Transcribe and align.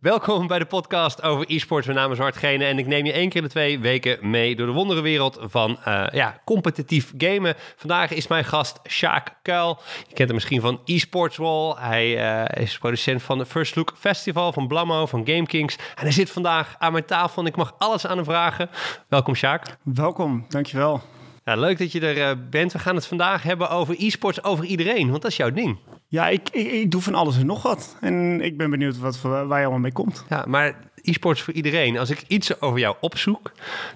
Welkom 0.00 0.46
bij 0.46 0.58
de 0.58 0.64
podcast 0.64 1.22
over 1.22 1.50
e-sports. 1.50 1.86
Mijn 1.86 1.98
naam 1.98 2.12
is 2.12 2.18
Bart 2.18 2.36
Gene 2.36 2.64
en 2.64 2.78
ik 2.78 2.86
neem 2.86 3.06
je 3.06 3.12
één 3.12 3.28
keer 3.28 3.42
de 3.42 3.48
twee 3.48 3.78
weken 3.78 4.30
mee 4.30 4.56
door 4.56 4.66
de 4.66 4.72
wonderenwereld 4.72 5.38
van 5.40 5.78
uh, 5.88 6.06
ja, 6.12 6.40
competitief 6.44 7.12
gamen. 7.16 7.54
Vandaag 7.76 8.12
is 8.12 8.26
mijn 8.26 8.44
gast 8.44 8.80
Sjaak 8.88 9.38
Kuil. 9.42 9.78
Je 9.98 10.14
kent 10.14 10.28
hem 10.28 10.34
misschien 10.34 10.60
van 10.60 10.80
e-sports 10.84 11.36
Wall. 11.36 11.74
Hij 11.76 12.38
uh, 12.56 12.62
is 12.62 12.78
producent 12.78 13.22
van 13.22 13.38
de 13.38 13.46
First 13.46 13.76
Look 13.76 13.92
Festival 13.98 14.52
van 14.52 14.68
Blammo, 14.68 15.06
van 15.06 15.26
Game 15.26 15.46
Kings. 15.46 15.76
En 15.76 16.02
hij 16.02 16.12
zit 16.12 16.30
vandaag 16.30 16.74
aan 16.78 16.92
mijn 16.92 17.04
tafel 17.04 17.42
en 17.42 17.48
ik 17.48 17.56
mag 17.56 17.74
alles 17.78 18.06
aan 18.06 18.16
hem 18.16 18.24
vragen. 18.24 18.70
Welkom 19.08 19.34
Sjaak. 19.34 19.76
Welkom, 19.82 20.44
dankjewel. 20.48 21.02
Ja, 21.44 21.56
leuk 21.56 21.78
dat 21.78 21.92
je 21.92 22.00
er 22.00 22.16
uh, 22.16 22.30
bent. 22.50 22.72
We 22.72 22.78
gaan 22.78 22.94
het 22.94 23.06
vandaag 23.06 23.42
hebben 23.42 23.70
over 23.70 23.94
e-sports, 23.98 24.44
over 24.44 24.64
iedereen, 24.64 25.10
want 25.10 25.22
dat 25.22 25.30
is 25.30 25.36
jouw 25.36 25.50
ding. 25.50 25.78
Ja, 26.08 26.28
ik, 26.28 26.48
ik, 26.48 26.90
doe 26.90 27.02
van 27.02 27.14
alles 27.14 27.38
en 27.38 27.46
nog 27.46 27.62
wat. 27.62 27.96
En 28.00 28.40
ik 28.40 28.56
ben 28.56 28.70
benieuwd 28.70 28.98
wat, 28.98 29.20
waar 29.20 29.42
je 29.42 29.46
allemaal 29.46 29.78
mee 29.78 29.92
komt. 29.92 30.24
Ja, 30.28 30.44
maar 30.46 30.74
e-sports 31.02 31.42
voor 31.42 31.54
iedereen. 31.54 31.98
Als 31.98 32.10
ik 32.10 32.24
iets 32.26 32.60
over 32.60 32.78
jou 32.78 32.96
opzoek, 33.00 33.52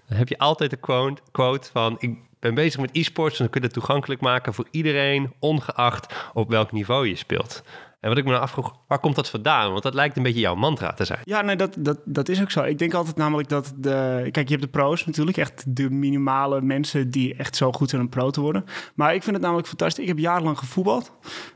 dan 0.09 0.19
heb 0.19 0.29
je 0.29 0.39
altijd 0.39 0.71
de 0.71 1.11
quote, 1.33 1.71
van... 1.73 1.97
ik 1.99 2.17
ben 2.39 2.55
bezig 2.55 2.81
met 2.81 2.91
e-sports 2.93 3.33
en 3.33 3.43
dan 3.43 3.53
kun 3.53 3.61
je 3.61 3.67
het 3.67 3.77
toegankelijk 3.77 4.21
maken 4.21 4.55
voor 4.55 4.67
iedereen... 4.71 5.33
ongeacht 5.39 6.31
op 6.33 6.51
welk 6.51 6.73
niveau 6.73 7.09
je 7.09 7.17
speelt. 7.17 7.63
En 8.03 8.09
wat 8.09 8.19
ik 8.19 8.25
me 8.25 8.39
afvroeg, 8.39 8.75
waar 8.87 8.99
komt 8.99 9.15
dat 9.15 9.29
vandaan? 9.29 9.71
Want 9.71 9.83
dat 9.83 9.95
lijkt 9.95 10.17
een 10.17 10.23
beetje 10.23 10.41
jouw 10.41 10.55
mantra 10.55 10.93
te 10.93 11.05
zijn. 11.05 11.19
Ja, 11.25 11.43
nee, 11.43 11.57
dat, 11.57 11.75
dat, 11.79 11.99
dat 12.05 12.29
is 12.29 12.41
ook 12.41 12.51
zo. 12.51 12.63
Ik 12.63 12.79
denk 12.79 12.95
altijd 12.95 13.17
namelijk 13.17 13.49
dat 13.49 13.73
de... 13.77 14.29
Kijk, 14.31 14.49
je 14.49 14.55
hebt 14.55 14.63
de 14.63 14.79
pro's 14.79 15.07
natuurlijk. 15.07 15.37
Echt 15.37 15.77
de 15.77 15.91
minimale 15.91 16.61
mensen 16.61 17.11
die 17.11 17.35
echt 17.35 17.57
zo 17.57 17.73
goed 17.73 17.91
zijn 17.91 18.03
om 18.03 18.09
pro 18.09 18.31
te 18.31 18.41
worden. 18.41 18.65
Maar 18.95 19.15
ik 19.15 19.23
vind 19.23 19.35
het 19.35 19.45
namelijk 19.45 19.69
fantastisch. 19.69 20.03
Ik 20.03 20.09
heb 20.09 20.19
jarenlang 20.19 20.59
gevoetbald. 20.59 21.13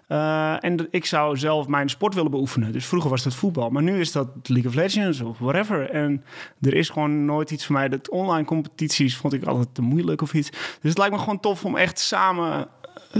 Uh, 0.08 0.64
en 0.64 0.88
ik 0.90 1.04
zou 1.04 1.36
zelf 1.36 1.68
mijn 1.68 1.88
sport 1.88 2.14
willen 2.14 2.30
beoefenen. 2.30 2.72
Dus 2.72 2.86
vroeger 2.86 3.10
was 3.10 3.22
dat 3.22 3.34
voetbal. 3.34 3.70
Maar 3.70 3.82
nu 3.82 4.00
is 4.00 4.12
dat 4.12 4.28
League 4.42 4.70
of 4.70 4.76
Legends 4.76 5.20
of 5.20 5.38
whatever. 5.38 5.90
En 5.90 6.24
er 6.60 6.74
is 6.74 6.88
gewoon 6.88 7.24
nooit 7.24 7.50
iets 7.50 7.66
voor 7.66 7.74
mij. 7.74 7.88
Dat 7.88 8.10
online 8.10 8.46
competities 8.46 9.16
vond 9.16 9.32
ik 9.32 9.44
altijd 9.44 9.74
te 9.74 9.82
moeilijk 9.82 10.22
of 10.22 10.34
iets. 10.34 10.50
Dus 10.50 10.90
het 10.90 10.98
lijkt 10.98 11.14
me 11.14 11.20
gewoon 11.20 11.40
tof 11.40 11.64
om 11.64 11.76
echt 11.76 11.98
samen 11.98 12.68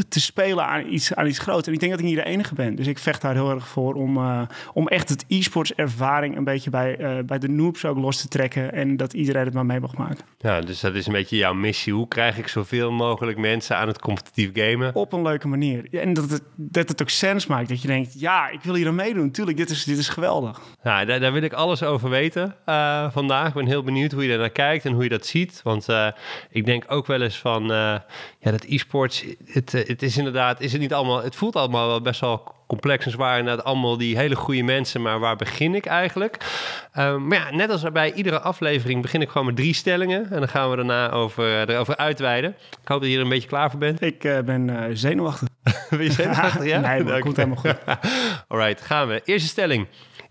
te 0.09 0.21
spelen 0.21 0.67
aan 0.67 0.87
iets, 0.93 1.15
aan 1.15 1.27
iets 1.27 1.39
groots. 1.39 1.67
En 1.67 1.73
ik 1.73 1.81
denk 1.81 1.93
dat 1.93 2.01
ik 2.01 2.07
niet 2.07 2.17
de 2.17 2.25
enige 2.25 2.55
ben. 2.55 2.75
Dus 2.75 2.87
ik 2.87 2.99
vecht 2.99 3.21
daar 3.21 3.35
heel 3.35 3.51
erg 3.51 3.69
voor 3.69 3.95
om, 3.95 4.17
uh, 4.17 4.43
om 4.73 4.89
echt 4.89 5.09
het 5.09 5.25
e-sports 5.29 5.75
ervaring 5.75 6.37
een 6.37 6.45
beetje 6.45 6.71
bij, 6.71 6.99
uh, 6.99 7.25
bij 7.25 7.39
de 7.39 7.49
noobs 7.49 7.85
ook 7.85 7.99
los 7.99 8.21
te 8.21 8.29
trekken. 8.29 8.73
En 8.73 8.97
dat 8.97 9.13
iedereen 9.13 9.45
het 9.45 9.55
maar 9.55 9.67
mee 9.67 9.81
mag 9.81 9.97
maken. 9.97 10.25
Ja, 10.39 10.61
dus 10.61 10.81
dat 10.81 10.95
is 10.95 11.07
een 11.07 11.13
beetje 11.13 11.37
jouw 11.37 11.55
missie. 11.55 11.93
Hoe 11.93 12.09
krijg 12.09 12.39
ik 12.39 12.49
zoveel 12.49 12.93
mogelijk 12.93 13.39
mensen 13.39 13.77
aan 13.77 13.89
het 13.89 13.99
competitief 13.99 14.51
gamen? 14.53 14.95
Op 14.95 15.13
een 15.13 15.23
leuke 15.23 15.49
manier. 15.49 15.89
En 15.91 16.13
dat 16.13 16.31
het, 16.31 16.43
dat 16.57 16.89
het 16.89 17.03
ook 17.03 17.11
sens 17.11 17.47
maakt. 17.47 17.69
Dat 17.69 17.83
je 17.83 17.89
denkt, 17.89 18.21
ja, 18.21 18.49
ik 18.49 18.61
wil 18.63 18.75
hier 18.75 18.89
aan 18.89 18.95
meedoen. 18.95 19.31
Tuurlijk, 19.31 19.57
dit 19.57 19.71
is, 19.71 19.85
dit 19.85 19.99
is 19.99 20.09
geweldig. 20.09 20.61
Ja, 20.83 21.05
daar, 21.05 21.21
daar 21.21 21.33
wil 21.33 21.43
ik 21.43 21.53
alles 21.53 21.83
over 21.83 22.11
weten 22.11 22.55
uh, 22.67 23.11
vandaag. 23.11 23.49
Ik 23.49 23.55
ben 23.55 23.67
heel 23.67 23.83
benieuwd 23.83 24.13
hoe 24.13 24.23
je 24.23 24.29
daar 24.29 24.39
naar 24.39 24.51
kijkt 24.51 24.85
en 24.85 24.93
hoe 24.93 25.03
je 25.03 25.09
dat 25.09 25.27
ziet. 25.27 25.61
Want 25.63 25.87
ik 26.51 26.65
denk 26.67 26.85
ook 26.89 27.07
wel 27.07 27.23
eens 27.23 27.39
van, 27.39 27.65
ja, 27.67 28.05
dat 28.41 28.65
e-sports, 28.65 29.25
het, 29.45 29.76
het 29.87 30.03
is 30.03 30.17
inderdaad, 30.17 30.61
is 30.61 30.73
het 30.73 30.81
niet 30.81 30.93
allemaal, 30.93 31.23
het 31.23 31.37
voelt 31.37 31.57
allemaal 31.57 31.87
wel 31.87 32.01
best 32.01 32.21
wel 32.21 32.55
complex 32.67 33.05
en 33.05 33.11
zwaar. 33.11 33.39
Inderdaad, 33.39 33.65
allemaal 33.65 33.97
die 33.97 34.17
hele 34.17 34.35
goede 34.35 34.63
mensen, 34.63 35.03
maar 35.03 35.19
waar 35.19 35.37
begin 35.37 35.75
ik 35.75 35.87
eigenlijk? 35.87 36.37
Um, 36.99 37.27
maar 37.27 37.39
ja, 37.39 37.57
net 37.57 37.71
als 37.71 37.93
bij 37.93 38.13
iedere 38.13 38.41
aflevering 38.41 39.03
begin 39.03 39.21
ik 39.21 39.29
gewoon 39.29 39.47
met 39.47 39.57
drie 39.57 39.75
stellingen. 39.75 40.31
En 40.31 40.39
dan 40.39 40.49
gaan 40.49 40.71
we 40.71 40.77
daarna 40.77 41.11
over, 41.11 41.71
erover 41.71 41.97
uitweiden. 41.97 42.51
Ik 42.83 42.89
hoop 42.89 43.01
dat 43.01 43.11
je 43.11 43.17
er 43.17 43.23
een 43.23 43.29
beetje 43.29 43.49
klaar 43.49 43.71
voor 43.71 43.79
bent. 43.79 44.03
Ik 44.03 44.25
uh, 44.25 44.39
ben 44.41 44.69
uh, 44.69 44.85
zenuwachtig. 44.93 45.49
ben 45.91 46.03
je 46.03 46.13
zenuwachtig, 46.13 46.65
ja? 46.65 46.81
nee, 46.89 47.05
dat 47.05 47.21
komt 47.21 47.37
helemaal 47.37 47.57
goed. 47.57 47.77
Alright, 48.49 48.81
gaan 48.81 49.09
we. 49.09 49.23
Eerste 49.25 49.49
stelling. 49.49 49.87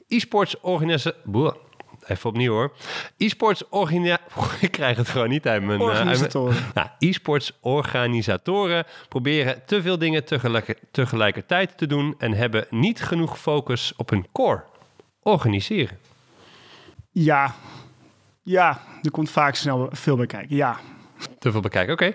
E-sports 0.08 0.60
organisatie 0.62 1.22
even 2.08 2.30
opnieuw 2.30 2.54
hoor. 2.54 2.74
E-sports 3.18 3.64
Ik 4.60 4.72
krijg 4.72 4.98
het 4.98 5.10
gewoon 5.10 5.30
niet 5.30 5.48
uit 5.48 5.64
mijn... 5.64 5.82
Organisatoren. 5.82 6.56
Uh, 6.56 6.74
nou, 6.74 6.88
e-sports 7.00 7.52
organisatoren 7.62 8.86
proberen 9.10 9.66
te 9.66 9.82
veel 9.82 9.98
dingen 9.98 10.26
tegelijk, 10.26 10.80
tegelijkertijd 10.92 11.78
te 11.78 11.88
doen... 11.88 12.16
en 12.18 12.34
hebben 12.34 12.66
niet 12.70 13.02
genoeg 13.02 13.40
focus 13.40 13.94
op 13.96 14.10
hun 14.10 14.28
core. 14.32 14.64
Organiseren. 15.22 15.98
Ja. 17.12 17.56
Ja, 18.42 18.82
er 19.02 19.12
komt 19.12 19.30
vaak 19.30 19.56
snel 19.56 19.90
veel 19.92 20.16
bij 20.16 20.26
kijken. 20.26 20.56
Ja, 20.56 20.80
te 21.40 21.52
veel 21.52 21.62
bekijken. 21.62 21.94
Oké. 21.94 22.14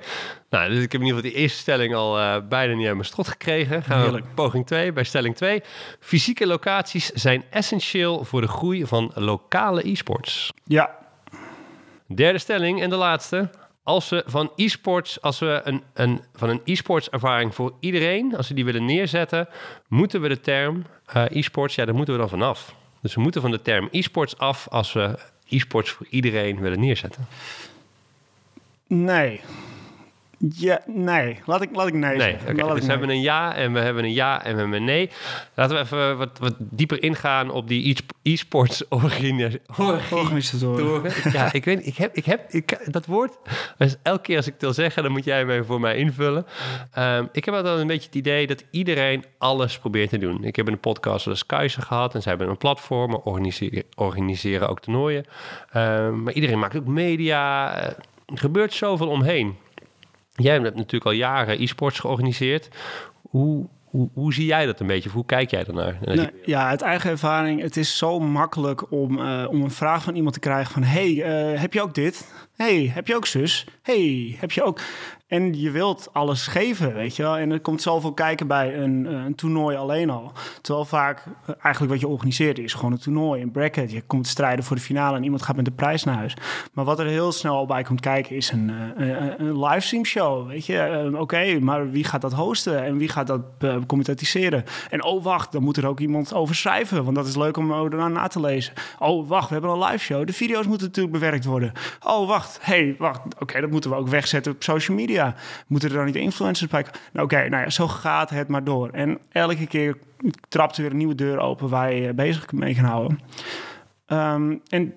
Nou, 0.51 0.69
dus 0.69 0.83
ik 0.83 0.93
heb 0.93 1.01
in 1.01 1.07
ieder 1.07 1.17
geval 1.17 1.33
die 1.33 1.41
eerste 1.41 1.59
stelling 1.59 1.95
al 1.95 2.19
uh, 2.19 2.37
bijna 2.49 2.75
niet 2.75 2.87
aan 2.89 2.95
mijn 2.95 3.05
strot 3.05 3.29
gekregen. 3.29 3.83
Gaan 3.83 4.01
Heerlijk. 4.01 4.25
we 4.25 4.35
poging 4.35 4.67
2 4.67 4.93
bij 4.93 5.05
stelling 5.05 5.37
2. 5.37 5.63
Fysieke 6.01 6.47
locaties 6.47 7.11
zijn 7.11 7.45
essentieel 7.51 8.25
voor 8.25 8.41
de 8.41 8.49
groei 8.49 8.87
van 8.87 9.11
lokale 9.15 9.89
e-sports. 9.89 10.53
Ja. 10.65 10.99
Derde 12.07 12.39
stelling 12.39 12.83
en 12.83 12.91
de 12.91 12.97
laatste. 12.97 13.51
Als 13.83 14.09
we 14.09 14.23
van 14.27 14.53
e-sports, 14.57 15.21
als 15.21 15.39
we 15.39 15.61
een, 15.65 15.83
een, 15.95 16.21
van 16.35 16.49
een 16.49 16.61
e-sports 16.65 17.11
ervaring 17.11 17.55
voor 17.55 17.75
iedereen, 17.81 18.37
als 18.37 18.49
we 18.49 18.55
die 18.55 18.65
willen 18.65 18.85
neerzetten, 18.85 19.49
moeten 19.89 20.21
we 20.21 20.29
de 20.29 20.41
term 20.41 20.85
uh, 21.17 21.25
e-sports, 21.31 21.75
ja, 21.75 21.85
daar 21.85 21.95
moeten 21.95 22.15
we 22.15 22.21
dan 22.21 22.29
vanaf. 22.29 22.75
Dus 23.03 23.15
we 23.15 23.21
moeten 23.21 23.41
van 23.41 23.51
de 23.51 23.63
term 23.63 23.89
e-sports 23.91 24.39
af 24.39 24.69
als 24.69 24.93
we 24.93 25.19
e-sports 25.49 25.91
voor 25.91 26.07
iedereen 26.11 26.61
willen 26.61 26.81
neerzetten. 26.81 27.27
Nee. 28.91 29.41
Ja, 30.39 30.81
nee. 30.87 31.39
Laat 31.47 31.63
ik, 31.63 31.69
laat 31.73 31.87
ik 31.87 31.95
nee 31.95 32.17
Nee, 32.17 32.37
okay. 32.49 32.75
dus 32.75 32.85
we 32.85 32.91
hebben 32.91 33.09
een 33.09 33.21
ja 33.21 33.55
en 33.55 33.73
we 33.73 33.79
hebben 33.79 34.05
een 34.05 34.13
ja 34.13 34.45
en 34.45 34.55
we 34.55 34.61
hebben 34.61 34.79
een 34.79 34.85
nee. 34.85 35.11
Laten 35.55 35.77
we 35.77 35.83
even 35.83 36.19
wat, 36.19 36.39
wat 36.39 36.55
dieper 36.59 37.03
ingaan 37.03 37.51
op 37.51 37.69
die 37.69 37.97
e-sports 38.23 38.89
organisatoren. 38.89 41.13
Ja, 41.33 41.53
ik 41.53 41.65
weet 41.65 41.87
ik 41.87 41.97
heb, 41.97 42.17
ik 42.17 42.25
heb 42.25 42.51
ik, 42.51 42.93
dat 42.93 43.07
woord. 43.07 43.37
Dus 43.79 43.97
elke 44.03 44.23
keer 44.23 44.37
als 44.37 44.47
ik 44.47 44.53
het 44.53 44.63
wil 44.63 44.73
zeggen, 44.73 45.03
dan 45.03 45.13
moet 45.13 45.25
jij 45.25 45.45
hem 45.45 45.65
voor 45.65 45.81
mij 45.81 45.97
invullen. 45.97 46.47
Um, 46.99 47.29
ik 47.33 47.45
heb 47.45 47.55
altijd 47.55 47.79
een 47.79 47.87
beetje 47.87 48.07
het 48.07 48.15
idee 48.15 48.47
dat 48.47 48.65
iedereen 48.71 49.25
alles 49.39 49.79
probeert 49.79 50.11
te 50.11 50.19
doen. 50.19 50.45
Ik 50.45 50.57
heb 50.57 50.69
een 50.69 50.81
podcast 50.81 51.27
als 51.27 51.47
Keizer 51.47 51.83
gehad 51.83 52.15
en 52.15 52.23
zij 52.23 52.31
hebben 52.31 52.51
een 52.51 52.57
platform, 52.57 53.15
organiseren, 53.15 53.83
organiseren 53.95 54.69
ook 54.69 54.81
toernooien. 54.81 55.25
Um, 55.77 56.23
maar 56.23 56.33
iedereen 56.33 56.59
maakt 56.59 56.77
ook 56.77 56.87
media. 56.87 57.83
Uh, 57.83 57.89
gebeurt 58.35 58.73
zoveel 58.73 59.09
omheen. 59.09 59.57
Jij 60.35 60.53
hebt 60.53 60.77
natuurlijk 60.77 61.05
al 61.05 61.13
jaren 61.13 61.63
e-sports 61.63 61.99
georganiseerd. 61.99 62.69
Hoe, 63.23 63.67
hoe, 63.85 64.09
hoe, 64.15 64.35
zie 64.35 64.47
jij 64.47 64.67
dat 64.67 64.81
een 64.81 64.87
beetje? 64.87 65.11
hoe 65.11 65.27
kijk 65.27 65.51
jij 65.51 65.65
daarnaar? 65.65 65.99
Ja, 66.45 66.69
uit 66.69 66.83
eigen 66.83 67.11
ervaring. 67.11 67.61
Het 67.63 67.77
is 67.77 67.99
zo 67.99 68.19
makkelijk 68.19 68.93
om, 68.93 69.19
uh, 69.19 69.47
om 69.49 69.63
een 69.63 69.71
vraag 69.71 70.03
van 70.03 70.15
iemand 70.15 70.35
te 70.35 70.41
krijgen 70.41 70.73
van... 70.73 70.83
hey, 70.83 71.11
uh, 71.11 71.61
heb 71.61 71.73
je 71.73 71.83
ook 71.83 71.95
dit? 71.95 72.33
hey, 72.57 72.91
heb 72.95 73.07
je 73.07 73.17
ook 73.17 73.27
zus? 73.27 73.67
hey, 73.83 74.37
heb 74.39 74.53
je 74.53 74.63
ook... 74.63 74.81
En 75.31 75.61
je 75.61 75.71
wilt 75.71 76.09
alles 76.13 76.47
geven, 76.47 76.95
weet 76.95 77.17
je 77.17 77.23
wel. 77.23 77.37
En 77.37 77.51
er 77.51 77.61
komt 77.61 77.83
zoveel 77.83 78.13
kijken 78.13 78.47
bij 78.47 78.79
een, 78.79 79.07
eh, 79.07 79.13
een 79.13 79.35
toernooi 79.35 79.77
alleen 79.77 80.11
al. 80.11 80.33
Terwijl 80.61 80.85
vaak 80.85 81.25
eh, 81.47 81.55
eigenlijk 81.63 81.93
wat 81.93 82.01
je 82.01 82.09
organiseert 82.09 82.59
is 82.59 82.75
gewoon 82.75 82.93
een 82.93 82.99
toernooi, 82.99 83.43
een 83.43 83.51
bracket. 83.51 83.91
Je 83.91 84.03
komt 84.03 84.27
strijden 84.27 84.65
voor 84.65 84.77
de 84.77 84.83
finale 84.83 85.17
en 85.17 85.23
iemand 85.23 85.43
gaat 85.43 85.57
met 85.57 85.65
de 85.65 85.71
prijs 85.71 86.05
naar 86.05 86.15
huis. 86.15 86.37
Maar 86.73 86.85
wat 86.85 86.99
er 86.99 87.07
heel 87.07 87.33
snel 87.33 87.67
bij 87.67 87.83
komt 87.83 88.01
kijken 88.01 88.37
is 88.37 88.51
een, 88.51 88.71
uh, 88.99 89.27
een, 89.37 89.65
livestream 89.65 90.05
show, 90.05 90.49
weet 90.49 90.67
je. 90.67 91.09
Uh, 91.13 91.21
Oké, 91.21 91.59
maar 91.61 91.91
wie 91.91 92.05
gaat 92.05 92.21
dat 92.21 92.33
hosten 92.33 92.85
en 92.85 92.97
wie 92.97 93.09
gaat 93.09 93.27
dat 93.27 93.41
uh, 93.61 93.77
commentatiseren? 93.87 94.65
En 94.91 95.05
oh, 95.05 95.25
wacht, 95.25 95.53
dan 95.53 95.63
moet 95.63 95.77
er 95.77 95.87
ook 95.87 96.01
iemand 96.01 96.35
over 96.35 96.55
schrijven, 96.55 97.05
want 97.05 97.17
dat 97.17 97.27
is 97.27 97.37
leuk 97.37 97.57
om 97.57 97.69
daarna 97.69 98.09
na 98.09 98.27
te 98.27 98.41
lezen. 98.41 98.73
Oh, 98.99 99.29
wacht, 99.29 99.49
we 99.49 99.53
hebben 99.53 99.71
een 99.71 99.85
live 99.85 100.05
show. 100.05 100.27
De 100.27 100.33
video's 100.33 100.67
moeten 100.67 100.87
natuurlijk 100.87 101.15
bewerkt 101.15 101.45
worden. 101.45 101.73
Oh, 102.07 102.29
wacht, 102.29 102.59
hey, 102.63 102.95
wacht. 102.99 103.21
Oké, 103.39 103.61
dat 103.61 103.71
moeten 103.71 103.91
we 103.91 103.97
ook 103.97 104.09
wegzetten 104.09 104.53
op 104.53 104.63
social 104.63 104.97
media. 104.97 105.20
Moeten 105.67 105.89
er 105.89 105.97
dan 105.97 106.05
niet 106.05 106.17
influencers 106.17 106.71
bij 106.71 106.87
nou, 107.13 107.25
Oké, 107.25 107.49
nou 107.49 107.63
ja, 107.63 107.71
zo 107.71 107.89
gaat 107.89 108.31
het 108.31 108.49
maar 108.49 108.65
door. 108.65 108.89
En 108.91 109.19
elke 109.33 109.67
keer 109.67 109.97
trapt 110.49 110.77
er 110.77 110.83
weer 110.83 110.91
een 110.91 110.97
nieuwe 110.97 111.15
deur 111.15 111.39
open 111.39 111.69
waar 111.69 111.95
je 111.95 112.13
bezig 112.13 112.53
mee 112.53 112.75
kan 112.75 112.85
houden. 112.85 113.21
Um, 114.07 114.61
en 114.69 114.95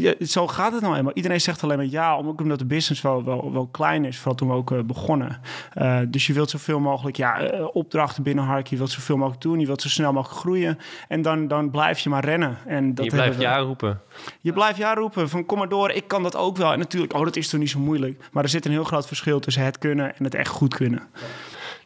ja, 0.00 0.14
zo 0.20 0.46
gaat 0.46 0.72
het 0.72 0.82
nou 0.82 0.96
eenmaal. 0.96 1.12
Iedereen 1.12 1.40
zegt 1.40 1.62
alleen 1.62 1.76
maar 1.76 1.86
ja, 1.86 2.18
omdat 2.18 2.58
de 2.58 2.64
business 2.64 3.02
wel, 3.02 3.24
wel, 3.24 3.52
wel 3.52 3.66
klein 3.66 4.04
is. 4.04 4.16
Vooral 4.16 4.34
toen 4.34 4.48
we 4.48 4.54
ook 4.54 4.70
uh, 4.70 4.80
begonnen. 4.80 5.40
Uh, 5.78 5.98
dus 6.08 6.26
je 6.26 6.32
wilt 6.32 6.50
zoveel 6.50 6.80
mogelijk 6.80 7.16
ja, 7.16 7.54
uh, 7.54 7.66
opdrachten 7.72 8.22
binnenharken. 8.22 8.70
Je 8.70 8.76
wilt 8.76 8.90
zoveel 8.90 9.16
mogelijk 9.16 9.42
doen. 9.42 9.60
Je 9.60 9.66
wilt 9.66 9.82
zo 9.82 9.88
snel 9.88 10.12
mogelijk 10.12 10.40
groeien. 10.40 10.78
En 11.08 11.22
dan, 11.22 11.48
dan 11.48 11.70
blijf 11.70 11.98
je 11.98 12.08
maar 12.08 12.24
rennen. 12.24 12.58
En 12.66 12.94
dat 12.94 13.04
je 13.04 13.10
blijft 13.10 13.40
ja 13.40 13.58
roepen. 13.58 14.00
Je 14.40 14.52
blijft 14.52 14.78
ja 14.78 14.94
roepen. 14.94 15.28
Van 15.28 15.46
kom 15.46 15.58
maar 15.58 15.68
door, 15.68 15.90
ik 15.90 16.08
kan 16.08 16.22
dat 16.22 16.36
ook 16.36 16.56
wel. 16.56 16.72
En 16.72 16.78
natuurlijk, 16.78 17.12
oh, 17.12 17.24
dat 17.24 17.36
is 17.36 17.48
toch 17.48 17.60
niet 17.60 17.70
zo 17.70 17.78
moeilijk. 17.78 18.28
Maar 18.32 18.42
er 18.42 18.48
zit 18.48 18.64
een 18.64 18.72
heel 18.72 18.84
groot 18.84 19.06
verschil 19.06 19.40
tussen 19.40 19.64
het 19.64 19.78
kunnen 19.78 20.16
en 20.16 20.24
het 20.24 20.34
echt 20.34 20.48
goed 20.50 20.74
kunnen. 20.74 21.02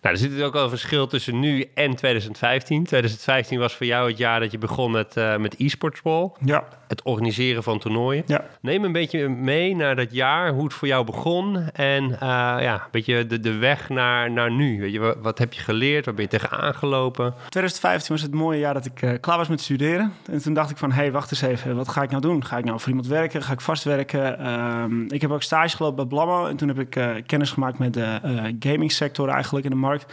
Nou, 0.01 0.15
er 0.15 0.21
zit 0.21 0.43
ook 0.43 0.53
wel 0.53 0.63
een 0.63 0.69
verschil 0.69 1.07
tussen 1.07 1.41
nu 1.41 1.65
en 1.75 1.95
2015. 1.95 2.85
2015 2.85 3.59
was 3.59 3.75
voor 3.75 3.87
jou 3.87 4.09
het 4.09 4.19
jaar 4.19 4.41
dat 4.41 4.51
je 4.51 4.59
begon 4.59 4.91
met, 4.91 5.17
uh, 5.17 5.37
met 5.37 5.55
e-sports 5.59 6.03
ball. 6.03 6.31
Ja. 6.45 6.65
Het 6.89 7.03
organiseren 7.03 7.63
van 7.63 7.79
toernooien. 7.79 8.23
Ja. 8.27 8.45
Neem 8.61 8.85
een 8.85 8.93
beetje 8.93 9.29
mee 9.29 9.77
naar 9.77 9.97
dat 9.97 10.13
jaar, 10.13 10.53
hoe 10.53 10.65
het 10.65 10.75
voor 10.75 10.89
jou 10.89 11.05
begon. 11.05 11.71
En 11.73 12.05
uh, 12.05 12.19
ja, 12.21 12.75
een 12.75 12.91
beetje 12.91 13.27
de, 13.27 13.41
de 13.41 13.55
weg 13.55 13.89
naar, 13.89 14.31
naar 14.31 14.51
nu. 14.51 14.81
Weet 14.81 14.93
je, 14.93 14.99
wat, 14.99 15.17
wat 15.23 15.39
heb 15.39 15.53
je 15.53 15.61
geleerd? 15.61 16.05
Waar 16.05 16.15
ben 16.15 16.25
je 16.25 16.31
tegenaan 16.31 16.75
gelopen? 16.75 17.35
2015 17.49 18.15
was 18.15 18.23
het 18.23 18.35
mooie 18.35 18.59
jaar 18.59 18.75
dat 18.75 18.85
ik 18.85 19.03
uh, 19.03 19.13
klaar 19.21 19.37
was 19.37 19.49
met 19.49 19.61
studeren. 19.61 20.13
En 20.31 20.43
toen 20.43 20.55
dacht 20.55 20.71
ik 20.71 20.77
van, 20.77 20.91
hé, 20.91 20.97
hey, 20.97 21.13
wacht 21.13 21.31
eens 21.31 21.43
even. 21.43 21.77
Wat 21.77 21.89
ga 21.89 22.03
ik 22.03 22.11
nou 22.11 22.23
doen? 22.23 22.45
Ga 22.45 22.59
ik 22.59 22.65
nou 22.65 22.79
voor 22.79 22.89
iemand 22.89 23.07
werken? 23.07 23.43
Ga 23.43 23.53
ik 23.53 23.61
vastwerken? 23.61 24.49
Um, 24.49 25.13
ik 25.13 25.21
heb 25.21 25.31
ook 25.31 25.43
stage 25.43 25.77
gelopen 25.77 25.97
bij 25.97 26.07
Blammo. 26.07 26.47
En 26.47 26.57
toen 26.57 26.69
heb 26.69 26.79
ik 26.79 27.23
kennis 27.27 27.51
gemaakt 27.51 27.79
met 27.79 27.95
de 27.95 28.21
gaming 28.61 28.93
sector 28.93 29.29
eigenlijk 29.29 29.65
in 29.65 29.71
de 29.71 29.77
markt. 29.77 29.88
Denmark. 29.89 30.07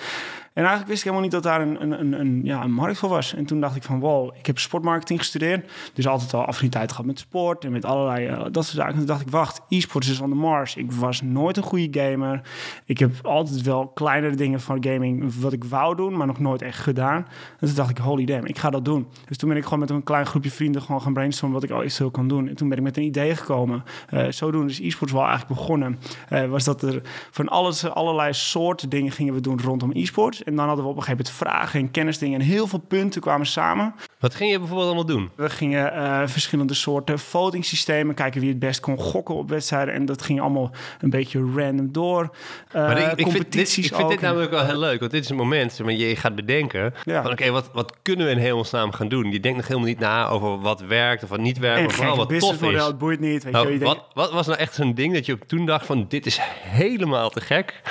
En 0.55 0.61
eigenlijk 0.61 0.87
wist 0.87 0.99
ik 0.99 1.09
helemaal 1.11 1.21
niet 1.21 1.31
dat 1.31 1.43
daar 1.43 1.61
een, 1.61 1.81
een, 1.81 2.19
een, 2.19 2.41
ja, 2.43 2.63
een 2.63 2.71
markt 2.71 2.97
voor 2.97 3.09
was. 3.09 3.33
En 3.33 3.45
toen 3.45 3.59
dacht 3.59 3.75
ik 3.75 3.83
van, 3.83 3.99
wow, 3.99 4.35
ik 4.37 4.45
heb 4.45 4.59
sportmarketing 4.59 5.19
gestudeerd. 5.19 5.71
Dus 5.93 6.07
altijd 6.07 6.33
al 6.33 6.45
affiniteit 6.45 6.91
gehad 6.91 7.05
met 7.05 7.19
sport 7.19 7.65
en 7.65 7.71
met 7.71 7.85
allerlei 7.85 8.29
uh, 8.29 8.45
dat 8.51 8.65
soort 8.65 8.77
zaken. 8.77 8.91
En 8.91 8.97
toen 8.97 9.07
dacht 9.07 9.21
ik, 9.21 9.29
wacht, 9.29 9.61
e-sports 9.69 10.09
is 10.09 10.19
on 10.19 10.29
the 10.29 10.35
mars. 10.35 10.75
Ik 10.75 10.91
was 10.91 11.21
nooit 11.21 11.57
een 11.57 11.63
goede 11.63 11.99
gamer. 11.99 12.41
Ik 12.85 12.97
heb 12.97 13.11
altijd 13.21 13.61
wel 13.61 13.87
kleinere 13.87 14.35
dingen 14.35 14.61
van 14.61 14.83
gaming 14.83 15.39
wat 15.39 15.53
ik 15.53 15.63
wou 15.63 15.95
doen, 15.95 16.17
maar 16.17 16.27
nog 16.27 16.39
nooit 16.39 16.61
echt 16.61 16.79
gedaan. 16.79 17.27
En 17.59 17.67
toen 17.67 17.75
dacht 17.75 17.89
ik, 17.89 17.97
holy 17.97 18.25
damn, 18.25 18.45
ik 18.45 18.57
ga 18.57 18.69
dat 18.69 18.85
doen. 18.85 19.07
Dus 19.27 19.37
toen 19.37 19.49
ben 19.49 19.57
ik 19.57 19.63
gewoon 19.63 19.79
met 19.79 19.89
een 19.89 20.03
klein 20.03 20.25
groepje 20.25 20.51
vrienden 20.51 20.81
gewoon 20.81 21.01
gaan 21.01 21.13
brainstormen 21.13 21.59
wat 21.59 21.69
ik 21.69 21.75
al 21.75 21.83
iets 21.83 21.95
veel 21.95 22.11
kan 22.11 22.27
doen. 22.27 22.47
En 22.47 22.55
toen 22.55 22.69
ben 22.69 22.77
ik 22.77 22.83
met 22.83 22.97
een 22.97 23.03
idee 23.03 23.35
gekomen. 23.35 23.83
Uh, 24.13 24.25
zodoende 24.29 24.71
is 24.71 24.79
e-sports 24.79 25.13
wel 25.13 25.25
eigenlijk 25.25 25.59
begonnen. 25.59 25.99
Uh, 26.31 26.45
was 26.45 26.63
dat 26.63 26.81
er 26.81 27.01
van 27.31 27.47
alles, 27.47 27.89
allerlei 27.89 28.33
soorten 28.33 28.89
dingen 28.89 29.11
gingen 29.11 29.33
we 29.33 29.41
doen 29.41 29.61
rondom 29.61 29.91
e-sports. 29.93 30.43
En 30.45 30.55
dan 30.55 30.67
hadden 30.67 30.85
we 30.85 30.91
op 30.91 30.97
een 30.97 31.03
gegeven 31.03 31.25
moment 31.25 31.43
vragen 31.43 31.79
en 31.79 31.91
kennisdingen. 31.91 32.39
En 32.39 32.45
heel 32.45 32.67
veel 32.67 32.79
punten 32.79 33.21
kwamen 33.21 33.45
samen. 33.45 33.95
Wat 34.19 34.35
ging 34.35 34.51
je 34.51 34.57
bijvoorbeeld 34.57 34.87
allemaal 34.87 35.05
doen? 35.05 35.29
We 35.35 35.49
gingen 35.49 35.93
uh, 35.93 36.21
verschillende 36.25 36.73
soorten 36.73 37.19
voting 37.19 37.65
systemen. 37.65 38.15
Kijken 38.15 38.41
wie 38.41 38.49
het 38.49 38.59
best 38.59 38.79
kon 38.79 38.97
gokken 38.97 39.35
op 39.35 39.49
wedstrijden. 39.49 39.93
En 39.93 40.05
dat 40.05 40.21
ging 40.21 40.41
allemaal 40.41 40.71
een 41.01 41.09
beetje 41.09 41.51
random 41.55 41.91
door. 41.91 42.21
Uh, 42.21 42.73
maar 42.73 42.97
ik, 42.97 43.11
ik 43.19 43.31
vind, 43.31 43.51
dit, 43.51 43.77
ik 43.77 43.95
vind 43.95 44.09
dit 44.09 44.21
namelijk 44.21 44.51
wel 44.51 44.65
heel 44.65 44.79
leuk. 44.79 44.99
Want 44.99 45.11
dit 45.11 45.23
is 45.23 45.29
een 45.29 45.35
moment 45.35 45.77
waar 45.77 45.91
je 45.91 46.15
gaat 46.15 46.35
bedenken. 46.35 46.93
Ja. 47.03 47.21
Van 47.21 47.31
oké, 47.31 47.41
okay, 47.41 47.51
wat, 47.51 47.69
wat 47.73 47.93
kunnen 48.01 48.25
we 48.25 48.31
in 48.31 48.37
hemelsnaam 48.37 48.91
gaan 48.91 49.07
doen? 49.07 49.31
Je 49.31 49.39
denkt 49.39 49.57
nog 49.57 49.67
helemaal 49.67 49.89
niet 49.89 49.99
na 49.99 50.27
over 50.27 50.59
wat 50.59 50.81
werkt 50.81 51.23
of 51.23 51.29
wat 51.29 51.39
niet 51.39 51.57
werkt. 51.57 51.79
En 51.79 51.85
maar 51.85 51.93
vooral 51.93 52.17
wat 52.17 52.39
tof 52.39 52.61
is. 52.61 52.83
Het 52.83 52.97
boeit 52.97 53.19
niet. 53.19 53.43
Weet 53.43 53.53
nou, 53.53 53.71
je, 53.71 53.79
wat, 53.79 53.95
denkt... 53.95 54.13
wat 54.13 54.31
was 54.31 54.47
nou 54.47 54.59
echt 54.59 54.73
zo'n 54.73 54.93
ding 54.93 55.13
dat 55.13 55.25
je 55.25 55.33
ook 55.33 55.43
toen 55.43 55.65
dacht 55.65 55.85
van... 55.85 56.05
dit 56.07 56.25
is 56.25 56.39
helemaal 56.61 57.29
te 57.29 57.41
gek. 57.41 57.81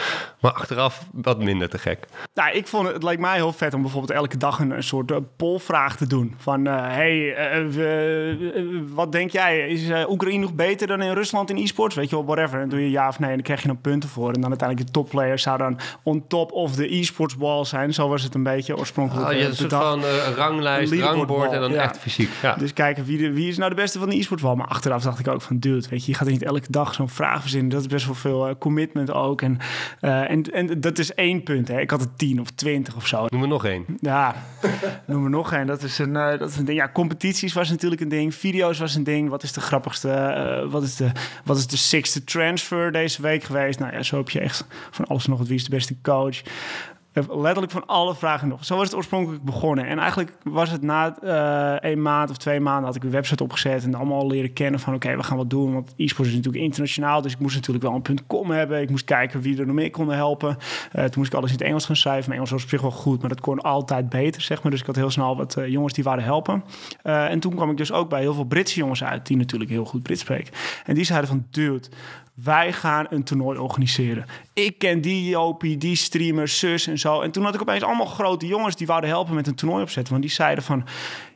Maar 0.40 0.52
achteraf 0.52 1.06
wat 1.12 1.38
minder 1.38 1.68
te 1.68 1.78
gek. 1.78 2.06
Nou, 2.34 2.56
ik 2.56 2.66
vond 2.66 2.84
het, 2.84 2.94
het 2.94 3.02
lijkt 3.02 3.20
mij 3.20 3.34
heel 3.34 3.52
vet 3.52 3.74
om 3.74 3.82
bijvoorbeeld 3.82 4.12
elke 4.12 4.36
dag 4.36 4.58
een, 4.58 4.70
een 4.70 4.82
soort 4.82 5.10
uh, 5.10 5.16
polvraag 5.36 5.96
te 5.96 6.06
doen. 6.06 6.23
Van, 6.36 6.66
uh, 6.66 6.74
hey, 6.76 7.36
uh, 7.56 8.80
wat 8.94 9.12
denk 9.12 9.30
jij? 9.30 9.68
Is 9.68 9.90
Oekraïne 10.08 10.40
nog 10.40 10.54
beter 10.54 10.86
dan 10.86 11.02
in 11.02 11.12
Rusland 11.12 11.50
in 11.50 11.56
e-sports? 11.56 11.94
Weet 11.94 12.10
je 12.10 12.16
wel, 12.16 12.24
whatever. 12.24 12.60
En 12.60 12.68
doe 12.68 12.80
je 12.80 12.90
ja 12.90 13.08
of 13.08 13.18
nee 13.18 13.28
en 13.28 13.34
dan 13.34 13.44
krijg 13.44 13.60
je 13.60 13.66
dan 13.66 13.80
punten 13.80 14.08
voor. 14.08 14.32
En 14.32 14.40
dan 14.40 14.48
uiteindelijk 14.48 14.88
de 14.88 14.92
topplayers 14.92 15.42
zou 15.42 15.58
dan 15.58 15.78
on 16.02 16.24
top 16.28 16.52
of 16.52 16.74
de 16.74 16.96
e-sports 16.96 17.36
ball 17.36 17.64
zijn. 17.64 17.94
Zo 17.94 18.08
was 18.08 18.22
het 18.22 18.34
een 18.34 18.42
beetje 18.42 18.76
oorspronkelijk. 18.76 19.30
Oh, 19.30 19.36
je 19.36 19.46
een 19.46 19.56
soort 19.56 19.72
van 19.72 20.02
ranglijst, 20.36 20.92
rangboard 20.92 21.52
en 21.52 21.60
dan 21.60 21.72
ja. 21.72 21.82
echt 21.82 21.98
fysiek. 21.98 22.30
Ja. 22.42 22.54
Dus 22.54 22.72
kijken 22.72 23.04
wie, 23.04 23.18
de, 23.18 23.32
wie 23.32 23.48
is 23.48 23.56
nou 23.56 23.70
de 23.70 23.76
beste 23.76 23.98
van 23.98 24.08
de 24.08 24.16
e-sports. 24.16 24.42
Maar 24.42 24.66
achteraf 24.66 25.02
dacht 25.02 25.18
ik 25.18 25.28
ook 25.28 25.42
van, 25.42 25.58
dude, 25.58 25.88
weet 25.90 26.04
je, 26.04 26.10
je 26.10 26.18
gaat 26.18 26.28
niet 26.28 26.42
elke 26.42 26.70
dag 26.70 26.94
zo'n 26.94 27.08
vraag 27.08 27.40
verzinnen. 27.40 27.70
Dat 27.70 27.80
is 27.80 27.86
best 27.86 28.06
wel 28.06 28.14
veel 28.14 28.58
commitment 28.58 29.12
ook. 29.12 29.42
En, 29.42 29.58
en, 30.00 30.42
en 30.42 30.80
dat 30.80 30.98
is 30.98 31.14
één 31.14 31.42
punt. 31.42 31.68
Hè. 31.68 31.80
Ik 31.80 31.90
had 31.90 32.00
er 32.00 32.14
tien 32.16 32.40
of 32.40 32.50
twintig 32.50 32.96
of 32.96 33.06
zo. 33.06 33.26
Noem 33.28 33.42
er 33.42 33.48
nog 33.48 33.64
één. 33.64 33.84
Ja, 34.00 34.34
noem 35.06 35.24
er 35.24 35.30
nog 35.30 35.52
één. 35.52 35.66
Dat 35.66 35.82
is 35.82 35.98
uh, 36.08 36.38
dat 36.38 36.50
is 36.50 36.56
een 36.56 36.64
ding. 36.64 36.78
Ja, 36.78 36.90
competities 36.92 37.52
was 37.52 37.70
natuurlijk 37.70 38.00
een 38.00 38.08
ding. 38.08 38.34
Video's 38.34 38.78
was 38.78 38.94
een 38.94 39.04
ding. 39.04 39.28
Wat 39.28 39.42
is 39.42 39.52
de 39.52 39.60
grappigste? 39.60 40.08
Uh, 40.08 40.70
wat, 40.70 40.82
is 40.82 40.96
de, 40.96 41.10
wat 41.44 41.56
is 41.56 41.66
de 41.66 41.76
sixte 41.76 42.24
transfer 42.24 42.92
deze 42.92 43.22
week 43.22 43.42
geweest? 43.42 43.78
Nou 43.78 43.92
ja, 43.92 44.02
zo 44.02 44.16
heb 44.16 44.30
je 44.30 44.40
echt 44.40 44.64
van 44.90 45.06
alles 45.06 45.26
nog 45.26 45.38
wat. 45.38 45.46
Wie 45.46 45.56
is 45.56 45.64
de 45.64 45.70
beste 45.70 45.96
coach? 46.02 46.42
Letterlijk 47.14 47.72
van 47.72 47.86
alle 47.86 48.14
vragen 48.14 48.48
nog. 48.48 48.64
Zo 48.64 48.76
was 48.76 48.86
het 48.86 48.96
oorspronkelijk 48.96 49.42
begonnen. 49.42 49.86
En 49.86 49.98
eigenlijk 49.98 50.36
was 50.42 50.70
het 50.70 50.82
na 50.82 51.16
uh, 51.22 51.90
een 51.90 52.02
maand 52.02 52.30
of 52.30 52.36
twee 52.36 52.60
maanden 52.60 52.84
had 52.84 52.96
ik 52.96 53.04
een 53.04 53.10
website 53.10 53.42
opgezet 53.42 53.84
en 53.84 53.94
allemaal 53.94 54.26
leren 54.26 54.52
kennen 54.52 54.80
van 54.80 54.94
oké, 54.94 55.16
we 55.16 55.22
gaan 55.22 55.36
wat 55.36 55.50
doen. 55.50 55.72
Want 55.72 55.94
e-sports 55.96 56.30
is 56.30 56.36
natuurlijk 56.36 56.64
internationaal, 56.64 57.22
dus 57.22 57.32
ik 57.32 57.38
moest 57.38 57.54
natuurlijk 57.54 57.84
wel 57.84 57.94
een 57.94 58.26
.com 58.26 58.50
hebben. 58.50 58.80
Ik 58.80 58.90
moest 58.90 59.04
kijken 59.04 59.40
wie 59.40 59.58
er 59.58 59.66
nog 59.66 59.74
meer 59.74 59.90
konden 59.90 60.16
helpen. 60.16 60.48
Uh, 60.48 61.04
toen 61.04 61.12
moest 61.16 61.32
ik 61.32 61.38
alles 61.38 61.50
in 61.50 61.56
het 61.56 61.66
Engels 61.66 61.86
gaan 61.86 61.96
schrijven. 61.96 62.24
Mijn 62.24 62.34
Engels 62.34 62.50
was 62.50 62.62
op 62.62 62.68
zich 62.68 62.80
wel 62.80 62.90
goed, 62.90 63.20
maar 63.20 63.28
dat 63.28 63.40
kon 63.40 63.60
altijd 63.60 64.08
beter, 64.08 64.42
zeg 64.42 64.62
maar. 64.62 64.70
Dus 64.70 64.80
ik 64.80 64.86
had 64.86 64.96
heel 64.96 65.10
snel 65.10 65.36
wat 65.36 65.56
uh, 65.56 65.68
jongens 65.68 65.94
die 65.94 66.04
waren 66.04 66.24
helpen. 66.24 66.64
en 67.02 67.40
toen 67.40 67.54
kwam 67.54 67.70
ik 67.70 67.76
dus 67.76 67.92
ook 67.92 68.08
bij 68.08 68.20
heel 68.20 68.34
veel 68.34 68.44
Britse 68.44 68.78
jongens 68.78 69.04
uit, 69.04 69.26
die 69.26 69.36
natuurlijk 69.36 69.70
heel 69.70 69.84
goed 69.84 70.02
Brits 70.02 70.20
spreken. 70.20 70.54
En 70.84 70.94
die 70.94 71.04
zeiden 71.04 71.28
van, 71.28 71.46
dude, 71.50 71.88
wij 72.34 72.72
gaan 72.72 73.06
een 73.10 73.24
toernooi 73.24 73.58
organiseren. 73.58 74.24
Ik 74.54 74.78
ken 74.78 75.00
die 75.00 75.28
Jopie, 75.28 75.76
die 75.76 75.96
streamer, 75.96 76.48
zus 76.48 76.86
en 76.86 76.98
zo. 76.98 77.20
En 77.20 77.30
toen 77.30 77.44
had 77.44 77.54
ik 77.54 77.60
opeens 77.60 77.82
allemaal 77.82 78.06
grote 78.06 78.46
jongens 78.46 78.76
die 78.76 78.86
wouden 78.86 79.10
helpen 79.10 79.34
met 79.34 79.46
een 79.46 79.54
toernooi 79.54 79.82
opzetten. 79.82 80.12
Want 80.12 80.24
die 80.24 80.34
zeiden 80.34 80.64
van, 80.64 80.84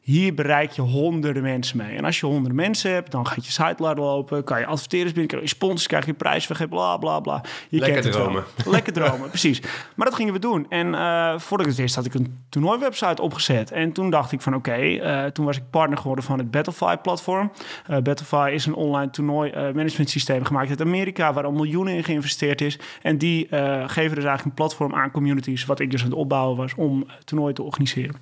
hier 0.08 0.34
bereik 0.34 0.70
je 0.70 0.82
honderden 0.82 1.42
mensen 1.42 1.76
mee. 1.76 1.96
En 1.96 2.04
als 2.04 2.20
je 2.20 2.26
honderden 2.26 2.54
mensen 2.54 2.92
hebt, 2.92 3.10
dan 3.10 3.26
gaat 3.26 3.46
je 3.46 3.52
site 3.52 3.74
laten 3.78 4.02
lopen. 4.02 4.44
Kan 4.44 4.58
je 4.58 4.66
adverteerders 4.66 5.12
binnen, 5.12 5.40
je 5.40 5.48
sponsors, 5.48 5.86
krijg 5.86 6.06
je 6.06 6.14
prijs 6.14 6.46
weg, 6.46 6.68
bla 6.68 6.96
bla 6.96 7.20
bla. 7.20 7.42
Je 7.68 7.78
Lekker 7.78 8.00
kent 8.00 8.14
dromen. 8.14 8.44
Lekker 8.66 8.92
dromen, 8.92 9.28
precies. 9.28 9.60
Maar 9.94 10.06
dat 10.06 10.14
gingen 10.14 10.32
we 10.32 10.38
doen. 10.38 10.66
En 10.68 10.86
uh, 10.86 11.38
voordat 11.38 11.66
ik 11.66 11.72
het 11.72 11.80
wist, 11.80 11.94
had 11.94 12.04
ik 12.04 12.14
een 12.14 12.38
toernooiwebsite 12.48 13.22
opgezet. 13.22 13.70
En 13.70 13.92
toen 13.92 14.10
dacht 14.10 14.32
ik 14.32 14.40
van 14.40 14.54
oké, 14.54 14.70
okay, 14.70 15.24
uh, 15.24 15.30
toen 15.30 15.44
was 15.44 15.56
ik 15.56 15.62
partner 15.70 15.98
geworden 15.98 16.24
van 16.24 16.38
het 16.38 16.50
Battlefy-platform. 16.50 17.52
Uh, 17.90 17.98
Battlefy 17.98 18.50
is 18.52 18.66
een 18.66 18.74
online 18.74 19.10
toernooi 19.10 19.50
management 19.52 20.10
systeem 20.10 20.44
gemaakt 20.44 20.68
uit 20.68 20.80
Amerika, 20.80 21.32
waar 21.32 21.44
al 21.44 21.52
miljoenen 21.52 21.94
in 21.94 22.04
geïnvesteerd 22.04 22.60
is. 22.60 22.78
En 23.02 23.18
die 23.18 23.46
geven 23.86 24.14
dus 24.14 24.24
eigenlijk 24.24 24.44
een 24.44 24.54
platform 24.54 24.94
aan 24.94 25.10
communities, 25.10 25.64
wat 25.64 25.80
ik 25.80 25.90
dus 25.90 26.00
aan 26.00 26.08
het 26.08 26.18
opbouwen 26.18 26.56
was, 26.56 26.74
om 26.74 27.06
toernooien 27.24 27.54
te 27.54 27.62
organiseren. 27.62 28.16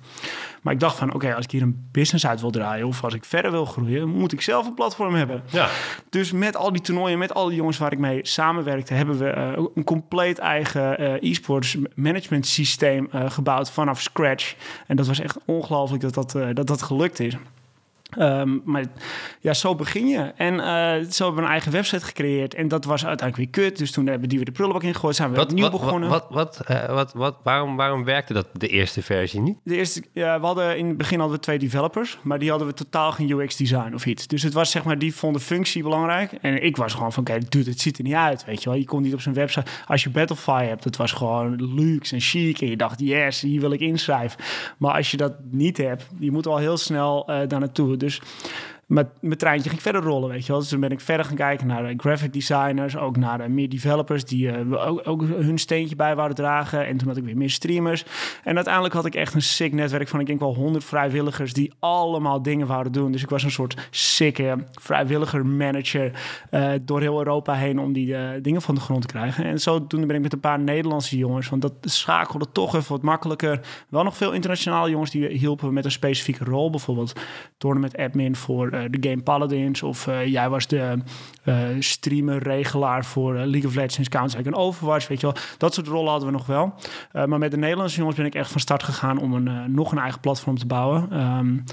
Maar 0.61 0.73
ik 0.73 0.79
dacht 0.79 0.97
van, 0.97 1.07
oké, 1.07 1.15
okay, 1.15 1.31
als 1.31 1.45
ik 1.45 1.51
hier 1.51 1.61
een 1.61 1.76
business 1.91 2.27
uit 2.27 2.41
wil 2.41 2.51
draaien... 2.51 2.87
of 2.87 3.03
als 3.03 3.13
ik 3.13 3.25
verder 3.25 3.51
wil 3.51 3.65
groeien, 3.65 4.09
moet 4.09 4.31
ik 4.31 4.41
zelf 4.41 4.65
een 4.65 4.73
platform 4.73 5.13
hebben. 5.13 5.43
Ja. 5.49 5.69
Dus 6.09 6.31
met 6.31 6.55
al 6.55 6.71
die 6.71 6.81
toernooien, 6.81 7.17
met 7.17 7.33
al 7.33 7.47
die 7.47 7.55
jongens 7.55 7.77
waar 7.77 7.91
ik 7.91 7.99
mee 7.99 8.19
samenwerkte... 8.23 8.93
hebben 8.93 9.17
we 9.17 9.35
uh, 9.57 9.65
een 9.75 9.83
compleet 9.83 10.39
eigen 10.39 11.01
uh, 11.01 11.31
e-sports 11.31 11.77
management 11.95 12.47
systeem 12.47 13.09
uh, 13.15 13.29
gebouwd 13.29 13.71
vanaf 13.71 14.01
scratch. 14.01 14.55
En 14.87 14.95
dat 14.95 15.07
was 15.07 15.19
echt 15.19 15.37
ongelooflijk 15.45 16.01
dat 16.01 16.13
dat, 16.13 16.31
dat, 16.53 16.67
dat 16.67 16.81
gelukt 16.81 17.19
is. 17.19 17.33
Um, 18.19 18.61
maar 18.65 18.83
ja, 19.39 19.53
zo 19.53 19.75
begin 19.75 20.07
je. 20.07 20.19
En 20.35 20.53
uh, 20.53 21.09
zo 21.11 21.23
hebben 21.23 21.35
we 21.35 21.41
een 21.41 21.51
eigen 21.51 21.71
website 21.71 22.05
gecreëerd. 22.05 22.53
En 22.53 22.67
dat 22.67 22.85
was 22.85 23.05
uiteindelijk 23.05 23.53
weer 23.53 23.65
kut. 23.65 23.77
Dus 23.77 23.91
toen 23.91 24.03
hebben 24.03 24.21
we 24.21 24.27
die 24.27 24.37
weer 24.37 24.45
de 24.45 24.51
prullenbak 24.51 24.83
ingegooid. 24.83 25.15
Zijn 25.15 25.29
we 25.29 25.35
wat, 25.35 25.45
opnieuw 25.45 25.69
wat, 25.69 25.81
begonnen. 25.81 26.09
Wat, 26.09 26.25
wat, 26.29 26.61
uh, 26.71 26.85
wat, 26.85 27.13
wat, 27.13 27.35
waarom, 27.43 27.75
waarom 27.75 28.03
werkte 28.03 28.33
dat 28.33 28.47
de 28.53 28.67
eerste 28.67 29.01
versie 29.01 29.41
niet? 29.41 29.57
De 29.63 29.75
eerste, 29.75 30.03
ja, 30.13 30.39
we 30.39 30.45
hadden 30.45 30.77
in 30.77 30.87
het 30.87 30.97
begin 30.97 31.19
hadden 31.19 31.37
we 31.37 31.43
twee 31.43 31.59
developers. 31.59 32.17
Maar 32.21 32.39
die 32.39 32.49
hadden 32.49 32.67
we 32.67 32.73
totaal 32.73 33.11
geen 33.11 33.29
UX-design 33.29 33.93
of 33.93 34.05
iets. 34.05 34.27
Dus 34.27 34.43
het 34.43 34.53
was 34.53 34.71
zeg 34.71 34.83
maar, 34.83 34.99
die 34.99 35.15
vonden 35.15 35.41
functie 35.41 35.83
belangrijk. 35.83 36.31
En 36.41 36.63
ik 36.63 36.77
was 36.77 36.93
gewoon 36.93 37.13
van, 37.13 37.23
okay, 37.23 37.41
dude, 37.49 37.69
het 37.69 37.81
ziet 37.81 37.97
er 37.97 38.03
niet 38.03 38.13
uit. 38.13 38.45
Weet 38.45 38.63
je 38.63 38.69
wel, 38.69 38.77
je 38.77 38.85
kon 38.85 39.01
niet 39.01 39.13
op 39.13 39.21
zijn 39.21 39.35
website. 39.35 39.65
Als 39.87 40.03
je 40.03 40.09
Battlefy 40.09 40.65
hebt, 40.65 40.83
dat 40.83 40.95
was 40.95 41.11
gewoon 41.11 41.73
luxe 41.75 42.15
en 42.15 42.21
chic. 42.21 42.61
En 42.61 42.69
je 42.69 42.77
dacht, 42.77 42.99
yes, 42.99 43.41
hier 43.41 43.61
wil 43.61 43.71
ik 43.71 43.79
inschrijven. 43.79 44.39
Maar 44.77 44.93
als 44.93 45.11
je 45.11 45.17
dat 45.17 45.33
niet 45.51 45.77
hebt, 45.77 46.07
je 46.19 46.31
moet 46.31 46.47
al 46.47 46.57
heel 46.57 46.77
snel 46.77 47.25
uh, 47.29 47.39
daar 47.47 47.59
naartoe. 47.59 47.96
Dus 47.97 48.21
met 48.87 49.07
mijn 49.21 49.37
treintje 49.37 49.69
ging 49.69 49.81
ik 49.81 49.81
verder 49.81 50.01
rollen, 50.01 50.29
weet 50.29 50.45
je 50.45 50.51
wel. 50.51 50.61
Dus 50.61 50.69
toen 50.69 50.79
ben 50.79 50.91
ik 50.91 51.01
verder 51.01 51.25
gaan 51.25 51.35
kijken 51.35 51.67
naar 51.67 51.87
de 51.87 51.93
graphic 51.97 52.33
designers, 52.33 52.97
ook 52.97 53.17
naar 53.17 53.37
de 53.37 53.47
meer 53.47 53.69
developers 53.69 54.25
die 54.25 54.47
uh, 54.47 54.87
ook, 54.87 55.01
ook, 55.03 55.21
hun 55.21 55.57
steentje 55.57 55.95
bij 55.95 56.15
wouden 56.15 56.37
dragen. 56.37 56.85
En 56.85 56.97
toen 56.97 57.07
had 57.07 57.17
ik 57.17 57.23
weer 57.23 57.37
meer 57.37 57.49
streamers. 57.49 58.05
En 58.43 58.55
uiteindelijk 58.55 58.93
had 58.93 59.05
ik 59.05 59.15
echt 59.15 59.33
een 59.33 59.41
sick 59.41 59.73
netwerk 59.73 60.07
van, 60.07 60.19
ik 60.19 60.25
denk 60.25 60.39
wel 60.39 60.55
100 60.55 60.83
vrijwilligers 60.83 61.53
die 61.53 61.73
allemaal 61.79 62.41
dingen 62.41 62.67
wouden 62.67 62.91
doen. 62.91 63.11
Dus 63.11 63.23
ik 63.23 63.29
was 63.29 63.43
een 63.43 63.51
soort 63.51 63.87
sicke 63.89 64.57
vrijwilliger 64.71 65.45
manager 65.45 66.11
uh, 66.51 66.69
door 66.81 67.01
heel 67.01 67.17
Europa 67.17 67.53
heen 67.53 67.79
om 67.79 67.93
die 67.93 68.07
uh, 68.07 68.29
dingen 68.41 68.61
van 68.61 68.75
de 68.75 68.81
grond 68.81 69.01
te 69.01 69.07
krijgen. 69.07 69.45
En 69.45 69.59
zo 69.59 69.87
toen 69.87 70.07
ben 70.07 70.15
ik 70.15 70.21
met 70.21 70.33
een 70.33 70.39
paar 70.39 70.59
Nederlandse 70.59 71.17
jongens, 71.17 71.49
want 71.49 71.61
dat 71.61 71.73
schakelde 71.81 72.51
toch 72.51 72.75
even 72.75 72.91
wat 72.91 73.01
makkelijker. 73.01 73.59
Wel 73.89 74.03
nog 74.03 74.17
veel 74.17 74.31
internationale 74.31 74.89
jongens 74.89 75.11
die 75.11 75.27
hielpen 75.27 75.73
met 75.73 75.85
een 75.85 75.91
specifieke 75.91 76.43
rol, 76.43 76.69
bijvoorbeeld 76.69 77.19
tournament 77.57 77.97
admin 77.97 78.35
voor 78.35 78.75
de 78.89 79.09
Game 79.09 79.21
Paladins. 79.21 79.83
Of 79.83 80.07
uh, 80.07 80.25
jij 80.25 80.49
was 80.49 80.67
de 80.67 80.97
uh, 81.45 81.55
streamer-regelaar 81.79 83.05
voor 83.05 83.33
League 83.33 83.65
of 83.65 83.75
Legends, 83.75 84.09
Counter-Strike 84.09 84.49
en 84.49 84.55
Overwatch. 84.55 85.07
Weet 85.07 85.21
je 85.21 85.25
wel. 85.25 85.35
Dat 85.57 85.73
soort 85.73 85.87
rollen 85.87 86.09
hadden 86.09 86.27
we 86.27 86.33
nog 86.33 86.45
wel. 86.45 86.73
maar 87.11 87.39
met 87.39 87.51
de 87.51 87.57
Nederlandse 87.57 87.97
jongens 87.97 88.17
ben 88.17 88.25
ik 88.25 88.35
echt 88.35 88.51
van 88.51 88.61
start 88.61 88.83
gegaan 88.83 89.17
om 89.17 89.33
een, 89.33 89.73
nog 89.73 89.91
een 89.91 89.97
eigen 89.97 90.19
platform 90.19 90.57
te 90.57 90.65
bouwen. 90.65 91.19
Um, 91.19 91.63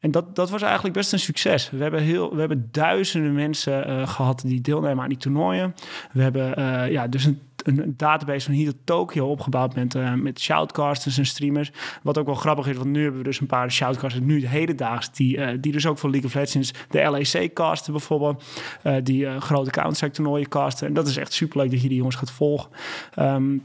en 0.00 0.10
dat, 0.10 0.36
dat 0.36 0.50
was 0.50 0.62
eigenlijk 0.62 0.94
best 0.94 1.12
een 1.12 1.18
succes. 1.18 1.70
We 1.70 1.82
hebben, 1.82 2.02
heel, 2.02 2.34
we 2.34 2.40
hebben 2.40 2.68
duizenden 2.70 3.34
mensen 3.34 4.08
gehad 4.08 4.42
die 4.46 4.60
deelnemen 4.60 5.02
aan 5.02 5.08
die 5.08 5.18
toernooien. 5.18 5.74
We 6.12 6.22
hebben 6.22 6.54
ja, 6.92 7.06
dus 7.06 7.24
een 7.24 7.40
een 7.66 7.94
database 7.96 8.46
van 8.46 8.54
hier 8.54 8.66
tot 8.66 8.76
Tokyo 8.84 9.30
opgebouwd 9.30 9.74
met, 9.74 9.94
uh, 9.94 10.14
met 10.14 10.40
shoutcasters 10.40 11.18
en 11.18 11.26
streamers. 11.26 11.72
Wat 12.02 12.18
ook 12.18 12.26
wel 12.26 12.34
grappig 12.34 12.66
is, 12.66 12.76
want 12.76 12.88
nu 12.88 13.02
hebben 13.02 13.18
we 13.18 13.26
dus 13.26 13.40
een 13.40 13.46
paar 13.46 13.70
shoutcasters, 13.70 14.24
nu 14.24 14.46
hedendaags, 14.46 15.12
die, 15.12 15.36
uh, 15.36 15.48
die 15.60 15.72
dus 15.72 15.86
ook 15.86 15.98
voor 15.98 16.10
League 16.10 16.28
of 16.28 16.34
Legends 16.34 16.72
de 16.90 17.10
LEC 17.10 17.54
casten 17.54 17.92
bijvoorbeeld. 17.92 18.44
Uh, 18.84 18.94
die 19.02 19.40
grote 19.40 19.70
Counter-Strike 19.70 20.14
toernooien 20.14 20.48
casten. 20.48 20.86
En 20.86 20.94
dat 20.94 21.06
is 21.06 21.16
echt 21.16 21.32
superleuk 21.32 21.70
dat 21.70 21.82
je 21.82 21.88
die 21.88 21.96
jongens 21.96 22.16
gaat 22.16 22.30
volgen. 22.30 22.70
Um, 23.18 23.62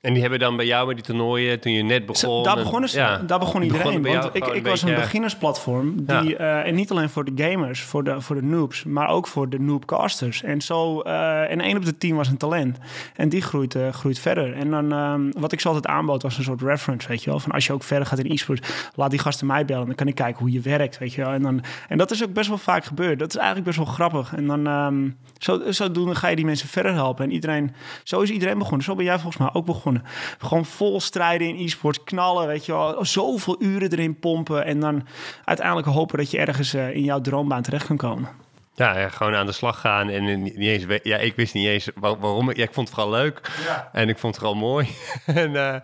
en 0.00 0.12
die 0.12 0.22
hebben 0.22 0.38
dan 0.40 0.56
bij 0.56 0.66
jou 0.66 0.86
met 0.86 0.96
die 0.96 1.04
toernooien, 1.04 1.60
toen 1.60 1.72
je 1.72 1.82
net 1.82 2.06
begon... 2.06 2.42
Daar 2.42 2.56
begon, 2.56 2.84
ja, 2.86 3.18
daar 3.18 3.38
begon 3.38 3.62
iedereen. 3.62 4.02
Want 4.02 4.34
ik, 4.34 4.46
ik 4.46 4.66
was 4.66 4.82
een 4.82 4.94
beginnersplatform. 4.94 5.94
Die, 5.96 6.28
ja. 6.28 6.60
uh, 6.62 6.66
en 6.66 6.74
niet 6.74 6.90
alleen 6.90 7.08
voor 7.08 7.24
de 7.24 7.44
gamers, 7.44 7.80
voor 7.80 8.04
de, 8.04 8.20
voor 8.20 8.36
de 8.36 8.42
noobs, 8.42 8.84
maar 8.84 9.08
ook 9.08 9.26
voor 9.26 9.48
de 9.48 9.60
noobcasters. 9.60 10.42
En 10.42 10.60
zo, 10.60 11.02
uh, 11.02 11.50
en 11.50 11.60
één 11.60 11.76
op 11.76 11.84
de 11.84 11.98
tien 11.98 12.16
was 12.16 12.28
een 12.28 12.36
talent. 12.36 12.78
En 13.14 13.28
die 13.28 13.42
groeit, 13.42 13.74
uh, 13.74 13.88
groeit 13.88 14.18
verder. 14.18 14.54
En 14.54 14.70
dan, 14.70 14.92
um, 14.92 15.32
wat 15.38 15.52
ik 15.52 15.60
zo 15.60 15.68
altijd 15.68 15.86
aanbood, 15.86 16.22
was 16.22 16.38
een 16.38 16.44
soort 16.44 16.62
reference, 16.62 17.08
weet 17.08 17.22
je 17.22 17.30
wel. 17.30 17.40
Van 17.40 17.52
als 17.52 17.66
je 17.66 17.72
ook 17.72 17.82
verder 17.82 18.06
gaat 18.06 18.18
in 18.18 18.30
e-sports, 18.30 18.68
laat 18.94 19.10
die 19.10 19.18
gasten 19.18 19.46
mij 19.46 19.64
bellen. 19.64 19.86
Dan 19.86 19.94
kan 19.94 20.08
ik 20.08 20.14
kijken 20.14 20.38
hoe 20.38 20.52
je 20.52 20.60
werkt, 20.60 20.98
weet 20.98 21.12
je 21.12 21.22
wel. 21.22 21.32
En, 21.32 21.42
dan, 21.42 21.62
en 21.88 21.98
dat 21.98 22.10
is 22.10 22.24
ook 22.24 22.32
best 22.32 22.48
wel 22.48 22.58
vaak 22.58 22.84
gebeurd. 22.84 23.18
Dat 23.18 23.28
is 23.28 23.36
eigenlijk 23.36 23.66
best 23.66 23.78
wel 23.78 23.86
grappig. 23.86 24.34
En 24.34 24.46
dan, 24.46 24.66
um, 24.66 25.16
zo, 25.38 25.60
zodoende 25.68 26.14
ga 26.14 26.28
je 26.28 26.36
die 26.36 26.44
mensen 26.44 26.68
verder 26.68 26.92
helpen. 26.92 27.24
En 27.24 27.32
iedereen, 27.32 27.74
zo 28.02 28.20
is 28.20 28.30
iedereen 28.30 28.58
begonnen. 28.58 28.82
Zo 28.82 28.94
ben 28.94 29.04
jij 29.04 29.18
volgens 29.18 29.36
mij 29.36 29.50
ook 29.52 29.66
begonnen. 29.66 29.85
Gewoon 30.38 30.64
vol 30.64 31.00
strijden 31.00 31.48
in 31.48 31.64
e-sports, 31.64 32.04
knallen, 32.04 32.46
weet 32.46 32.66
je 32.66 32.72
wel. 32.72 33.04
Zoveel 33.04 33.62
uren 33.62 33.90
erin 33.90 34.18
pompen 34.18 34.64
en 34.64 34.80
dan 34.80 35.06
uiteindelijk 35.44 35.86
hopen 35.86 36.18
dat 36.18 36.30
je 36.30 36.38
ergens 36.38 36.74
uh, 36.74 36.94
in 36.94 37.04
jouw 37.04 37.20
droombaan 37.20 37.62
terecht 37.62 37.86
kan 37.86 37.96
komen. 37.96 38.28
Ja, 38.76 38.98
ja, 38.98 39.08
gewoon 39.08 39.34
aan 39.34 39.46
de 39.46 39.52
slag 39.52 39.80
gaan 39.80 40.08
en 40.08 40.42
niet 40.42 40.56
eens. 40.56 40.84
Ja, 41.02 41.16
ik 41.16 41.36
wist 41.36 41.54
niet 41.54 41.66
eens 41.66 41.88
waarom. 41.94 42.52
Ja, 42.52 42.62
ik 42.62 42.72
vond 42.72 42.88
het 42.88 42.96
vooral 42.96 43.12
leuk 43.12 43.40
ja. 43.66 43.88
en 43.92 44.08
ik 44.08 44.18
vond 44.18 44.34
het 44.34 44.44
vooral 44.44 44.60
mooi. 44.60 44.88
en 45.26 45.50
uh, 45.50 45.74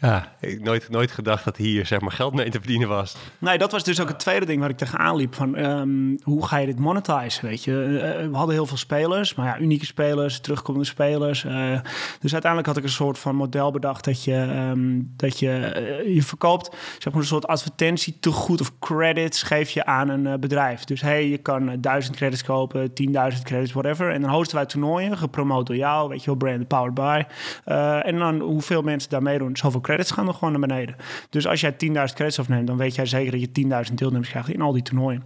ja, 0.00 0.32
ik 0.40 0.60
nooit, 0.62 0.88
nooit 0.88 1.10
gedacht 1.10 1.44
dat 1.44 1.56
hier 1.56 1.86
zeg 1.86 2.00
maar 2.00 2.12
geld 2.12 2.34
mee 2.34 2.50
te 2.50 2.58
verdienen 2.58 2.88
was. 2.88 3.16
Nee, 3.38 3.58
dat 3.58 3.72
was 3.72 3.84
dus 3.84 4.00
ook 4.00 4.08
het 4.08 4.18
tweede 4.18 4.46
ding 4.46 4.60
waar 4.60 4.70
ik 4.70 4.76
tegenaan 4.76 5.16
liep. 5.16 5.34
Van 5.34 5.58
um, 5.58 6.18
hoe 6.22 6.46
ga 6.46 6.56
je 6.56 6.66
dit 6.66 6.78
monetizen? 6.78 7.44
Weet 7.44 7.64
je, 7.64 7.72
uh, 7.72 8.30
we 8.30 8.36
hadden 8.36 8.54
heel 8.54 8.66
veel 8.66 8.76
spelers, 8.76 9.34
maar 9.34 9.46
ja, 9.46 9.58
unieke 9.58 9.86
spelers, 9.86 10.40
terugkomende 10.40 10.86
spelers. 10.86 11.44
Uh, 11.44 11.80
dus 12.20 12.32
uiteindelijk 12.32 12.66
had 12.66 12.76
ik 12.76 12.84
een 12.84 12.88
soort 12.88 13.18
van 13.18 13.36
model 13.36 13.70
bedacht 13.70 14.04
dat 14.04 14.24
je 14.24 14.36
um, 14.36 15.12
dat 15.16 15.38
je 15.38 16.02
je 16.06 16.22
verkoopt, 16.22 16.76
zeg 16.98 17.12
maar 17.12 17.22
een 17.22 17.28
soort 17.28 17.46
advertentie 17.46 18.16
te 18.20 18.30
goed 18.30 18.60
of 18.60 18.78
credits 18.78 19.42
geef 19.42 19.70
je 19.70 19.84
aan 19.84 20.08
een 20.08 20.40
bedrijf. 20.40 20.84
Dus 20.84 21.00
hey, 21.00 21.28
je 21.28 21.38
kan 21.38 21.80
duizend 21.80 22.16
credits 22.16 22.36
kopen, 22.42 22.90
10.000 22.90 23.42
credits, 23.42 23.72
whatever. 23.72 24.10
En 24.10 24.20
dan 24.20 24.30
hosten 24.30 24.56
wij 24.56 24.66
toernooien, 24.66 25.18
gepromoot 25.18 25.66
door 25.66 25.76
jou, 25.76 26.08
weet 26.08 26.20
je 26.20 26.26
wel, 26.26 26.34
brand 26.34 26.68
powered 26.68 26.94
by. 26.94 27.22
Uh, 27.66 28.06
en 28.06 28.18
dan 28.18 28.40
hoeveel 28.40 28.82
mensen 28.82 29.10
daar 29.10 29.22
meedoen, 29.22 29.56
zoveel 29.56 29.80
credits 29.80 30.10
gaan 30.10 30.28
er 30.28 30.34
gewoon 30.34 30.50
naar 30.50 30.68
beneden. 30.68 30.96
Dus 31.30 31.46
als 31.46 31.60
jij 31.60 31.72
10.000 31.72 31.78
credits 31.88 32.38
afneemt, 32.38 32.66
dan 32.66 32.76
weet 32.76 32.94
jij 32.94 33.06
zeker 33.06 33.30
dat 33.30 33.40
je 33.40 33.86
10.000 33.88 33.94
deelnemers 33.94 34.28
krijgt 34.28 34.48
in 34.48 34.60
al 34.60 34.72
die 34.72 34.82
toernooien. 34.82 35.24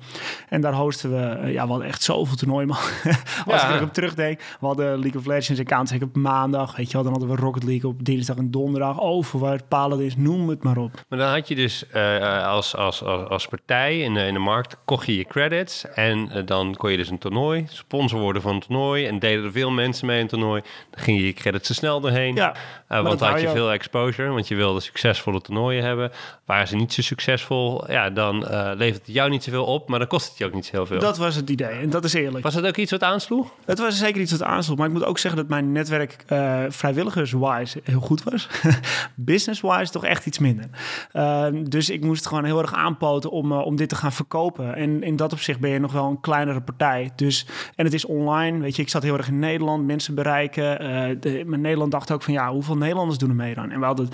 En 0.48 0.60
daar 0.60 0.74
hosten 0.74 1.10
we, 1.10 1.46
uh, 1.46 1.52
ja, 1.52 1.64
we 1.64 1.70
hadden 1.70 1.88
echt 1.88 2.02
zoveel 2.02 2.36
toernooien, 2.36 2.68
man. 2.68 2.76
als 3.46 3.62
ja. 3.62 3.68
ik 3.68 3.76
erop 3.76 3.92
terugdenk. 3.92 4.40
We 4.60 4.66
hadden 4.66 4.98
League 4.98 5.20
of 5.20 5.26
Legends 5.26 5.60
en 5.60 5.66
Counter 5.66 6.02
op 6.02 6.16
maandag, 6.16 6.76
weet 6.76 6.86
je 6.86 6.92
wel. 6.92 7.02
Dan 7.02 7.12
hadden 7.12 7.30
we 7.30 7.42
Rocket 7.42 7.64
League 7.64 7.90
op 7.90 8.04
dinsdag 8.04 8.36
en 8.36 8.50
donderdag. 8.50 9.00
Overwaard, 9.00 9.68
Paladins, 9.68 10.16
noem 10.16 10.48
het 10.48 10.62
maar 10.62 10.76
op. 10.76 11.04
Maar 11.08 11.18
dan 11.18 11.28
had 11.28 11.48
je 11.48 11.54
dus 11.54 11.84
uh, 11.94 12.46
als, 12.46 12.76
als, 12.76 13.04
als, 13.04 13.28
als 13.28 13.46
partij 13.46 14.00
in 14.00 14.14
de, 14.14 14.26
in 14.26 14.34
de 14.34 14.40
markt, 14.40 14.76
kocht 14.84 15.06
je 15.06 15.16
je 15.16 15.24
credits 15.24 15.84
en 15.94 16.42
dan 16.44 16.74
kon 16.76 16.90
je 16.90 16.96
dus 17.02 17.10
een 17.10 17.18
toernooi, 17.18 17.66
sponsor 17.68 18.20
worden 18.20 18.42
van 18.42 18.54
een 18.54 18.60
toernooi 18.60 19.06
en 19.06 19.18
deden 19.18 19.44
er 19.44 19.52
veel 19.52 19.70
mensen 19.70 20.06
mee 20.06 20.16
in 20.16 20.22
een 20.22 20.28
toernooi, 20.28 20.62
dan 20.90 21.04
ging 21.04 21.18
je 21.18 21.26
je 21.26 21.32
credits 21.32 21.66
te 21.66 21.74
snel 21.74 22.00
doorheen. 22.00 22.34
Ja, 22.34 22.54
uh, 22.88 23.02
want 23.02 23.20
had 23.20 23.40
je 23.40 23.48
veel 23.48 23.72
exposure, 23.72 24.28
want 24.28 24.48
je 24.48 24.54
wilde 24.54 24.80
succesvolle 24.80 25.40
toernooien 25.40 25.84
hebben. 25.84 26.12
Waren 26.44 26.68
ze 26.68 26.76
niet 26.76 26.92
zo 26.92 27.02
succesvol, 27.02 27.90
ja, 27.90 28.10
dan 28.10 28.36
uh, 28.42 28.70
levert 28.74 29.06
het 29.06 29.14
jou 29.14 29.30
niet 29.30 29.42
zoveel 29.42 29.64
op, 29.64 29.88
maar 29.88 29.98
dan 29.98 30.08
kost 30.08 30.28
het 30.28 30.38
je 30.38 30.44
ook 30.44 30.54
niet 30.54 30.66
zo 30.66 30.72
heel 30.72 30.86
veel. 30.86 30.98
Dat 30.98 31.16
was 31.16 31.34
het 31.34 31.50
idee 31.50 31.68
en 31.68 31.90
dat 31.90 32.04
is 32.04 32.14
eerlijk. 32.14 32.44
Was 32.44 32.54
het 32.54 32.66
ook 32.66 32.76
iets 32.76 32.90
wat 32.90 33.02
aansloeg? 33.02 33.52
Het 33.64 33.78
was 33.78 33.98
zeker 33.98 34.20
iets 34.20 34.32
wat 34.32 34.42
aansloeg, 34.42 34.78
maar 34.78 34.86
ik 34.86 34.92
moet 34.92 35.04
ook 35.04 35.18
zeggen 35.18 35.40
dat 35.40 35.50
mijn 35.50 35.72
netwerk 35.72 36.24
uh, 36.28 36.60
vrijwilligers-wise 36.68 37.80
heel 37.84 38.00
goed 38.00 38.22
was. 38.22 38.48
Business-wise 39.14 39.92
toch 39.92 40.04
echt 40.04 40.26
iets 40.26 40.38
minder. 40.38 40.66
Ehm, 41.12 41.64
dus 41.64 41.90
ik 41.90 42.04
moest 42.04 42.26
gewoon 42.26 42.44
heel 42.44 42.58
erg 42.58 42.74
aanpoten 42.74 43.30
om, 43.30 43.52
om 43.52 43.76
dit 43.76 43.88
te 43.88 43.96
gaan 43.96 44.12
verkopen. 44.12 44.74
En 44.74 45.02
in 45.02 45.16
dat 45.16 45.32
opzicht 45.32 45.60
ben 45.60 45.70
je 45.70 45.78
nog 45.78 45.92
wel 45.92 46.08
een 46.08 46.20
kleinere 46.20 46.60
partij. 46.60 46.91
Dus, 47.16 47.46
en 47.74 47.84
het 47.84 47.94
is 47.94 48.04
online. 48.04 48.58
Weet 48.58 48.76
je, 48.76 48.82
ik 48.82 48.88
zat 48.88 49.02
heel 49.02 49.16
erg 49.16 49.28
in 49.28 49.38
Nederland, 49.38 49.86
mensen 49.86 50.14
bereiken. 50.14 50.82
Uh, 50.82 51.16
de, 51.20 51.44
maar 51.46 51.58
Nederland 51.58 51.90
dacht 51.90 52.10
ook 52.10 52.22
van 52.22 52.32
ja, 52.32 52.50
hoeveel 52.52 52.76
Nederlanders 52.76 53.18
doen 53.18 53.28
er 53.28 53.34
mee 53.34 53.54
dan? 53.54 53.70
En 53.70 53.80
we 53.80 53.86
hadden 53.86 54.08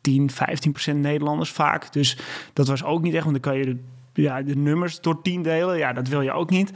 10, 0.00 0.30
15 0.30 0.72
procent 0.72 1.00
Nederlanders 1.00 1.50
vaak. 1.50 1.92
Dus 1.92 2.18
dat 2.52 2.68
was 2.68 2.84
ook 2.84 3.02
niet 3.02 3.14
echt, 3.14 3.24
want 3.24 3.42
dan 3.42 3.52
kan 3.52 3.60
je 3.60 3.82
ja, 4.14 4.42
de 4.42 4.56
nummers 4.56 5.00
door 5.00 5.22
tien 5.22 5.42
delen. 5.42 5.78
Ja, 5.78 5.92
dat 5.92 6.08
wil 6.08 6.20
je 6.20 6.32
ook 6.32 6.50
niet. 6.50 6.72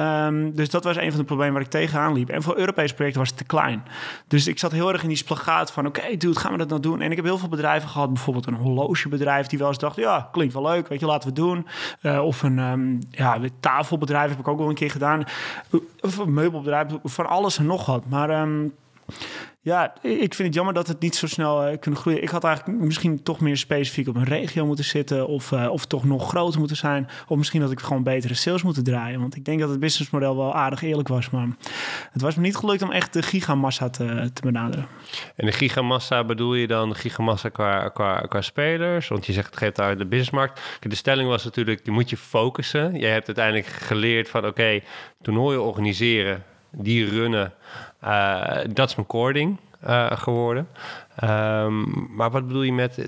Um, 0.00 0.54
dus 0.54 0.70
dat 0.70 0.84
was 0.84 0.96
een 0.96 1.10
van 1.10 1.20
de 1.20 1.26
problemen 1.26 1.52
waar 1.54 1.62
ik 1.62 1.70
tegenaan 1.70 2.12
liep. 2.12 2.28
En 2.28 2.42
voor 2.42 2.56
Europese 2.56 2.94
projecten 2.94 3.20
was 3.20 3.28
het 3.28 3.38
te 3.38 3.44
klein. 3.44 3.82
Dus 4.26 4.46
ik 4.46 4.58
zat 4.58 4.72
heel 4.72 4.92
erg 4.92 5.02
in 5.02 5.08
die 5.08 5.16
splagaat 5.16 5.72
van... 5.72 5.86
oké, 5.86 6.00
okay, 6.00 6.16
dude, 6.16 6.38
gaan 6.38 6.52
we 6.52 6.58
dat 6.58 6.68
nou 6.68 6.80
doen? 6.80 7.00
En 7.00 7.10
ik 7.10 7.16
heb 7.16 7.24
heel 7.24 7.38
veel 7.38 7.48
bedrijven 7.48 7.88
gehad. 7.88 8.12
Bijvoorbeeld 8.12 8.46
een 8.46 8.54
horlogebedrijf 8.54 9.46
die 9.46 9.58
wel 9.58 9.68
eens 9.68 9.78
dacht... 9.78 9.96
ja, 9.96 10.28
klinkt 10.32 10.54
wel 10.54 10.62
leuk, 10.62 10.88
weet 10.88 11.00
je, 11.00 11.06
laten 11.06 11.34
we 11.34 11.40
het 11.40 11.48
doen. 11.48 11.66
Uh, 12.02 12.24
of 12.24 12.42
een 12.42 12.58
um, 12.58 12.98
ja, 13.10 13.38
tafelbedrijf 13.60 14.30
heb 14.30 14.38
ik 14.38 14.48
ook 14.48 14.58
wel 14.58 14.68
een 14.68 14.74
keer 14.74 14.90
gedaan. 14.90 15.24
Of 16.00 16.16
een 16.18 16.34
meubelbedrijf, 16.34 16.86
van 17.04 17.26
alles 17.26 17.58
en 17.58 17.66
nog 17.66 17.86
wat. 17.86 18.08
Maar... 18.08 18.42
Um, 18.42 18.72
ja, 19.64 19.94
ik 20.02 20.34
vind 20.34 20.38
het 20.48 20.54
jammer 20.54 20.74
dat 20.74 20.88
het 20.88 21.00
niet 21.00 21.14
zo 21.14 21.26
snel 21.26 21.68
uh, 21.68 21.78
kunnen 21.78 22.00
groeien. 22.00 22.22
Ik 22.22 22.28
had 22.28 22.44
eigenlijk 22.44 22.78
misschien 22.78 23.22
toch 23.22 23.40
meer 23.40 23.56
specifiek 23.56 24.08
op 24.08 24.16
een 24.16 24.24
regio 24.24 24.66
moeten 24.66 24.84
zitten. 24.84 25.28
Of, 25.28 25.50
uh, 25.50 25.70
of 25.70 25.86
toch 25.86 26.04
nog 26.04 26.28
groter 26.28 26.58
moeten 26.58 26.76
zijn. 26.76 27.08
Of 27.28 27.36
misschien 27.36 27.60
dat 27.60 27.70
ik 27.70 27.80
gewoon 27.80 28.02
betere 28.02 28.34
sales 28.34 28.62
moeten 28.62 28.84
draaien. 28.84 29.20
Want 29.20 29.36
ik 29.36 29.44
denk 29.44 29.60
dat 29.60 29.70
het 29.70 29.80
businessmodel 29.80 30.36
wel 30.36 30.54
aardig 30.54 30.82
eerlijk 30.82 31.08
was. 31.08 31.30
Maar 31.30 31.48
het 32.12 32.22
was 32.22 32.34
me 32.34 32.42
niet 32.42 32.56
gelukt 32.56 32.82
om 32.82 32.90
echt 32.90 33.12
de 33.12 33.22
gigamassa 33.22 33.90
te, 33.90 34.30
te 34.32 34.42
benaderen. 34.42 34.86
En 35.36 35.46
de 35.46 35.52
gigamassa 35.52 36.24
bedoel 36.24 36.54
je 36.54 36.66
dan 36.66 36.88
de 36.88 36.94
gigamassa 36.94 37.48
qua, 37.48 37.88
qua, 37.88 38.20
qua 38.20 38.40
spelers? 38.40 39.08
Want 39.08 39.26
je 39.26 39.32
zegt 39.32 39.46
het 39.46 39.56
geeft 39.56 39.76
daar 39.76 39.98
de 39.98 40.06
businessmarkt. 40.06 40.60
De 40.80 40.94
stelling 40.94 41.28
was 41.28 41.44
natuurlijk, 41.44 41.80
je 41.84 41.90
moet 41.90 42.10
je 42.10 42.16
focussen. 42.16 42.98
Jij 42.98 43.12
hebt 43.12 43.26
uiteindelijk 43.26 43.66
geleerd 43.66 44.28
van 44.28 44.40
oké, 44.40 44.48
okay, 44.48 44.82
toernooien 45.20 45.62
organiseren 45.62 46.42
die 46.72 47.08
runnen. 47.08 47.52
Uh, 48.04 48.58
dat 48.72 48.88
is 48.88 48.94
mijn 48.94 49.06
cording 49.06 49.56
uh, 49.86 50.10
geworden. 50.10 50.68
Um, 51.24 52.08
maar 52.16 52.30
wat 52.30 52.46
bedoel 52.46 52.62
je 52.62 52.72
met... 52.72 52.98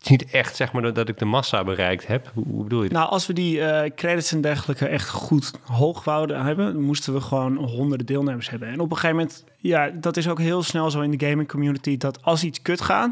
Is 0.00 0.10
niet 0.10 0.30
echt 0.30 0.56
zeg 0.56 0.72
maar 0.72 0.92
dat 0.92 1.08
ik 1.08 1.18
de 1.18 1.24
massa 1.24 1.64
bereikt 1.64 2.06
heb. 2.06 2.30
Hoe, 2.34 2.44
hoe 2.46 2.62
bedoel 2.62 2.82
je 2.82 2.88
dat? 2.88 2.98
Nou, 2.98 3.10
als 3.10 3.26
we 3.26 3.32
die 3.32 3.58
credits 3.94 4.32
en 4.32 4.40
dergelijke 4.40 4.86
echt 4.86 5.08
goed 5.08 5.52
hoog 5.62 6.04
wouden 6.04 6.44
hebben, 6.44 6.80
moesten 6.80 7.12
we 7.14 7.20
gewoon 7.20 7.56
honderden 7.56 8.06
deelnemers 8.06 8.50
hebben. 8.50 8.68
En 8.68 8.80
op 8.80 8.90
een 8.90 8.96
gegeven 8.96 9.16
moment 9.16 9.44
ja, 9.66 9.90
dat 9.90 10.16
is 10.16 10.28
ook 10.28 10.38
heel 10.38 10.62
snel 10.62 10.90
zo 10.90 11.00
in 11.00 11.10
de 11.10 11.26
gaming 11.26 11.48
community. 11.48 11.96
Dat 11.96 12.22
als 12.22 12.44
iets 12.44 12.62
kut 12.62 12.80
gaat, 12.80 13.10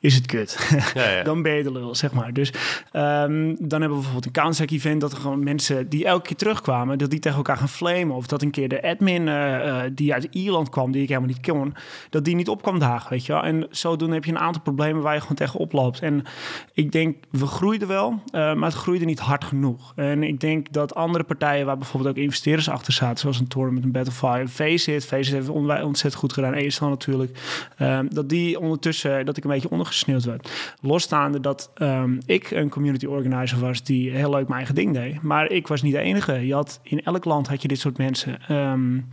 is 0.00 0.14
het 0.14 0.26
kut. 0.26 0.68
Ja, 0.94 1.10
ja. 1.10 1.22
dan 1.30 1.42
ben 1.42 1.54
je 1.54 1.62
de 1.62 1.72
lul, 1.72 1.94
zeg 1.94 2.12
maar. 2.12 2.32
Dus 2.32 2.48
um, 2.92 3.56
dan 3.58 3.80
hebben 3.80 3.88
we 3.88 3.94
bijvoorbeeld 3.94 4.26
een 4.26 4.32
counter 4.32 4.68
event... 4.72 5.00
dat 5.00 5.12
er 5.12 5.18
gewoon 5.18 5.42
mensen 5.42 5.88
die 5.88 6.04
elke 6.04 6.26
keer 6.26 6.36
terugkwamen... 6.36 6.98
dat 6.98 7.10
die 7.10 7.18
tegen 7.18 7.36
elkaar 7.36 7.56
gaan 7.56 7.68
flamen. 7.68 8.16
Of 8.16 8.26
dat 8.26 8.42
een 8.42 8.50
keer 8.50 8.68
de 8.68 8.82
admin 8.82 9.26
uh, 9.26 9.66
uh, 9.66 9.82
die 9.92 10.12
uit 10.12 10.28
Ierland 10.30 10.68
kwam... 10.68 10.92
die 10.92 11.02
ik 11.02 11.08
helemaal 11.08 11.28
niet 11.28 11.46
kon, 11.46 11.74
dat 12.10 12.24
die 12.24 12.34
niet 12.34 12.48
op 12.48 12.62
kwam 12.62 12.78
dagen, 12.78 13.10
weet 13.10 13.26
je 13.26 13.32
wel. 13.32 13.42
En 13.42 13.66
zodoende 13.70 14.14
heb 14.14 14.24
je 14.24 14.30
een 14.30 14.38
aantal 14.38 14.62
problemen 14.62 15.02
waar 15.02 15.14
je 15.14 15.20
gewoon 15.20 15.36
tegen 15.36 15.60
oploopt. 15.60 16.00
En 16.00 16.24
ik 16.72 16.92
denk, 16.92 17.16
we 17.30 17.46
groeiden 17.46 17.88
wel, 17.88 18.10
uh, 18.10 18.20
maar 18.54 18.68
het 18.68 18.78
groeide 18.78 19.04
niet 19.04 19.20
hard 19.20 19.44
genoeg. 19.44 19.92
En 19.96 20.22
ik 20.22 20.40
denk 20.40 20.72
dat 20.72 20.94
andere 20.94 21.24
partijen... 21.24 21.66
waar 21.66 21.78
bijvoorbeeld 21.78 22.16
ook 22.16 22.22
investeerders 22.22 22.68
achter 22.68 22.92
zaten... 22.92 23.18
zoals 23.18 23.40
een 23.40 23.48
tournament, 23.48 23.84
een 23.84 23.92
Battlefire, 23.92 24.48
Faceit... 24.48 25.06
Faceit 25.06 25.34
heeft 25.34 25.48
onwijs 25.48 25.82
ontzettend 25.84 26.22
goed 26.22 26.32
gedaan. 26.32 26.52
Eestal 26.52 26.88
natuurlijk. 26.88 27.38
Um, 27.78 28.14
dat 28.14 28.28
die 28.28 28.60
ondertussen, 28.60 29.26
dat 29.26 29.36
ik 29.36 29.44
een 29.44 29.50
beetje 29.50 29.70
ondergesneeuwd 29.70 30.24
werd. 30.24 30.74
Losstaande 30.80 31.40
dat 31.40 31.70
um, 31.78 32.18
ik 32.26 32.50
een 32.50 32.68
community 32.68 33.06
organizer 33.06 33.58
was 33.58 33.82
die 33.82 34.10
heel 34.10 34.30
leuk 34.30 34.48
mijn 34.48 34.56
eigen 34.56 34.74
ding 34.74 34.94
deed. 34.94 35.22
Maar 35.22 35.50
ik 35.50 35.66
was 35.66 35.82
niet 35.82 35.92
de 35.92 35.98
enige. 35.98 36.46
Je 36.46 36.54
had, 36.54 36.80
in 36.82 37.02
elk 37.02 37.24
land 37.24 37.48
had 37.48 37.62
je 37.62 37.68
dit 37.68 37.78
soort 37.78 37.98
mensen. 37.98 38.38
Um, 38.50 39.08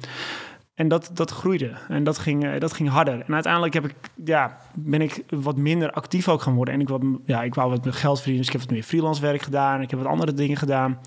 en 0.82 0.88
dat, 0.88 1.12
dat 1.14 1.32
groeide 1.32 1.72
en 1.88 2.04
dat 2.04 2.18
ging, 2.18 2.46
uh, 2.46 2.60
dat 2.60 2.74
ging 2.74 2.90
harder. 2.90 3.24
En 3.28 3.34
uiteindelijk 3.34 3.74
heb 3.74 3.86
ik, 3.86 3.94
ja, 4.26 4.58
ben 4.74 5.02
ik 5.02 5.24
wat 5.30 5.58
minder 5.58 5.92
actief 5.92 6.28
ook 6.28 6.42
gaan 6.42 6.54
worden. 6.54 6.74
En 6.74 6.80
ik, 6.80 6.90
ja, 7.26 7.44
ik 7.44 7.56
wou 7.56 7.70
wat 7.70 7.84
meer 7.84 7.94
geld 7.94 8.16
verdienen, 8.16 8.46
dus 8.46 8.54
ik 8.54 8.60
heb 8.60 8.62
wat 8.62 8.72
meer 8.72 8.84
freelance 8.84 9.22
werk 9.22 9.42
gedaan. 9.42 9.82
Ik 9.82 9.90
heb 9.90 10.00
wat 10.00 10.08
andere 10.08 10.34
dingen 10.34 10.58
gedaan. 10.58 11.00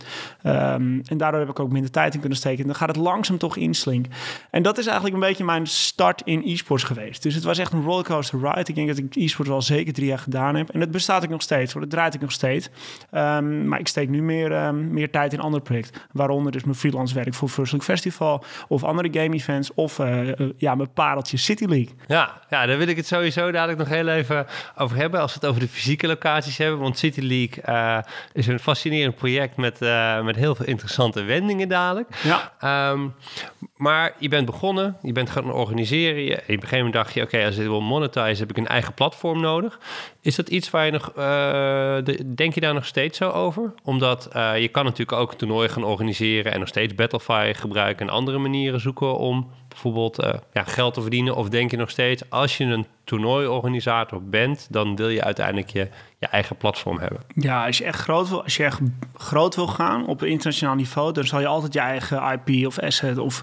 Um, 0.47 1.03
en 1.05 1.17
daardoor 1.17 1.41
heb 1.41 1.49
ik 1.49 1.61
ook 1.61 1.73
minder 1.73 1.91
tijd 1.91 2.15
in 2.15 2.21
kunnen 2.21 2.39
steken. 2.39 2.61
En 2.61 2.67
dan 2.67 2.75
gaat 2.75 2.89
het 2.89 2.97
langzaam 2.97 3.39
toch 3.39 3.57
inslinken. 3.57 4.13
En 4.51 4.63
dat 4.63 4.79
is 4.79 4.87
eigenlijk 4.87 5.15
een 5.15 5.29
beetje 5.29 5.45
mijn 5.45 5.67
start 5.67 6.23
in 6.25 6.43
e-sports 6.45 6.85
geweest. 6.85 7.23
Dus 7.23 7.35
het 7.35 7.45
was 7.45 7.59
echt 7.59 7.73
een 7.73 7.85
rollercoaster 7.85 8.41
ride. 8.41 8.65
Ik 8.65 8.75
denk 8.75 8.89
dat 8.89 8.99
ik 8.99 9.17
e-sports 9.17 9.51
al 9.51 9.63
zeker 9.63 9.93
drie 9.93 10.07
jaar 10.07 10.19
gedaan 10.19 10.55
heb. 10.55 10.71
En 10.71 10.81
het 10.81 10.91
bestaat 10.91 11.23
ik 11.23 11.31
nog 11.31 11.43
steeds, 11.43 11.73
hoor. 11.73 11.81
Dat 11.81 11.91
draait 11.91 12.15
ik 12.15 12.21
nog 12.21 12.33
steeds. 12.33 12.71
Um, 13.13 13.69
maar 13.69 13.81
ik 13.81 13.89
steek 13.89 14.09
nu 14.09 14.23
meer, 14.23 14.67
um, 14.67 14.93
meer 14.93 15.11
tijd 15.11 15.33
in 15.33 15.41
andere 15.41 15.63
projecten. 15.63 16.01
Waaronder 16.13 16.53
dus 16.53 16.65
mijn 16.65 16.77
freelance 16.77 17.15
werk 17.15 17.35
voor 17.35 17.49
First 17.49 17.73
Look 17.73 17.83
Festival 17.83 18.45
of 18.69 18.85
andere 18.85 19.09
game 19.21 19.35
events 19.35 19.64
Of 19.75 19.99
uh, 19.99 20.29
ja, 20.57 20.75
mijn 20.75 20.93
pareltje 20.93 21.37
City 21.37 21.65
League. 21.65 21.95
Ja, 22.07 22.41
ja, 22.51 22.67
daar 22.67 22.79
wil 22.79 22.89
ik 22.89 22.97
het 22.97 23.07
sowieso 23.07 23.51
dadelijk 23.51 23.79
nog 23.79 23.89
heel 23.89 24.09
even 24.09 24.47
over 24.77 24.97
hebben. 24.97 25.21
Als 25.21 25.33
we 25.33 25.39
het 25.41 25.49
over 25.49 25.61
de 25.61 25.69
fysieke 25.69 26.07
locaties 26.07 26.59
hebben. 26.59 26.79
Want 26.79 26.99
City 26.99 27.21
League 27.21 27.63
uh, 27.69 27.99
is 28.33 28.47
een 28.47 28.59
fascinerend 28.59 29.17
project 29.17 29.57
met, 29.57 29.81
met 30.25 30.37
heel 30.37 30.55
veel 30.55 30.67
interessante 30.67 31.23
wendingen 31.23 31.69
dadelijk. 31.69 32.09
Ja. 32.23 32.91
Um, 32.91 33.15
maar 33.77 34.15
je 34.19 34.29
bent 34.29 34.47
begonnen, 34.47 34.97
je 35.03 35.13
bent 35.13 35.31
gaan 35.31 35.53
organiseren. 35.53 36.23
Je, 36.23 36.33
op 36.33 36.39
een 36.39 36.55
gegeven 36.55 36.77
moment 36.77 36.95
dacht 36.95 37.15
je, 37.15 37.23
oké, 37.23 37.45
als 37.45 37.57
ik 37.57 37.67
wil 37.67 37.81
monetize, 37.81 38.41
heb 38.41 38.51
ik 38.51 38.57
een 38.57 38.67
eigen 38.67 38.95
platform 38.95 39.41
nodig. 39.41 39.79
Is 40.21 40.35
dat 40.35 40.49
iets 40.49 40.71
waar 40.71 40.85
je 40.85 40.93
nog, 40.93 41.13
de, 42.05 42.35
denk 42.35 42.55
je 42.55 42.61
daar 42.61 42.75
nog 42.75 42.87
steeds 42.87 43.19
zo 43.19 43.31
over? 43.31 43.75
Omdat 43.83 44.29
je 44.59 44.69
kan 44.69 44.85
natuurlijk 44.85 45.19
ook 45.19 45.31
een 45.31 45.37
toernooi 45.37 45.69
gaan 45.69 45.85
organiseren 45.85 46.53
en 46.53 46.59
nog 46.59 46.69
steeds 46.69 46.95
Battlefy 46.95 47.53
gebruiken 47.53 48.07
en 48.07 48.13
andere 48.13 48.39
manieren 48.39 48.81
zoeken 48.81 49.19
om 49.19 49.44
home 49.45 49.64
bijvoorbeeld 49.75 50.25
uh, 50.25 50.33
ja, 50.53 50.65
geld 50.65 50.95
te 50.95 51.01
verdienen? 51.01 51.37
Of 51.37 51.49
denk 51.49 51.71
je 51.71 51.77
nog 51.77 51.91
steeds, 51.91 52.31
als 52.31 52.57
je 52.57 52.65
een 52.65 52.87
toernooiorganisator 53.05 54.23
bent, 54.23 54.67
dan 54.71 54.97
wil 54.97 55.09
je 55.09 55.25
uiteindelijk 55.25 55.71
je, 55.71 55.89
eigen 56.31 56.57
platform 56.57 56.99
hebben? 56.99 57.21
Ja, 57.35 57.67
als 57.67 57.79
je 57.79 57.85
echt 57.85 58.01
groot 58.01 58.29
wil, 58.29 58.43
als 58.43 58.57
je 58.57 58.65
echt 58.65 58.81
groot 59.17 59.55
wil 59.55 59.67
gaan 59.67 60.07
op 60.07 60.23
internationaal 60.23 60.75
niveau, 60.75 61.13
dan 61.13 61.25
zal 61.25 61.41
je 61.41 61.47
altijd 61.47 61.73
je 61.73 61.81
eigen 61.81 62.41
IP 62.45 62.67
of 62.67 62.79
asset 62.79 63.19
of, 63.19 63.41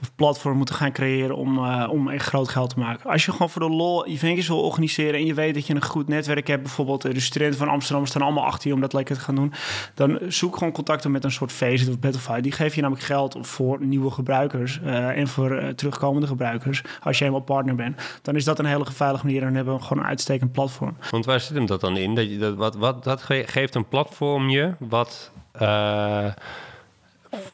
of 0.00 0.14
platform 0.14 0.56
moeten 0.56 0.74
gaan 0.74 0.92
creëren 0.92 1.36
om, 1.36 1.58
uh, 1.58 1.88
om 1.90 2.08
echt 2.08 2.26
groot 2.26 2.48
geld 2.48 2.70
te 2.70 2.78
maken. 2.78 3.10
Als 3.10 3.24
je 3.24 3.30
gewoon 3.30 3.50
voor 3.50 3.62
de 3.62 3.74
lol 3.74 4.06
eventjes 4.06 4.48
wil 4.48 4.62
organiseren 4.62 5.14
en 5.14 5.26
je 5.26 5.34
weet 5.34 5.54
dat 5.54 5.66
je 5.66 5.74
een 5.74 5.84
goed 5.84 6.08
netwerk 6.08 6.46
hebt, 6.46 6.62
bijvoorbeeld 6.62 7.02
de 7.02 7.20
studenten 7.20 7.58
van 7.58 7.68
Amsterdam 7.68 8.06
staan 8.06 8.22
allemaal 8.22 8.44
achter 8.44 8.68
je 8.68 8.74
om 8.74 8.80
dat 8.80 8.92
lekker 8.92 9.14
te 9.14 9.20
gaan 9.20 9.34
doen, 9.34 9.52
dan 9.94 10.18
zoek 10.28 10.56
gewoon 10.56 10.72
contacten 10.72 11.10
met 11.10 11.24
een 11.24 11.32
soort 11.32 11.52
Faceit 11.52 11.88
of 11.88 11.98
Battlefy. 11.98 12.40
Die 12.40 12.52
geef 12.52 12.74
je 12.74 12.80
namelijk 12.80 13.06
geld 13.06 13.36
voor 13.40 13.84
nieuwe 13.84 14.10
gebruikers 14.10 14.80
en 14.82 15.28
voor 15.28 15.73
terugkomende 15.74 16.26
gebruikers. 16.26 16.82
Als 17.02 17.18
je 17.18 17.24
helemaal 17.24 17.46
partner 17.46 17.74
bent, 17.74 18.18
dan 18.22 18.36
is 18.36 18.44
dat 18.44 18.58
een 18.58 18.64
hele 18.64 18.86
veilige 18.90 19.24
manier 19.24 19.40
en 19.40 19.46
dan 19.46 19.56
hebben 19.56 19.74
we 19.74 19.82
gewoon 19.82 20.02
een 20.02 20.08
uitstekend 20.08 20.52
platform. 20.52 20.96
Want 21.10 21.24
waar 21.24 21.40
zit 21.40 21.56
hem 21.56 21.66
dat 21.66 21.80
dan 21.80 21.96
in? 21.96 22.14
Dat, 22.14 22.38
dat, 22.38 22.54
wat, 22.54 22.76
wat, 22.76 23.04
dat 23.04 23.22
geeft 23.22 23.74
een 23.74 23.88
platform 23.88 24.48
je 24.48 24.74
wat 24.78 25.30
uh, 25.60 26.26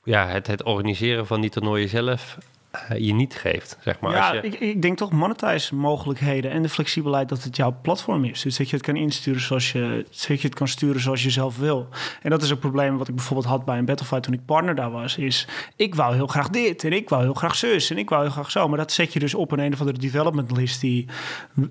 ja, 0.04 0.26
het, 0.26 0.46
het 0.46 0.62
organiseren 0.62 1.26
van 1.26 1.40
die 1.40 1.50
toernooien 1.50 1.88
zelf 1.88 2.38
je 2.96 3.14
niet 3.14 3.34
geeft, 3.34 3.78
zeg 3.80 4.00
maar. 4.00 4.12
Ja, 4.12 4.32
je... 4.32 4.40
ik, 4.40 4.54
ik 4.54 4.82
denk 4.82 4.96
toch 4.96 5.12
monetize 5.12 5.74
mogelijkheden 5.74 6.50
en 6.50 6.62
de 6.62 6.68
flexibelheid 6.68 7.28
dat 7.28 7.42
het 7.42 7.56
jouw 7.56 7.76
platform 7.82 8.24
is. 8.24 8.42
Dus 8.42 8.56
dat 8.56 8.70
je 8.70 8.76
het 8.76 8.84
kan 8.84 8.96
insturen 8.96 9.40
zoals 9.40 9.72
je, 9.72 10.06
dat 10.08 10.40
je 10.40 10.46
het 10.46 10.54
kan 10.54 10.68
sturen 10.68 11.00
zoals 11.00 11.22
je 11.22 11.30
zelf 11.30 11.58
wil. 11.58 11.88
En 12.22 12.30
dat 12.30 12.42
is 12.42 12.50
een 12.50 12.58
probleem 12.58 12.98
wat 12.98 13.08
ik 13.08 13.14
bijvoorbeeld 13.14 13.48
had 13.48 13.64
bij 13.64 13.78
een 13.78 13.84
Battlefight 13.84 14.24
toen 14.24 14.34
ik 14.34 14.44
partner 14.44 14.74
daar 14.74 14.90
was. 14.90 15.16
Is 15.16 15.48
ik 15.76 15.94
wou 15.94 16.14
heel 16.14 16.26
graag 16.26 16.48
dit 16.48 16.84
en 16.84 16.92
ik 16.92 17.08
wou 17.08 17.22
heel 17.22 17.34
graag 17.34 17.56
zus 17.56 17.90
en 17.90 17.98
ik 17.98 18.08
wou 18.08 18.22
heel 18.22 18.32
graag 18.32 18.50
zo. 18.50 18.68
Maar 18.68 18.78
dat 18.78 18.92
zet 18.92 19.12
je 19.12 19.18
dus 19.18 19.34
op 19.34 19.52
in 19.52 19.58
een 19.58 19.72
of 19.72 19.80
andere 19.80 19.98
development 19.98 20.56
list 20.56 20.80
die 20.80 21.06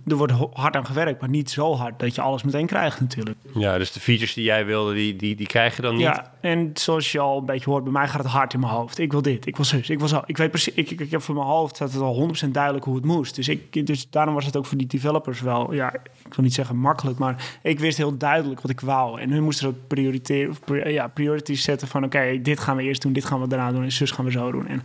er 0.07 0.15
wordt 0.15 0.33
hard 0.53 0.75
aan 0.75 0.85
gewerkt, 0.85 1.19
maar 1.19 1.29
niet 1.29 1.49
zo 1.49 1.75
hard 1.75 1.99
dat 1.99 2.15
je 2.15 2.21
alles 2.21 2.43
meteen 2.43 2.65
krijgt 2.65 2.99
natuurlijk. 2.99 3.37
Ja, 3.53 3.77
dus 3.77 3.91
de 3.91 3.99
features 3.99 4.33
die 4.33 4.43
jij 4.43 4.65
wilde, 4.65 4.93
die, 4.93 5.15
die, 5.15 5.35
die 5.35 5.47
krijg 5.47 5.75
je 5.75 5.81
dan 5.81 5.93
niet. 5.93 6.01
Ja, 6.01 6.33
en 6.41 6.71
zoals 6.73 7.11
je 7.11 7.19
al 7.19 7.37
een 7.37 7.45
beetje 7.45 7.69
hoort, 7.69 7.83
bij 7.83 7.93
mij 7.93 8.07
gaat 8.07 8.23
het 8.23 8.31
hard 8.31 8.53
in 8.53 8.59
mijn 8.59 8.71
hoofd. 8.71 8.97
Ik 8.99 9.11
wil 9.11 9.21
dit, 9.21 9.45
ik 9.45 9.55
wil 9.55 9.65
zus, 9.65 9.89
ik 9.89 9.99
wil 9.99 10.07
zo. 10.07 10.21
Ik 10.25 10.37
weet 10.37 10.51
precies, 10.51 10.73
ik, 10.73 10.88
ik, 10.89 11.11
heb 11.11 11.21
voor 11.21 11.35
mijn 11.35 11.47
hoofd 11.47 11.79
het 11.79 11.95
al 11.95 12.29
100% 12.45 12.49
duidelijk 12.49 12.85
hoe 12.85 12.95
het 12.95 13.05
moest. 13.05 13.35
Dus, 13.35 13.47
ik, 13.47 13.87
dus 13.87 14.09
daarom 14.09 14.33
was 14.33 14.45
het 14.45 14.57
ook 14.57 14.65
voor 14.65 14.77
die 14.77 14.87
developers 14.87 15.41
wel, 15.41 15.73
ja, 15.73 15.93
ik 15.93 16.33
wil 16.35 16.43
niet 16.43 16.53
zeggen 16.53 16.77
makkelijk, 16.77 17.17
maar 17.17 17.57
ik 17.61 17.79
wist 17.79 17.97
heel 17.97 18.17
duidelijk 18.17 18.61
wat 18.61 18.71
ik 18.71 18.79
wou. 18.79 19.21
En 19.21 19.31
hun 19.31 19.43
moesten 19.43 19.67
ook 19.67 19.87
prioriteren, 19.87 20.91
ja, 20.91 21.07
priorities 21.07 21.63
zetten 21.63 21.87
van 21.87 22.03
oké, 22.03 22.39
dit 22.41 22.59
gaan 22.59 22.75
we 22.75 22.83
eerst 22.83 23.01
doen, 23.01 23.13
dit 23.13 23.25
gaan 23.25 23.41
we 23.41 23.47
daarna 23.47 23.71
doen 23.71 23.83
en 23.83 23.91
zus 23.91 24.11
gaan 24.11 24.25
we 24.25 24.31
zo 24.31 24.51
doen. 24.51 24.67
En 24.67 24.83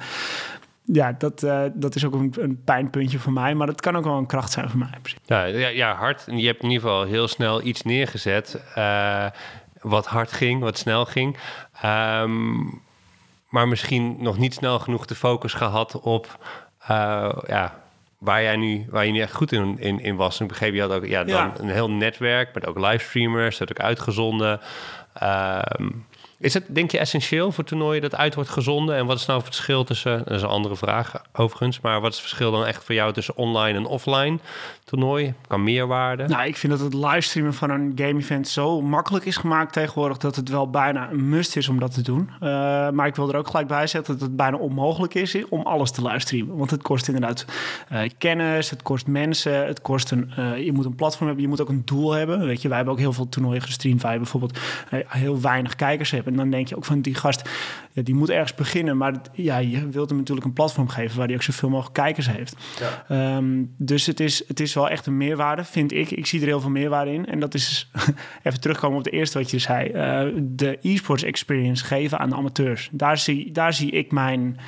ja, 0.85 1.15
dat, 1.19 1.43
uh, 1.43 1.63
dat 1.75 1.95
is 1.95 2.05
ook 2.05 2.15
een, 2.15 2.35
een, 2.39 2.61
pijnpuntje 2.65 3.19
voor 3.19 3.33
mij, 3.33 3.55
maar 3.55 3.67
dat 3.67 3.81
kan 3.81 3.97
ook 3.97 4.05
wel 4.05 4.17
een 4.17 4.27
kracht 4.27 4.53
zijn 4.53 4.71
voor 4.71 4.79
mij. 4.79 4.89
Ja, 5.25 5.45
ja, 5.45 5.69
ja 5.69 5.95
hard. 5.95 6.25
Je 6.27 6.47
hebt 6.47 6.63
in 6.63 6.71
ieder 6.71 6.89
geval 6.89 7.05
heel 7.05 7.29
snel 7.29 7.63
iets 7.63 7.83
neergezet 7.83 8.63
uh, 8.79 9.27
wat 9.81 10.07
hard 10.07 10.33
ging, 10.33 10.61
wat 10.61 10.79
snel 10.79 11.05
ging. 11.05 11.37
Um, 11.85 12.83
maar 13.55 13.69
misschien 13.69 14.17
nog 14.19 14.39
niet 14.39 14.55
snel 14.55 14.79
genoeg 14.79 15.07
de 15.07 15.15
focus 15.15 15.53
gehad 15.53 16.01
op 16.01 16.39
uh, 16.91 17.33
ja, 17.47 17.81
waar 18.19 18.43
jij 18.43 18.57
nu, 18.57 18.87
waar 18.91 19.07
je 19.07 19.13
nu 19.13 19.21
echt 19.21 19.35
goed 19.35 19.53
in, 19.53 19.79
in, 19.79 20.01
in 20.01 20.17
was. 20.17 20.41
Ik 20.41 20.49
begreep 20.49 20.75
je 20.75 20.81
had 20.81 20.91
ook 20.91 21.07
ja, 21.07 21.25
dan 21.25 21.35
ja. 21.35 21.53
een 21.59 21.69
heel 21.69 21.91
netwerk 21.91 22.55
met 22.55 22.67
ook 22.67 22.79
livestreamers, 22.79 23.59
dat 23.59 23.71
ook 23.71 23.81
uitgezonden. 23.81 24.61
Um, 25.23 26.07
is 26.39 26.55
het, 26.55 26.65
denk 26.69 26.91
je, 26.91 26.99
essentieel 26.99 27.53
voor 27.53 27.65
toernooien 27.65 28.03
dat 28.03 28.17
uit 28.17 28.35
wordt 28.35 28.51
gezonden? 28.51 28.97
En 28.97 29.07
wat 29.07 29.19
is 29.19 29.27
nou 29.27 29.39
het 29.39 29.49
verschil 29.49 29.85
tussen, 29.85 30.19
dat 30.25 30.37
is 30.37 30.43
een 30.43 30.49
andere 30.49 30.77
vraag 30.77 31.23
overigens, 31.33 31.81
maar 31.81 32.01
wat 32.01 32.11
is 32.11 32.17
het 32.17 32.27
verschil 32.27 32.51
dan 32.51 32.67
echt 32.67 32.85
voor 32.85 32.95
jou 32.95 33.13
tussen 33.13 33.37
online 33.37 33.79
en 33.79 33.87
offline 33.87 34.39
toernooi? 34.85 35.35
Kan 35.47 35.65
meerwaarde? 35.65 36.29
Nou, 36.29 36.47
ik 36.47 36.57
vind 36.57 36.73
dat 36.73 36.81
het 36.81 36.95
livestreamen 36.95 37.55
van 37.55 37.71
een 37.71 37.93
game-event 37.97 38.49
zo 38.49 38.81
makkelijk 38.81 39.25
is 39.25 39.37
gemaakt 39.37 39.73
tegenwoordig 39.73 40.17
dat 40.17 40.37
het 40.37 40.49
wel 40.49 40.71
bijna 40.71 41.11
een 41.11 41.29
must 41.29 41.57
is 41.57 41.69
om 41.69 41.79
dat 41.79 41.95
te 41.95 42.03
doen. 42.03 42.31
Uh, 42.35 42.41
maar 42.91 43.07
ik 43.07 43.15
wil 43.15 43.29
er 43.29 43.37
ook 43.37 43.47
gelijk 43.47 43.69
bij 43.69 43.87
zetten 43.87 44.13
dat 44.13 44.23
het 44.23 44.37
bijna 44.37 44.57
onmogelijk 44.57 45.15
is 45.15 45.49
om 45.49 45.61
alles 45.61 45.91
te 45.91 46.03
livestreamen. 46.03 46.57
Want 46.57 46.71
het 46.71 46.83
kost 46.83 47.07
inderdaad 47.07 47.45
uh, 47.93 48.01
kennis, 48.19 48.71
het 48.71 48.83
kost 48.83 49.07
mensen, 49.07 49.67
het 49.67 49.81
kost 49.81 50.11
een, 50.11 50.33
uh, 50.39 50.65
je 50.65 50.73
moet 50.73 50.85
een 50.85 50.95
platform 50.95 51.27
hebben, 51.27 51.45
je 51.45 51.51
moet 51.51 51.61
ook 51.61 51.69
een 51.69 51.83
doel 51.85 52.13
hebben. 52.13 52.47
Weet 52.47 52.63
je, 52.63 52.69
wij 52.69 52.77
hebben 52.77 52.95
ook 52.95 53.01
heel 53.01 53.13
veel 53.13 53.29
toernooien 53.29 53.63
gestreamd 53.63 54.03
waar 54.03 54.13
je 54.13 54.19
bijvoorbeeld 54.19 54.59
heel 55.09 55.41
weinig 55.41 55.77
kijkers 55.77 56.11
hebt. 56.11 56.24
En 56.27 56.37
dan 56.37 56.51
denk 56.51 56.69
je 56.69 56.77
ook 56.77 56.85
van 56.85 57.01
die 57.01 57.15
gast, 57.15 57.51
ja, 57.93 58.03
die 58.03 58.15
moet 58.15 58.31
ergens 58.31 58.55
beginnen. 58.55 58.97
Maar 58.97 59.15
ja, 59.33 59.59
je 59.59 59.89
wilt 59.89 60.09
hem 60.09 60.19
natuurlijk 60.19 60.47
een 60.47 60.53
platform 60.53 60.89
geven 60.89 61.17
waar 61.19 61.27
hij 61.27 61.37
ook 61.37 61.43
zoveel 61.43 61.69
mogelijk 61.69 61.95
kijkers 61.95 62.31
heeft. 62.31 62.57
Ja. 63.09 63.37
Um, 63.37 63.75
dus 63.79 64.07
het 64.07 64.21
is, 64.21 64.49
het 64.49 64.61
is 64.61 64.75
wel 64.75 64.89
echt 64.89 65.07
een 65.07 65.17
meerwaarde, 65.17 65.65
vind 65.65 65.93
ik. 65.93 66.11
Ik 66.11 66.27
zie 66.27 66.41
er 66.41 66.47
heel 66.47 66.61
veel 66.61 66.71
meerwaarde 66.71 67.13
in. 67.13 67.27
En 67.27 67.41
dat 67.41 67.55
is 67.55 67.91
even 68.43 68.61
terugkomen 68.61 68.99
op 68.99 69.05
de 69.05 69.11
eerste 69.11 69.39
wat 69.39 69.51
je 69.51 69.59
zei. 69.59 69.89
Uh, 69.89 70.35
de 70.43 70.79
e-sports 70.81 71.23
experience 71.23 71.85
geven 71.85 72.19
aan 72.19 72.29
de 72.29 72.37
amateurs. 72.37 72.89
Daar 72.93 73.19
zie, 73.19 73.53
daar 73.53 73.73
zie 73.73 73.91
ik 73.91 74.13
mijn 74.13 74.59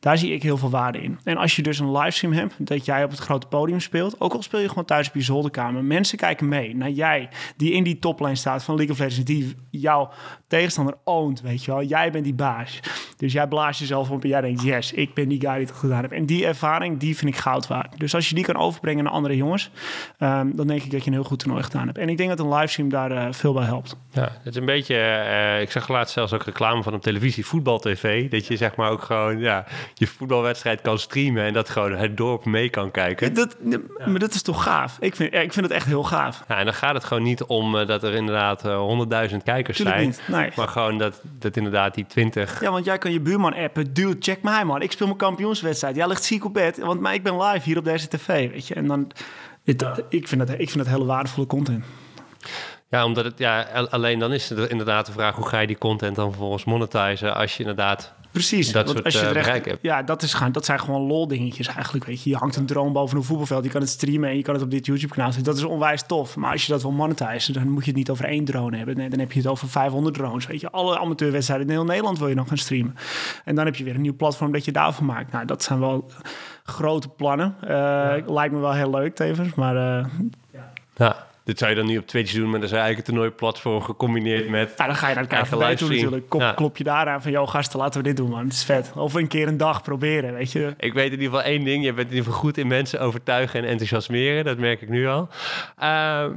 daar 0.00 0.18
zie 0.18 0.32
ik 0.32 0.42
heel 0.42 0.56
veel 0.56 0.70
waarde 0.70 1.02
in. 1.02 1.18
En 1.24 1.36
als 1.36 1.56
je 1.56 1.62
dus 1.62 1.78
een 1.78 1.92
livestream 1.92 2.32
hebt, 2.34 2.54
dat 2.58 2.84
jij 2.84 3.04
op 3.04 3.10
het 3.10 3.18
grote 3.18 3.46
podium 3.46 3.80
speelt, 3.80 4.20
ook 4.20 4.32
al 4.32 4.42
speel 4.42 4.60
je 4.60 4.68
gewoon 4.68 4.84
thuis 4.84 5.08
op 5.08 5.14
je 5.14 5.20
zolderkamer, 5.20 5.84
mensen 5.84 6.18
kijken 6.18 6.48
mee 6.48 6.76
naar 6.76 6.90
jij 6.90 7.28
die 7.56 7.72
in 7.72 7.84
die 7.84 7.98
toplane 7.98 8.34
staat 8.34 8.64
van 8.64 8.74
League 8.74 8.94
of 8.94 9.00
Legends, 9.00 9.24
die 9.24 9.54
jouw 9.70 10.10
tegenstander 10.46 10.94
oont, 11.04 11.40
weet 11.40 11.64
je 11.64 11.70
wel. 11.70 11.82
Jij 11.82 12.10
bent 12.10 12.24
die 12.24 12.34
baas. 12.34 12.80
Dus 13.16 13.32
jij 13.32 13.46
blaast 13.46 13.80
jezelf 13.80 14.10
op 14.10 14.22
en 14.22 14.28
jij 14.28 14.40
denkt, 14.40 14.62
yes, 14.62 14.92
ik 14.92 15.14
ben 15.14 15.28
die 15.28 15.40
guy 15.40 15.56
die 15.56 15.66
het 15.66 15.76
gedaan 15.76 16.00
heeft. 16.00 16.12
En 16.12 16.26
die 16.26 16.46
ervaring, 16.46 16.98
die 16.98 17.16
vind 17.16 17.34
ik 17.34 17.40
goud 17.40 17.66
waard. 17.66 17.98
Dus 17.98 18.14
als 18.14 18.28
je 18.28 18.34
die 18.34 18.44
kan 18.44 18.56
overbrengen 18.56 19.04
naar 19.04 19.12
andere 19.12 19.36
jongens, 19.36 19.70
um, 20.18 20.56
dan 20.56 20.66
denk 20.66 20.82
ik 20.82 20.90
dat 20.90 21.00
je 21.00 21.06
een 21.06 21.16
heel 21.16 21.24
goed 21.24 21.38
toernooi 21.38 21.62
gedaan 21.62 21.86
hebt. 21.86 21.98
En 21.98 22.08
ik 22.08 22.16
denk 22.16 22.28
dat 22.28 22.40
een 22.40 22.54
livestream 22.54 22.88
daar 22.88 23.12
uh, 23.12 23.26
veel 23.30 23.52
bij 23.52 23.64
helpt. 23.64 23.96
Ja, 24.10 24.22
het 24.22 24.46
is 24.46 24.56
een 24.56 24.64
beetje, 24.64 24.94
uh, 24.94 25.60
ik 25.60 25.70
zag 25.70 25.88
laatst 25.88 26.12
zelfs 26.12 26.32
ook 26.32 26.42
reclame 26.42 26.82
van 26.82 26.94
op 26.94 27.02
televisie, 27.02 27.46
voetbal 27.46 27.78
tv, 27.78 28.30
dat 28.30 28.46
je 28.46 28.56
zeg 28.56 28.76
maar 28.76 28.90
ook 28.90 29.02
gewoon, 29.02 29.38
ja, 29.38 29.66
je 29.94 30.06
voetbalwedstrijd 30.06 30.80
kan 30.80 30.98
streamen 30.98 31.44
en 31.44 31.52
dat 31.52 31.68
gewoon 31.68 31.92
het 31.92 32.16
dorp 32.16 32.44
mee 32.44 32.70
kan 32.70 32.90
kijken. 32.90 33.34
Dat. 33.34 33.56
Maar 34.06 34.18
dat 34.18 34.34
is 34.34 34.42
toch 34.42 34.62
gaaf? 34.62 34.96
Ik 35.00 35.16
vind, 35.16 35.34
ik 35.34 35.52
vind 35.52 35.66
het 35.66 35.74
echt 35.74 35.86
heel 35.86 36.04
gaaf. 36.04 36.44
Ja, 36.48 36.58
en 36.58 36.64
dan 36.64 36.74
gaat 36.74 36.94
het 36.94 37.04
gewoon 37.04 37.22
niet 37.22 37.44
om 37.44 37.74
uh, 37.74 37.86
dat 37.86 38.02
er 38.02 38.14
inderdaad 38.14 38.62
honderdduizend 38.62 39.40
uh, 39.40 39.54
kijkers 39.54 39.76
Tuurlijk 39.76 39.96
zijn. 39.96 40.08
Niet. 40.08 40.22
Nee. 40.28 40.50
Maar 40.56 40.68
gewoon 40.68 40.98
dat, 40.98 41.20
dat 41.22 41.56
inderdaad 41.56 41.94
die 41.94 42.06
twintig... 42.06 42.60
Ja, 42.60 42.70
want 42.70 42.84
jij 42.84 42.98
kan 42.98 43.12
je 43.12 43.20
buurman 43.20 43.54
appen. 43.54 43.94
Dude, 43.94 44.16
check 44.20 44.42
mij 44.42 44.64
man. 44.64 44.82
Ik 44.82 44.92
speel 44.92 45.06
mijn 45.06 45.18
kampioenswedstrijd. 45.18 45.96
Jij 45.96 46.08
ligt 46.08 46.24
ziek 46.24 46.44
op 46.44 46.54
bed. 46.54 46.78
Want 46.78 47.00
maar 47.00 47.14
ik 47.14 47.22
ben 47.22 47.42
live 47.42 47.64
hier 47.64 47.78
op 47.78 47.84
deze 47.84 48.08
tv, 48.08 48.50
weet 48.50 48.66
je. 48.66 48.74
En 48.74 48.86
dan... 48.86 49.10
Ik, 50.08 50.28
vind 50.28 50.46
dat, 50.46 50.54
ik 50.58 50.70
vind 50.70 50.84
dat 50.84 50.86
hele 50.86 51.04
waardevolle 51.04 51.46
content. 51.46 51.84
Ja, 52.88 53.04
omdat 53.04 53.24
het, 53.24 53.38
ja, 53.38 53.62
alleen 53.90 54.18
dan 54.18 54.32
is 54.32 54.48
het 54.48 54.70
inderdaad 54.70 55.06
de 55.06 55.12
vraag 55.12 55.34
hoe 55.34 55.48
ga 55.48 55.58
je 55.58 55.66
die 55.66 55.78
content 55.78 56.16
dan 56.16 56.30
vervolgens 56.30 56.64
monetizen 56.64 57.34
als 57.34 57.52
je 57.52 57.60
inderdaad 57.60 58.14
Precies. 58.36 58.72
Dat 58.72 58.88
soort 58.88 59.04
als 59.04 59.14
je 59.14 59.26
uh, 59.26 59.30
recht, 59.32 59.64
hebt. 59.64 59.78
Ja, 59.82 60.02
dat, 60.02 60.22
is, 60.22 60.36
dat 60.52 60.64
zijn 60.64 60.80
gewoon 60.80 61.00
lol 61.02 61.28
dingetjes 61.28 61.66
eigenlijk. 61.66 62.04
Weet 62.04 62.22
je. 62.22 62.30
je 62.30 62.36
hangt 62.36 62.56
een 62.56 62.66
drone 62.66 62.90
boven 62.90 63.16
een 63.16 63.22
voetbalveld. 63.22 63.64
Je 63.64 63.70
kan 63.70 63.80
het 63.80 63.90
streamen 63.90 64.28
en 64.28 64.36
je 64.36 64.42
kan 64.42 64.54
het 64.54 64.62
op 64.62 64.70
dit 64.70 64.86
YouTube 64.86 65.14
kanaal 65.14 65.32
zetten. 65.32 65.52
Dat 65.52 65.62
is 65.62 65.68
onwijs 65.68 66.02
tof. 66.06 66.36
Maar 66.36 66.52
als 66.52 66.66
je 66.66 66.72
dat 66.72 66.82
wil 66.82 66.90
monetizen, 66.90 67.54
dan 67.54 67.68
moet 67.68 67.84
je 67.84 67.90
het 67.90 67.98
niet 67.98 68.10
over 68.10 68.24
één 68.24 68.44
drone 68.44 68.76
hebben. 68.76 68.96
Nee, 68.96 69.08
dan 69.08 69.18
heb 69.18 69.32
je 69.32 69.38
het 69.38 69.48
over 69.48 69.68
500 69.68 70.14
drones. 70.14 70.46
Weet 70.46 70.60
je. 70.60 70.70
Alle 70.70 70.98
amateurwedstrijden 70.98 71.66
in 71.66 71.72
heel 71.72 71.84
Nederland 71.84 72.18
wil 72.18 72.28
je 72.28 72.34
nog 72.34 72.48
gaan 72.48 72.58
streamen. 72.58 72.94
En 73.44 73.54
dan 73.54 73.64
heb 73.64 73.76
je 73.76 73.84
weer 73.84 73.94
een 73.94 74.00
nieuw 74.00 74.16
platform 74.16 74.52
dat 74.52 74.64
je 74.64 74.72
daarvoor 74.72 75.04
maakt. 75.04 75.32
Nou, 75.32 75.44
dat 75.44 75.62
zijn 75.62 75.80
wel 75.80 76.10
grote 76.64 77.08
plannen. 77.08 77.56
Uh, 77.62 77.68
ja. 77.70 78.22
Lijkt 78.26 78.54
me 78.54 78.60
wel 78.60 78.72
heel 78.72 78.90
leuk 78.90 79.14
tevens. 79.14 79.54
Maar 79.54 79.74
uh, 79.74 80.06
ja. 80.96 81.26
Dit 81.46 81.58
zou 81.58 81.70
je 81.70 81.76
dan 81.76 81.86
niet 81.86 81.98
op 81.98 82.06
Twitch 82.06 82.32
doen, 82.32 82.50
maar 82.50 82.60
dan 82.60 82.62
is 82.62 82.70
eigenlijk 82.70 82.98
een 82.98 83.04
toernooiplatform 83.04 83.82
gecombineerd 83.82 84.48
met... 84.48 84.72
Ja, 84.76 84.86
dan 84.86 84.96
ga 84.96 85.08
je 85.08 85.14
naar 85.14 85.26
Eigen 85.26 85.58
KVB 85.58 85.76
toe 85.76 85.88
natuurlijk. 85.88 86.28
Kop, 86.28 86.40
Ja. 86.40 86.52
Klop 86.52 86.76
je 86.76 86.84
daar 86.84 87.08
aan 87.08 87.22
van, 87.22 87.30
joh 87.30 87.48
gasten, 87.48 87.78
laten 87.78 88.02
we 88.02 88.06
dit 88.06 88.16
doen 88.16 88.30
man. 88.30 88.44
Het 88.44 88.52
is 88.52 88.64
vet. 88.64 88.92
Of 88.94 89.14
een 89.14 89.28
keer 89.28 89.48
een 89.48 89.56
dag 89.56 89.82
proberen, 89.82 90.34
weet 90.34 90.52
je. 90.52 90.74
Ik 90.78 90.92
weet 90.92 91.04
in 91.04 91.10
ieder 91.20 91.26
geval 91.26 91.42
één 91.42 91.64
ding. 91.64 91.84
Je 91.84 91.92
bent 91.92 92.08
in 92.08 92.14
ieder 92.14 92.24
geval 92.24 92.40
goed 92.40 92.58
in 92.58 92.66
mensen 92.66 93.00
overtuigen 93.00 93.60
en 93.62 93.68
enthousiasmeren. 93.68 94.44
Dat 94.44 94.58
merk 94.58 94.82
ik 94.82 94.88
nu 94.88 95.06
al. 95.08 95.28
Ehm, 95.78 96.30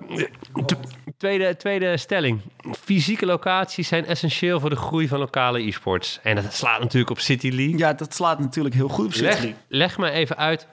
tweede, 1.17 1.57
tweede 1.57 1.97
stelling. 1.97 2.41
Fysieke 2.81 3.25
locaties 3.25 3.87
zijn 3.87 4.05
essentieel 4.05 4.59
voor 4.59 4.69
de 4.69 4.75
groei 4.75 5.07
van 5.07 5.19
lokale 5.19 5.67
e-sports. 5.67 6.19
En 6.23 6.35
dat 6.35 6.53
slaat 6.53 6.79
natuurlijk 6.79 7.11
op 7.11 7.19
City 7.19 7.49
League. 7.49 7.77
Ja, 7.77 7.93
dat 7.93 8.13
slaat 8.13 8.39
natuurlijk 8.39 8.75
heel 8.75 8.89
goed 8.89 9.05
op 9.05 9.13
City 9.13 9.25
Leg, 9.25 9.39
League. 9.39 9.55
leg 9.67 9.97
me 9.97 10.09
even 10.09 10.37
uit. 10.37 10.67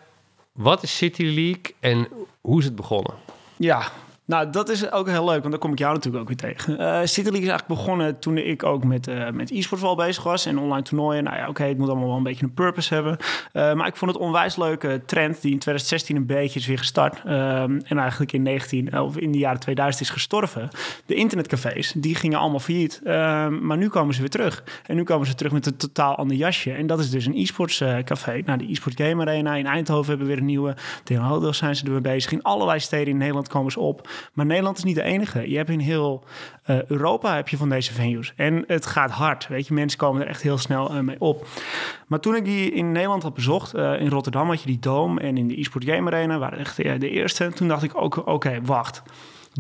Wat 0.53 0.83
is 0.83 0.97
City 0.97 1.25
League 1.25 1.75
en 1.81 2.09
hoe 2.41 2.59
is 2.59 2.65
het 2.65 2.77
begonnen? 2.77 3.15
Ja, 3.57 3.89
nou 4.27 4.51
dat 4.51 4.69
is 4.69 4.91
ook 4.91 5.09
heel 5.09 5.25
leuk, 5.25 5.39
want 5.39 5.51
daar 5.51 5.59
kom 5.59 5.73
ik 5.73 5.79
jou 5.79 5.95
natuurlijk 5.95 6.23
ook 6.23 6.29
weer 6.29 6.53
tegen. 6.53 6.79
Eh 6.79 7.01
City 7.05 7.31
League 7.31 7.43
is 7.43 7.49
eigenlijk 7.49 7.81
begonnen 7.81 8.19
toen 8.19 8.39
ik 8.39 8.63
ook 8.63 8.85
met, 8.85 9.09
eh 9.09 9.31
met 9.31 9.51
e-sports 9.51 9.85
wel 9.85 9.97
bezig 9.97 10.23
was 10.23 10.47
en 10.47 10.59
online 10.59 10.83
toernooien. 10.83 11.25
Nou 11.25 11.37
ja, 11.37 11.49
oké, 11.49 11.65
het 11.65 11.79
moet 11.79 11.89
allemaal 11.89 12.07
wel 12.07 12.17
een 12.17 12.23
beetje 12.23 12.45
een 12.45 12.55
purpose 12.55 12.95
hebben. 12.95 13.17
Eh, 13.53 13.73
maar 13.73 13.87
ik 13.87 13.97
vond 13.97 14.11
het 14.11 14.21
onwijs 14.21 14.57
leuke 14.57 15.03
trend 15.07 15.43
die 15.43 15.53
in 15.53 15.59
2016 15.59 16.17
een 16.17 16.27
beetje 16.27 16.59
is 16.59 16.67
weer 16.67 16.79
gestart. 16.79 17.25
En 17.25 17.99
eigenlijk 17.99 18.33
in, 18.33 18.43
19, 18.43 19.01
of 19.01 19.17
in 19.17 19.33
de 19.33 19.39
jaren 19.39 19.61
2000 19.61 20.03
is 20.03 20.11
gestorven. 20.11 20.69
De 21.07 21.15
internetcafés, 21.15 21.93
die 21.97 22.15
gingen 22.15 22.39
allemaal 22.39 22.61
failliet. 22.61 23.01
Maar 23.61 23.77
nu 23.77 23.89
komen 23.89 24.15
ze 24.15 24.21
weer 24.21 24.31
terug. 24.31 24.65
En 24.87 24.97
nu 24.97 25.03
komen 25.03 25.27
ze 25.27 25.35
terug 25.35 25.53
met 25.53 25.67
een 25.67 25.77
totaal 25.77 26.17
ander 26.17 26.37
jasje. 26.37 26.73
En 26.73 26.87
dat 26.87 26.99
is 26.99 27.11
dus 27.11 27.27
een 27.27 27.37
e-sports 27.37 27.85
café. 28.05 28.43
Nou, 28.45 28.59
de 28.59 28.71
e-sports 28.71 29.03
game 29.03 29.23
arena 29.23 29.55
in 29.55 29.67
Eindhoven 29.67 30.09
hebben 30.09 30.27
we 30.27 30.33
weer 30.33 30.41
een 30.43 30.49
nieuwe. 30.49 30.75
Tegen 31.05 31.23
Houdel 31.23 31.53
zijn 31.53 31.77
ze 31.77 31.85
er 31.85 31.91
mee 31.91 32.01
bezig. 32.01 32.33
In 32.33 32.43
allerlei 32.43 32.81
steden 32.81 33.09
in 33.09 33.17
Nederland 33.17 33.49
komen 33.49 33.73
ze 33.73 33.81
op. 33.81 34.09
Maar 34.33 34.47
Nederland 34.47 34.77
is 34.77 34.85
niet 34.85 34.95
de 34.95 35.03
enige. 35.03 35.51
Je 35.51 35.57
hebt 35.57 35.71
in 35.71 35.79
heel 35.79 36.25
eh, 36.63 36.85
Europa 36.85 37.35
heb 37.35 37.49
je 37.49 37.57
van 37.57 37.69
deze 37.69 37.93
venues. 37.93 38.33
En 38.37 38.65
het 38.67 38.87
gaat 38.87 39.11
hard. 39.11 39.49
Weet 39.49 39.67
je, 39.67 39.75
mensen 39.75 39.99
komen 39.99 40.23
er 40.23 40.29
echt 40.29 40.43
heel 40.43 40.59
snel 40.59 40.91
eh, 40.91 41.01
mee 41.01 41.21
op. 41.21 41.47
Maar 42.07 42.21
toen 42.21 42.37
ik 42.37 42.45
die 42.45 42.73
in 42.73 42.93
Nederland 42.93 43.23
had 43.23 43.35
bezocht, 43.35 43.75
eh, 43.75 44.01
in 44.01 44.09
Rotterdam 44.09 44.49
had 44.49 44.61
je 44.61 44.67
die 44.67 44.79
Dome 44.79 45.21
en 45.21 45.37
in 45.37 45.49
de 45.49 45.57
eSport 45.57 45.85
Game 45.85 46.11
Arena 46.11 46.39
waren 46.39 46.59
echt 46.59 46.77
de 46.77 47.11
eerste. 47.11 47.53
Toen 47.55 47.69
dacht 47.69 47.83
ik 47.83 47.97
ook, 47.97 48.27
oké, 48.27 48.61
wacht. 48.63 49.03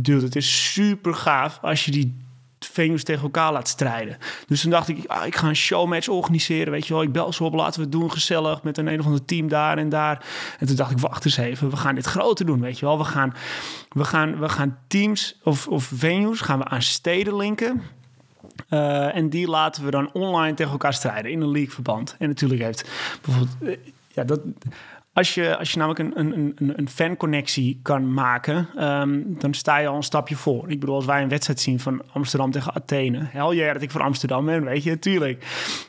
Dude, 0.00 0.24
het 0.24 0.36
is 0.36 0.72
super 0.72 1.14
gaaf 1.14 1.58
als 1.62 1.84
je 1.84 1.90
die 1.90 2.25
venues 2.58 3.04
tegen 3.04 3.22
elkaar 3.22 3.52
laat 3.52 3.68
strijden. 3.68 4.16
Dus 4.46 4.60
toen 4.60 4.70
dacht 4.70 4.88
ik, 4.88 5.04
ah, 5.06 5.26
ik 5.26 5.36
ga 5.36 5.48
een 5.48 5.56
showmatch 5.56 6.08
organiseren. 6.08 6.72
Weet 6.72 6.86
je 6.86 6.92
wel, 6.92 7.02
ik 7.02 7.12
bel 7.12 7.32
ze 7.32 7.44
op, 7.44 7.54
laten 7.54 7.80
we 7.80 7.82
het 7.82 7.92
doen 7.92 8.10
gezellig 8.10 8.62
met 8.62 8.78
een 8.78 8.86
een 8.86 8.98
of 8.98 9.06
ander 9.06 9.24
team 9.24 9.48
daar 9.48 9.78
en 9.78 9.88
daar. 9.88 10.24
En 10.58 10.66
toen 10.66 10.76
dacht 10.76 10.90
ik, 10.90 10.98
wacht 10.98 11.24
eens 11.24 11.36
even, 11.36 11.70
we 11.70 11.76
gaan 11.76 11.94
dit 11.94 12.06
groter 12.06 12.46
doen, 12.46 12.60
weet 12.60 12.78
je 12.78 12.86
wel. 12.86 12.98
We 12.98 13.04
gaan, 13.04 13.34
we 13.88 14.04
gaan, 14.04 14.38
we 14.38 14.48
gaan 14.48 14.78
teams 14.86 15.38
of, 15.42 15.68
of 15.68 15.90
venues 15.94 16.40
gaan 16.40 16.58
we 16.58 16.64
aan 16.64 16.82
steden 16.82 17.36
linken. 17.36 17.82
Eh, 18.68 19.14
en 19.14 19.28
die 19.28 19.48
laten 19.48 19.84
we 19.84 19.90
dan 19.90 20.12
online 20.12 20.54
tegen 20.54 20.72
elkaar 20.72 20.94
strijden 20.94 21.30
in 21.30 21.40
een 21.40 21.50
leagueverband. 21.50 22.16
En 22.18 22.28
natuurlijk 22.28 22.62
heeft 22.62 22.90
bijvoorbeeld... 23.22 23.56
eh, 23.62 23.92
ja, 24.08 24.24
dat, 24.24 24.40
als 25.16 25.34
je, 25.34 25.56
als 25.56 25.72
je 25.72 25.78
namelijk 25.78 26.16
een, 26.16 26.36
een, 26.36 26.72
een, 26.76 26.88
fanconnectie 26.88 27.80
kan 27.82 28.14
maken, 28.14 28.68
ehm, 28.76 29.20
dan 29.26 29.54
sta 29.54 29.78
je 29.78 29.86
al 29.86 29.96
een 29.96 30.02
stapje 30.02 30.36
voor. 30.36 30.70
Ik 30.70 30.80
bedoel, 30.80 30.94
als 30.94 31.04
wij 31.04 31.22
een 31.22 31.28
wedstrijd 31.28 31.60
zien 31.60 31.80
van 31.80 32.02
Amsterdam 32.12 32.50
tegen 32.50 32.74
Athene, 32.74 33.18
hel 33.30 33.52
je 33.52 33.72
dat 33.72 33.82
ik 33.82 33.90
voor 33.90 34.02
Amsterdam 34.02 34.44
ben, 34.44 34.64
weet 34.64 34.82
je, 34.82 34.98
tuurlijk. 34.98 35.44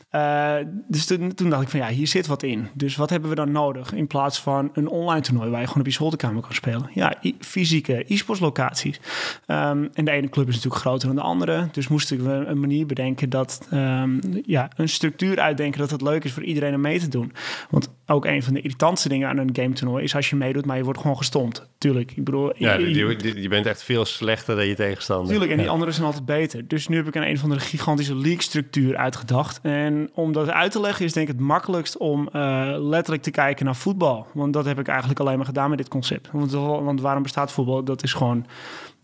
Eh, 0.10 0.56
dus 0.88 1.06
toen, 1.06 1.34
toen 1.34 1.50
dacht 1.50 1.62
ik 1.62 1.70
van 1.70 1.80
ja, 1.80 1.88
hier 1.88 2.08
zit 2.08 2.28
wat 2.28 2.44
in. 2.44 2.68
Dus 2.74 2.96
wat 2.96 3.10
hebben 3.10 3.30
we 3.30 3.36
dan 3.36 3.52
nodig 3.52 3.94
in 3.94 4.08
plaats 4.08 4.40
van 4.40 4.70
een 4.74 4.88
online 4.88 5.22
toernooi 5.22 5.50
waar 5.50 5.60
je 5.60 5.68
gewoon 5.68 5.82
op 5.82 5.90
je 5.90 5.94
zolderkamer 5.94 6.42
kan 6.42 6.54
spelen? 6.54 6.90
Ja, 6.94 7.14
fysieke 7.40 8.04
e-sports 8.08 8.42
locaties. 8.42 9.00
Ehm, 9.46 9.88
en 9.94 10.06
de 10.06 10.12
ene 10.12 10.30
club 10.30 10.48
is 10.48 10.56
natuurlijk 10.56 10.82
groter 10.82 11.08
dan 11.08 11.16
de 11.16 11.22
andere. 11.22 11.68
Dus 11.72 11.88
moesten 11.88 12.24
we 12.24 12.46
een 12.46 12.60
manier 12.60 12.86
bedenken 12.86 13.30
dat, 13.30 13.68
ehm, 13.72 14.20
ja, 14.46 14.70
een 14.76 14.90
structuur 14.90 15.40
uitdenken 15.40 15.80
dat 15.80 15.92
het 15.92 16.02
leuk 16.02 16.24
is 16.24 16.32
voor 16.32 16.44
iedereen 16.44 16.74
om 16.74 16.82
mee 16.82 17.00
te 17.00 17.08
doen. 17.08 17.34
Want 17.70 17.90
ook 18.06 18.26
een 18.26 18.44
van 18.44 18.54
de 18.54 18.62
irritantste 18.62 19.10
dingen 19.10 19.30
aan 19.30 19.38
een 19.38 19.56
game 19.56 19.74
toernooi 19.74 20.04
is 20.04 20.16
als 20.16 20.30
je 20.30 20.36
meedoet, 20.36 20.66
maar 20.66 20.78
je 20.78 20.84
wordt 20.84 21.00
gewoon 21.00 21.18
gestompt. 21.18 21.70
Tuurlijk, 21.78 22.12
ik 22.16 22.24
bedoel... 22.24 22.52
Ja, 22.56 22.74
je- 22.74 23.42
je, 23.42 23.48
bent 23.50 23.66
echt 23.66 23.84
veel 23.84 24.06
slechter 24.06 24.56
dan 24.56 24.66
je 24.66 24.76
tegenstander. 24.76 25.28
Tuurlijk, 25.28 25.52
en 25.52 25.58
die 25.58 25.66
Ja. 25.66 25.72
anderen 25.72 25.94
zijn 25.94 26.06
altijd 26.06 26.26
beter. 26.26 26.68
Dus 26.68 26.88
nu 26.88 26.96
heb 26.96 27.08
ik 27.08 27.16
een 27.16 27.28
een 27.30 27.38
van 27.38 27.50
de 27.50 27.60
gigantische 27.60 28.16
league-structuur 28.16 28.98
uitgedacht. 28.98 29.60
En 29.62 30.10
om 30.14 30.32
dat 30.34 30.50
uit 30.50 30.72
te 30.72 30.80
leggen 30.80 31.06
is 31.06 31.14
denk 31.14 31.28
ik 31.28 31.34
het 31.34 31.44
makkelijkst 31.44 31.98
om 31.98 32.28
eh, 32.32 32.74
letterlijk 32.78 33.24
te 33.24 33.32
kijken 33.32 33.66
naar 33.66 33.76
voetbal. 33.76 34.28
Want 34.34 34.54
dat 34.54 34.66
heb 34.66 34.80
ik 34.80 34.88
eigenlijk 34.88 35.20
alleen 35.20 35.38
maar 35.38 35.46
gedaan 35.46 35.70
met 35.70 35.78
dit 35.78 35.88
concept. 35.88 36.30
Want, 36.32 36.52
want 36.52 37.02
waarom 37.02 37.24
bestaat 37.24 37.52
voetbal? 37.52 37.84
Dat 37.84 38.04
is 38.04 38.14
gewoon 38.14 38.46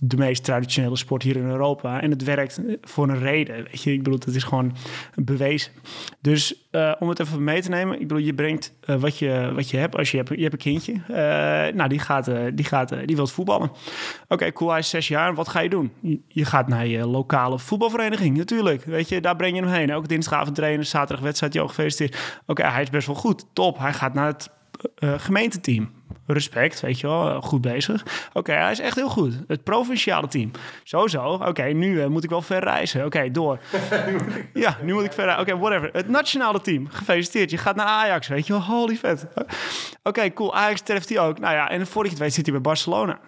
de 0.05 0.17
meest 0.17 0.43
traditionele 0.43 0.95
sport 0.95 1.23
hier 1.23 1.35
in 1.35 1.45
Europa. 1.45 2.01
En 2.01 2.09
het 2.09 2.23
werkt 2.23 2.61
voor 2.81 3.09
een 3.09 3.19
reden. 3.19 3.55
Weet 3.55 3.83
je, 3.83 3.91
ik 3.91 4.03
bedoel, 4.03 4.19
het 4.19 4.35
is 4.35 4.43
gewoon 4.43 4.75
bewezen. 5.15 5.71
Dus 6.21 6.67
eh, 6.71 6.91
om 6.99 7.09
het 7.09 7.19
even 7.19 7.43
mee 7.43 7.61
te 7.61 7.69
nemen, 7.69 7.93
ik 7.93 8.07
bedoel, 8.07 8.23
je 8.23 8.33
brengt 8.33 8.73
eh, 8.81 8.95
wat, 8.95 9.19
je, 9.19 9.51
wat 9.55 9.69
je 9.69 9.77
hebt. 9.77 9.95
Als 9.95 10.11
je 10.11 10.17
hebt, 10.17 10.29
je 10.29 10.41
hebt 10.41 10.53
een 10.53 10.59
kindje, 10.59 10.93
eh, 10.93 11.75
nou, 11.75 11.89
die 11.89 11.99
gaat, 11.99 12.31
die 12.53 12.65
gaat, 12.65 12.95
die 13.05 13.15
wil 13.15 13.27
voetballen. 13.27 13.71
Oké, 14.27 14.51
cool, 14.51 14.69
hij 14.69 14.79
is 14.79 14.89
zes 14.89 15.07
jaar. 15.07 15.35
Wat 15.35 15.47
ga 15.47 15.59
je 15.59 15.69
doen? 15.69 15.91
Je, 15.99 16.19
je 16.27 16.45
gaat 16.45 16.67
naar 16.67 16.87
je 16.87 17.07
lokale 17.07 17.59
voetbalvereniging, 17.59 18.37
natuurlijk. 18.37 18.83
Weet 18.83 19.09
je, 19.09 19.21
daar 19.21 19.35
breng 19.35 19.55
je 19.55 19.61
hem 19.61 19.71
heen. 19.71 19.89
Elke 19.89 20.07
dinsdagavond 20.07 20.55
trainen, 20.55 20.85
zaterdag 20.85 21.23
wedstrijd, 21.23 21.53
joh, 21.53 21.67
gefeliciteerd. 21.67 22.41
Oké, 22.45 22.63
hij 22.63 22.81
is 22.81 22.89
best 22.89 23.07
wel 23.07 23.15
goed. 23.15 23.45
Top, 23.53 23.79
hij 23.79 23.93
gaat 23.93 24.13
naar 24.13 24.27
het 24.27 24.49
gemeenteteam. 24.99 25.91
Respect, 26.27 26.79
weet 26.79 26.99
je 26.99 27.07
wel, 27.07 27.41
goed 27.41 27.61
bezig. 27.61 28.05
Oké, 28.33 28.51
hij 28.51 28.71
is 28.71 28.79
echt 28.79 28.95
heel 28.95 29.09
goed. 29.09 29.33
Het 29.47 29.63
provinciale 29.63 30.27
team. 30.27 30.51
Zo, 30.83 31.07
zo. 31.07 31.23
Oké, 31.23 31.63
nu 31.63 32.01
eh, 32.01 32.07
moet 32.07 32.23
ik 32.23 32.29
wel 32.29 32.41
ver 32.41 32.63
reizen. 32.63 33.05
Oké, 33.05 33.31
door. 33.31 33.59
ja, 34.53 34.77
nu 34.81 34.93
moet 34.93 35.03
ik 35.03 35.13
ver. 35.13 35.39
Oké, 35.39 35.57
whatever. 35.57 35.89
Het 35.91 36.09
nationale 36.09 36.61
team. 36.61 36.87
Gefeliciteerd. 36.89 37.51
Je 37.51 37.57
gaat 37.57 37.75
naar 37.75 37.85
Ajax, 37.85 38.27
weet 38.27 38.47
je 38.47 38.53
wel. 38.53 38.61
Holy 38.61 38.95
vet. 38.95 39.27
Oké, 40.03 40.33
cool. 40.33 40.55
Ajax 40.55 40.81
treft 40.81 41.09
hij 41.09 41.19
ook. 41.19 41.39
Nou 41.39 41.53
ja, 41.53 41.69
en 41.69 41.87
voordat 41.87 42.11
je 42.11 42.17
het 42.17 42.19
weet 42.19 42.33
zit 42.33 42.45
hij 42.45 42.53
bij 42.53 42.63
Barcelona. 42.63 43.19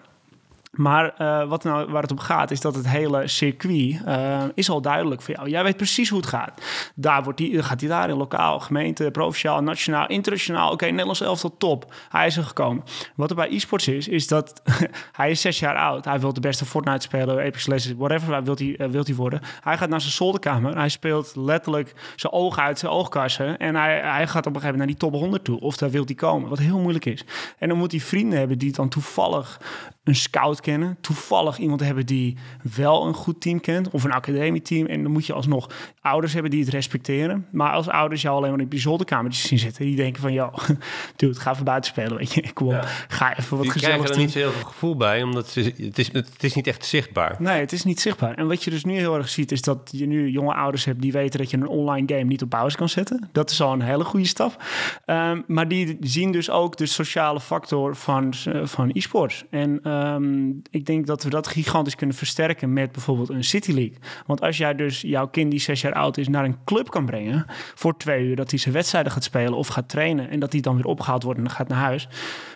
Maar 0.76 1.14
eh, 1.18 1.48
wat 1.48 1.64
nou, 1.64 1.92
waar 1.92 2.02
het 2.02 2.12
om 2.12 2.20
gaat, 2.20 2.52
is 2.52 2.62
dat 2.62 2.76
het 2.76 2.88
hele 2.88 3.28
circuit 3.28 4.02
eh, 4.06 4.44
is 4.54 4.70
al 4.70 4.82
duidelijk 4.82 5.22
voor 5.22 5.36
jou. 5.36 5.50
Jij 5.50 5.64
weet 5.64 5.78
precies 5.78 6.10
hoe 6.10 6.20
het 6.20 6.28
gaat. 6.28 6.62
Daar 6.96 7.24
wordt 7.24 7.38
die, 7.38 7.64
gaat 7.64 7.80
hij 7.80 7.90
daar 7.90 8.10
in 8.10 8.16
lokaal, 8.16 8.60
gemeente, 8.60 9.12
provinciaal, 9.12 9.62
nationaal, 9.62 10.08
internationaal. 10.08 10.72
Oké, 10.72 10.86
Nederlands 10.86 11.22
elftal 11.22 11.58
top. 11.58 11.94
Hij 12.10 12.28
is 12.28 12.38
er 12.38 12.44
gekomen. 12.44 12.84
Wat 13.16 13.30
er 13.30 13.36
bij 13.36 13.50
e-sports 13.50 13.88
is, 13.88 14.08
is 14.08 14.28
dat 14.28 14.62
hij 15.12 15.32
is 15.32 15.42
zes 15.42 15.60
jaar 15.60 15.76
oud. 15.76 16.06
Hij 16.06 16.20
wil 16.20 16.34
de 16.34 16.40
beste 16.40 16.66
Fortnite 16.66 17.02
spelen, 17.02 17.40
Apex 17.40 17.66
Legends, 17.66 17.94
whatever 17.98 18.44
wil 18.44 18.56
hij, 18.56 18.76
eh, 18.78 18.90
wil 18.90 19.04
hij 19.04 19.16
worden. 19.16 19.42
Hij 19.62 19.78
gaat 19.78 19.90
naar 19.90 20.02
zijn 20.02 20.14
zolderkamer. 20.14 20.78
Hij 20.78 20.90
speelt 20.90 21.36
letterlijk 21.36 21.94
zijn 22.16 22.34
ogen 22.34 22.64
uit 22.64 22.80
zijn 22.80 22.92
oogkassen. 22.92 23.58
En 23.58 23.76
hij, 23.76 24.00
hij 24.00 24.28
gaat 24.28 24.46
op 24.46 24.56
een 24.56 24.62
gegeven 24.62 24.62
moment 24.62 24.78
naar 24.78 24.88
die 24.88 24.98
top 24.98 25.14
100 25.14 25.44
toe. 25.44 25.60
Of 25.60 25.78
daar 25.78 25.90
wil 25.90 26.06
hij 26.06 26.16
komen, 26.16 26.50
wat 26.50 26.60
heel 26.60 26.80
moeilijk 26.80 27.06
is. 27.06 27.26
En 27.58 27.70
dan 27.70 27.78
moet 27.78 27.92
hij 27.92 28.00
vrienden 28.00 28.40
hebben 28.40 28.58
die 28.58 28.72
dan 28.72 28.90
toevallig 28.90 29.60
een 30.06 30.16
scout 30.16 30.62
kennen. 30.62 30.98
Toevallig 31.02 31.58
iemand 31.58 31.80
hebben 31.80 32.06
die 32.06 32.38
wel 32.76 33.06
een 33.06 33.14
goed 33.14 33.42
team 33.42 33.60
kent. 33.60 33.90
Of 33.90 34.04
een 34.04 34.12
academieteam. 34.12 34.86
En 34.86 35.04
dan 35.04 35.12
moet 35.12 35.26
je 35.26 35.34
alsnog 35.34 35.70
ouders 36.02 36.34
hebben 36.34 36.52
die 36.52 36.64
het 36.64 36.70
respecteren. 36.70 37.46
Maar 37.52 37.72
als 37.72 37.88
ouders 37.88 38.22
jou 38.22 38.38
alleen 38.38 38.52
maar 38.52 38.60
in 38.60 38.68
die 38.68 38.80
zolderkamertjes 38.80 39.48
zien 39.48 39.60
zitten. 39.60 39.86
Die 39.86 39.96
denken 39.96 40.22
van, 40.22 40.34
ja, 40.34 40.54
dude, 41.16 41.40
ga 41.40 41.52
even 41.52 41.66
buiten 41.66 41.92
spelen. 41.92 42.18
Weet 42.18 42.34
je, 42.34 42.54
kom 42.54 42.68
op. 42.68 42.88
Ga 43.08 43.38
even 43.38 43.58
wat 43.58 43.62
Die 43.62 43.72
gezellig 43.72 43.96
krijgen 43.96 44.16
er 44.16 44.22
niet 44.22 44.32
zo 44.32 44.40
heel 44.40 44.52
veel 44.52 44.68
gevoel 44.68 44.96
bij, 44.96 45.24
omdat 45.24 45.50
ze, 45.50 45.74
het, 45.78 45.98
is, 45.98 46.14
het 46.14 46.44
is 46.44 46.54
niet 46.54 46.68
echt 46.68 46.86
zichtbaar. 46.86 47.36
Nee, 47.40 47.60
het 47.60 47.72
is 47.72 47.84
niet 47.84 48.00
zichtbaar. 48.00 48.34
En 48.34 48.48
wat 48.48 48.64
je 48.64 48.70
dus 48.70 48.84
nu 48.84 48.98
heel 48.98 49.16
erg 49.16 49.30
ziet, 49.30 49.52
is 49.52 49.62
dat 49.62 49.90
je 49.92 50.06
nu 50.06 50.30
jonge 50.30 50.54
ouders 50.54 50.86
hebt 50.86 51.02
die 51.02 51.12
weten 51.12 51.40
dat 51.40 51.50
je 51.50 51.58
een 51.58 51.68
online 51.68 52.08
game 52.08 52.24
niet 52.24 52.42
op 52.42 52.50
pauze 52.50 52.78
kan 52.78 52.90
zetten. 52.90 53.30
Dat 53.32 53.50
is 53.50 53.62
al 53.62 53.74
een 53.74 53.82
hele 53.82 54.04
goede 54.04 54.26
stap. 54.26 54.64
Ehm, 55.06 55.42
maar 55.48 55.68
die 55.68 55.98
zien 56.00 56.32
dus 56.32 56.50
ook 56.50 56.78
de 56.78 56.86
sociale 56.86 57.40
factor 57.40 57.96
van, 57.96 58.34
eh, 58.46 58.62
van 58.64 58.90
e-sports. 58.94 59.44
En 59.50 59.80
ehm, 60.04 60.50
ik 60.70 60.86
denk 60.86 61.08
dat 61.08 61.24
we 61.24 61.30
dat 61.30 61.48
gigantisch 61.48 61.96
kunnen 61.96 62.16
versterken 62.16 62.74
met 62.74 62.92
bijvoorbeeld 62.92 63.30
een 63.30 63.44
City 63.44 63.72
League. 63.72 63.98
Want 64.26 64.42
als 64.42 64.58
jij 64.58 64.76
dus 64.76 65.02
jouw 65.02 65.28
kind 65.28 65.52
die 65.52 65.60
zes 65.60 65.82
jaar 65.82 65.94
oud 65.94 66.18
is 66.18 66.28
naar 66.28 66.46
een 66.46 66.58
club 66.66 66.90
kan 66.90 67.06
brengen 67.06 67.46
voor 67.76 67.98
twee 67.98 68.26
uur, 68.26 68.36
dat 68.36 68.50
hij 68.50 68.60
zijn 68.60 68.74
wedstrijden 68.74 69.12
gaat 69.12 69.24
spelen 69.24 69.54
of 69.54 69.68
gaat 69.68 69.90
trainen 69.90 70.30
en 70.30 70.40
dat 70.40 70.52
hij 70.52 70.62
dan 70.62 70.76
weer 70.76 70.86
opgehaald 70.86 71.24
wordt 71.24 71.40
en 71.40 71.50
gaat 71.50 71.68
naar 71.68 71.80
huis. 71.80 72.08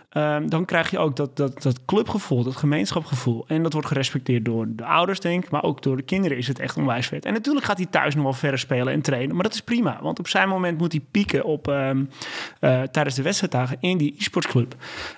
Ehm, 0.10 0.48
dan 0.48 0.66
krijg 0.66 0.90
je 0.92 0.98
ook 0.98 1.16
dat, 1.16 1.38
dat, 1.38 1.62
dat 1.62 1.86
clubgevoel, 1.86 2.44
dat 2.44 2.56
gemeenschapsgevoel. 2.56 3.46
En 3.48 3.64
dat 3.64 3.74
wordt 3.74 3.88
gerespecteerd 3.88 4.46
door 4.46 4.66
de 4.70 4.86
ouders, 4.86 5.20
denk 5.20 5.44
ik. 5.44 5.52
Maar 5.52 5.64
ook 5.64 5.82
door 5.82 5.98
de 5.98 6.04
kinderen 6.04 6.38
is 6.38 6.48
het 6.48 6.60
echt 6.60 6.78
onwijs 6.78 7.08
vet. 7.08 7.26
En 7.26 7.34
natuurlijk 7.34 7.66
gaat 7.66 7.78
hij 7.78 7.86
thuis 7.86 8.16
nog 8.16 8.24
wel 8.24 8.34
verder 8.34 8.60
spelen 8.60 8.94
en 8.94 9.02
trainen. 9.02 9.36
Maar 9.36 9.44
dat 9.44 9.54
is 9.54 9.62
prima. 9.62 10.00
Want 10.02 10.20
op 10.20 10.28
zijn 10.28 10.50
moment 10.50 10.78
moet 10.78 10.92
hij 10.92 11.02
pieken 11.12 11.44
op, 11.44 11.68
ehm, 11.68 12.04
eh, 12.60 12.82
tijdens 12.82 13.16
de 13.16 13.22
wedstrijddagen 13.22 13.78
in 13.80 13.98
die 13.98 14.16
e-sportsclub. 14.18 14.76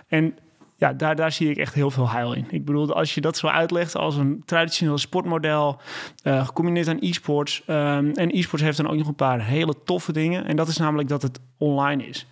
En 0.07 0.37
ja, 0.81 0.93
daar, 0.93 1.15
daar 1.15 1.31
zie 1.31 1.49
ik 1.49 1.57
echt 1.57 1.73
heel 1.73 1.91
veel 1.91 2.09
heil 2.09 2.33
in. 2.33 2.45
Ik 2.49 2.65
bedoel, 2.65 2.93
als 2.93 3.13
je 3.13 3.21
dat 3.21 3.37
zo 3.37 3.47
uitlegt 3.47 3.95
als 3.95 4.15
een 4.15 4.41
traditioneel 4.45 4.97
sportmodel, 4.97 5.79
uh, 6.23 6.45
gecombineerd 6.45 6.87
aan 6.87 6.97
e-sports. 6.99 7.63
Um, 7.67 8.11
en 8.11 8.29
e-sports 8.29 8.63
heeft 8.63 8.77
dan 8.77 8.89
ook 8.89 8.97
nog 8.97 9.07
een 9.07 9.15
paar 9.15 9.45
hele 9.45 9.75
toffe 9.85 10.11
dingen. 10.11 10.45
En 10.45 10.55
dat 10.55 10.67
is 10.67 10.77
namelijk 10.77 11.09
dat 11.09 11.21
het 11.21 11.39
online 11.57 12.07
is. 12.07 12.27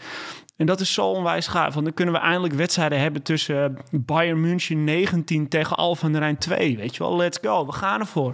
En 0.57 0.65
dat 0.65 0.79
is 0.79 0.93
zo 0.93 1.05
onwijs 1.05 1.47
gaaf. 1.47 1.73
Want 1.73 1.85
dan 1.85 1.93
kunnen 1.93 2.13
we 2.13 2.19
eindelijk 2.19 2.53
wedstrijden 2.53 2.99
hebben 2.99 3.21
tussen 3.21 3.77
Bayern 3.91 4.41
München 4.41 4.83
19 4.83 5.47
tegen 5.47 5.77
Alphen 5.77 6.15
aan 6.15 6.19
Rijn 6.19 6.37
2. 6.37 6.77
Weet 6.77 6.95
je 6.95 7.03
wel, 7.03 7.15
let's 7.15 7.39
go. 7.41 7.65
We 7.65 7.71
gaan 7.71 7.99
ervoor. 7.99 8.33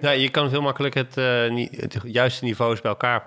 Ja, 0.00 0.10
je 0.10 0.28
kan 0.28 0.48
heel 0.48 0.62
makkelijk 0.62 0.94
het, 0.94 1.16
uh, 1.16 1.66
het 1.70 1.98
juiste 2.04 2.44
niveaus 2.44 2.80
bij 2.80 2.90
elkaar 2.90 3.24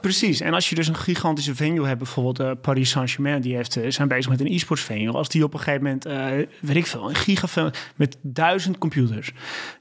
Precies. 0.00 0.40
En 0.40 0.54
als 0.54 0.68
je 0.68 0.74
dus 0.74 0.88
een 0.88 0.96
gigantische 0.96 1.54
venue 1.54 1.86
hebt, 1.86 1.98
bijvoorbeeld 1.98 2.40
uh, 2.40 2.50
Paris 2.60 2.90
Saint-Germain, 2.90 3.40
die 3.40 3.56
heeft, 3.56 3.76
uh, 3.76 3.90
zijn 3.90 4.08
bezig 4.08 4.30
met 4.30 4.40
een 4.40 4.46
e-sports 4.46 4.82
venue. 4.82 5.12
Als 5.12 5.28
die 5.28 5.44
op 5.44 5.52
een 5.52 5.58
gegeven 5.58 5.82
moment, 5.82 6.06
uh, 6.06 6.46
weet 6.60 6.76
ik 6.76 6.86
veel, 6.86 7.08
een 7.08 7.14
gigafilm 7.14 7.70
met 7.96 8.16
duizend 8.22 8.78
computers, 8.78 9.32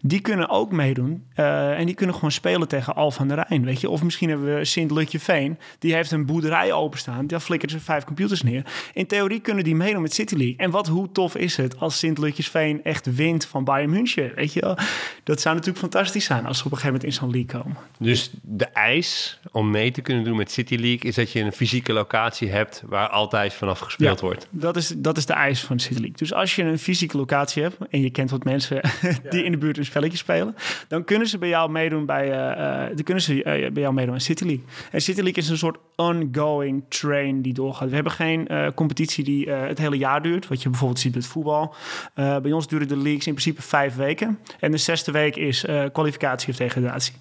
die 0.02 0.20
kunnen 0.20 0.50
ook 0.50 0.72
meedoen. 0.72 1.24
en 1.36 1.86
die 1.86 1.96
kunnen 1.96 2.16
gewoon 2.16 2.32
spelen 2.32 2.68
tegen 2.68 2.96
Al 2.96 3.12
van 3.12 3.28
de 3.28 3.34
Rijn, 3.34 3.66
weet 3.66 3.82
je. 3.82 3.90
Of 3.90 4.04
misschien 4.04 4.30
hebben 4.30 4.56
we 4.56 4.66
Sint-Lutje 4.66 5.20
Veen, 5.20 5.60
die 5.80 5.94
heeft 5.94 6.12
een 6.12 6.26
boerderij 6.26 6.72
openstaan. 6.74 7.28
Daar 7.28 7.40
flikkert 7.40 7.72
ze 7.72 7.80
vijf 7.80 8.04
computers 8.04 8.42
neer. 8.42 8.66
In 8.94 9.08
theorie 9.08 9.40
kunnen 9.40 9.64
die 9.64 9.76
meedoen 9.76 10.02
met 10.02 10.14
City 10.14 10.36
League. 10.36 10.58
En 10.58 10.72
wat, 10.72 10.88
hoe 10.88 11.12
tof 11.12 11.36
is 11.36 11.58
het 11.58 11.80
als 11.80 12.00
Sint-Lutjes 12.00 12.50
Veen 12.50 12.84
echt 12.84 13.16
wint 13.16 13.46
van 13.46 13.64
Bayern 13.64 13.90
München, 13.90 14.32
weet 14.36 14.54
je 14.54 14.60
wel. 14.60 14.78
Dat 15.24 15.42
zou 15.42 15.56
natuurlijk 15.56 15.82
fantastisch 15.82 16.26
zijn 16.26 16.46
als 16.46 16.58
ze 16.58 16.66
op 16.66 16.72
een 16.72 16.78
gegeven 16.78 17.00
moment 17.00 17.14
in 17.14 17.20
zo'n 17.20 17.32
league 17.32 17.62
komen. 17.62 17.78
Dus 17.98 18.32
de 18.42 18.66
ijs 18.66 19.40
om 19.56 19.70
mee 19.70 19.92
te 19.92 20.02
kunnen 20.02 20.24
doen 20.24 20.36
met 20.36 20.52
City 20.52 20.76
League... 20.76 21.00
is 21.10 21.16
dat 21.16 21.32
je 21.32 21.40
een 21.40 21.52
fysieke 21.52 21.94
locatie 21.94 22.50
hebt 22.50 22.84
waar 22.86 23.10
altijd 23.10 23.54
vanaf 23.54 23.80
gespeeld 23.80 24.20
wordt. 24.20 24.48
Dat 24.50 24.76
is, 24.76 24.94
dat 24.98 25.18
is 25.18 25.26
de 25.26 25.34
eis 25.34 25.64
van 25.64 25.80
City 25.80 26.00
League. 26.00 26.18
Dus 26.18 26.34
als 26.34 26.56
je 26.56 26.64
een 26.64 26.80
fysieke 26.80 27.18
locatie 27.18 27.64
hebt... 27.64 27.78
en 27.90 28.02
je 28.02 28.10
kent 28.10 28.30
wat 28.30 28.44
mensen 28.44 28.82
die 29.30 29.44
in 29.44 29.52
de 29.52 29.58
buurt 29.58 29.78
een 29.78 29.86
spelletje 29.86 30.18
spelen... 30.18 30.56
dan 30.88 31.04
kunnen 31.04 31.28
ze 31.28 31.38
bij 31.38 31.50
jou 31.50 31.72
meedoen 31.72 32.06
bij, 32.06 32.30
uh, 32.30 32.96
dan 32.96 33.04
kunnen 33.04 33.24
ze, 33.24 33.34
uh, 33.36 33.44
bij 33.44 33.82
jou 33.82 33.94
meedoen 33.94 34.14
aan 34.14 34.22
City 34.22 34.44
League. 34.44 34.64
En 34.92 35.02
City 35.02 35.22
League 35.22 35.44
is 35.44 35.50
een 35.50 35.58
soort 35.58 35.78
ongoing 35.96 36.84
train 36.90 37.42
die 37.42 37.54
doorgaat. 37.54 37.90
We 37.90 37.96
hebben 37.96 38.14
geen 38.14 38.48
uh, 38.52 38.68
competitie 38.76 39.24
die 39.24 39.50
het 39.50 39.78
hele 39.78 39.98
jaar 39.98 40.22
duurt... 40.22 40.48
wat 40.48 40.62
je 40.62 40.70
bijvoorbeeld 40.70 41.00
ziet 41.00 41.16
met 41.16 41.28
voetbal. 41.28 41.76
bij 42.16 42.52
ons 42.52 42.68
duren 42.68 42.88
de 42.88 42.98
leagues 42.98 43.28
in 43.28 43.34
principe 43.34 43.62
vijf 43.62 43.96
weken. 43.96 44.40
En 44.60 44.72
de 44.72 44.78
zesde 44.78 45.12
week 45.12 45.36
is 45.36 45.66
kwalificatie 45.92 46.50
of 46.50 46.56
degradatie. 46.56 47.14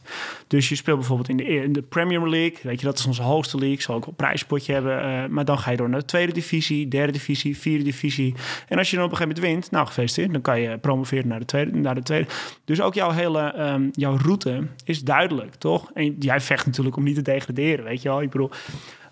Dus 0.46 0.68
je 0.68 0.74
speelt 0.74 0.98
bijvoorbeeld 0.98 1.28
in 1.28 1.36
de, 1.36 1.44
in 1.44 1.72
de 1.72 1.82
Premier 1.82 2.22
League 2.28 2.58
Weet 2.62 2.80
je, 2.80 2.86
dat 2.86 2.98
is 2.98 3.06
onze 3.06 3.22
hoogste 3.22 3.58
league. 3.58 3.82
Zal 3.82 3.94
ook 3.94 4.06
een 4.06 4.14
prijspotje 4.14 4.72
hebben. 4.72 5.04
Uh, 5.04 5.26
maar 5.26 5.44
dan 5.44 5.58
ga 5.58 5.70
je 5.70 5.76
door 5.76 5.88
naar 5.88 6.00
de 6.00 6.06
tweede 6.06 6.32
divisie, 6.32 6.88
derde 6.88 7.12
divisie, 7.12 7.58
vierde 7.58 7.84
divisie. 7.84 8.34
En 8.68 8.78
als 8.78 8.90
je 8.90 8.96
dan 8.96 9.04
op 9.04 9.10
een 9.10 9.16
gegeven 9.16 9.42
moment 9.42 9.54
wint, 9.54 9.70
nou 9.70 9.86
gefeliciteerd, 9.86 10.32
dan 10.32 10.40
kan 10.40 10.60
je 10.60 10.78
promoveren 10.78 11.28
naar 11.28 11.38
de 11.38 11.44
tweede. 11.44 11.76
Naar 11.76 11.94
de 11.94 12.02
tweede. 12.02 12.26
Dus 12.64 12.80
ook 12.80 12.94
jouw 12.94 13.10
hele 13.10 13.58
um, 13.58 13.90
jouw 13.92 14.16
route 14.16 14.66
is 14.84 15.02
duidelijk, 15.02 15.54
toch? 15.54 15.90
En 15.94 16.16
jij 16.18 16.40
vecht 16.40 16.66
natuurlijk 16.66 16.96
om 16.96 17.04
niet 17.04 17.14
te 17.14 17.22
degraderen, 17.22 17.84
weet 17.84 18.02
je 18.02 18.08
wel. 18.08 18.22
Ik 18.22 18.30
bedoel, 18.30 18.50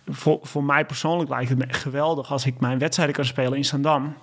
voor, 0.09 0.38
voor 0.42 0.64
mij 0.64 0.85
persoonlijk 0.85 1.31
lijkt 1.31 1.48
het 1.48 1.59
me 1.59 1.66
geweldig 1.68 2.33
als 2.33 2.46
ik 2.46 2.61
mijn 2.61 2.79
wedstrijden 2.79 3.14
kan 3.14 3.25
spelen 3.25 3.57
in 3.57 3.64
Zandam 3.64 4.14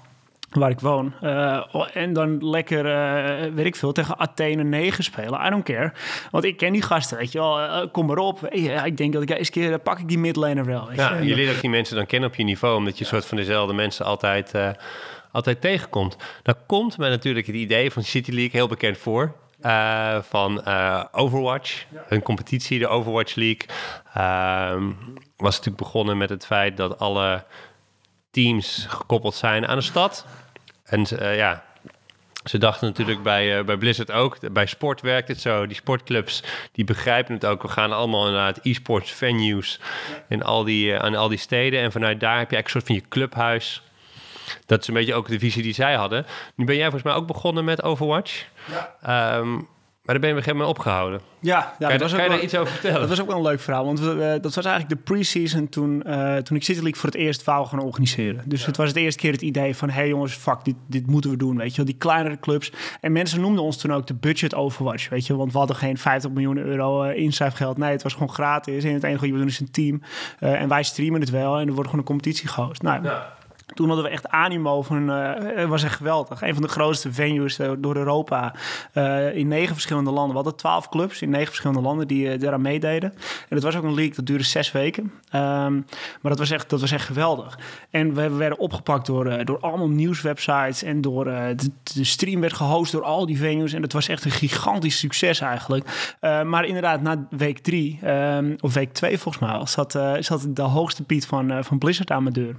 waar 0.49 0.69
ik 0.69 0.79
woon. 0.79 1.13
Uh, 1.23 1.63
en 1.93 2.13
dan 2.13 2.49
lekker, 2.49 2.85
uh, 2.85 3.53
weet 3.53 3.65
ik 3.65 3.75
veel, 3.75 3.91
tegen 3.91 4.17
Athene 4.17 4.63
9 4.63 5.03
spelen. 5.03 5.45
I 5.45 5.49
don't 5.49 5.63
care. 5.63 5.91
Want 6.31 6.43
ik 6.43 6.57
ken 6.57 6.71
die 6.71 6.81
gasten, 6.81 7.17
weet 7.17 7.31
je 7.31 7.39
wel. 7.39 7.59
Uh, 7.59 7.81
kom 7.91 8.05
maar 8.05 8.17
op. 8.17 8.47
Ik 8.83 8.97
denk 8.97 9.13
dat 9.13 9.21
ik 9.21 9.29
eens 9.29 9.49
keer 9.49 9.79
pak 9.79 9.99
ik 9.99 10.07
die 10.07 10.17
midlaner 10.17 10.65
wel. 10.65 10.93
Ja, 10.93 11.17
je 11.17 11.35
leert 11.35 11.55
ook 11.55 11.61
die 11.61 11.69
mensen 11.69 11.95
dan 11.95 12.05
kennen 12.05 12.29
op 12.29 12.35
je 12.35 12.43
niveau. 12.43 12.77
Omdat 12.77 12.97
je 12.97 13.03
ja. 13.03 13.09
soort 13.09 13.25
van 13.25 13.37
dezelfde 13.37 13.73
mensen 13.73 14.05
altijd, 14.05 14.53
altijd 15.31 15.61
tegenkomt. 15.61 16.17
Dan 16.43 16.55
komt 16.65 16.97
mij 16.97 17.09
natuurlijk 17.09 17.47
het 17.47 17.55
idee 17.55 17.91
van 17.91 18.03
City 18.03 18.31
League 18.31 18.51
heel 18.51 18.67
bekend 18.67 18.97
voor. 18.97 19.35
van 20.21 20.63
Overwatch, 21.11 21.85
ja. 21.93 22.03
hun 22.07 22.21
competitie, 22.21 22.79
de 22.79 22.87
Overwatch 22.87 23.35
League. 23.35 23.65
Ehm, 24.13 24.91
was 25.37 25.57
natuurlijk 25.57 25.83
begonnen 25.83 26.17
met 26.17 26.29
het 26.29 26.45
feit 26.45 26.77
dat 26.77 26.99
alle 26.99 27.43
teams 28.31 28.85
gekoppeld 28.89 29.35
zijn 29.35 29.67
aan 29.67 29.77
de 29.77 29.83
stad. 29.83 30.25
En 30.83 31.05
uh, 31.13 31.37
ja, 31.37 31.63
ze 32.43 32.57
dachten 32.57 32.87
natuurlijk 32.87 33.23
bij, 33.23 33.57
uh, 33.57 33.65
bij 33.65 33.77
Blizzard 33.77 34.11
ook. 34.11 34.53
Bij 34.53 34.65
sport 34.65 35.01
werkt 35.01 35.27
het 35.27 35.41
zo. 35.41 35.65
Die 35.65 35.75
sportclubs 35.75 36.43
die 36.71 36.85
begrijpen 36.85 37.33
het 37.33 37.45
ook. 37.45 37.61
We 37.61 37.67
gaan 37.67 37.91
allemaal 37.91 38.27
inderdaad 38.27 38.59
e-sports 38.63 39.11
venues 39.11 39.79
in 40.29 40.43
al 40.43 40.63
die, 40.63 40.91
uh, 40.91 40.99
aan 40.99 41.15
al 41.15 41.27
die 41.27 41.37
steden. 41.37 41.81
En 41.81 41.91
vanuit 41.91 42.19
daar 42.19 42.37
heb 42.37 42.49
je 42.49 42.55
eigenlijk 42.55 42.65
een 42.65 42.71
soort 42.71 42.85
van 42.85 42.95
je 42.95 43.29
clubhuis. 43.29 43.81
Dat 44.65 44.81
is 44.81 44.87
een 44.87 44.93
beetje 44.93 45.13
ook 45.13 45.27
de 45.27 45.39
visie 45.39 45.63
die 45.63 45.73
zij 45.73 45.95
hadden. 45.95 46.25
Nu 46.55 46.65
ben 46.65 46.75
jij 46.75 46.83
volgens 46.83 47.03
mij 47.03 47.13
ook 47.13 47.27
begonnen 47.27 47.65
met 47.65 47.83
Overwatch. 47.83 48.45
Ja. 49.01 49.37
Um, 49.37 49.67
maar 50.09 50.19
daar 50.19 50.29
ben 50.29 50.37
je 50.37 50.43
op 50.43 50.47
een 50.47 50.53
gegeven 50.53 50.67
moment 50.67 50.87
opgehouden. 50.87 51.21
Ja, 51.39 51.57
ja 51.79 51.87
kan, 51.87 51.91
je, 51.91 51.97
dat 51.97 52.11
kan 52.11 52.23
je 52.23 52.29
daar 52.29 52.41
iets 52.41 52.55
over 52.55 52.73
vertellen? 52.73 52.99
Dat 52.99 53.09
was 53.09 53.21
ook 53.21 53.27
wel 53.27 53.35
een 53.35 53.43
leuk 53.43 53.59
verhaal. 53.59 53.85
Want 53.85 53.99
we, 53.99 54.13
uh, 54.13 54.41
dat 54.41 54.55
was 54.55 54.65
eigenlijk 54.65 54.89
de 54.89 55.13
pre-season 55.13 55.69
toen, 55.69 56.03
uh, 56.07 56.35
toen 56.35 56.57
ik 56.57 56.63
City 56.63 56.79
League 56.79 56.95
voor 56.95 57.09
het 57.09 57.17
eerst 57.17 57.43
wou 57.43 57.67
gaan 57.67 57.79
organiseren. 57.79 58.41
Dus 58.45 58.59
ja. 58.59 58.65
het 58.65 58.77
was 58.77 58.93
de 58.93 58.99
eerste 58.99 59.19
keer 59.19 59.31
het 59.31 59.41
idee 59.41 59.75
van... 59.75 59.89
hey 59.89 60.07
jongens, 60.07 60.33
fuck, 60.33 60.63
dit, 60.63 60.75
dit 60.87 61.07
moeten 61.07 61.31
we 61.31 61.37
doen, 61.37 61.57
weet 61.57 61.69
je 61.69 61.75
wel. 61.75 61.85
Die 61.85 61.95
kleinere 61.95 62.39
clubs. 62.39 62.71
En 63.01 63.11
mensen 63.11 63.41
noemden 63.41 63.63
ons 63.63 63.77
toen 63.77 63.93
ook 63.93 64.07
de 64.07 64.13
budget 64.13 64.55
Overwatch, 64.55 65.09
weet 65.09 65.27
je. 65.27 65.35
Want 65.35 65.51
we 65.51 65.57
hadden 65.57 65.75
geen 65.75 65.97
50 65.97 66.31
miljoen 66.31 66.57
euro 66.57 67.03
uh, 67.03 67.17
inschrijfgeld. 67.17 67.77
Nee, 67.77 67.91
het 67.91 68.03
was 68.03 68.13
gewoon 68.13 68.31
gratis. 68.31 68.83
En 68.83 68.93
het 68.93 69.03
enige 69.03 69.19
wat 69.19 69.29
je 69.29 69.35
doen 69.35 69.47
is 69.47 69.59
een 69.59 69.71
team. 69.71 70.01
en 70.39 70.67
wij 70.67 70.83
streamen 70.83 71.19
het 71.19 71.29
wel. 71.29 71.57
En 71.57 71.67
er 71.67 71.73
wordt 71.73 71.89
gewoon 71.89 71.99
een 71.99 72.11
competitie 72.11 72.47
gehost. 72.47 72.81
Nou, 72.81 73.03
ja. 73.03 73.37
Toen 73.79 73.87
hadden 73.87 74.05
we 74.05 74.11
echt 74.11 74.27
animo 74.27 74.81
van, 74.81 75.07
het 75.07 75.67
was 75.67 75.83
echt 75.83 75.95
geweldig. 75.95 76.41
Een 76.41 76.53
van 76.53 76.61
de 76.61 76.69
grootste 76.69 77.13
venues 77.13 77.59
uh, 77.59 77.71
door 77.77 77.95
Europa 77.95 78.53
in 79.33 79.47
negen 79.47 79.73
verschillende 79.73 80.11
landen. 80.11 80.29
We 80.29 80.35
hadden 80.35 80.55
twaalf 80.55 80.89
clubs 80.89 81.21
in 81.21 81.29
negen 81.29 81.47
verschillende 81.47 81.81
landen 81.81 82.07
die 82.07 82.37
daaraan 82.37 82.61
meededen. 82.61 83.13
En 83.49 83.55
het 83.55 83.63
was 83.63 83.75
ook 83.75 83.83
een 83.83 83.93
league 83.93 84.15
dat 84.15 84.25
duurde 84.25 84.43
zes 84.43 84.71
weken. 84.71 85.03
Um, 85.03 85.85
maar 86.21 86.31
dat 86.31 86.37
was, 86.37 86.51
echt, 86.51 86.69
dat 86.69 86.81
was 86.81 86.91
echt 86.91 87.05
geweldig. 87.05 87.59
En 87.89 88.13
we, 88.13 88.29
we 88.29 88.35
werden 88.35 88.59
opgepakt 88.59 89.05
door, 89.05 89.45
door 89.45 89.59
allemaal 89.59 89.89
nieuwswebsites 89.89 90.83
en 90.83 91.01
door 91.01 91.23
de, 91.23 91.55
de, 91.93 92.03
stream 92.03 92.41
werd 92.41 92.53
gehost 92.53 92.91
door 92.91 93.03
al 93.03 93.25
die 93.25 93.37
venues. 93.37 93.73
En 93.73 93.81
het 93.81 93.93
was 93.93 94.07
echt 94.07 94.25
een 94.25 94.31
gigantisch 94.31 94.99
succes 94.99 95.39
eigenlijk. 95.39 96.15
maar 96.21 96.65
inderdaad, 96.65 97.01
na 97.01 97.27
week 97.29 97.59
drie, 97.59 98.09
um, 98.09 98.55
of 98.59 98.73
week 98.73 98.93
twee 98.93 99.17
volgens 99.17 99.43
mij, 99.43 99.65
zat, 99.65 99.99
zat 100.19 100.47
de 100.49 100.61
hoogste 100.61 101.03
Piet 101.03 101.25
van, 101.25 101.63
van 101.63 101.77
Blizzard 101.77 102.11
aan 102.11 102.23
mijn 102.23 102.35
deur. 102.35 102.55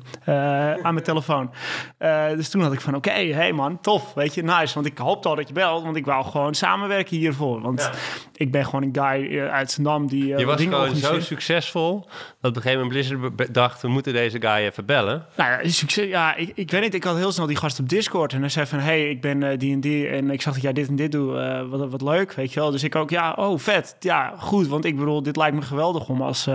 aan 0.83 0.95
mijn 0.95 1.05
telefoon. 1.11 1.51
Uh, 1.99 2.29
dus 2.29 2.49
toen 2.49 2.63
had 2.63 2.73
ik 2.73 2.81
van, 2.81 2.95
oké, 2.95 3.09
okay, 3.09 3.33
hey 3.33 3.53
man, 3.53 3.81
tof, 3.81 4.15
weet 4.15 4.35
je, 4.35 4.43
nice. 4.43 4.75
Want 4.75 4.87
ik 4.87 4.99
hoopte 4.99 5.29
al 5.29 5.35
dat 5.35 5.49
je 5.49 5.55
belt, 5.55 5.85
want 5.85 5.97
ik 5.97 6.05
wou 6.05 6.25
gewoon 6.25 6.55
samenwerken 6.55 7.17
hiervoor. 7.17 7.61
Want 7.61 7.81
ja. 7.81 7.91
ik 8.35 8.51
ben 8.51 8.65
gewoon 8.65 8.83
een 8.83 8.97
guy 9.03 9.23
uh, 9.23 9.53
uit 9.53 9.71
Zandam 9.71 10.07
die 10.07 10.25
uh, 10.25 10.39
Je 10.39 10.45
was 10.45 10.63
gewoon 10.63 10.97
zo 10.97 11.21
succesvol, 11.21 12.01
dat 12.41 12.51
op 12.51 12.57
een 12.57 12.63
gegeven 12.63 12.87
moment 12.87 12.89
Blizzard 12.89 13.55
dacht, 13.55 13.83
we 13.83 13.89
moeten 13.89 14.13
deze 14.13 14.41
guy 14.41 14.51
even 14.51 14.85
bellen. 14.85 15.27
Nou 15.37 15.51
ja, 15.51 15.69
succes, 15.69 16.07
ja 16.07 16.35
ik, 16.35 16.53
ik 16.55 16.71
weet 16.71 16.83
niet, 16.83 16.95
ik 16.95 17.05
had 17.05 17.17
heel 17.17 17.33
snel 17.33 17.47
die 17.47 17.57
gast 17.57 17.81
op 17.81 17.89
Discord 17.89 18.33
en 18.33 18.41
hij 18.41 18.49
zei 18.49 18.67
van, 18.67 18.79
hey, 18.79 19.09
ik 19.11 19.21
ben 19.21 19.59
die 19.59 19.73
en 19.73 19.81
die 19.81 20.09
en 20.09 20.31
ik 20.31 20.43
zag 20.43 20.53
dat 20.53 20.63
jij 20.63 20.73
dit 20.73 20.89
en 20.89 20.97
dit 20.97 21.13
doet, 21.13 21.31
wat, 21.69 21.91
wat 21.91 22.03
leuk, 22.03 22.33
weet 22.33 22.53
je 22.53 22.61
wel. 22.61 22.71
Dus 22.71 22.83
ik 22.83 22.95
ook, 22.95 23.11
ja, 23.11 23.33
oh 23.33 23.59
vet, 23.59 23.97
ja, 24.01 24.35
goed, 24.39 24.67
want 24.67 24.85
ik 24.85 24.97
bedoel, 24.97 25.23
dit 25.23 25.37
lijkt 25.37 25.57
me 25.57 25.63
geweldig 25.63 26.09
om 26.09 26.23
als, 26.23 26.49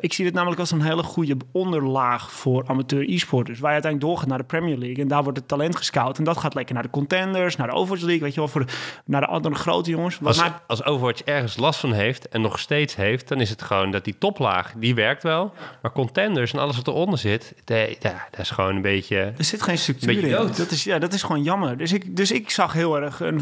ik 0.00 0.12
zie 0.12 0.24
dit 0.24 0.34
namelijk 0.34 0.60
als 0.60 0.70
een 0.70 0.82
hele 0.82 1.02
goede 1.02 1.36
onderlaag 1.52 2.32
voor 2.32 2.64
amateur 2.66 3.10
e-sport 3.10 3.47
dus 3.48 3.58
waar 3.58 3.74
je 3.74 3.82
uiteindelijk 3.82 4.12
doorgaat 4.12 4.28
naar 4.28 4.38
de 4.38 4.44
Premier 4.44 4.78
League. 4.78 5.02
En 5.02 5.08
daar 5.08 5.22
wordt 5.22 5.38
het 5.38 5.48
talent 5.48 5.76
gescout. 5.76 6.18
En 6.18 6.24
dat 6.24 6.36
gaat 6.36 6.54
lekker 6.54 6.74
naar 6.74 6.82
de 6.82 6.90
contenders, 6.90 7.56
naar 7.56 7.66
de 7.66 7.72
Overwatch 7.72 8.02
League. 8.02 8.22
Weet 8.22 8.34
je 8.34 8.40
wel, 8.40 8.48
voor 8.48 8.66
de, 8.66 8.72
naar 9.04 9.20
de 9.20 9.26
andere 9.26 9.54
grote 9.54 9.90
jongens. 9.90 10.18
Als, 10.22 10.38
maar... 10.38 10.60
als 10.66 10.84
Overwatch 10.84 11.22
ergens 11.22 11.56
last 11.56 11.80
van 11.80 11.92
heeft 11.92 12.28
en 12.28 12.40
nog 12.40 12.58
steeds 12.58 12.96
heeft, 12.96 13.28
dan 13.28 13.40
is 13.40 13.50
het 13.50 13.62
gewoon 13.62 13.90
dat 13.90 14.04
die 14.04 14.18
toplaag, 14.18 14.72
die 14.76 14.94
werkt 14.94 15.22
wel. 15.22 15.52
Maar 15.82 15.92
contenders 15.92 16.52
en 16.52 16.58
alles 16.58 16.76
wat 16.76 16.86
eronder 16.86 17.18
zit, 17.18 17.54
de, 17.64 17.96
dat 18.30 18.40
is 18.40 18.50
gewoon 18.50 18.76
een 18.76 18.82
beetje. 18.82 19.16
Er 19.16 19.44
zit 19.44 19.62
geen 19.62 19.78
structuur 19.78 20.24
in. 20.24 20.30
Dat 20.56 20.70
is, 20.70 20.84
ja, 20.84 20.98
dat 20.98 21.12
is 21.12 21.22
gewoon 21.22 21.42
jammer. 21.42 21.78
Dus 21.78 21.92
ik, 21.92 22.16
dus 22.16 22.32
ik 22.32 22.50
zag 22.50 22.72
heel 22.72 23.00
erg 23.00 23.20
een 23.20 23.40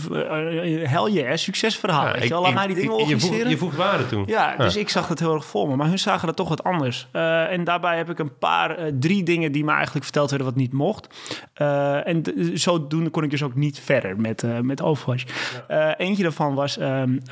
hell 0.87 1.11
yeah, 1.11 1.37
succesverhaal. 1.37 2.07
Ja, 2.07 2.12
weet 2.12 2.29
je 2.29 2.35
Laat 2.35 2.55
mij 2.55 2.66
die 2.66 2.77
dingen 2.77 2.92
organiseren. 2.92 3.37
Je 3.37 3.42
voegt, 3.42 3.51
je 3.51 3.59
voegt 3.59 3.77
waarde 3.77 4.07
toe. 4.07 4.25
Ja, 4.27 4.57
dus 4.57 4.77
ik 4.77 4.88
zag 4.88 5.09
het 5.09 5.19
heel 5.19 5.35
erg 5.35 5.45
voor 5.45 5.69
me. 5.69 5.77
Maar 5.77 5.88
hun 5.88 5.99
zagen 5.99 6.27
dat 6.27 6.37
toch 6.37 6.49
wat 6.49 6.64
anders. 6.64 7.09
Uh, 7.12 7.53
en 7.53 7.64
daarbij 7.64 7.97
heb 7.97 8.11
ik 8.11 8.19
een 8.19 8.38
paar, 8.38 8.79
uh, 8.79 8.92
drie 9.01 9.23
dingen 9.23 9.53
die 9.53 9.64
me 9.64 9.73
eigenlijk 9.73 9.95
verteld 10.02 10.30
werden 10.30 10.48
wat 10.48 10.56
niet 10.56 10.72
mocht. 10.72 11.14
Uh, 11.56 12.06
en 12.06 12.22
zodoende 12.54 13.11
kon 13.11 13.22
ik 13.22 13.30
dus 13.30 13.42
ook 13.42 13.54
niet 13.54 13.80
verder 13.80 14.20
met, 14.20 14.42
uh, 14.42 14.61
met 14.61 14.82
Overwatch. 14.82 15.24
Ja. 15.68 15.88
Uh, 15.98 16.06
eentje 16.06 16.22
daarvan 16.22 16.54
was 16.54 16.80
um, 16.80 17.22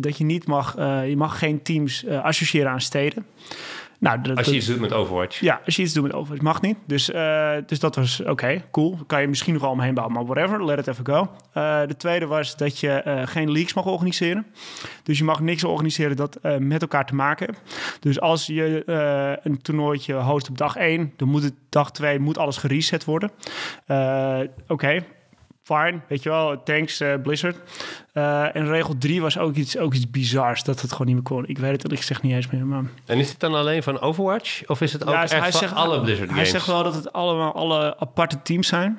dat 0.00 0.18
je 0.18 0.24
niet 0.24 0.46
mag, 0.46 0.76
je 1.06 1.14
mag 1.16 1.38
geen 1.38 1.62
teams 1.62 2.06
associëren 2.06 2.70
aan 2.70 2.80
steden. 2.80 3.26
Nou, 4.04 4.20
dat- 4.20 4.36
Als 4.36 4.46
je 4.46 4.54
iets 4.54 4.66
doet 4.66 4.80
met 4.80 4.92
Overwatch. 4.92 5.40
ja, 5.40 5.60
als 5.64 5.76
je 5.76 5.82
iets 5.82 5.92
doet 5.92 6.02
met 6.02 6.12
Overwatch, 6.12 6.42
mag 6.42 6.60
niet. 6.60 6.76
Dus, 6.86 7.10
eh, 7.10 7.52
dus 7.66 7.78
dat 7.80 7.96
was 7.96 8.22
oké, 8.22 8.62
cool. 8.70 8.98
Kan 9.06 9.20
je 9.20 9.28
misschien 9.28 9.52
nog 9.52 9.62
wel 9.62 9.70
omheen 9.70 9.94
bouwen, 9.94 10.14
maar 10.16 10.24
whatever, 10.24 10.64
let 10.64 10.78
it 10.78 10.86
even 10.86 11.06
go. 11.06 11.30
Eh, 11.52 11.80
de 11.86 11.96
tweede 11.96 12.26
was 12.26 12.56
dat 12.56 12.78
je 12.80 12.88
eh, 12.90 13.26
geen 13.26 13.50
leaks 13.50 13.74
mag 13.74 13.84
organiseren. 13.86 14.46
Dus 15.02 15.18
je 15.18 15.24
mag 15.24 15.40
niks 15.40 15.64
organiseren 15.64 16.16
dat 16.16 16.38
met 16.58 16.82
elkaar 16.82 17.06
te 17.06 17.14
maken 17.14 17.46
heeft. 17.46 17.60
Dus 18.00 18.20
als 18.20 18.46
je 18.46 18.82
een 19.42 19.62
toernooitje 19.62 20.14
host 20.14 20.48
op 20.48 20.58
dag 20.58 20.76
1, 20.76 21.12
dan 21.16 21.28
moet 21.28 21.42
het 21.42 21.54
dag 21.68 21.90
2 21.92 22.18
moet 22.18 22.38
alles 22.38 22.56
gereset 22.56 23.04
worden. 23.04 23.30
Oké. 24.68 25.04
Fine, 25.64 26.00
weet 26.08 26.22
je 26.22 26.28
wel, 26.28 26.62
thanks 26.62 27.00
eh, 27.00 27.14
Blizzard. 27.22 27.56
Eh, 28.12 28.56
en 28.56 28.66
regel 28.68 28.94
3 28.98 29.20
was 29.20 29.38
ook 29.38 29.54
iets, 29.54 29.78
ook 29.78 29.94
iets 29.94 30.10
bizars, 30.10 30.62
dat 30.62 30.80
het 30.80 30.90
gewoon 30.92 31.06
niet 31.06 31.14
meer 31.14 31.24
kon. 31.24 31.46
Ik 31.46 31.58
weet 31.58 31.70
het 31.72 31.82
eerlijk 31.82 32.00
gezegd 32.00 32.22
niet 32.22 32.32
eens 32.32 32.50
meer, 32.50 32.66
maar... 32.66 32.82
En 33.06 33.18
is 33.18 33.28
het 33.30 33.40
dan 33.40 33.54
alleen 33.54 33.82
van 33.82 34.00
Overwatch? 34.00 34.68
Of 34.68 34.80
is 34.80 34.92
het 34.92 35.06
ook 35.06 35.14
Ja, 35.14 35.22
echt 35.22 35.32
van 35.34 35.52
zegt, 35.52 35.74
alle 35.74 36.00
Blizzard 36.00 36.28
hij 36.28 36.36
games? 36.36 36.50
zegt 36.50 36.66
wel 36.66 36.82
dat 36.82 36.94
het 36.94 37.12
allemaal 37.12 37.54
alle 37.54 37.96
aparte 37.98 38.42
teams 38.42 38.66
zijn. 38.68 38.98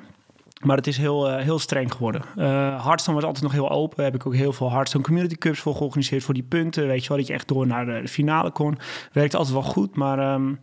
Maar 0.64 0.76
het 0.76 0.86
is 0.86 0.96
heel, 0.96 1.28
eh, 1.28 1.42
heel 1.42 1.58
streng 1.58 1.92
geworden. 1.92 2.22
Eh 2.36 2.84
Hearthstone 2.84 3.16
was 3.16 3.26
altijd 3.26 3.44
nog 3.44 3.52
heel 3.52 3.70
open. 3.70 4.04
Heb 4.04 4.14
ik 4.14 4.26
ook 4.26 4.34
heel 4.34 4.52
veel 4.52 4.70
Hearthstone 4.70 5.04
Community 5.04 5.36
Cups 5.36 5.60
voor 5.60 5.74
georganiseerd. 5.74 6.24
Voor 6.24 6.34
die 6.34 6.42
punten, 6.42 6.86
weet 6.86 7.02
je 7.02 7.08
wel. 7.08 7.16
Dat 7.16 7.26
je 7.26 7.32
echt 7.32 7.48
door 7.48 7.66
naar 7.66 7.86
de, 7.86 8.00
de 8.00 8.08
finale 8.08 8.50
kon. 8.50 8.78
Werkte 9.12 9.36
altijd 9.36 9.54
wel 9.54 9.64
goed. 9.64 9.96
Maar 9.96 10.18
ehm, 10.18 10.54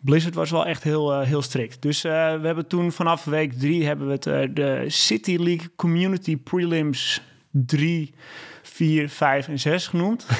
Blizzard 0.00 0.34
was 0.34 0.50
wel 0.50 0.66
echt 0.66 0.82
heel, 0.82 1.12
eh, 1.12 1.26
heel 1.26 1.42
strikt. 1.42 1.82
Dus 1.82 2.04
eh, 2.04 2.10
we 2.12 2.46
hebben 2.46 2.66
toen 2.66 2.92
vanaf 2.92 3.24
week 3.24 3.52
drie... 3.52 3.86
hebben 3.86 4.06
we 4.06 4.12
het 4.12 4.26
eh, 4.26 4.48
de 4.54 4.84
City 4.86 5.36
League 5.36 5.70
Community 5.76 6.36
Prelims 6.36 7.22
3... 7.50 8.14
4, 8.82 9.08
5 9.08 9.48
en 9.48 9.58
6 9.58 9.86
genoemd. 9.86 10.26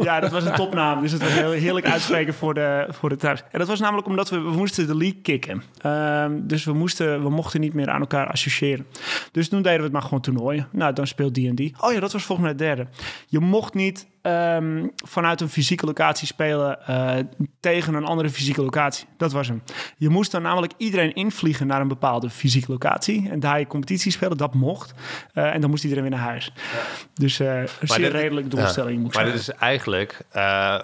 Ja, 0.00 0.20
dat 0.20 0.30
was 0.30 0.44
een 0.44 0.54
topnaam. 0.54 1.00
Dus 1.00 1.12
het 1.12 1.22
was 1.22 1.32
heel 1.32 1.50
heerlijk 1.50 1.86
uitspreken 1.86 2.34
voor 2.34 2.54
de, 2.54 2.86
voor 2.88 3.08
de 3.08 3.16
thuis. 3.16 3.42
En 3.50 3.58
dat 3.58 3.68
was 3.68 3.80
namelijk 3.80 4.06
omdat 4.06 4.30
we, 4.30 4.40
we 4.40 4.50
moesten 4.50 4.86
de 4.86 4.96
league 4.96 5.20
kicken. 5.22 5.62
Ehm, 5.80 6.40
dus 6.42 6.64
we, 6.64 6.72
moesten, 6.72 7.22
we 7.22 7.30
mochten 7.30 7.60
niet 7.60 7.74
meer 7.74 7.88
aan 7.88 8.00
elkaar 8.00 8.26
associëren. 8.26 8.86
Dus 9.32 9.48
toen 9.48 9.62
deden 9.62 9.78
we 9.78 9.84
het 9.84 9.92
maar 9.92 10.02
gewoon 10.02 10.20
toernooien. 10.20 10.68
Nou, 10.72 10.92
dan 10.92 11.06
speelt 11.06 11.34
D&D. 11.34 11.60
Oh 11.80 11.92
ja, 11.92 12.00
dat 12.00 12.12
was 12.12 12.24
volgens 12.24 12.38
mij 12.38 12.48
het 12.48 12.58
derde. 12.58 12.86
Je 13.26 13.38
mocht 13.38 13.74
niet 13.74 14.06
ehm, 14.28 14.86
vanuit 15.06 15.40
een 15.40 15.48
fysieke 15.48 15.86
locatie 15.86 16.26
spelen 16.26 16.86
eh, 16.86 17.16
tegen 17.60 17.94
een 17.94 18.04
andere 18.04 18.30
fysieke 18.30 18.62
locatie. 18.62 19.06
Dat 19.16 19.32
was 19.32 19.48
hem. 19.48 19.62
Je 19.96 20.08
moest 20.08 20.30
dan 20.30 20.42
namelijk 20.42 20.72
iedereen 20.76 21.14
invliegen 21.14 21.66
naar 21.66 21.80
een 21.80 21.88
bepaalde 21.88 22.30
fysieke 22.30 22.70
locatie. 22.72 23.28
En 23.30 23.40
daar 23.40 23.58
je 23.58 23.66
competitie 23.66 24.12
spelen, 24.12 24.36
dat 24.36 24.54
mocht. 24.54 24.94
Eh, 25.32 25.54
en 25.54 25.60
dan 25.60 25.70
moest 25.70 25.82
iedereen 25.82 26.04
weer 26.04 26.18
naar 26.18 26.26
huis. 26.28 26.52
Dus 27.14 27.40
eh 27.40 27.58
een 27.60 27.68
zeer 27.82 27.98
dit- 27.98 28.12
redelijke 28.12 28.48
doelstelling 28.48 28.98
moet 29.00 29.08
ik 29.10 29.14
Maar 29.14 29.24
dit 29.24 29.34
is 29.34 29.50
eigenlijk 29.50 30.20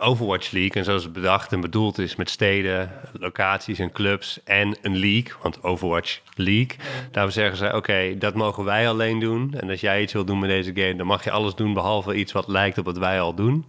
Overwatch 0.00 0.50
League. 0.50 0.72
En 0.72 0.84
zoals 0.84 1.04
het 1.04 1.12
bedacht 1.12 1.52
en 1.52 1.60
bedoeld 1.60 1.98
is 1.98 2.16
met 2.16 2.30
steden, 2.30 2.90
locaties 3.12 3.78
en 3.78 3.92
clubs 3.92 4.40
en 4.44 4.76
een 4.82 4.96
league. 4.96 5.32
Want 5.42 5.62
Overwatch 5.62 6.20
League. 6.34 6.76
Daar 7.10 7.32
zeggen 7.32 7.56
ze, 7.56 7.72
oké, 7.74 8.18
dat 8.18 8.34
mogen 8.34 8.64
wij 8.64 8.88
alleen 8.88 9.18
doen. 9.20 9.54
En 9.60 9.70
als 9.70 9.80
jij 9.80 10.02
iets 10.02 10.12
wil 10.12 10.24
doen 10.24 10.38
met 10.38 10.48
deze 10.48 10.70
game, 10.74 10.96
dan 10.96 11.06
mag 11.06 11.24
je 11.24 11.30
alles 11.30 11.54
doen 11.54 11.72
behalve 11.74 12.14
iets 12.14 12.32
wat 12.32 12.48
lijkt 12.48 12.78
op 12.78 12.84
wat 12.84 12.98
wij 12.98 13.20
al 13.20 13.33
doen. 13.36 13.66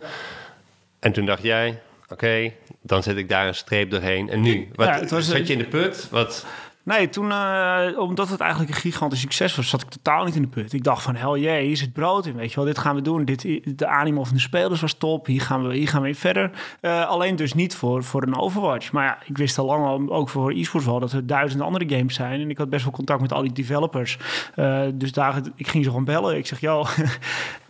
En 1.00 1.12
toen 1.12 1.26
dacht 1.26 1.44
jij, 1.44 1.82
oké, 2.10 2.52
dan 2.82 3.04
zet 3.04 3.18
ik 3.18 3.30
daar 3.30 3.48
een 3.48 3.56
streep 3.56 3.92
doorheen. 3.92 4.30
En 4.30 4.42
nu? 4.42 4.68
Wat, 4.76 4.88
Ja, 4.88 5.00
het 5.00 5.12
was- 5.12 5.28
zat 5.28 5.48
je 5.48 5.54
in 5.54 5.60
de 5.60 5.66
put? 5.68 6.08
Wat, 6.12 6.46
Nee, 6.84 7.10
toen, 7.10 7.32
eh, 7.32 7.88
omdat 7.98 8.30
het 8.30 8.40
eigenlijk 8.40 8.72
een 8.72 8.80
gigantisch 8.82 9.20
succes 9.20 9.56
was, 9.56 9.70
zat 9.70 9.82
ik 9.82 9.90
totaal 9.90 10.26
niet 10.26 10.36
in 10.36 10.42
de 10.42 10.48
put. 10.48 10.74
Ik 10.74 10.84
dacht 10.84 11.02
van, 11.04 11.16
hel 11.16 11.38
jee, 11.38 11.66
hier 11.66 11.78
zit 11.78 11.94
brood 11.94 12.26
in, 12.26 12.36
weet 12.36 12.50
je 12.50 12.56
wel. 12.56 12.66
Dit 12.66 12.78
gaan 12.78 12.96
we 12.96 13.02
doen. 13.02 13.26
Dit, 13.26 13.42
de 13.80 13.88
animo 13.88 14.24
van 14.24 14.34
de 14.34 14.40
spelers 14.42 14.82
was 14.82 14.94
top. 14.94 15.26
Hier 15.26 15.42
gaan 15.42 15.68
we, 15.68 15.76
hier 15.76 15.88
gaan 15.88 16.02
we 16.02 16.08
in 16.08 16.16
verder. 16.16 16.52
Eh, 16.82 17.08
alleen 17.08 17.36
dus 17.36 17.54
niet 17.54 17.76
voor, 17.76 18.04
voor 18.04 18.24
een 18.24 18.38
Overwatch. 18.38 18.92
Maar 18.92 19.04
ja, 19.06 19.18
ik 19.26 19.38
wist 19.38 19.58
al 19.58 19.66
lang 19.66 19.86
al, 19.86 20.16
ook 20.16 20.30
voor 20.30 20.52
e-sports 20.52 20.86
wel, 20.86 21.00
dat 21.00 21.12
er 21.12 21.28
duizenden 21.28 21.66
andere 21.68 21.90
games 21.98 22.16
zijn. 22.16 22.42
En 22.42 22.50
ik 22.50 22.58
had 22.58 22.70
best 22.70 22.84
wel 22.84 22.94
contact 22.94 23.22
met 23.22 23.34
al 23.34 23.42
die 23.42 23.52
developers. 23.54 24.18
Eh, 24.56 24.82
dus 24.94 25.12
daar, 25.12 25.42
ik 25.56 25.68
ging 25.68 25.84
ze 25.84 25.90
gewoon 25.90 26.06
bellen. 26.06 26.38
Ik 26.38 26.48
zeg, 26.48 26.60
joh, 26.60 26.88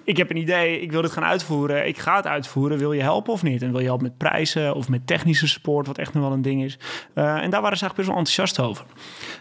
ik 0.06 0.18
heb 0.18 0.30
een 0.30 0.38
idee, 0.38 0.82
ik 0.82 0.92
wil 0.92 1.02
dit 1.02 1.12
gaan 1.12 1.24
uitvoeren. 1.24 1.88
Ik 1.88 1.98
ga 1.98 2.16
het 2.16 2.28
uitvoeren. 2.28 2.78
Wil 2.78 2.94
je 2.94 3.02
helpen 3.02 3.34
of 3.34 3.44
niet? 3.44 3.62
En 3.62 3.72
wil 3.72 3.80
je 3.80 3.86
helpen 3.86 4.06
met 4.06 4.18
prijzen 4.18 4.76
of 4.76 4.90
met 4.90 5.08
technische 5.08 5.48
support, 5.48 5.88
wat 5.88 5.98
echt 5.98 6.14
nog 6.14 6.24
wel 6.24 6.32
een 6.32 6.42
ding 6.42 6.64
is. 6.64 6.78
Eh, 7.14 7.44
en 7.44 7.50
daar 7.50 7.62
waren 7.62 7.78
ze 7.78 7.84
eigenlijk 7.84 7.96
best 7.96 8.08
wel 8.08 8.18
enthousiast 8.18 8.60
over. 8.60 8.86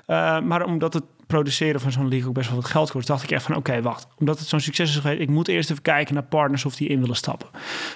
Eh, 0.07 0.41
maar 0.41 0.65
omdat 0.65 0.95
het 0.95 1.05
produceren 1.27 1.81
van 1.81 1.93
zo'n 1.93 2.09
league 2.09 2.29
ook 2.29 2.35
best 2.35 2.49
wel 2.49 2.61
wat 2.61 2.71
geld 2.71 2.91
kost, 2.91 3.07
dacht 3.07 3.23
ik 3.23 3.31
echt 3.31 3.43
van 3.43 3.57
oké, 3.57 3.83
wacht. 3.83 4.07
Omdat 4.19 4.39
het 4.39 4.49
zo'n 4.49 4.61
succes 4.61 4.89
is 4.89 4.97
geweest, 4.97 5.21
ik 5.21 5.29
moet 5.29 5.49
eerst 5.49 5.71
even 5.71 5.83
kijken 5.83 6.15
naar 6.15 6.23
partners 6.23 6.65
of 6.65 6.77
die 6.77 6.89
in 6.89 7.01
willen 7.01 7.17
stappen. 7.17 7.49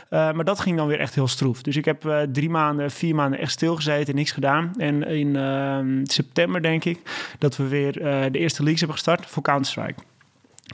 Eh, 0.08 0.32
maar 0.32 0.44
dat 0.44 0.60
ging 0.60 0.76
dan 0.76 0.86
weer 0.86 1.00
echt 1.00 1.14
heel 1.14 1.28
stroef. 1.28 1.62
Dus 1.62 1.76
ik 1.76 1.84
heb 1.84 2.26
drie 2.32 2.50
maanden, 2.50 2.90
vier 2.90 3.14
maanden 3.14 3.38
echt 3.38 3.52
stilgezeten, 3.52 4.14
niks 4.14 4.32
gedaan. 4.32 4.72
En 4.76 5.02
in 5.02 5.36
ehm, 5.36 6.04
september 6.04 6.62
denk 6.62 6.84
ik 6.84 6.98
dat 7.38 7.56
we 7.56 7.68
weer 7.68 7.92
de 8.32 8.38
eerste 8.38 8.62
leagues 8.62 8.80
hebben 8.80 8.96
gestart 8.96 9.26
voor 9.26 9.42
Counter-Strike. 9.42 10.00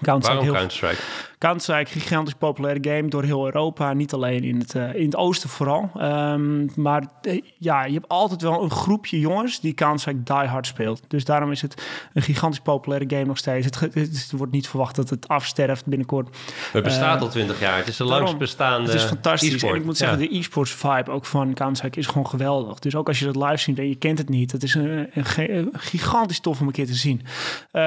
Counter-Strike 0.03 0.23
waarom 0.23 0.45
heel 0.45 0.53
Counter-Strike? 0.53 1.03
Counter-Strike, 1.39 1.91
gigantisch 1.91 2.35
populaire 2.35 2.91
game 2.97 3.09
door 3.09 3.23
heel 3.23 3.45
Europa. 3.45 3.93
Niet 3.93 4.13
alleen 4.13 4.45
in 4.45 4.59
het, 4.59 4.75
eh, 4.75 4.95
in 4.95 5.05
het 5.05 5.17
oosten 5.17 5.49
vooral. 5.49 5.91
Ehm, 5.99 6.67
maar 6.83 7.03
eh, 7.23 7.41
ja, 7.59 7.85
je 7.85 7.93
hebt 7.93 8.09
altijd 8.09 8.43
wel 8.43 8.63
een 8.63 8.71
groepje 8.71 9.21
jongens 9.21 9.61
die 9.61 9.75
Counter-Strike 9.75 10.23
die 10.23 10.49
hard 10.49 10.67
speelt. 10.67 11.03
Dus 11.09 11.25
daarom 11.25 11.51
is 11.51 11.63
het 11.63 11.83
een 12.13 12.23
gigantisch 12.23 12.61
populaire 12.61 13.07
game 13.09 13.25
nog 13.25 13.39
steeds. 13.39 13.65
Het, 13.67 13.77
ge- 13.77 13.91
het, 13.93 13.95
het 14.09 14.33
wordt 14.37 14.53
niet 14.53 14.69
verwacht 14.69 14.97
dat 14.97 15.11
het 15.11 15.29
afsterft 15.29 15.87
binnenkort. 15.87 16.37
Het 16.73 16.83
bestaat 16.85 17.17
Eh, 17.17 17.23
al 17.23 17.29
twintig 17.29 17.61
jaar. 17.61 17.77
Het 17.77 17.89
is 17.89 17.97
de 17.97 18.05
langst 18.05 18.39
bestaande 18.39 18.87
Het 18.87 18.95
is 19.01 19.03
fantastisch. 19.05 19.63
En 19.63 19.75
ik 19.75 19.85
moet 19.85 19.99
Ja. 19.99 20.07
zeggen, 20.07 20.19
de 20.29 20.37
e-sports 20.39 20.71
vibe 20.73 21.11
ook 21.11 21.25
van 21.27 21.55
Counter-Strike 21.55 21.99
is 21.99 22.07
gewoon 22.07 22.27
geweldig. 22.29 22.79
Dus 22.79 22.95
ook 22.97 23.09
als 23.09 23.19
je 23.19 23.25
dat 23.25 23.37
live 23.37 23.57
ziet 23.57 23.79
en 23.79 23.89
je 23.89 23.95
kent 23.95 24.19
het 24.19 24.29
niet, 24.29 24.53
het 24.53 24.63
is 24.63 24.75
een, 24.75 25.09
een, 25.13 25.25
ge- 25.25 25.53
een 25.53 25.71
gigantisch 25.73 26.41
tof 26.41 26.61
om 26.61 26.67
een 26.67 26.73
keer 26.73 26.87
te 26.87 26.95
zien. 26.95 27.21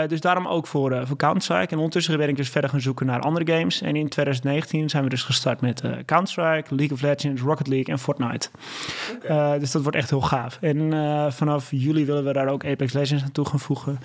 Dus 0.07 0.21
daarom 0.21 0.47
ook 0.47 0.67
voor, 0.67 1.07
voor 1.07 1.17
Counter-Strike. 1.17 1.67
En 1.71 1.77
ondertussen 1.77 2.17
ben 2.17 2.29
ik 2.29 2.35
dus 2.35 2.49
verder 2.49 2.69
gaan 2.69 2.81
zoeken 2.81 3.05
naar 3.05 3.19
andere 3.21 3.36
games. 3.45 3.81
En 3.81 3.95
in 3.95 4.09
2019 4.09 4.89
zijn 4.89 5.03
we 5.03 5.09
dus 5.09 5.23
gestart 5.23 5.61
met 5.61 5.81
eh, 5.81 5.91
Counter-Strike, 6.05 6.75
League 6.75 6.95
of 6.95 7.01
Legends, 7.01 7.41
Rocket 7.41 7.67
League 7.67 7.93
en 7.93 7.99
Fortnite. 7.99 8.49
Eh, 9.23 9.59
dus 9.59 9.71
dat 9.71 9.81
wordt 9.81 9.97
echt 9.97 10.09
heel 10.09 10.21
gaaf. 10.21 10.57
En 10.61 10.93
eh, 10.93 11.31
vanaf 11.31 11.71
juli 11.71 12.05
willen 12.05 12.23
we 12.23 12.33
daar 12.33 12.47
ook 12.47 12.65
Apex 12.65 12.93
Legends 12.93 13.23
aan 13.23 13.31
toe 13.31 13.45
gaan 13.45 13.59
voegen. 13.59 13.99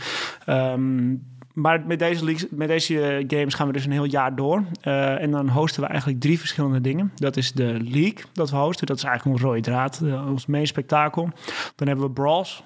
Ehm, 0.47 1.15
maar 1.53 1.87
met 1.87 1.99
deze, 1.99 2.25
leagues, 2.25 2.47
met 2.51 2.69
deze 2.69 3.25
games 3.27 3.55
gaan 3.55 3.67
we 3.67 3.73
dus 3.73 3.85
een 3.85 3.93
heel 3.93 4.05
jaar 4.05 4.37
door. 4.37 4.65
En 4.81 5.31
dan 5.31 5.49
hosten 5.49 5.83
we 5.83 5.89
eigenlijk 5.89 6.21
drie 6.21 6.39
verschillende 6.39 6.81
dingen. 6.81 7.13
Dat 7.15 7.37
is 7.37 7.53
de 7.53 7.77
League 7.81 8.25
dat 8.33 8.51
we 8.51 8.57
hosten. 8.57 8.87
Dat 8.87 8.97
is 8.97 9.05
eigenlijk 9.05 9.37
ons 9.37 9.47
rode 9.47 9.61
draad, 9.61 10.03
ons 10.29 10.47
main 10.47 10.67
spektakel. 10.67 11.31
Dan 11.77 11.87
hebben 11.87 12.07
we 12.07 12.13
Brawls. 12.13 12.63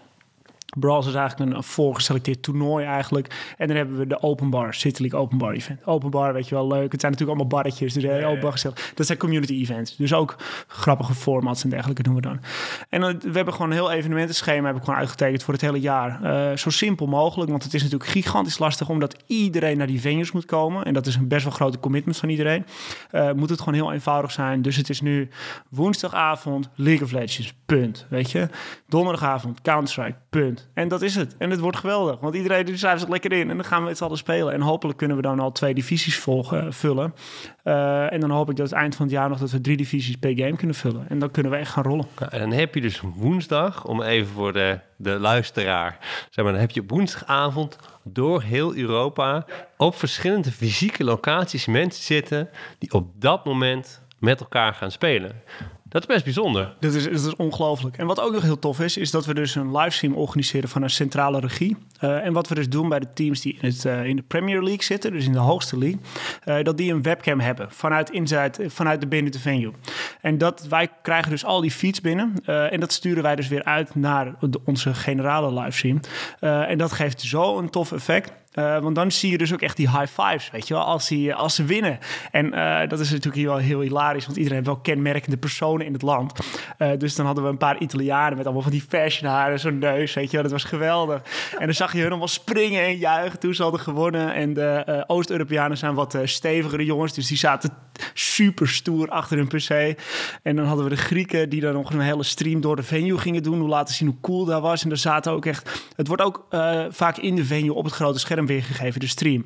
Brawls 0.79 1.07
is 1.07 1.15
eigenlijk 1.15 1.53
een 1.53 1.62
voorgeselecteerd 1.62 2.43
toernooi 2.43 2.85
eigenlijk. 2.85 3.55
En 3.57 3.67
dan 3.67 3.77
hebben 3.77 3.99
we 3.99 4.07
de 4.07 4.23
Open 4.23 4.51
Bar, 4.51 4.75
City 4.75 5.01
League 5.01 5.21
Open 5.21 5.39
Bar 5.39 5.53
Event. 5.53 5.87
Open 5.87 6.11
Bar, 6.11 6.33
weet 6.33 6.49
je 6.49 6.55
wel, 6.55 6.67
leuk. 6.67 6.93
Het 6.93 7.01
zijn 7.01 7.12
natuurlijk 7.12 7.39
allemaal 7.39 7.61
barretjes, 7.61 7.93
dus 7.93 8.03
heel 8.03 8.29
open 8.29 8.41
bar 8.41 8.53
gezellig. 8.53 8.93
Dat 8.95 9.07
zijn 9.07 9.19
community 9.19 9.53
events. 9.53 9.97
Dus 9.97 10.15
ook 10.15 10.37
grappige 10.67 11.15
formats 11.15 11.65
en 11.65 11.71
dergelijke 11.71 12.03
doen 12.03 12.15
we 12.15 12.21
dan. 12.21 12.41
En 12.89 13.01
dan, 13.01 13.19
we 13.19 13.33
hebben 13.33 13.55
gewoon 13.55 13.71
een 13.71 13.77
heel 13.77 13.91
evenementenschema 13.91 14.67
heb 14.67 14.77
ik 14.77 14.85
gewoon 14.85 14.99
uitgetekend 14.99 15.43
voor 15.43 15.55
het 15.55 15.62
hele 15.62 15.81
jaar. 15.81 16.23
Eh, 16.23 16.57
zo 16.57 16.71
simpel 16.71 17.07
mogelijk, 17.07 17.51
want 17.51 17.65
het 17.65 17.75
is 17.75 17.83
natuurlijk 17.83 18.11
gigantisch 18.11 18.59
lastig... 18.59 18.89
omdat 18.89 19.17
iedereen 19.27 19.79
naar 19.79 19.87
die 19.87 20.01
venues 20.01 20.33
moet 20.33 20.45
komen. 20.45 20.85
En 20.85 20.95
dat 20.95 21.07
is 21.07 21.15
een 21.17 21.29
best 21.29 21.45
wel 21.45 21.53
grote 21.53 21.79
commitment 21.79 22.17
van 22.17 22.29
iedereen. 22.29 22.67
Eh, 23.11 23.33
moet 23.33 23.51
het 23.51 23.59
gewoon 23.59 23.75
heel 23.75 23.93
eenvoudig 23.93 24.33
zijn. 24.33 24.62
Dus 24.62 24.77
het 24.77 24.89
is 24.89 25.01
nu 25.01 25.29
woensdagavond 25.69 26.69
League 26.75 27.05
of 27.05 27.12
Legends, 27.12 27.55
punt. 27.67 28.07
Weet 28.09 28.31
je? 28.31 28.49
Donderdagavond 28.89 29.61
Counter-Strike, 29.62 30.19
punt. 30.31 30.65
En 30.74 30.88
dat 30.88 31.02
is 31.02 31.14
het. 31.14 31.37
En 31.38 31.50
het 31.50 31.61
wordt 31.61 31.76
geweldig, 31.76 32.20
want 32.20 32.35
iedereen 32.35 32.64
die 32.64 32.76
schrijft 32.76 33.00
zich 33.00 33.09
lekker 33.09 33.33
in. 33.33 33.50
En 33.50 33.57
dan 33.57 33.64
gaan 33.64 33.83
we 33.83 33.88
het 33.88 34.02
allen 34.02 34.16
spelen. 34.16 34.52
En 34.52 34.61
hopelijk 34.61 34.98
kunnen 34.98 35.16
we 35.16 35.22
dan 35.22 35.40
al 35.40 35.52
twee 35.52 35.74
divisies 35.74 36.18
volgen, 36.18 36.72
vullen. 36.72 37.14
Eh, 37.62 38.12
en 38.12 38.20
dan 38.20 38.31
hoop 38.31 38.50
ik 38.50 38.57
dat 38.57 38.70
het 38.70 38.79
eind 38.79 38.96
van 38.96 39.07
het 39.07 39.14
jaar 39.14 39.29
nog 39.29 39.38
dat 39.38 39.50
we 39.50 39.61
drie 39.61 39.76
divisies 39.76 40.16
per 40.16 40.37
game 40.37 40.57
kunnen 40.57 40.76
vullen. 40.76 41.09
En 41.09 41.18
dan 41.18 41.31
kunnen 41.31 41.52
we 41.52 41.59
echt 41.59 41.70
gaan 41.70 41.85
rollen. 41.85 42.07
En 42.29 42.40
dan 42.40 42.52
heb 42.52 42.74
je 42.74 42.81
dus 42.81 43.00
woensdag, 43.00 43.85
om 43.85 44.02
even 44.02 44.33
voor 44.33 44.52
de, 44.52 44.79
de 44.96 45.18
luisteraar, 45.18 45.98
zeg 46.31 46.44
maar, 46.44 46.52
dan 46.52 46.62
heb 46.62 46.70
je 46.70 46.85
woensdagavond 46.87 47.79
door 48.05 48.42
heel 48.42 48.76
Europa 48.76 49.46
op 49.76 49.94
verschillende 49.94 50.52
fysieke 50.52 51.05
locaties 51.05 51.66
mensen 51.66 52.05
zitten 52.05 52.48
die 52.79 52.92
op 52.92 53.20
dat 53.20 53.44
moment 53.44 54.02
met 54.18 54.40
elkaar 54.40 54.74
gaan 54.74 54.90
spelen. 54.90 55.42
Dat 55.96 56.09
is 56.09 56.14
best 56.14 56.24
bijzonder. 56.24 56.74
Dat 56.80 56.94
is, 56.94 57.06
is 57.06 57.37
ongelooflijk. 57.37 57.98
En 57.98 58.06
wat 58.06 58.20
ook 58.20 58.32
nog 58.32 58.42
heel 58.42 58.59
tof 58.59 58.80
is, 58.80 58.96
is 58.96 59.11
dat 59.11 59.26
we 59.26 59.35
dus 59.35 59.54
een 59.54 59.76
livestream 59.76 60.14
organiseren 60.14 60.68
van 60.68 60.82
een 60.82 60.90
centrale 60.90 61.40
regie. 61.40 61.76
Eh, 62.00 62.24
en 62.24 62.32
wat 62.32 62.48
we 62.48 62.54
dus 62.54 62.68
doen 62.68 62.88
bij 62.88 62.98
de 62.98 63.12
teams 63.14 63.40
die 63.40 63.59
in, 63.61 63.68
het, 63.68 63.85
eh, 63.85 64.04
in 64.04 64.16
de 64.16 64.22
Premier 64.22 64.62
League 64.62 64.82
zitten, 64.82 65.12
dus 65.12 65.26
in 65.26 65.32
de 65.32 65.38
hoogste 65.38 65.78
league, 65.78 66.00
eh, 66.44 66.64
dat 66.64 66.76
die 66.76 66.92
een 66.92 67.02
webcam 67.02 67.40
hebben 67.40 67.70
vanuit, 67.70 68.11
inside, 68.11 68.70
vanuit 68.70 69.00
de 69.00 69.06
binnen 69.06 69.32
de 69.32 69.38
venue. 69.38 69.72
En 70.20 70.38
dat 70.38 70.66
wij 70.68 70.88
krijgen 71.02 71.30
dus 71.30 71.44
al 71.44 71.61
die 71.61 71.70
feeds 71.70 72.00
binnen. 72.00 72.35
en 72.44 72.80
dat 72.80 72.92
sturen 72.92 73.22
wij 73.22 73.37
dus 73.37 73.48
weer 73.48 73.64
uit 73.64 73.94
naar 73.94 74.35
de- 74.40 74.61
onze 74.64 74.94
generale 74.94 75.61
livestream. 75.61 76.00
En 76.40 76.78
dat 76.78 76.92
geeft 76.92 77.20
zo'n 77.20 77.70
tof 77.70 77.92
effect. 77.92 78.32
Uh, 78.57 78.79
want 78.79 78.95
dan 78.95 79.11
zie 79.12 79.31
je 79.31 79.38
dus 79.38 79.53
ook 79.53 79.61
echt 79.61 79.77
die 79.77 79.90
high 79.90 80.21
fives, 80.21 80.51
weet 80.51 80.69
je 80.69 80.75
wel, 80.75 80.83
als, 80.83 81.09
die, 81.09 81.35
als 81.35 81.55
ze 81.55 81.64
winnen. 81.64 81.99
En 82.31 82.47
uh, 82.47 82.88
dat 82.88 83.01
is 83.01 83.09
natuurlijk 83.11 83.37
hier 83.37 83.47
wel 83.47 83.57
heel 83.57 83.81
hilarisch, 83.81 84.25
want 84.25 84.37
iedereen 84.37 84.59
heeft 84.59 84.71
wel 84.71 84.81
kenmerkende 84.81 85.37
personen 85.37 85.87
in 85.87 85.92
het 85.92 86.03
land. 86.03 86.33
Uh, 86.79 86.90
dus 86.99 87.14
dan 87.14 87.27
hadden 87.27 87.45
we 87.45 87.51
een 87.51 87.57
paar 87.57 87.79
Italianen 87.79 88.37
met 88.37 88.45
allemaal 88.45 88.62
van 88.62 88.73
die 88.73 88.85
fashion 88.88 89.31
haren, 89.31 89.61
zo'n 89.61 89.79
neus, 89.79 90.14
weet 90.14 90.31
je 90.31 90.33
wel. 90.33 90.42
Dat 90.42 90.53
was 90.53 90.64
geweldig. 90.64 91.23
En 91.59 91.64
dan 91.64 91.75
zag 91.75 91.92
je 91.92 91.99
hun 91.99 92.09
allemaal 92.09 92.29
springen 92.29 92.83
en 92.83 92.97
juichen 92.97 93.38
toen 93.38 93.55
ze 93.55 93.62
hadden 93.62 93.81
gewonnen. 93.81 94.35
En 94.35 94.55
de 94.55 95.05
Oost-Europeanen 95.07 95.77
zijn 95.77 95.95
wat 95.95 96.19
stevigere 96.25 96.85
jongens, 96.85 97.12
dus 97.12 97.27
die 97.27 97.37
zaten 97.37 97.71
super 98.14 98.69
stoer 98.69 99.09
achter 99.09 99.37
hun 99.37 99.47
PC. 99.47 100.01
En 100.42 100.57
dan 100.57 100.64
hadden 100.64 100.85
we 100.85 100.90
de 100.90 100.97
Grieken 100.97 101.49
die 101.49 101.61
dan 101.61 101.73
nog 101.73 101.92
een 101.92 102.01
hele 102.01 102.23
stream 102.23 102.61
door 102.61 102.77
de 102.77 102.83
venue 102.83 103.19
gingen 103.19 103.42
doen, 103.42 103.59
hoe 103.59 103.69
laten 103.69 103.95
zien 103.95 104.09
hoe 104.09 104.21
cool 104.21 104.45
dat 104.45 104.62
was. 104.62 104.85
En 104.85 104.90
er 104.90 104.97
zaten 104.97 105.33
ook 105.33 105.47
echt, 105.47 105.85
het 105.97 106.07
wordt 106.07 106.23
ook 106.23 106.47
vaak 106.90 107.16
in 107.16 107.37
de 107.37 107.45
venue 107.45 107.75
op 107.75 107.85
het 107.85 107.95
grote 107.95 108.19
scherm 108.19 108.45
weergegeven, 108.46 109.00
de 109.00 109.06
stream. 109.06 109.44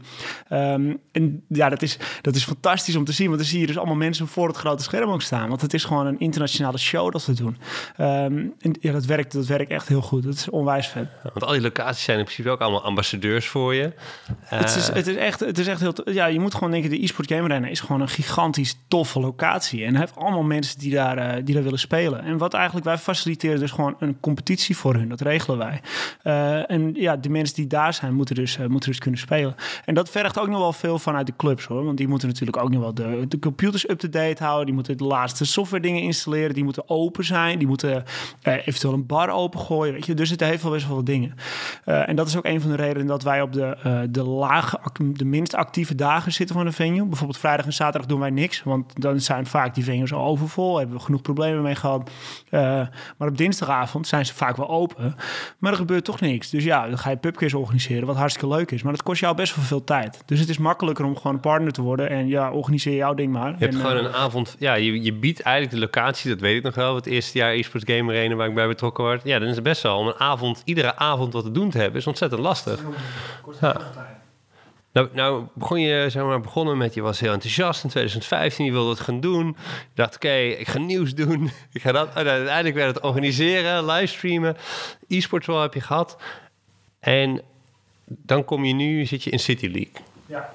Um, 0.52 0.98
en 1.12 1.44
ja, 1.48 1.68
dat 1.68 1.82
is, 1.82 1.98
dat 2.20 2.34
is 2.34 2.44
fantastisch 2.44 2.96
om 2.96 3.04
te 3.04 3.12
zien, 3.12 3.26
want 3.26 3.38
dan 3.38 3.48
zie 3.48 3.60
je 3.60 3.66
dus 3.66 3.76
allemaal 3.76 3.96
mensen 3.96 4.28
voor 4.28 4.48
het 4.48 4.56
grote 4.56 4.82
scherm 4.82 5.10
ook 5.10 5.22
staan. 5.22 5.48
Want 5.48 5.60
het 5.60 5.74
is 5.74 5.84
gewoon 5.84 6.06
een 6.06 6.20
internationale 6.20 6.78
show 6.78 7.12
dat 7.12 7.22
ze 7.22 7.32
doen. 7.32 7.56
Um, 7.98 8.54
en 8.58 8.76
ja, 8.80 8.92
dat 8.92 9.04
werkt, 9.04 9.32
dat 9.32 9.46
werkt 9.46 9.70
echt 9.70 9.88
heel 9.88 10.02
goed. 10.02 10.22
Dat 10.22 10.34
is 10.34 10.48
onwijs 10.48 10.86
vet. 10.86 11.08
want 11.22 11.44
al 11.44 11.52
die 11.52 11.60
locaties 11.60 12.04
zijn 12.04 12.18
in 12.18 12.24
principe 12.24 12.50
ook 12.50 12.60
allemaal 12.60 12.84
ambassadeurs 12.84 13.46
voor 13.46 13.74
je. 13.74 13.92
Het, 14.40 14.76
is, 14.76 14.88
het, 14.88 15.06
is 15.06 15.16
echt, 15.16 15.40
het 15.40 15.58
is 15.58 15.66
echt 15.66 15.80
heel... 15.80 15.94
Ja, 16.04 16.26
je 16.26 16.40
moet 16.40 16.54
gewoon 16.54 16.70
denken, 16.70 16.90
de 16.90 17.02
e-sport 17.02 17.28
game 17.28 17.42
arena 17.42 17.68
is 17.68 17.80
gewoon 17.80 18.00
een 18.00 18.08
gigantisch 18.08 18.78
toffe 18.88 19.20
locatie. 19.20 19.84
En 19.84 19.96
heeft 19.96 20.16
allemaal 20.16 20.42
mensen 20.42 20.78
die 20.78 20.94
daar, 20.94 21.18
uh, 21.18 21.44
die 21.44 21.54
daar 21.54 21.64
willen 21.64 21.78
spelen. 21.78 22.22
En 22.22 22.38
wat 22.38 22.54
eigenlijk, 22.54 22.86
wij 22.86 22.98
faciliteren 22.98 23.60
dus 23.60 23.70
gewoon 23.70 23.96
een 23.98 24.20
competitie 24.20 24.76
voor 24.76 24.94
hun. 24.94 25.08
Dat 25.08 25.20
regelen 25.20 25.58
wij. 25.58 25.80
Uh, 26.24 26.70
en 26.70 26.94
ja, 26.94 27.16
de 27.16 27.28
mensen 27.28 27.56
die 27.56 27.66
daar 27.66 27.94
zijn, 27.94 28.14
moeten 28.14 28.34
dus, 28.34 28.58
moeten 28.68 28.89
kunnen 28.98 29.20
spelen. 29.20 29.54
En 29.84 29.94
dat 29.94 30.10
vergt 30.10 30.38
ook 30.38 30.48
nog 30.48 30.58
wel 30.58 30.72
veel 30.72 30.98
vanuit 30.98 31.26
de 31.26 31.32
clubs 31.36 31.64
hoor. 31.64 31.84
Want 31.84 31.96
die 31.96 32.08
moeten 32.08 32.28
natuurlijk 32.28 32.62
ook 32.62 32.70
nog 32.70 32.80
wel 32.80 32.94
de, 32.94 33.38
computers 33.40 33.88
up-to-date 33.88 34.42
houden. 34.42 34.66
Die 34.66 34.74
moeten 34.74 34.96
de 34.96 35.04
laatste 35.04 35.44
software 35.44 35.82
dingen 35.82 36.02
installeren. 36.02 36.54
Die 36.54 36.64
moeten 36.64 36.88
open 36.88 37.24
zijn. 37.24 37.58
Die 37.58 37.66
moeten 37.66 38.04
uh, 38.42 38.66
eventueel 38.66 38.92
een 38.92 39.06
bar 39.06 39.30
opengooien. 39.30 39.92
Weet 39.92 40.06
je? 40.06 40.14
Dus 40.14 40.30
het 40.30 40.40
heeft 40.40 40.62
wel 40.62 40.72
best 40.72 40.86
wel 40.86 40.96
wat 40.96 41.06
dingen. 41.06 41.34
Uh, 41.86 42.08
en 42.08 42.16
dat 42.16 42.26
is 42.26 42.36
ook 42.36 42.44
een 42.44 42.60
van 42.60 42.70
de 42.70 42.76
redenen 42.76 43.06
dat 43.06 43.22
wij 43.22 43.42
op 43.42 43.52
de, 43.52 43.76
uh, 43.86 44.00
de 44.10 44.22
lage, 44.22 44.78
de 45.12 45.24
minst 45.24 45.54
actieve 45.54 45.94
dagen 45.94 46.32
zitten 46.32 46.56
van 46.56 46.64
de 46.64 46.72
venue. 46.72 47.06
Bijvoorbeeld 47.06 47.38
vrijdag 47.38 47.66
en 47.66 47.72
zaterdag 47.72 48.08
doen 48.08 48.20
wij 48.20 48.30
niks. 48.30 48.62
Want 48.62 49.00
dan 49.00 49.20
zijn 49.20 49.46
vaak 49.46 49.74
die 49.74 49.84
venues 49.84 50.12
al 50.12 50.24
overvol. 50.24 50.78
Hebben 50.78 50.96
we 50.96 51.02
genoeg 51.02 51.22
problemen 51.22 51.62
mee 51.62 51.74
gehad. 51.74 52.10
maar 52.50 53.28
op 53.28 53.36
dinsdagavond 53.36 54.06
zijn 54.06 54.26
ze 54.26 54.34
vaak 54.34 54.56
wel 54.56 54.68
open. 54.68 55.16
Maar 55.58 55.72
er 55.72 55.78
gebeurt 55.78 56.04
toch 56.04 56.20
niks. 56.20 56.50
Dus 56.50 56.64
ja, 56.64 56.88
dan 56.88 56.98
ga 56.98 57.10
je 57.10 57.16
pubquiz 57.16 57.54
organiseren. 57.54 58.06
Wat 58.06 58.16
hartstikke 58.16 58.54
leuk 58.54 58.70
is. 58.70 58.79
Maar 58.82 58.92
dat 58.92 59.02
kost 59.02 59.20
jou 59.20 59.36
best 59.36 59.56
wel 59.56 59.64
veel 59.64 59.84
tijd. 59.84 60.22
Dus 60.26 60.40
het 60.40 60.48
is 60.48 60.58
makkelijker 60.58 61.04
om 61.04 61.16
gewoon 61.16 61.34
een 61.34 61.40
partner 61.40 61.72
te 61.72 61.82
worden. 61.82 62.10
En 62.10 62.28
ja, 62.28 62.50
organiseer 62.50 62.96
jouw 62.96 63.14
ding 63.14 63.32
maar. 63.32 63.50
Je 63.50 63.56
hebt 63.58 63.74
en, 63.74 63.80
gewoon 63.80 63.96
uh, 63.96 64.02
een 64.02 64.14
avond... 64.14 64.56
Ja, 64.58 64.74
je, 64.74 65.02
je 65.02 65.12
biedt 65.12 65.40
eigenlijk 65.40 65.74
de 65.74 65.80
locatie, 65.80 66.30
dat 66.30 66.40
weet 66.40 66.56
ik 66.56 66.62
nog 66.62 66.74
wel. 66.74 66.94
Het 66.94 67.06
eerste 67.06 67.38
jaar 67.38 67.52
eSports 67.52 67.92
Game 67.92 68.12
Arena 68.12 68.34
waar 68.34 68.48
ik 68.48 68.54
bij 68.54 68.68
betrokken 68.68 69.04
word. 69.04 69.20
Ja, 69.24 69.38
dan 69.38 69.48
is 69.48 69.54
het 69.54 69.64
best 69.64 69.82
wel 69.82 69.98
om 69.98 70.06
een 70.06 70.18
avond, 70.18 70.62
iedere 70.64 70.96
avond 70.96 71.32
wat 71.32 71.44
te 71.44 71.52
doen 71.52 71.70
te 71.70 71.78
hebben, 71.78 72.00
is 72.00 72.06
ontzettend 72.06 72.40
lastig. 72.40 72.80
Ja. 73.60 73.76
Nou, 74.92 75.08
nou 75.12 75.44
begon 75.54 75.80
je, 75.80 76.06
zeg 76.10 76.24
maar, 76.24 76.40
begonnen 76.40 76.76
met, 76.76 76.94
je 76.94 77.00
was 77.00 77.20
heel 77.20 77.32
enthousiast 77.32 77.84
in 77.84 77.90
2015, 77.90 78.64
je 78.64 78.72
wilde 78.72 78.90
het 78.90 79.00
gaan 79.00 79.20
doen. 79.20 79.46
Je 79.46 79.54
dacht, 79.94 80.14
oké, 80.14 80.26
okay, 80.26 80.48
ik 80.50 80.68
ga 80.68 80.78
nieuws 80.78 81.14
doen. 81.14 81.50
Ik 81.72 81.82
ga 81.82 81.92
dat, 81.92 82.08
oh, 82.08 82.14
uiteindelijk 82.14 82.74
werd 82.74 82.94
het 82.94 83.04
organiseren, 83.04 83.84
livestreamen. 83.84 84.56
E-sports 85.08 85.46
wel 85.46 85.60
heb 85.60 85.74
je 85.74 85.80
gehad. 85.80 86.16
En 87.00 87.42
dan 88.16 88.44
kom 88.44 88.64
je 88.64 88.72
nu, 88.72 89.06
zit 89.06 89.22
je 89.22 89.30
in 89.30 89.38
City 89.38 89.66
League. 89.66 90.02
Ja. 90.26 90.52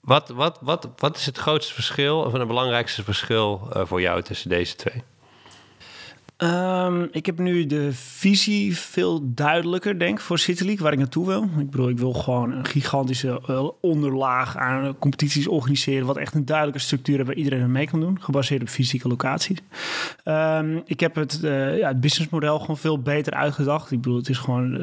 Wat, 0.00 0.28
wat, 0.28 0.58
wat, 0.60 0.88
wat 0.96 1.16
is 1.16 1.26
het 1.26 1.38
grootste 1.38 1.74
verschil, 1.74 2.20
of 2.20 2.32
het 2.32 2.46
belangrijkste 2.46 3.04
verschil 3.04 3.68
uh, 3.76 3.86
voor 3.86 4.00
jou 4.00 4.22
tussen 4.22 4.48
deze 4.48 4.76
twee? 4.76 5.02
Um, 6.42 7.08
ik 7.10 7.26
heb 7.26 7.38
nu 7.38 7.66
de 7.66 7.92
visie 7.92 8.76
veel 8.76 9.20
duidelijker, 9.24 9.98
denk 9.98 10.18
ik, 10.18 10.24
voor 10.24 10.38
City 10.38 10.64
League, 10.64 10.82
waar 10.82 10.92
ik 10.92 10.98
naartoe 10.98 11.26
wil. 11.26 11.42
Ik 11.58 11.70
bedoel, 11.70 11.88
ik 11.88 11.98
wil 11.98 12.12
gewoon 12.12 12.52
een 12.52 12.64
gigantische 12.64 13.40
uh, 13.50 13.68
onderlaag 13.80 14.56
aan 14.56 14.98
competities 14.98 15.46
organiseren, 15.46 16.06
wat 16.06 16.16
echt 16.16 16.34
een 16.34 16.44
duidelijke 16.44 16.80
structuur 16.80 17.14
heeft 17.16 17.26
waar 17.26 17.36
iedereen 17.36 17.60
er 17.60 17.70
mee 17.70 17.86
kan 17.86 18.00
doen, 18.00 18.22
gebaseerd 18.22 18.62
op 18.62 18.68
fysieke 18.68 19.08
locaties. 19.08 19.58
Um, 20.24 20.82
ik 20.84 21.00
heb 21.00 21.14
het, 21.14 21.40
uh, 21.42 21.78
ja, 21.78 21.88
het 21.88 22.00
businessmodel 22.00 22.58
gewoon 22.58 22.78
veel 22.78 23.02
beter 23.02 23.32
uitgedacht. 23.32 23.90
Ik 23.90 24.00
bedoel, 24.00 24.18
het 24.18 24.28
is 24.28 24.38
gewoon, 24.38 24.80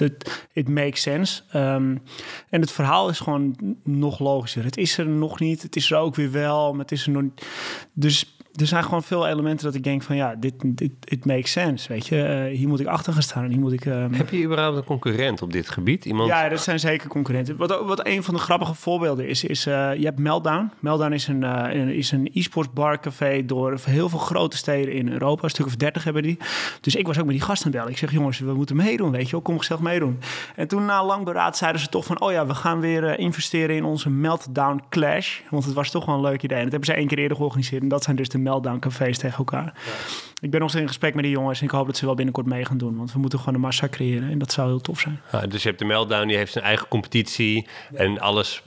uh, 0.00 0.08
it 0.52 0.68
makes 0.68 1.02
sense. 1.02 1.42
Um, 1.54 2.02
en 2.50 2.60
het 2.60 2.72
verhaal 2.72 3.08
is 3.08 3.20
gewoon 3.20 3.76
nog 3.84 4.18
logischer. 4.18 4.64
Het 4.64 4.76
is 4.76 4.98
er 4.98 5.06
nog 5.06 5.40
niet, 5.40 5.62
het 5.62 5.76
is 5.76 5.90
er 5.90 5.98
ook 5.98 6.14
weer 6.14 6.30
wel, 6.30 6.70
maar 6.70 6.80
het 6.80 6.92
is 6.92 7.06
er 7.06 7.12
nog 7.12 7.22
niet. 7.22 7.46
Dus 7.92 8.36
er 8.54 8.66
zijn 8.66 8.84
gewoon 8.84 9.02
veel 9.02 9.26
elementen 9.26 9.66
dat 9.66 9.74
ik 9.74 9.84
denk 9.84 10.02
van 10.02 10.16
ja, 10.16 10.34
dit, 10.34 10.54
dit 10.58 10.92
it 11.04 11.24
makes 11.24 11.52
sense, 11.52 11.88
weet 11.88 12.06
je. 12.06 12.46
Uh, 12.50 12.56
hier 12.56 12.68
moet 12.68 12.80
ik 12.80 12.86
achter 12.86 13.12
gaan 13.12 13.22
staan 13.22 13.44
en 13.44 13.50
hier 13.50 13.60
moet 13.60 13.72
ik... 13.72 13.84
Um... 13.84 14.12
Heb 14.12 14.30
je 14.30 14.44
überhaupt 14.44 14.76
een 14.76 14.84
concurrent 14.84 15.42
op 15.42 15.52
dit 15.52 15.68
gebied? 15.68 16.04
Iemand... 16.04 16.28
Ja, 16.28 16.48
dat 16.48 16.60
zijn 16.60 16.80
zeker 16.80 17.08
concurrenten. 17.08 17.56
Wat, 17.56 17.84
wat 17.84 18.06
een 18.06 18.22
van 18.22 18.34
de 18.34 18.40
grappige 18.40 18.74
voorbeelden 18.74 19.28
is, 19.28 19.44
is 19.44 19.66
uh, 19.66 19.94
je 19.94 20.04
hebt 20.04 20.18
Meltdown. 20.18 20.70
Meltdown 20.80 21.12
is 21.12 21.28
een, 21.28 21.42
uh, 21.42 21.96
is 21.96 22.12
een 22.12 22.30
e-sports 22.32 22.72
barcafé 22.72 23.44
door 23.44 23.78
heel 23.84 24.08
veel 24.08 24.18
grote 24.18 24.56
steden 24.56 24.94
in 24.94 25.12
Europa. 25.12 25.44
Een 25.44 25.50
stuk 25.50 25.66
of 25.66 25.76
dertig 25.76 26.04
hebben 26.04 26.22
die. 26.22 26.38
Dus 26.80 26.94
ik 26.94 27.06
was 27.06 27.18
ook 27.18 27.24
met 27.24 27.34
die 27.34 27.44
gasten 27.44 27.70
bellen. 27.70 27.90
Ik 27.90 27.98
zeg, 27.98 28.12
jongens, 28.12 28.38
we 28.38 28.54
moeten 28.54 28.76
meedoen, 28.76 29.10
weet 29.10 29.26
je 29.26 29.30
wel. 29.30 29.40
Kom 29.40 29.58
gezellig 29.58 29.82
meedoen. 29.82 30.18
En 30.56 30.68
toen 30.68 30.84
na 30.84 31.04
lang 31.04 31.24
beraad 31.24 31.56
zeiden 31.56 31.80
ze 31.80 31.88
toch 31.88 32.04
van, 32.04 32.20
oh 32.20 32.32
ja, 32.32 32.46
we 32.46 32.54
gaan 32.54 32.80
weer 32.80 33.18
investeren 33.18 33.76
in 33.76 33.84
onze 33.84 34.10
Meltdown 34.10 34.82
Clash. 34.88 35.40
Want 35.50 35.64
het 35.64 35.74
was 35.74 35.90
toch 35.90 36.04
wel 36.04 36.14
een 36.14 36.20
leuk 36.20 36.42
idee. 36.42 36.58
En 36.58 36.62
dat 36.62 36.72
hebben 36.72 36.90
ze 36.90 36.96
één 36.96 37.06
keer 37.06 37.18
eerder 37.18 37.36
georganiseerd. 37.36 37.82
En 37.82 37.88
dat 37.88 38.02
zijn 38.02 38.16
dus 38.16 38.28
de 38.28 38.38
Meltdown 38.44 38.78
cafés 38.78 39.18
tegen 39.18 39.38
elkaar. 39.38 39.72
Ja. 39.74 39.92
Ik 40.40 40.50
ben 40.50 40.60
nog 40.60 40.68
steeds 40.68 40.84
in 40.84 40.90
gesprek 40.90 41.14
met 41.14 41.24
die 41.24 41.32
jongens 41.32 41.58
en 41.58 41.64
ik 41.64 41.70
hoop 41.70 41.86
dat 41.86 41.96
ze 41.96 42.06
wel 42.06 42.14
binnenkort 42.14 42.46
mee 42.46 42.64
gaan 42.64 42.78
doen. 42.78 42.96
Want 42.96 43.12
we 43.12 43.18
moeten 43.18 43.38
gewoon 43.38 43.54
een 43.54 43.60
massa 43.60 43.88
creëren 43.88 44.30
en 44.30 44.38
dat 44.38 44.52
zou 44.52 44.68
heel 44.68 44.80
tof 44.80 45.00
zijn. 45.00 45.20
Ja, 45.32 45.46
dus 45.46 45.62
je 45.62 45.68
hebt 45.68 45.80
de 45.80 45.84
Meltdown, 45.84 46.26
die 46.26 46.36
heeft 46.36 46.52
zijn 46.52 46.64
eigen 46.64 46.88
competitie 46.88 47.66
en 47.94 48.20
alles 48.20 48.62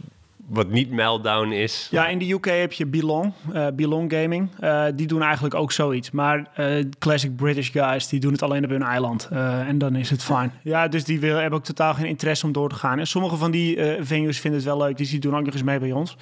wat 0.48 0.70
niet 0.70 0.92
Meltdown 0.92 1.52
is. 1.52 1.88
Ja, 1.92 2.08
in 2.08 2.20
de 2.20 2.32
UK 2.32 2.46
heb 2.46 2.74
je 2.74 2.86
Belong, 2.86 3.34
uh, 3.54 3.68
Belong 3.74 4.14
Gaming. 4.14 4.50
Uh, 4.60 4.86
die 4.96 5.08
doen 5.08 5.22
eigenlijk 5.22 5.56
ook 5.56 5.72
zoiets. 5.72 6.12
Maar 6.12 6.50
uh, 6.60 6.84
classic 7.00 7.36
British 7.36 7.72
guys, 7.72 8.08
die 8.08 8.20
doen 8.20 8.32
het 8.32 8.42
alleen 8.42 8.64
op 8.64 8.70
hun 8.70 8.84
eiland. 8.84 9.28
en 9.68 9.78
dan 9.78 9.96
is 9.96 10.10
het 10.10 10.24
fijn. 10.24 10.54
Ja, 10.64 10.88
dus 10.88 11.04
die 11.04 11.20
wil, 11.20 11.36
hebben 11.36 11.60
ook 11.60 11.66
totaal 11.66 11.94
geen 11.94 12.06
interesse 12.06 12.46
om 12.46 12.52
door 12.52 12.70
te 12.70 12.76
gaan. 12.76 13.00
En 13.00 13.08
sommige 13.08 13.36
van 13.36 13.52
die 13.52 13.78
venues 14.00 14.40
vinden 14.40 14.60
het 14.60 14.70
wel 14.70 14.78
leuk. 14.78 14.98
Dus 14.98 15.10
die 15.10 15.20
doen 15.20 15.36
ook 15.36 15.46
nog 15.46 15.54
eens 15.54 15.64
mee 15.64 15.80
bij 15.80 15.92
ons. 15.92 16.18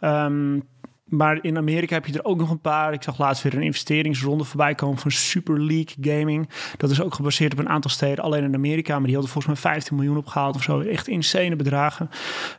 Ja. 0.00 0.24
Um, 0.24 0.62
maar 1.10 1.38
in 1.42 1.56
Amerika 1.56 1.94
heb 1.94 2.06
je 2.06 2.12
er 2.12 2.24
ook 2.24 2.38
nog 2.38 2.50
een 2.50 2.60
paar. 2.60 2.92
Ik 2.92 3.02
zag 3.02 3.18
laatst 3.18 3.42
weer 3.42 3.54
een 3.54 3.62
investeringsronde 3.62 4.44
voorbij 4.44 4.74
komen 4.74 4.98
van 4.98 5.10
Super 5.10 5.64
League 5.64 5.96
Gaming. 6.00 6.48
Dat 6.76 6.90
is 6.90 7.02
ook 7.02 7.14
gebaseerd 7.14 7.52
op 7.52 7.58
een 7.58 7.68
aantal 7.68 7.90
steden, 7.90 8.24
alleen 8.24 8.44
in 8.44 8.54
Amerika. 8.54 8.94
Maar 8.94 9.06
die 9.06 9.14
hadden 9.14 9.32
volgens 9.32 9.54
mij 9.54 9.72
15 9.72 9.96
miljoen 9.96 10.16
opgehaald 10.16 10.54
of 10.54 10.62
zo. 10.62 10.80
Echt 10.80 11.08
insane 11.08 11.56
bedragen. 11.56 12.10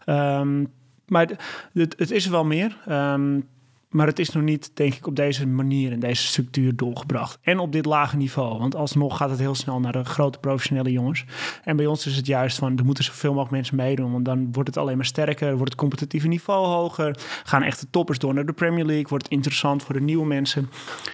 Um, 0.05 0.71
maar 1.05 1.27
het, 1.73 1.95
het, 1.97 2.11
is 2.11 2.25
er 2.25 2.31
wel 2.31 2.45
meer. 2.45 2.77
Um, 2.89 3.47
maar 3.91 4.07
het 4.07 4.19
is 4.19 4.29
nog 4.29 4.43
niet, 4.43 4.71
denk 4.73 4.93
ik, 4.93 5.07
op 5.07 5.15
deze 5.15 5.47
manier 5.47 5.91
en 5.91 5.99
deze 5.99 6.27
structuur 6.27 6.75
doorgebracht. 6.75 7.37
En 7.41 7.59
op 7.59 7.71
dit 7.71 7.85
lage 7.85 8.17
niveau. 8.17 8.59
Want 8.59 8.75
alsnog 8.75 9.17
gaat 9.17 9.29
het 9.29 9.39
heel 9.39 9.55
snel 9.55 9.79
naar 9.79 9.91
de 9.91 10.03
grote 10.03 10.39
professionele 10.39 10.91
jongens. 10.91 11.25
En 11.63 11.75
bij 11.75 11.85
ons 11.85 12.05
is 12.05 12.15
het 12.15 12.25
juist 12.25 12.57
van, 12.57 12.77
er 12.77 12.85
moeten 12.85 13.03
zoveel 13.03 13.29
mogelijk 13.29 13.51
mensen 13.51 13.75
meedoen. 13.75 14.11
Want 14.11 14.25
dan 14.25 14.51
wordt 14.51 14.69
het 14.69 14.77
alleen 14.77 14.95
maar 14.95 15.05
sterker, 15.05 15.49
wordt 15.49 15.71
het 15.71 15.75
competitieve 15.75 16.27
niveau 16.27 16.65
hoger. 16.65 17.17
Gaan 17.43 17.63
echte 17.63 17.89
toppers 17.89 18.19
door 18.19 18.33
naar 18.33 18.45
de 18.45 18.53
Premier 18.53 18.85
League. 18.85 19.07
Wordt 19.07 19.23
het 19.23 19.33
interessant 19.33 19.83
voor 19.83 19.93
de 19.93 20.01
nieuwe 20.01 20.25
mensen. 20.25 20.69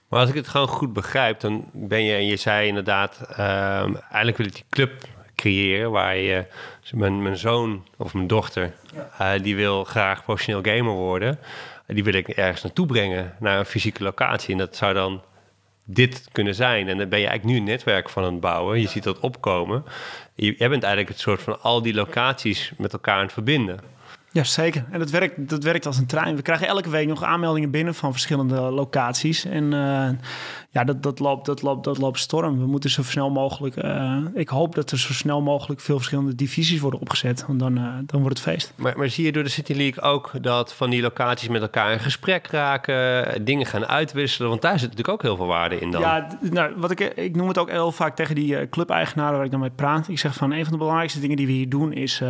Maar 0.10 0.20
als 0.20 0.30
ik 0.30 0.36
het 0.36 0.48
gewoon 0.48 0.68
goed 0.68 0.94
begrijp, 0.94 1.40
dan 1.40 1.66
ben 1.74 2.04
je, 2.04 2.14
en 2.14 2.26
je 2.26 2.36
zei 2.36 2.68
inderdaad, 2.68 3.28
uh, 3.32 3.38
eigenlijk 3.94 4.38
wil 4.38 4.46
ik 4.46 4.54
die 4.54 4.66
club 4.70 4.92
creëren 5.36 5.92
waar 5.92 6.18
je, 6.18 6.46
mijn, 6.92 7.22
mijn 7.22 7.38
zoon 7.38 7.86
of 7.98 8.14
mijn 8.14 8.28
dochter, 8.28 8.74
uh, 9.22 9.32
die 9.42 9.56
wil 9.56 9.84
graag 9.84 10.24
professioneel 10.24 10.76
gamer 10.76 10.94
worden 10.94 11.40
die 11.96 12.04
wil 12.04 12.14
ik 12.14 12.28
ergens 12.28 12.64
naartoe 12.64 12.86
brengen, 12.86 13.36
naar 13.40 13.60
een 13.60 13.66
fysieke 13.66 14.04
locatie. 14.04 14.52
En 14.52 14.58
dat 14.58 14.76
zou 14.76 14.94
dan 14.94 15.22
dit 15.86 16.28
kunnen 16.32 16.56
zijn. 16.56 16.88
En 16.88 16.98
dan 16.98 17.10
ben 17.10 17.20
je 17.20 17.28
eigenlijk 17.28 17.44
nu 17.44 17.58
een 17.58 17.72
netwerk 17.72 18.10
van 18.10 18.24
het 18.24 18.40
bouwen. 18.40 18.82
Je 18.82 18.88
ziet 18.88 19.04
dat 19.04 19.20
opkomen. 19.20 19.84
Je, 20.36 20.56
jij 20.58 20.70
bent 20.70 20.84
eigenlijk 20.84 21.14
het 21.14 21.20
soort 21.20 21.42
van 21.42 21.62
al 21.62 21.82
die 21.82 21.94
locaties 21.94 22.72
met 22.78 22.94
elkaar 22.94 23.16
aan 23.16 23.24
het 23.24 23.34
verbinden. 23.34 23.80
Ja, 24.38 24.44
zeker. 24.44 24.86
En 24.92 25.00
dat 25.00 25.10
werkt, 25.10 25.50
dat 25.50 25.64
werkt 25.64 25.86
als 25.86 25.98
een 25.98 26.06
trein. 26.06 26.36
We 26.36 26.42
krijgen 26.42 26.68
elke 26.68 26.90
week 26.90 27.08
nog 27.08 27.24
aanmeldingen 27.24 27.72
binnen 27.72 27.96
van 27.96 28.12
verschillende 28.12 28.62
locaties. 28.62 29.46
En 29.46 29.64
uh, 29.64 30.10
ja, 30.70 30.84
dat, 30.84 31.04
dat, 31.04 31.20
loopt, 31.20 31.46
dat, 31.46 31.62
loopt, 31.62 31.84
dat 31.84 31.98
loopt 31.98 32.20
storm. 32.20 32.60
We 32.60 32.66
moeten 32.66 32.90
zo 32.90 33.04
snel 33.04 33.30
mogelijk... 33.30 33.84
Uh, 33.84 34.18
ik 34.34 34.50
hoop 34.50 34.76
dat 34.76 34.92
er 34.92 35.00
zo 35.00 35.14
snel 35.14 35.42
mogelijk 35.42 35.82
veel 35.82 35.96
verschillende 35.96 36.36
divisies 36.36 36.80
worden 36.80 37.00
opgezet. 37.00 37.46
Want 37.48 37.60
dan, 37.60 37.78
uh, 37.78 37.94
dan 38.06 38.22
wordt 38.22 38.38
het 38.38 38.48
feest. 38.48 38.74
Maar, 38.76 38.98
maar 38.98 39.10
zie 39.10 39.26
je 39.26 39.32
door 39.32 39.44
de 39.44 39.50
City 39.50 39.74
League 39.74 40.04
ook 40.04 40.32
dat 40.42 40.74
van 40.74 40.90
die 40.90 41.02
locaties 41.02 41.48
met 41.48 41.62
elkaar 41.62 41.92
in 41.92 42.00
gesprek 42.00 42.48
raken... 42.48 43.46
dingen 43.46 43.66
gaan 43.66 43.86
uitwisselen? 43.86 44.50
Want 44.50 44.62
daar 44.62 44.80
zit 44.80 44.90
natuurlijk 44.90 45.14
ook 45.14 45.22
heel 45.22 45.36
veel 45.36 45.48
waarde 45.48 45.80
in 45.80 45.92
dan. 45.92 46.02
Ja, 46.02 46.28
nou, 46.42 46.74
wat 46.76 46.92
ik, 46.92 47.00
ik 47.00 47.36
noem 47.36 47.48
het 47.48 47.58
ook 47.58 47.70
heel 47.70 47.92
vaak 47.92 48.16
tegen 48.16 48.36
die 48.36 48.70
club-eigenaren 48.70 49.36
waar 49.36 49.46
ik 49.46 49.52
dan 49.52 49.60
mee 49.60 49.70
praat. 49.70 50.08
Ik 50.08 50.20
zeg 50.20 50.34
van, 50.34 50.52
een 50.52 50.64
van 50.64 50.72
de 50.72 50.80
belangrijkste 50.80 51.20
dingen 51.20 51.38
die 51.38 51.46
we 51.46 51.52
hier 51.52 51.70
doen... 51.70 51.94
is 51.94 52.22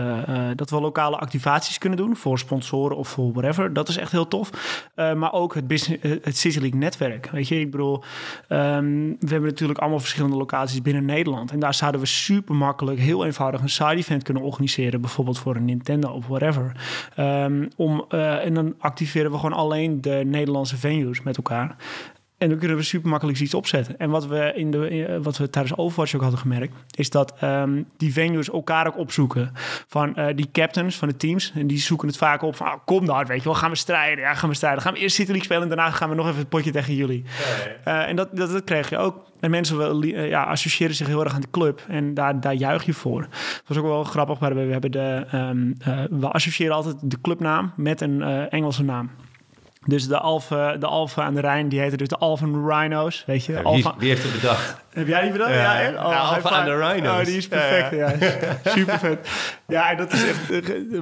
dat 0.55 0.69
we 0.69 0.81
lokale 0.81 1.17
activaties 1.17 1.77
kunnen 1.77 1.96
doen 1.97 2.15
voor 2.15 2.39
sponsoren 2.39 2.97
of 2.97 3.07
voor 3.07 3.31
whatever. 3.31 3.73
Dat 3.73 3.89
is 3.89 3.97
echt 3.97 4.11
heel 4.11 4.27
tof. 4.27 4.49
Uh, 4.95 5.13
maar 5.13 5.33
ook 5.33 5.53
het, 5.53 5.67
business, 5.67 6.03
het 6.21 6.37
City 6.37 6.59
League 6.59 6.79
netwerk. 6.79 7.29
Weet 7.29 7.47
je, 7.47 7.59
ik 7.59 7.71
bedoel, 7.71 8.03
um, 8.49 9.17
we 9.19 9.27
hebben 9.27 9.49
natuurlijk 9.49 9.79
allemaal 9.79 9.99
verschillende 9.99 10.37
locaties 10.37 10.81
binnen 10.81 11.05
Nederland. 11.05 11.51
En 11.51 11.59
daar 11.59 11.73
zouden 11.73 12.01
we 12.01 12.07
super 12.07 12.55
makkelijk, 12.55 12.99
heel 12.99 13.25
eenvoudig 13.25 13.61
een 13.61 13.69
side 13.69 13.95
event 13.95 14.23
kunnen 14.23 14.43
organiseren. 14.43 15.01
Bijvoorbeeld 15.01 15.39
voor 15.39 15.55
een 15.55 15.65
Nintendo 15.65 16.09
of 16.09 16.27
whatever. 16.27 16.71
Um, 17.19 17.67
om, 17.75 18.05
uh, 18.09 18.45
en 18.45 18.53
dan 18.53 18.75
activeren 18.79 19.31
we 19.31 19.37
gewoon 19.37 19.57
alleen 19.57 20.01
de 20.01 20.21
Nederlandse 20.25 20.77
venues 20.77 21.21
met 21.21 21.37
elkaar. 21.37 21.75
En 22.37 22.49
dan 22.49 22.57
kunnen 22.57 22.77
we 22.77 22.83
super 22.83 23.09
makkelijk 23.09 23.39
iets 23.39 23.53
opzetten. 23.53 23.97
En 23.97 24.09
wat 24.09 24.27
we, 24.27 24.51
in 24.55 24.71
de, 24.71 25.19
wat 25.21 25.37
we 25.37 25.49
tijdens 25.49 25.77
Overwatch 25.77 26.15
ook 26.15 26.21
hadden 26.21 26.39
gemerkt, 26.39 26.73
is 26.95 27.09
dat 27.09 27.33
um, 27.43 27.87
die 27.97 28.13
venues 28.13 28.49
elkaar 28.49 28.87
ook 28.87 28.97
opzoeken. 28.97 29.51
Van 29.87 30.13
uh, 30.15 30.25
die 30.35 30.49
captains 30.51 30.95
van 30.95 31.07
de 31.07 31.17
teams. 31.17 31.51
En 31.55 31.67
die 31.67 31.79
zoeken 31.79 32.07
het 32.07 32.17
vaak 32.17 32.41
op 32.41 32.55
van, 32.55 32.67
oh, 32.67 32.73
kom 32.85 33.05
daar, 33.05 33.25
weet 33.25 33.37
je 33.37 33.43
wel, 33.43 33.53
gaan 33.53 33.69
we 33.69 33.75
strijden. 33.75 34.23
Ja, 34.23 34.33
gaan 34.33 34.49
we 34.49 34.55
strijden. 34.55 34.81
gaan 34.81 34.93
we 34.93 34.99
eerst 34.99 35.15
City 35.15 35.27
League 35.27 35.45
spelen 35.45 35.63
en 35.63 35.67
daarna 35.69 35.91
gaan 35.91 36.09
we 36.09 36.15
nog 36.15 36.25
even 36.27 36.39
het 36.39 36.49
potje 36.49 36.71
tegen 36.71 36.95
jullie. 36.95 37.23
Ja. 37.85 38.01
Uh, 38.01 38.09
en 38.09 38.15
dat, 38.15 38.35
dat, 38.35 38.51
dat 38.51 38.63
kreeg 38.63 38.89
je 38.89 38.97
ook. 38.97 39.25
En 39.39 39.51
mensen 39.51 39.77
wel, 39.77 40.03
uh, 40.03 40.29
ja, 40.29 40.43
associëren 40.43 40.95
zich 40.95 41.07
heel 41.07 41.23
erg 41.23 41.33
aan 41.33 41.41
de 41.41 41.51
club. 41.51 41.81
En 41.87 42.13
daar, 42.13 42.39
daar 42.39 42.53
juich 42.53 42.83
je 42.83 42.93
voor. 42.93 43.21
Dat 43.21 43.63
was 43.67 43.77
ook 43.77 43.85
wel 43.85 44.03
grappig. 44.03 44.39
Maar 44.39 44.55
we, 44.55 44.71
hebben 44.71 44.91
de, 44.91 45.25
um, 45.33 45.77
we 46.19 46.27
associëren 46.27 46.75
altijd 46.75 46.95
de 47.01 47.21
clubnaam 47.21 47.73
met 47.75 48.01
een 48.01 48.21
Engelse 48.49 48.83
naam. 48.83 49.11
Dus 49.87 50.07
de 50.07 50.19
Alphen, 50.19 50.79
de 50.79 50.85
Alphen 50.85 51.23
aan 51.23 51.33
de 51.33 51.41
Rijn, 51.41 51.69
die 51.69 51.79
heten 51.79 51.97
dus 51.97 52.07
de 52.07 52.17
Alphen 52.17 52.67
Rhinos, 52.67 53.23
weet 53.25 53.45
je. 53.45 53.83
Wie, 53.97 54.09
heeft 54.09 54.23
het 54.23 54.33
bedacht? 54.33 54.75
Heb 54.93 55.07
jij 55.07 55.21
die 55.21 55.31
bedacht? 55.31 55.53
Ja, 55.53 55.79
ja, 55.79 55.89
oh, 55.89 56.31
Alphen 56.31 56.51
aan 56.51 56.65
de 56.65 56.75
Rhinos. 56.75 57.19
Oh, 57.19 57.25
die 57.25 57.37
is 57.37 57.47
perfect, 57.47 57.91
ja. 57.91 58.13
ja. 58.19 58.57
Super 58.75 58.99
vet. 58.99 59.29
Ja, 59.67 59.95
dat 59.95 60.13
is 60.13 60.27
echt, 60.27 60.39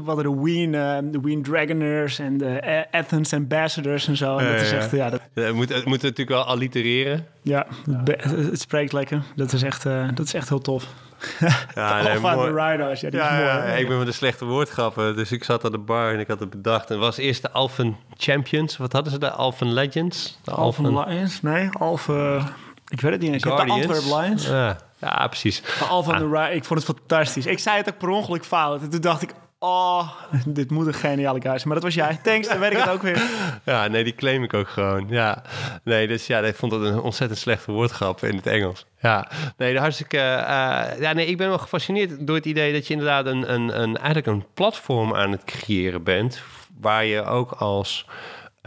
wat 0.03 0.21
de 0.21 0.41
Ween, 0.41 0.73
uh, 0.73 0.97
de 1.03 1.19
Ween 1.21 1.43
Dragoners 1.43 2.19
en 2.19 2.37
de 2.37 2.85
Athens 2.91 3.33
Ambassadors 3.33 4.07
en 4.07 4.17
zo. 4.17 4.37
En 4.37 4.51
dat 4.51 4.61
is 4.61 4.71
echt, 4.71 4.91
ja. 4.91 5.09
Dat... 5.09 5.53
Moet, 5.53 5.69
het 5.69 5.85
moet 5.85 6.01
natuurlijk 6.01 6.29
wel 6.29 6.43
allitereren. 6.43 7.25
Ja, 7.41 7.67
het 8.19 8.61
spreekt 8.61 8.93
lekker. 8.93 9.21
Dat 9.35 9.53
is 9.53 9.63
echt, 9.63 9.85
uh, 9.85 10.07
dat 10.13 10.25
is 10.25 10.33
echt 10.33 10.49
heel 10.49 10.61
tof. 10.61 10.87
Ja, 11.75 12.01
nee, 12.01 12.19
mooi. 12.19 12.53
de 12.53 12.61
Rhinos, 12.61 13.01
ja, 13.01 13.09
die 13.09 13.19
ja, 13.19 13.25
is 13.25 13.31
mooi. 13.31 13.71
Ja, 13.71 13.77
ik 13.77 13.87
ben 13.87 13.97
met 13.97 14.07
de 14.07 14.13
slechte 14.13 14.45
woordgrappen, 14.45 15.15
dus 15.15 15.31
ik 15.31 15.43
zat 15.43 15.65
aan 15.65 15.71
de 15.71 15.77
bar 15.77 16.13
en 16.13 16.19
ik 16.19 16.27
had 16.27 16.39
het 16.39 16.49
bedacht. 16.49 16.91
En 16.91 16.99
was 16.99 17.17
eerst 17.17 17.41
de 17.41 17.51
Alphen 17.51 17.97
Champions, 18.17 18.77
wat 18.77 18.93
hadden 18.93 19.11
ze 19.11 19.19
de 19.19 19.31
Alphen 19.31 19.73
Legends? 19.73 20.39
De 20.43 20.51
Alphen, 20.51 20.85
Alphen 20.85 21.13
Lions? 21.13 21.41
Nee, 21.41 21.69
Alphen... 21.79 22.47
Ik 22.87 23.01
weet 23.01 23.11
het 23.11 23.21
niet 23.21 23.33
eens. 23.33 23.43
De 23.43 23.51
Antwerp 23.51 24.03
Lions? 24.03 24.47
Ja, 24.47 24.77
ja 24.97 25.27
precies. 25.27 25.61
De 25.61 25.85
Alphen 25.85 26.13
ah. 26.13 26.19
de 26.19 26.27
Rhinos, 26.27 26.55
ik 26.55 26.63
vond 26.63 26.87
het 26.87 26.97
fantastisch. 26.97 27.45
Ik 27.45 27.59
zei 27.59 27.77
het 27.77 27.89
ook 27.89 27.97
per 27.97 28.09
ongeluk 28.09 28.45
fout. 28.45 28.81
En 28.81 28.89
toen 28.89 29.01
dacht 29.01 29.21
ik, 29.21 29.33
Oh, 29.65 30.09
dit 30.45 30.71
moet 30.71 30.87
een 30.87 30.93
geniale 30.93 31.41
guy. 31.41 31.61
Maar 31.63 31.73
dat 31.73 31.83
was 31.83 31.93
jij. 31.93 32.19
Thanks, 32.23 32.47
dan 32.47 32.59
weet 32.59 32.71
ik 32.71 32.77
het 32.77 32.89
ook 32.89 33.01
weer. 33.01 33.23
Ja, 33.65 33.87
nee, 33.87 34.03
die 34.03 34.15
claim 34.15 34.43
ik 34.43 34.53
ook 34.53 34.67
gewoon. 34.67 35.05
Ja, 35.09 35.43
nee, 35.83 36.07
dus 36.07 36.27
ja, 36.27 36.39
ik 36.39 36.55
vond 36.55 36.71
dat 36.71 36.81
een 36.81 36.99
ontzettend 36.99 37.39
slechte 37.39 37.71
woordgrap 37.71 38.23
in 38.23 38.35
het 38.35 38.47
Engels. 38.47 38.85
Ja, 38.99 39.31
nee, 39.57 39.79
hartstikke... 39.79 40.17
Uh, 40.17 40.99
ja, 40.99 41.13
nee, 41.13 41.25
ik 41.25 41.37
ben 41.37 41.47
wel 41.47 41.57
gefascineerd 41.57 42.27
door 42.27 42.35
het 42.35 42.45
idee 42.45 42.73
dat 42.73 42.87
je 42.87 42.93
inderdaad 42.93 43.25
een, 43.25 43.53
een, 43.53 43.81
een, 43.81 43.97
eigenlijk 43.97 44.27
een 44.27 44.45
platform 44.53 45.15
aan 45.15 45.31
het 45.31 45.43
creëren 45.43 46.03
bent... 46.03 46.41
waar 46.79 47.05
je 47.05 47.23
ook 47.23 47.51
als 47.51 48.05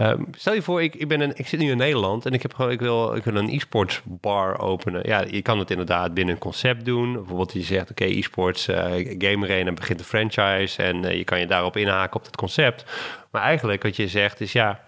Um, 0.01 0.27
stel 0.37 0.55
je 0.55 0.63
voor, 0.63 0.83
ik, 0.83 0.95
ik, 0.95 1.09
ben 1.09 1.21
een, 1.21 1.35
zit 1.37 1.61
nu 1.61 1.71
in 1.71 1.77
Nederland 1.77 2.27
en 2.27 2.33
ik, 2.33 2.43
heb 2.43 2.59
ik, 2.59 2.81
wil, 2.81 3.15
ik 3.15 3.25
wil 3.25 3.37
een 3.37 3.49
e-sports 3.49 4.01
bar 4.05 4.59
openen. 4.59 5.03
Ja, 5.07 5.25
je 5.31 5.43
kan 5.43 5.59
het 5.59 5.71
inderdaad 5.71 6.15
binnen 6.15 6.35
een 6.35 6.41
concept 6.41 6.85
doen. 6.85 7.13
Bijvoorbeeld 7.13 7.53
je 7.53 7.63
zegt, 7.63 7.91
oké, 7.91 8.05
e-sports, 8.05 8.69
uh, 8.69 8.77
Game 9.19 9.45
Arena 9.45 9.73
begint 9.73 9.99
een 9.99 10.07
franchise 10.07 10.83
en 10.83 11.05
uh, 11.05 11.17
je 11.17 11.25
kan 11.25 11.41
je 11.41 11.47
daarop 11.47 11.77
inhaken 11.77 12.17
op 12.17 12.25
het 12.27 12.37
concept. 12.37 12.85
Maar 13.31 13.43
eigenlijk 13.43 13.83
wat 13.83 13.97
je 13.97 14.09
zegt 14.09 14.41
is, 14.41 14.53
ja, 14.53 14.81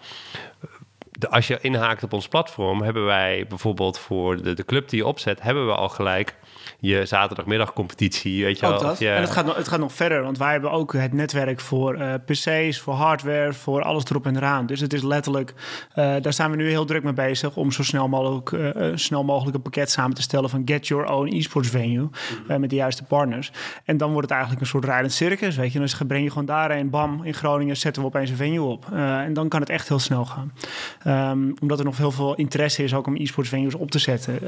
de, 1.11 1.29
als 1.29 1.47
je 1.47 1.57
inhaakt 1.61 2.03
op 2.03 2.13
ons 2.13 2.27
platform, 2.27 2.81
hebben 2.81 3.05
wij 3.05 3.45
bijvoorbeeld 3.49 3.99
voor 3.99 4.41
de, 4.41 4.53
de 4.53 4.65
club 4.65 4.89
die 4.89 4.99
je 4.99 5.05
opzet, 5.05 5.41
hebben 5.41 5.65
we 5.65 5.75
al 5.75 5.89
gelijk 5.89 6.35
je 6.81 7.05
zaterdagmiddagcompetitie, 7.05 8.43
weet 8.43 8.59
je 8.59 8.67
wel. 8.67 8.81
Dat. 8.81 9.01
En 9.01 9.21
het 9.21 9.29
gaat, 9.29 9.45
nog, 9.45 9.55
het 9.55 9.67
gaat 9.67 9.79
nog 9.79 9.93
verder, 9.93 10.23
want 10.23 10.37
wij 10.37 10.51
hebben 10.51 10.71
ook 10.71 10.93
het 10.93 11.13
netwerk 11.13 11.59
voor 11.59 11.97
uh, 11.97 12.13
PC's, 12.25 12.79
voor 12.79 12.93
hardware, 12.93 13.53
voor 13.53 13.81
alles 13.81 14.03
erop 14.09 14.25
en 14.25 14.35
eraan. 14.35 14.65
Dus 14.65 14.79
het 14.79 14.93
is 14.93 15.01
letterlijk, 15.01 15.53
uh, 15.95 16.15
daar 16.21 16.33
zijn 16.33 16.51
we 16.51 16.57
nu 16.57 16.69
heel 16.69 16.85
druk 16.85 17.03
mee 17.03 17.13
bezig 17.13 17.55
om 17.55 17.71
zo 17.71 17.83
snel 17.83 18.07
mogelijk, 18.07 18.51
uh, 18.51 18.91
snel 18.95 19.23
mogelijk 19.23 19.55
een 19.55 19.61
pakket 19.61 19.91
samen 19.91 20.15
te 20.15 20.21
stellen 20.21 20.49
van 20.49 20.61
get 20.65 20.87
your 20.87 21.11
own 21.11 21.27
esports 21.35 21.69
venue 21.69 22.09
mm. 22.47 22.59
met 22.59 22.69
de 22.69 22.75
juiste 22.75 23.03
partners. 23.03 23.51
En 23.85 23.97
dan 23.97 24.09
wordt 24.11 24.27
het 24.27 24.31
eigenlijk 24.31 24.61
een 24.61 24.67
soort 24.67 24.85
rijdend 24.85 25.13
circus, 25.13 25.55
weet 25.55 25.73
je. 25.73 25.79
Dus 25.79 25.97
breng 26.07 26.23
je 26.23 26.29
gewoon 26.29 26.45
daarheen, 26.45 26.89
bam, 26.89 27.23
in 27.23 27.33
Groningen 27.33 27.77
zetten 27.77 28.01
we 28.01 28.07
opeens 28.07 28.29
een 28.29 28.35
venue 28.35 28.65
op. 28.65 28.85
en 28.91 29.33
dan 29.33 29.47
kan 29.47 29.59
het 29.59 29.69
echt 29.69 29.87
heel 29.87 29.99
snel 29.99 30.25
gaan. 30.25 30.53
Um, 31.31 31.53
omdat 31.61 31.79
er 31.79 31.85
nog 31.85 31.97
heel 31.97 32.11
veel 32.11 32.35
interesse 32.35 32.83
is 32.83 32.93
ook 32.93 33.07
om 33.07 33.15
esports 33.15 33.49
venues 33.49 33.75
op 33.75 33.91
te 33.91 33.99
zetten, 33.99 34.39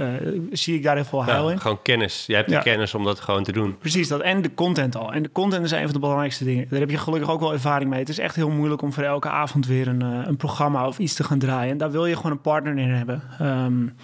zie 0.51 0.75
ik 0.75 0.83
daar 0.83 0.95
heel 0.95 1.05
veel 1.05 1.23
heil 1.23 1.47
ja, 1.47 1.51
in. 1.51 1.59
Gewoon 1.59 1.81
kennis 1.81 2.22
je 2.25 2.35
hebt 2.35 2.49
de 2.49 2.61
kennis 2.61 2.93
om 2.93 3.03
dat 3.03 3.19
gewoon 3.19 3.43
te 3.43 3.51
doen. 3.51 3.77
Precies 3.77 4.07
dat. 4.07 4.21
En 4.21 4.41
de 4.41 4.53
content 4.53 4.95
al. 4.95 5.13
En 5.13 5.23
de 5.23 5.31
content 5.31 5.65
is 5.65 5.71
een 5.71 5.83
van 5.83 5.93
de 5.93 5.99
belangrijkste 5.99 6.43
dingen. 6.43 6.67
Daar 6.69 6.79
heb 6.79 6.89
je 6.89 6.97
gelukkig 6.97 7.29
ook 7.29 7.39
wel 7.39 7.53
ervaring 7.53 7.89
mee. 7.89 7.99
Het 7.99 8.09
is 8.09 8.19
echt 8.19 8.35
heel 8.35 8.49
moeilijk 8.49 8.81
om 8.81 8.93
voor 8.93 9.03
elke 9.03 9.29
avond 9.29 9.67
weer 9.67 9.87
een, 9.87 10.03
uh, 10.03 10.19
een 10.25 10.37
programma 10.37 10.87
of 10.87 10.99
iets 10.99 11.13
te 11.13 11.23
gaan 11.23 11.39
draaien. 11.39 11.71
En 11.71 11.77
daar 11.77 11.91
wil 11.91 12.05
je 12.05 12.15
gewoon 12.15 12.31
een 12.31 12.41
partner 12.41 12.77
in 12.77 12.89
hebben. 12.89 13.23
Um, 13.41 13.95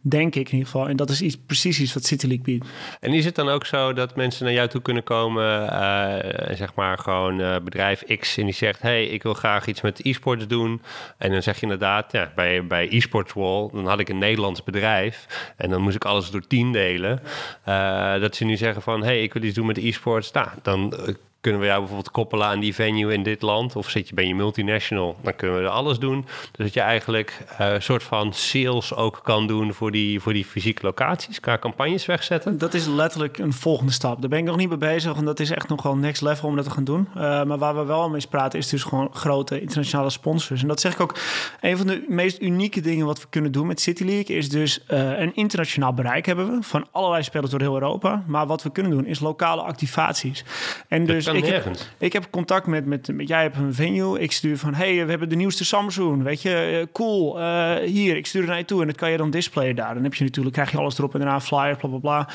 denk 0.00 0.34
ik 0.34 0.46
in 0.46 0.52
ieder 0.52 0.70
geval. 0.70 0.88
En 0.88 0.96
dat 0.96 1.10
is 1.10 1.22
iets, 1.22 1.36
precies 1.46 1.80
iets 1.80 1.94
wat 1.94 2.04
City 2.04 2.26
League 2.26 2.44
biedt. 2.44 2.66
En 3.00 3.12
is 3.12 3.24
het 3.24 3.34
dan 3.34 3.48
ook 3.48 3.66
zo 3.66 3.92
dat 3.92 4.16
mensen 4.16 4.44
naar 4.44 4.54
jou 4.54 4.68
toe 4.68 4.82
kunnen 4.82 5.02
komen 5.02 5.62
uh, 5.62 6.56
zeg 6.56 6.74
maar 6.74 6.98
gewoon 6.98 7.40
uh, 7.40 7.56
bedrijf 7.64 8.04
X 8.18 8.36
en 8.36 8.44
die 8.44 8.54
zegt... 8.54 8.82
hey, 8.82 9.06
ik 9.06 9.22
wil 9.22 9.34
graag 9.34 9.66
iets 9.66 9.80
met 9.80 10.04
e-sports 10.04 10.46
doen. 10.46 10.82
En 11.18 11.32
dan 11.32 11.42
zeg 11.42 11.56
je 11.56 11.62
inderdaad, 11.62 12.12
ja, 12.12 12.32
bij, 12.34 12.66
bij 12.66 12.88
e-sports 12.90 13.32
wall... 13.32 13.68
dan 13.72 13.86
had 13.86 14.00
ik 14.00 14.08
een 14.08 14.18
Nederlands 14.18 14.64
bedrijf 14.64 15.26
en 15.56 15.70
dan 15.70 15.82
moest 15.82 15.96
ik 15.96 16.04
alles 16.04 16.30
door 16.30 16.46
tien 16.46 16.72
delen... 16.72 17.20
Uh, 17.68 18.20
dat 18.20 18.36
ze 18.36 18.44
nu 18.44 18.56
zeggen 18.56 18.82
van, 18.82 19.02
hey, 19.02 19.22
ik 19.22 19.32
wil 19.32 19.42
iets 19.42 19.54
doen 19.54 19.66
met 19.66 19.78
e-sports. 19.78 20.32
Nou, 20.32 20.48
dan 20.62 20.94
kunnen 21.40 21.60
we 21.60 21.66
jou 21.66 21.78
bijvoorbeeld 21.78 22.10
koppelen 22.10 22.46
aan 22.46 22.60
die 22.60 22.74
venue 22.74 23.12
in 23.12 23.22
dit 23.22 23.42
land? 23.42 23.76
Of 23.76 23.90
zit 23.90 24.08
je, 24.08 24.14
ben 24.14 24.28
je 24.28 24.34
multinational? 24.34 25.16
Dan 25.22 25.36
kunnen 25.36 25.56
we 25.56 25.62
er 25.62 25.68
alles 25.68 25.98
doen. 25.98 26.26
Dus 26.52 26.64
dat 26.64 26.74
je 26.74 26.80
eigenlijk 26.80 27.38
uh, 27.60 27.72
een 27.72 27.82
soort 27.82 28.02
van 28.02 28.32
sales 28.32 28.94
ook 28.94 29.20
kan 29.22 29.46
doen 29.46 29.74
voor 29.74 29.90
die, 29.90 30.20
voor 30.20 30.32
die 30.32 30.44
fysieke 30.44 30.86
locaties. 30.86 31.40
Kan 31.40 31.58
campagnes 31.58 32.06
wegzetten? 32.06 32.58
Dat 32.58 32.74
is 32.74 32.86
letterlijk 32.86 33.38
een 33.38 33.52
volgende 33.52 33.92
stap. 33.92 34.20
Daar 34.20 34.30
ben 34.30 34.38
ik 34.38 34.44
nog 34.44 34.56
niet 34.56 34.68
mee 34.68 34.78
bezig. 34.78 35.16
En 35.16 35.24
dat 35.24 35.40
is 35.40 35.50
echt 35.50 35.68
nog 35.68 35.82
wel 35.82 35.96
next 35.96 36.22
level 36.22 36.48
om 36.48 36.56
dat 36.56 36.64
te 36.64 36.70
gaan 36.70 36.84
doen. 36.84 37.08
Uh, 37.16 37.42
maar 37.42 37.58
waar 37.58 37.76
we 37.76 37.84
wel 37.84 38.08
mee 38.08 38.26
praten 38.30 38.58
is 38.58 38.68
dus 38.68 38.82
gewoon 38.82 39.08
grote 39.12 39.60
internationale 39.60 40.10
sponsors. 40.10 40.62
En 40.62 40.68
dat 40.68 40.80
zeg 40.80 40.92
ik 40.92 41.00
ook. 41.00 41.18
Een 41.60 41.76
van 41.76 41.86
de 41.86 42.04
meest 42.08 42.40
unieke 42.40 42.80
dingen 42.80 43.06
wat 43.06 43.20
we 43.20 43.26
kunnen 43.30 43.52
doen 43.52 43.66
met 43.66 43.80
City 43.80 44.04
League... 44.04 44.36
is 44.36 44.48
dus 44.48 44.84
uh, 44.90 45.18
een 45.18 45.34
internationaal 45.34 45.94
bereik 45.94 46.26
hebben 46.26 46.50
we. 46.50 46.62
Van 46.62 46.86
allerlei 46.90 47.22
spelers 47.22 47.50
door 47.50 47.60
heel 47.60 47.74
Europa. 47.74 48.22
Maar 48.26 48.46
wat 48.46 48.62
we 48.62 48.70
kunnen 48.70 48.92
doen 48.92 49.06
is 49.06 49.20
lokale 49.20 49.62
activaties. 49.62 50.44
En 50.88 51.06
dus 51.06 51.27
ik 51.36 51.46
heb, 51.46 51.66
ik 51.98 52.12
heb 52.12 52.26
contact 52.30 52.66
met, 52.66 52.86
met, 52.86 53.08
met, 53.12 53.28
jij 53.28 53.42
hebt 53.42 53.56
een 53.56 53.74
venue. 53.74 54.20
Ik 54.20 54.32
stuur 54.32 54.58
van, 54.58 54.74
hey, 54.74 55.04
we 55.04 55.10
hebben 55.10 55.28
de 55.28 55.36
nieuwste 55.36 55.64
Samsung. 55.64 56.22
Weet 56.22 56.42
je, 56.42 56.78
uh, 56.80 56.92
cool. 56.92 57.40
Uh, 57.40 57.74
hier, 57.74 58.16
ik 58.16 58.26
stuur 58.26 58.40
het 58.40 58.50
naar 58.50 58.58
je 58.58 58.64
toe 58.64 58.80
en 58.80 58.86
dat 58.86 58.96
kan 58.96 59.10
je 59.10 59.16
dan 59.16 59.30
displayen 59.30 59.76
daar. 59.76 59.94
Dan 59.94 60.02
heb 60.02 60.14
je 60.14 60.24
natuurlijk, 60.24 60.54
krijg 60.54 60.70
je 60.70 60.78
alles 60.78 60.98
erop 60.98 61.12
en 61.14 61.20
daarna 61.20 61.40
flyers, 61.40 61.78
bla 61.78 61.88
bla 61.88 61.98
bla. 61.98 62.28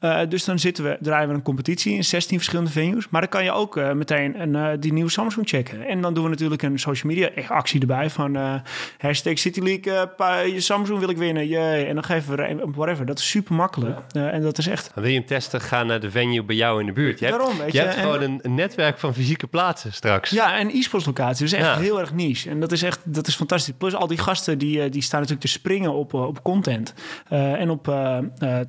Uh, 0.00 0.28
dus 0.28 0.44
dan 0.44 0.58
zitten 0.58 0.84
we, 0.84 0.96
draaien 1.00 1.28
we 1.28 1.34
een 1.34 1.42
competitie 1.42 1.94
in 1.94 2.04
16 2.04 2.36
verschillende 2.36 2.70
venues. 2.70 3.08
Maar 3.08 3.20
dan 3.20 3.30
kan 3.30 3.44
je 3.44 3.52
ook 3.52 3.94
meteen 3.94 4.40
een, 4.40 4.80
die 4.80 4.92
nieuwe 4.92 5.10
Samsung 5.10 5.48
checken. 5.48 5.86
En 5.86 6.00
dan 6.00 6.14
doen 6.14 6.24
we 6.24 6.30
natuurlijk 6.30 6.62
een 6.62 6.78
social 6.78 7.12
media 7.12 7.30
actie 7.48 7.80
erbij 7.80 8.10
van 8.10 8.62
hashtag 8.98 9.38
City 9.38 9.60
League, 9.60 10.52
je 10.52 10.60
Samsung 10.60 10.98
wil 10.98 11.08
ik 11.08 11.16
winnen. 11.16 11.46
Jee. 11.46 11.84
En 11.84 11.94
dan 11.94 12.04
geven 12.04 12.36
we 12.36 12.60
whatever. 12.74 13.06
Dat 13.06 13.18
is 13.18 13.28
super 13.28 13.54
makkelijk. 13.54 13.98
en 14.12 14.42
dat 14.42 14.58
is 14.58 14.66
echt. 14.66 14.90
Dan 14.94 15.02
wil 15.02 15.12
je 15.12 15.18
hem 15.18 15.26
testen, 15.26 15.60
ga 15.60 15.82
naar 15.82 16.00
de 16.00 16.10
venue 16.10 16.42
bij 16.42 16.56
jou 16.56 16.80
in 16.80 16.86
de 16.86 16.92
buurt. 16.92 17.18
Je 17.18 17.26
Daarom, 17.26 17.48
hebt, 17.48 17.62
weet 17.62 17.72
je. 17.72 17.78
je 17.78 17.84
hebt 17.84 17.98
gewoon 18.00 18.22
een 18.22 18.39
een 18.44 18.54
netwerk 18.54 18.98
van 18.98 19.14
fysieke 19.14 19.46
plaatsen 19.46 19.92
straks. 19.92 20.30
Ja, 20.30 20.58
en 20.58 20.68
e-sports 20.68 21.06
locaties. 21.06 21.50
Dus 21.50 21.52
echt 21.52 21.78
heel 21.78 22.00
erg 22.00 22.12
niche. 22.12 22.50
En 22.50 22.60
dat 22.60 22.72
is 22.72 22.82
echt 22.82 23.00
dat 23.04 23.26
is 23.26 23.34
fantastisch. 23.34 23.74
Plus 23.78 23.94
al 23.94 24.06
die 24.06 24.18
gasten 24.18 24.58
die, 24.58 24.82
eh, 24.82 24.90
die 24.90 25.02
staan 25.02 25.20
natuurlijk 25.20 25.46
te 25.46 25.52
springen 25.52 25.92
op, 25.92 26.14
eh, 26.14 26.26
op 26.26 26.42
content 26.42 26.94
uh, 27.32 27.52
en 27.52 27.70
op 27.70 27.88
uh, 27.88 28.18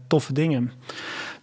toffe 0.08 0.34
dingen. 0.34 0.72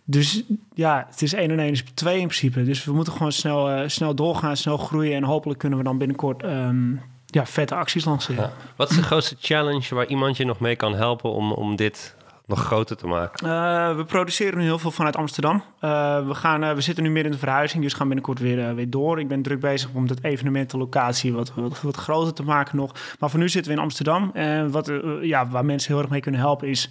dus 0.05 0.43
ja, 0.75 1.07
het 1.11 1.23
is 1.23 1.33
1 1.33 1.51
en 1.51 1.59
1 1.59 1.71
is 1.71 1.85
2 1.95 2.15
in 2.15 2.27
principe. 2.27 2.65
Dus 2.65 2.85
we 2.85 2.93
moeten 2.93 3.13
gewoon 3.13 3.33
snel, 3.33 3.89
snel 3.89 4.15
doorgaan, 4.15 4.57
snel 4.57 4.77
groeien. 4.77 5.17
En 5.17 5.23
hopelijk 5.23 5.59
kunnen 5.59 5.79
we 5.79 5.85
dan 5.85 5.99
binnenkort 5.99 6.45
um, 6.45 7.03
ja, 7.27 7.47
vette 7.47 7.75
acties 7.75 8.05
lanceren. 8.05 8.43
Ja. 8.43 8.53
Wat 8.77 8.91
is 8.91 8.97
de 8.97 9.03
grootste 9.03 9.37
challenge 9.41 9.95
waar 9.95 10.07
iemand 10.07 10.37
je 10.37 10.45
nog 10.45 10.61
mee 10.61 10.77
kan 10.77 10.95
helpen 10.95 11.33
om, 11.33 11.53
om 11.53 11.77
dit 11.77 12.17
nog 12.49 12.65
groter 12.65 12.97
te 12.97 13.07
maken? 13.07 13.47
Uh, 13.47 13.97
we 13.97 14.05
produceren 14.05 14.59
nu 14.59 14.65
heel 14.65 14.79
veel 14.79 14.91
vanuit 14.91 15.17
Amsterdam. 15.17 15.63
Uh, 15.81 16.27
we, 16.27 16.35
gaan, 16.35 16.65
uh, 16.65 16.73
we 16.73 16.81
zitten 16.81 17.05
nu 17.05 17.11
midden 17.11 17.33
in 17.33 17.39
de 17.39 17.45
verhuizing, 17.45 17.83
dus 17.83 17.93
gaan 17.93 18.07
binnenkort 18.07 18.39
weer, 18.39 18.75
weer 18.75 18.91
door. 18.91 19.21
Ik 19.21 19.29
ben 19.29 19.43
druk 19.43 19.61
bezig 19.61 19.91
om 19.95 20.07
dat 20.07 20.23
evenementenlocatie 20.23 21.33
wat, 21.33 21.53
wat, 21.55 21.81
wat 21.81 21.97
groter 21.97 22.35
te 22.35 22.43
maken 22.43 22.77
nog. 22.77 22.95
Maar 23.19 23.31
voor 23.31 23.41
nu 23.41 23.49
zitten 23.49 23.73
we 23.73 23.79
in 23.79 23.85
Amsterdam. 23.85 24.31
En 24.35 24.71
wat, 24.71 24.93
ja, 25.21 25.49
waar 25.49 25.65
mensen 25.65 25.93
heel 25.93 26.01
erg 26.01 26.11
mee 26.11 26.21
kunnen 26.21 26.41
helpen 26.41 26.69
is 26.69 26.91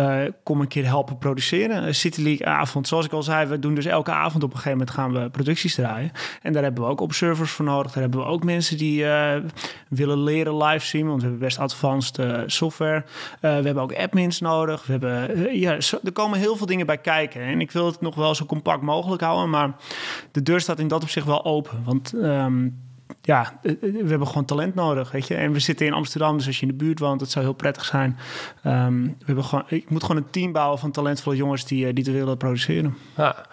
uh, 0.00 0.32
kom 0.42 0.60
een 0.60 0.68
keer 0.68 0.84
helpen 0.84 1.18
produceren. 1.18 1.86
Een 1.86 1.94
City 1.94 2.22
League 2.22 2.46
avond, 2.46 2.88
zoals 2.88 3.04
ik 3.04 3.12
al 3.12 3.22
zei, 3.22 3.46
we 3.46 3.58
doen 3.58 3.74
dus 3.74 3.84
elke 3.84 4.10
avond 4.10 4.42
op 4.42 4.50
een 4.50 4.56
gegeven 4.56 4.78
moment 4.78 4.96
gaan 4.96 5.12
we 5.12 5.30
producties 5.30 5.74
draaien. 5.74 6.10
En 6.42 6.52
daar 6.52 6.62
hebben 6.62 6.84
we 6.84 6.90
ook 6.90 7.00
observers 7.00 7.50
voor 7.50 7.64
nodig. 7.64 7.92
Daar 7.92 8.02
hebben 8.02 8.20
we 8.20 8.26
ook 8.26 8.44
mensen 8.44 8.76
die 8.76 9.02
uh, 9.02 9.34
willen 9.88 10.22
leren 10.22 10.56
livestreamen, 10.56 11.10
want 11.10 11.22
we 11.22 11.28
hebben 11.28 11.46
best 11.46 11.58
advanced 11.58 12.18
software. 12.46 13.04
we 13.40 13.48
hebben 13.48 13.80
ook 13.82 13.94
admins 13.94 14.40
nodig. 14.40 14.86
We 14.86 14.92
hebben, 14.92 15.58
ja, 15.58 15.76
er 16.04 16.12
komen 16.12 16.38
heel 16.38 16.56
veel 16.56 16.66
dingen 16.66 16.86
bij 16.86 16.98
kijken. 16.98 17.40
En 17.40 17.60
ik 17.60 17.70
wil 17.70 17.86
het 17.86 18.00
nog 18.00 18.14
wel 18.14 18.34
zo 18.34 18.44
compact 18.44 18.82
mogelijk 18.82 19.22
houden, 19.22 19.50
maar 19.50 19.74
de 20.32 20.42
deur 20.42 20.60
staat 20.60 20.78
in 20.78 20.88
dat 20.88 21.02
opzicht 21.02 21.26
wel 21.26 21.44
open. 21.44 21.82
Want 21.84 22.12
um, 22.12 22.78
ja, 23.22 23.58
eh, 23.62 23.72
eh, 23.72 23.78
we 23.80 24.08
hebben 24.08 24.26
gewoon 24.26 24.44
talent 24.44 24.74
nodig, 24.74 25.10
weet 25.10 25.26
je. 25.26 25.34
En 25.34 25.52
we 25.52 25.58
zitten 25.58 25.86
in 25.86 25.92
Amsterdam, 25.92 26.36
dus 26.36 26.46
als 26.46 26.56
je 26.56 26.62
in 26.66 26.68
de 26.68 26.84
buurt 26.84 26.98
woont, 26.98 27.20
dat 27.20 27.30
zou 27.30 27.44
heel 27.44 27.54
prettig 27.54 27.84
zijn. 27.84 28.18
Um, 28.66 29.04
we 29.18 29.24
hebben 29.24 29.44
gewoon, 29.44 29.64
ik 29.68 29.90
moet 29.90 30.02
gewoon 30.02 30.22
een 30.22 30.30
team 30.30 30.52
bouwen 30.52 30.78
van 30.78 30.90
talentvolle 30.90 31.36
jongens 31.36 31.64
die, 31.64 31.86
eh, 31.86 31.94
die 31.94 32.04
te 32.04 32.12
willen 32.12 32.36
produceren. 32.36 32.96
Ja, 33.16 33.46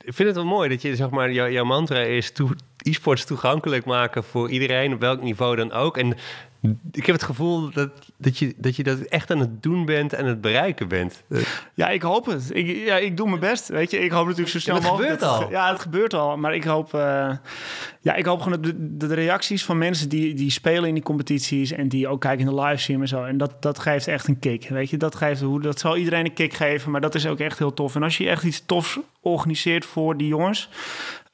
ik 0.00 0.14
vind 0.14 0.28
het 0.28 0.36
wel 0.36 0.46
mooi 0.46 0.68
dat 0.68 0.82
je, 0.82 0.96
zeg 0.96 1.10
maar, 1.10 1.32
jouw 1.32 1.64
mantra 1.64 1.98
is 1.98 2.32
e-sports 2.76 3.24
toegankelijk 3.24 3.84
maken 3.84 4.24
voor 4.24 4.50
iedereen, 4.50 4.92
op 4.92 5.00
welk 5.00 5.22
niveau 5.22 5.56
dan 5.56 5.72
ook. 5.72 5.96
En 5.96 6.16
ik 6.92 7.06
heb 7.06 7.14
het 7.14 7.24
gevoel 7.24 7.70
dat, 7.70 7.90
dat, 8.16 8.38
je, 8.38 8.54
dat 8.56 8.76
je 8.76 8.82
dat 8.82 8.98
echt 8.98 9.30
aan 9.30 9.38
het 9.38 9.62
doen 9.62 9.84
bent 9.84 10.12
en 10.12 10.26
het 10.26 10.40
bereiken 10.40 10.88
bent. 10.88 11.22
Ja, 11.74 11.88
ik 11.88 12.02
hoop 12.02 12.26
het. 12.26 12.50
Ik, 12.52 12.66
ja, 12.86 12.96
ik 12.96 13.16
doe 13.16 13.28
mijn 13.28 13.40
best. 13.40 13.68
Weet 13.68 13.90
je, 13.90 13.98
ik 13.98 14.10
hoop 14.10 14.24
natuurlijk 14.24 14.50
zo 14.50 14.58
snel 14.58 14.76
ja, 14.76 14.82
mogelijk. 14.82 15.10
Het 15.10 15.22
gebeurt 15.22 15.42
al. 15.42 15.50
ja, 15.50 15.70
het 15.70 15.80
gebeurt 15.80 16.14
al. 16.14 16.36
Maar 16.36 16.54
ik 16.54 16.64
hoop, 16.64 16.94
uh, 16.94 17.30
ja, 18.00 18.14
ik 18.14 18.24
hoop 18.24 18.40
gewoon 18.40 18.62
de, 18.62 18.96
de, 18.96 19.14
reacties 19.14 19.64
van 19.64 19.78
mensen 19.78 20.08
die, 20.08 20.34
die 20.34 20.50
spelen 20.50 20.88
in 20.88 20.94
die 20.94 21.02
competities 21.02 21.72
en 21.72 21.88
die 21.88 22.08
ook 22.08 22.20
kijken 22.20 22.48
in 22.48 22.54
de 22.54 22.60
livestream 22.60 23.00
en 23.00 23.08
zo. 23.08 23.24
En 23.24 23.38
dat, 23.38 23.62
dat 23.62 23.78
geeft 23.78 24.06
echt 24.06 24.28
een 24.28 24.38
kick. 24.38 24.68
Weet 24.68 24.90
je, 24.90 24.96
dat 24.96 25.14
geeft 25.14 25.40
hoe 25.40 25.60
dat 25.60 25.78
zal 25.78 25.96
iedereen 25.96 26.24
een 26.24 26.32
kick 26.32 26.52
geven. 26.52 26.90
Maar 26.90 27.00
dat 27.00 27.14
is 27.14 27.26
ook 27.26 27.38
echt 27.38 27.58
heel 27.58 27.74
tof. 27.74 27.94
En 27.94 28.02
als 28.02 28.16
je 28.16 28.28
echt 28.28 28.44
iets 28.44 28.62
tofs 28.66 28.98
organiseert 29.20 29.84
voor 29.84 30.16
die 30.16 30.28
jongens, 30.28 30.68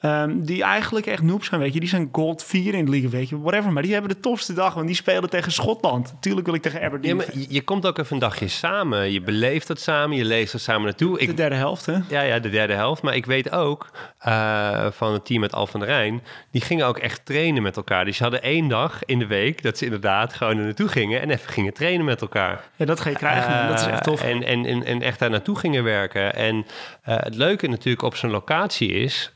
Um, 0.06 0.44
die 0.44 0.62
eigenlijk 0.62 1.06
echt 1.06 1.22
noobs 1.22 1.48
zijn, 1.48 1.60
weet 1.60 1.74
je. 1.74 1.80
Die 1.80 1.88
zijn 1.88 2.08
gold 2.12 2.44
4 2.44 2.74
in 2.74 2.84
de 2.84 2.90
league, 2.90 3.10
weet 3.10 3.28
je. 3.28 3.40
Whatever, 3.40 3.72
maar 3.72 3.82
die 3.82 3.92
hebben 3.92 4.10
de 4.10 4.20
tofste 4.20 4.52
dag, 4.52 4.74
want 4.74 4.86
die 4.86 4.96
spelen 4.96 5.30
tegen 5.30 5.52
Schotland. 5.52 6.14
Tuurlijk 6.20 6.46
wil 6.46 6.54
ik 6.54 6.62
tegen 6.62 6.82
Aberdeen. 6.82 7.10
Ja, 7.10 7.16
maar 7.16 7.26
je, 7.48 7.62
komt 7.62 7.86
ook 7.86 7.98
even 7.98 8.12
een 8.12 8.20
dagje 8.20 8.48
samen. 8.48 9.12
Je 9.12 9.20
beleeft 9.20 9.68
het 9.68 9.80
samen, 9.80 10.16
je 10.16 10.24
leest 10.24 10.52
het 10.52 10.62
samen 10.62 10.84
naartoe. 10.84 11.18
Ik, 11.18 11.26
de 11.26 11.34
derde 11.34 11.54
helft, 11.54 11.86
hè? 11.86 11.98
Ja, 12.08 12.20
ja, 12.20 12.38
de 12.38 12.50
derde 12.50 12.72
helft. 12.72 13.02
Maar 13.02 13.14
ik 13.14 13.26
weet 13.26 13.50
ook 13.50 13.90
uh, 14.26 14.86
van 14.90 15.12
het 15.12 15.24
team 15.24 15.40
met 15.40 15.52
Al 15.52 15.66
van 15.66 15.80
der 15.80 15.88
Rijn... 15.88 16.22
die 16.50 16.60
gingen 16.60 16.86
ook 16.86 16.98
echt 16.98 17.24
trainen 17.24 17.62
met 17.62 17.76
elkaar. 17.76 18.04
Dus 18.04 18.16
ze 18.16 18.22
hadden 18.22 18.42
één 18.42 18.68
dag 18.68 19.04
in 19.04 19.18
de 19.18 19.26
week 19.26 19.62
dat 19.62 19.78
ze 19.78 19.84
inderdaad 19.84 20.32
gewoon 20.32 20.58
er 20.58 20.64
naartoe 20.64 20.88
gingen... 20.88 21.20
en 21.20 21.30
even 21.30 21.52
gingen 21.52 21.72
trainen 21.72 22.04
met 22.04 22.20
elkaar. 22.20 22.64
Ja, 22.76 22.84
dat 22.84 23.00
ga 23.00 23.10
je 23.10 23.16
krijgen. 23.16 23.52
Uh, 23.52 23.68
dat 23.68 23.80
is 23.80 23.86
echt 23.86 24.02
tof. 24.02 24.22
En, 24.22 24.42
en, 24.42 24.66
en, 24.66 24.84
en, 24.84 25.02
echt 25.02 25.18
daar 25.18 25.30
naartoe 25.30 25.58
gingen 25.58 25.84
werken. 25.84 26.34
En 26.34 26.56
uh, 26.56 26.64
het 27.04 27.34
leuke 27.34 27.68
natuurlijk 27.68 28.02
op 28.02 28.16
zo'n 28.16 28.30
locatie 28.30 28.90
is... 28.90 29.32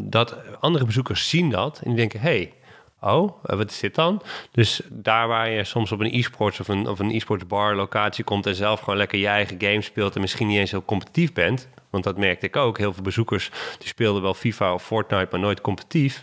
Dat 0.00 0.36
andere 0.60 0.84
bezoekers 0.84 1.28
zien 1.28 1.50
dat 1.50 1.78
en 1.78 1.88
die 1.88 1.96
denken: 1.96 2.20
hey, 2.20 2.52
oh, 3.00 3.44
eh, 3.44 3.56
wat 3.56 3.70
is 3.70 3.80
dit 3.80 3.94
dan? 3.94 4.22
Dus 4.52 4.80
daar 4.90 5.28
waar 5.28 5.50
je 5.50 5.64
soms 5.64 5.92
op 5.92 6.00
een 6.00 6.14
e-sports 6.14 6.60
of 6.60 6.68
een, 6.68 6.88
of 6.88 6.98
een 6.98 7.10
e-sports 7.10 7.46
bar 7.46 7.76
locatie 7.76 8.24
komt 8.24 8.46
en 8.46 8.54
zelf 8.54 8.80
gewoon 8.80 8.98
lekker 8.98 9.18
je 9.18 9.26
eigen 9.26 9.56
game 9.60 9.82
speelt 9.82 10.14
en 10.14 10.20
misschien 10.20 10.46
niet 10.46 10.58
eens 10.58 10.70
heel 10.70 10.84
competitief 10.84 11.32
bent, 11.32 11.68
want 11.90 12.04
dat 12.04 12.18
merkte 12.18 12.46
ik 12.46 12.56
ook. 12.56 12.78
Heel 12.78 12.92
veel 12.92 13.02
bezoekers 13.02 13.50
die 13.78 13.88
speelden 13.88 14.22
wel 14.22 14.34
FIFA 14.34 14.74
of 14.74 14.84
Fortnite, 14.84 15.28
maar 15.30 15.40
nooit 15.40 15.60
competitief 15.60 16.22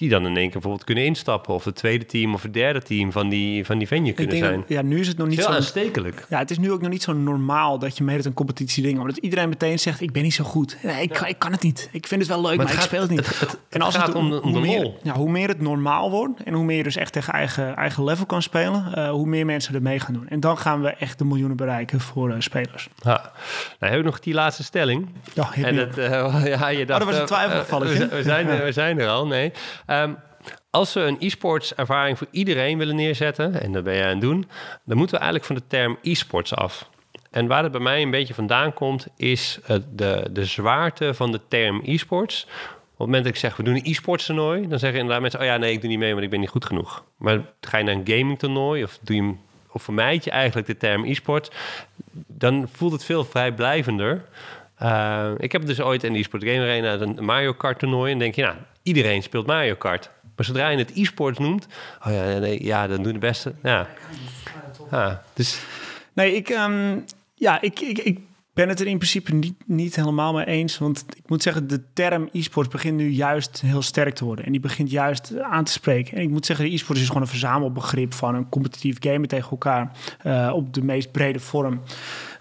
die 0.00 0.08
dan 0.08 0.26
in 0.26 0.36
één 0.36 0.42
keer 0.42 0.52
bijvoorbeeld 0.52 0.84
kunnen 0.84 1.04
instappen. 1.04 1.54
Of 1.54 1.64
het 1.64 1.74
tweede 1.74 2.06
team 2.06 2.34
of 2.34 2.42
het 2.42 2.54
derde 2.54 2.82
team 2.82 3.12
van 3.12 3.28
die, 3.28 3.64
van 3.64 3.78
die 3.78 3.86
venue 3.86 4.12
kunnen 4.12 4.36
zijn. 4.36 4.64
ja, 4.66 4.82
nu 4.82 5.00
is 5.00 5.08
het 5.08 5.16
nog 5.16 5.28
niet 5.28 5.42
zo 5.42 5.50
aanstekelijk. 5.50 6.26
Ja, 6.28 6.38
het 6.38 6.50
is 6.50 6.58
nu 6.58 6.72
ook 6.72 6.80
nog 6.80 6.90
niet 6.90 7.02
zo 7.02 7.12
normaal 7.12 7.78
dat 7.78 7.98
je 7.98 8.04
meedoet 8.04 8.24
een 8.24 8.34
competitie 8.34 8.82
dingen. 8.82 9.00
Omdat 9.00 9.16
iedereen 9.16 9.48
meteen 9.48 9.78
zegt, 9.78 10.00
ik 10.00 10.12
ben 10.12 10.22
niet 10.22 10.34
zo 10.34 10.44
goed. 10.44 10.76
Nee, 10.82 11.02
ik, 11.02 11.20
ik 11.20 11.38
kan 11.38 11.52
het 11.52 11.62
niet. 11.62 11.88
Ik 11.92 12.06
vind 12.06 12.20
het 12.20 12.30
wel 12.30 12.42
leuk, 12.42 12.56
maar, 12.56 12.72
ik 12.72 12.80
speel 12.80 13.00
het 13.00 13.10
niet. 13.10 13.38
Het, 13.40 13.58
en 13.68 13.80
als 13.80 13.94
het 13.94 14.04
gaat 14.04 14.14
om, 14.14 14.32
om 14.32 14.52
de 14.52 14.60
meer, 14.60 14.92
Ja, 15.02 15.14
hoe 15.14 15.30
meer 15.30 15.48
het 15.48 15.60
normaal 15.60 16.10
wordt 16.10 16.42
en 16.42 16.54
hoe 16.54 16.64
meer 16.64 16.76
je 16.76 16.82
dus 16.82 16.96
echt 16.96 17.12
tegen 17.12 17.32
eigen, 17.32 17.76
eigen 17.76 18.04
level 18.04 18.26
kan 18.26 18.42
spelen, 18.42 18.92
uh, 18.94 19.10
hoe 19.10 19.26
meer 19.26 19.46
mensen 19.46 19.74
er 19.74 19.82
mee 19.82 20.00
gaan 20.00 20.14
doen. 20.14 20.28
En 20.28 20.40
dan 20.40 20.58
gaan 20.58 20.82
we 20.82 20.88
echt 20.88 21.18
de 21.18 21.24
miljoenen 21.24 21.56
bereiken 21.56 22.00
voor 22.00 22.30
uh, 22.30 22.34
spelers. 22.38 22.88
Ja. 23.02 23.10
Nou, 23.10 23.22
hebben 23.78 23.98
we 23.98 24.04
nog 24.04 24.20
die 24.20 24.34
laatste 24.34 24.62
stelling. 24.62 24.99
Ja, 25.34 25.52
en 25.54 25.76
het, 25.76 25.98
uh, 25.98 26.46
ja, 26.58 26.68
je 26.68 26.86
dacht, 26.86 27.00
oh, 27.00 27.06
dat 27.06 27.14
was 27.14 27.18
een 27.18 27.26
twijfelgeval. 27.26 27.80
we, 27.80 28.08
we, 28.08 28.22
zijn, 28.22 28.62
we 28.62 28.72
zijn 28.72 28.98
er 28.98 29.08
al, 29.08 29.26
nee. 29.26 29.52
Um, 29.86 30.16
als 30.70 30.92
we 30.92 31.00
een 31.00 31.16
e-sports 31.18 31.74
ervaring 31.74 32.18
voor 32.18 32.26
iedereen 32.30 32.78
willen 32.78 32.96
neerzetten, 32.96 33.60
en 33.62 33.72
dat 33.72 33.84
ben 33.84 33.94
jij 33.94 34.04
aan 34.04 34.10
het 34.10 34.20
doen, 34.20 34.48
dan 34.84 34.96
moeten 34.96 35.18
we 35.18 35.22
eigenlijk 35.22 35.44
van 35.44 35.54
de 35.54 35.66
term 35.66 35.98
e-sports 36.02 36.54
af. 36.54 36.88
En 37.30 37.46
waar 37.46 37.62
het 37.62 37.72
bij 37.72 37.80
mij 37.80 38.02
een 38.02 38.10
beetje 38.10 38.34
vandaan 38.34 38.74
komt, 38.74 39.06
is 39.16 39.58
de, 39.94 40.28
de 40.30 40.44
zwaarte 40.44 41.14
van 41.14 41.32
de 41.32 41.40
term 41.48 41.80
e-sports. 41.84 42.46
Op 43.00 43.06
het 43.06 43.14
moment 43.14 43.24
dat 43.24 43.32
ik 43.32 43.40
zeg, 43.40 43.56
we 43.56 43.62
doen 43.62 43.74
een 43.74 43.84
e-sports 43.84 44.26
toernooi, 44.26 44.68
dan 44.68 44.78
zeggen 44.78 44.98
inderdaad 44.98 45.22
mensen, 45.22 45.40
oh 45.40 45.46
ja, 45.46 45.56
nee, 45.56 45.72
ik 45.72 45.80
doe 45.80 45.90
niet 45.90 45.98
mee, 45.98 46.12
want 46.12 46.24
ik 46.24 46.30
ben 46.30 46.40
niet 46.40 46.48
goed 46.48 46.64
genoeg. 46.64 47.04
Maar 47.16 47.40
ga 47.60 47.78
je 47.78 47.84
naar 47.84 47.94
een 47.94 48.08
gaming 48.08 48.38
toernooi, 48.38 48.82
of, 48.82 48.98
doe 49.00 49.16
je, 49.16 49.34
of 49.72 49.82
vermijd 49.82 50.24
je 50.24 50.30
eigenlijk 50.30 50.66
de 50.66 50.76
term 50.76 51.04
e-sports, 51.04 51.50
dan 52.26 52.68
voelt 52.72 52.92
het 52.92 53.04
veel 53.04 53.24
vrijblijvender. 53.24 54.24
Uh, 54.82 55.30
ik 55.36 55.52
heb 55.52 55.66
dus 55.66 55.80
ooit 55.80 56.04
in 56.04 56.12
de 56.12 56.18
e-sport 56.18 56.44
game 56.44 56.60
arena 56.60 56.92
een 56.92 57.24
Mario 57.24 57.52
Kart 57.52 57.78
toernooi 57.78 58.12
en 58.12 58.18
denk 58.18 58.34
je, 58.34 58.42
nou, 58.42 58.56
iedereen 58.82 59.22
speelt 59.22 59.46
Mario 59.46 59.74
Kart. 59.74 60.10
Maar 60.36 60.44
zodra 60.44 60.68
je 60.68 60.78
het 60.78 60.92
e-sports 60.94 61.38
noemt, 61.38 61.66
oh 62.06 62.12
ja, 62.12 62.38
nee, 62.38 62.64
ja, 62.64 62.86
dan 62.86 63.02
doen 63.02 63.12
de 63.12 63.18
beste. 63.18 63.54
Ja. 63.62 63.88
dus... 65.34 65.60
Nee, 66.12 66.34
ik, 66.34 66.48
um, 66.48 67.04
ja, 67.34 67.60
ik, 67.60 67.80
ik, 67.80 67.98
ik 67.98 68.18
ben 68.52 68.68
het 68.68 68.80
er 68.80 68.86
in 68.86 68.98
principe 68.98 69.34
niet, 69.34 69.54
niet 69.66 69.96
helemaal 69.96 70.32
mee 70.32 70.46
eens. 70.46 70.78
Want 70.78 71.04
ik 71.16 71.28
moet 71.28 71.42
zeggen, 71.42 71.68
de 71.68 71.82
term 71.92 72.28
e-sports 72.32 72.68
begint 72.68 72.96
nu 72.96 73.08
juist 73.08 73.60
heel 73.60 73.82
sterk 73.82 74.14
te 74.14 74.24
worden. 74.24 74.44
En 74.44 74.52
die 74.52 74.60
begint 74.60 74.90
juist 74.90 75.40
aan 75.40 75.64
te 75.64 75.72
spreken. 75.72 76.16
En 76.16 76.22
ik 76.22 76.30
moet 76.30 76.46
zeggen, 76.46 76.72
e-sports 76.72 77.00
is 77.00 77.06
gewoon 77.06 77.22
een 77.22 77.28
verzamelbegrip 77.28 78.14
van 78.14 78.34
een 78.34 78.48
competitief 78.48 78.96
gamen 79.00 79.28
tegen 79.28 79.50
elkaar 79.50 79.92
uh, 80.26 80.52
op 80.54 80.74
de 80.74 80.82
meest 80.82 81.12
brede 81.12 81.40
vorm. 81.40 81.82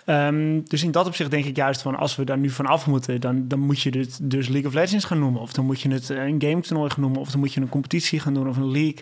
Um, 0.10 0.64
dus 0.70 0.84
in 0.84 0.91
dat 0.91 1.07
opzicht 1.07 1.32
denk 1.32 1.45
ik 1.45 1.55
juist 1.55 1.82
van 1.82 1.95
als 1.95 2.16
we 2.16 2.24
daar 2.24 2.38
nu 2.38 2.49
van 2.49 2.66
af 2.66 2.88
moeten, 2.88 3.22
dan, 3.22 3.47
dan 3.47 3.60
moet 3.60 3.82
je 3.82 3.97
het 3.97 4.20
dus 4.22 4.47
League 4.47 4.68
of 4.68 4.74
Legends 4.74 5.05
gaan 5.05 5.20
noemen. 5.20 5.41
Of 5.41 5.53
dan 5.53 5.66
moet 5.66 5.82
je 5.82 5.91
het 5.91 6.10
een 6.10 6.41
game 6.41 6.62
toernooi 6.62 6.89
gaan 6.89 7.01
noemen. 7.01 7.20
Of 7.20 7.32
dan 7.32 7.39
moet 7.39 7.53
je 7.53 7.62
een 7.62 7.70
competitie 7.70 8.20
gaan 8.20 8.34
doen 8.34 8.49
of 8.49 8.57
een 8.57 8.72
league. 8.72 8.99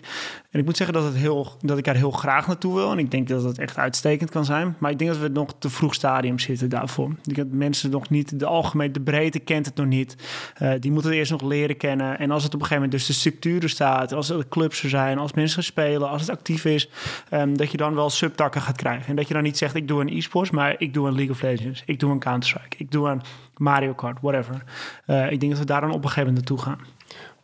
En 0.50 0.58
ik 0.58 0.64
moet 0.64 0.76
zeggen 0.76 0.96
dat, 0.96 1.04
het 1.04 1.14
heel, 1.14 1.56
dat 1.60 1.78
ik 1.78 1.84
daar 1.84 1.94
heel 1.94 2.10
graag 2.10 2.46
naartoe 2.46 2.74
wil. 2.74 2.92
En 2.92 2.98
ik 2.98 3.10
denk 3.10 3.28
dat 3.28 3.42
het 3.42 3.58
echt 3.58 3.76
uitstekend 3.76 4.30
kan 4.30 4.44
zijn. 4.44 4.76
Maar 4.78 4.90
ik 4.90 4.98
denk 4.98 5.10
dat 5.10 5.20
we 5.20 5.28
nog 5.28 5.54
te 5.58 5.70
vroeg 5.70 5.94
stadium 5.94 6.38
zitten 6.38 6.68
daarvoor. 6.68 7.14
Ik 7.24 7.34
denk 7.34 7.52
mensen 7.52 7.90
nog 7.90 8.10
niet, 8.10 8.38
de 8.38 8.46
algemeen, 8.46 8.92
de 8.92 9.00
breedte 9.00 9.38
kent 9.38 9.66
het 9.66 9.74
nog 9.74 9.86
niet. 9.86 10.16
Uh, 10.62 10.72
die 10.80 10.92
moeten 10.92 11.10
het 11.10 11.18
eerst 11.18 11.30
nog 11.30 11.42
leren 11.42 11.76
kennen. 11.76 12.18
En 12.18 12.30
als 12.30 12.42
het 12.42 12.54
op 12.54 12.60
een 12.60 12.66
gegeven 12.66 12.88
moment 12.88 12.92
dus 12.92 13.06
de 13.06 13.20
structuren 13.20 13.70
staat, 13.70 14.12
als 14.12 14.30
er 14.30 14.48
clubs 14.48 14.82
er 14.82 14.88
zijn, 14.88 15.18
als 15.18 15.32
mensen 15.32 15.64
spelen, 15.64 16.08
als 16.08 16.20
het 16.20 16.30
actief 16.30 16.64
is, 16.64 16.88
um, 17.32 17.56
dat 17.56 17.70
je 17.70 17.76
dan 17.76 17.94
wel 17.94 18.10
subtakken 18.10 18.60
gaat 18.60 18.76
krijgen. 18.76 19.06
En 19.06 19.16
dat 19.16 19.28
je 19.28 19.34
dan 19.34 19.42
niet 19.42 19.58
zegt, 19.58 19.74
ik 19.74 19.88
doe 19.88 20.00
een 20.00 20.16
e-sports, 20.16 20.50
maar 20.50 20.74
ik 20.78 20.94
doe 20.94 20.97
een 21.06 21.14
League 21.14 21.30
of 21.34 21.42
Legends, 21.42 21.82
ik 21.86 22.00
doe 22.00 22.10
een 22.10 22.18
Counter-Strike, 22.18 22.76
ik 22.78 22.90
doe 22.90 23.08
een 23.08 23.22
Mario 23.56 23.94
Kart, 23.94 24.18
whatever. 24.20 24.62
Uh, 25.06 25.30
ik 25.30 25.40
denk 25.40 25.52
dat 25.52 25.60
we 25.60 25.66
daar 25.66 25.80
dan 25.80 25.90
op 25.90 26.04
een 26.04 26.08
gegeven 26.08 26.26
moment 26.26 26.48
naartoe 26.48 26.66
gaan. 26.66 26.80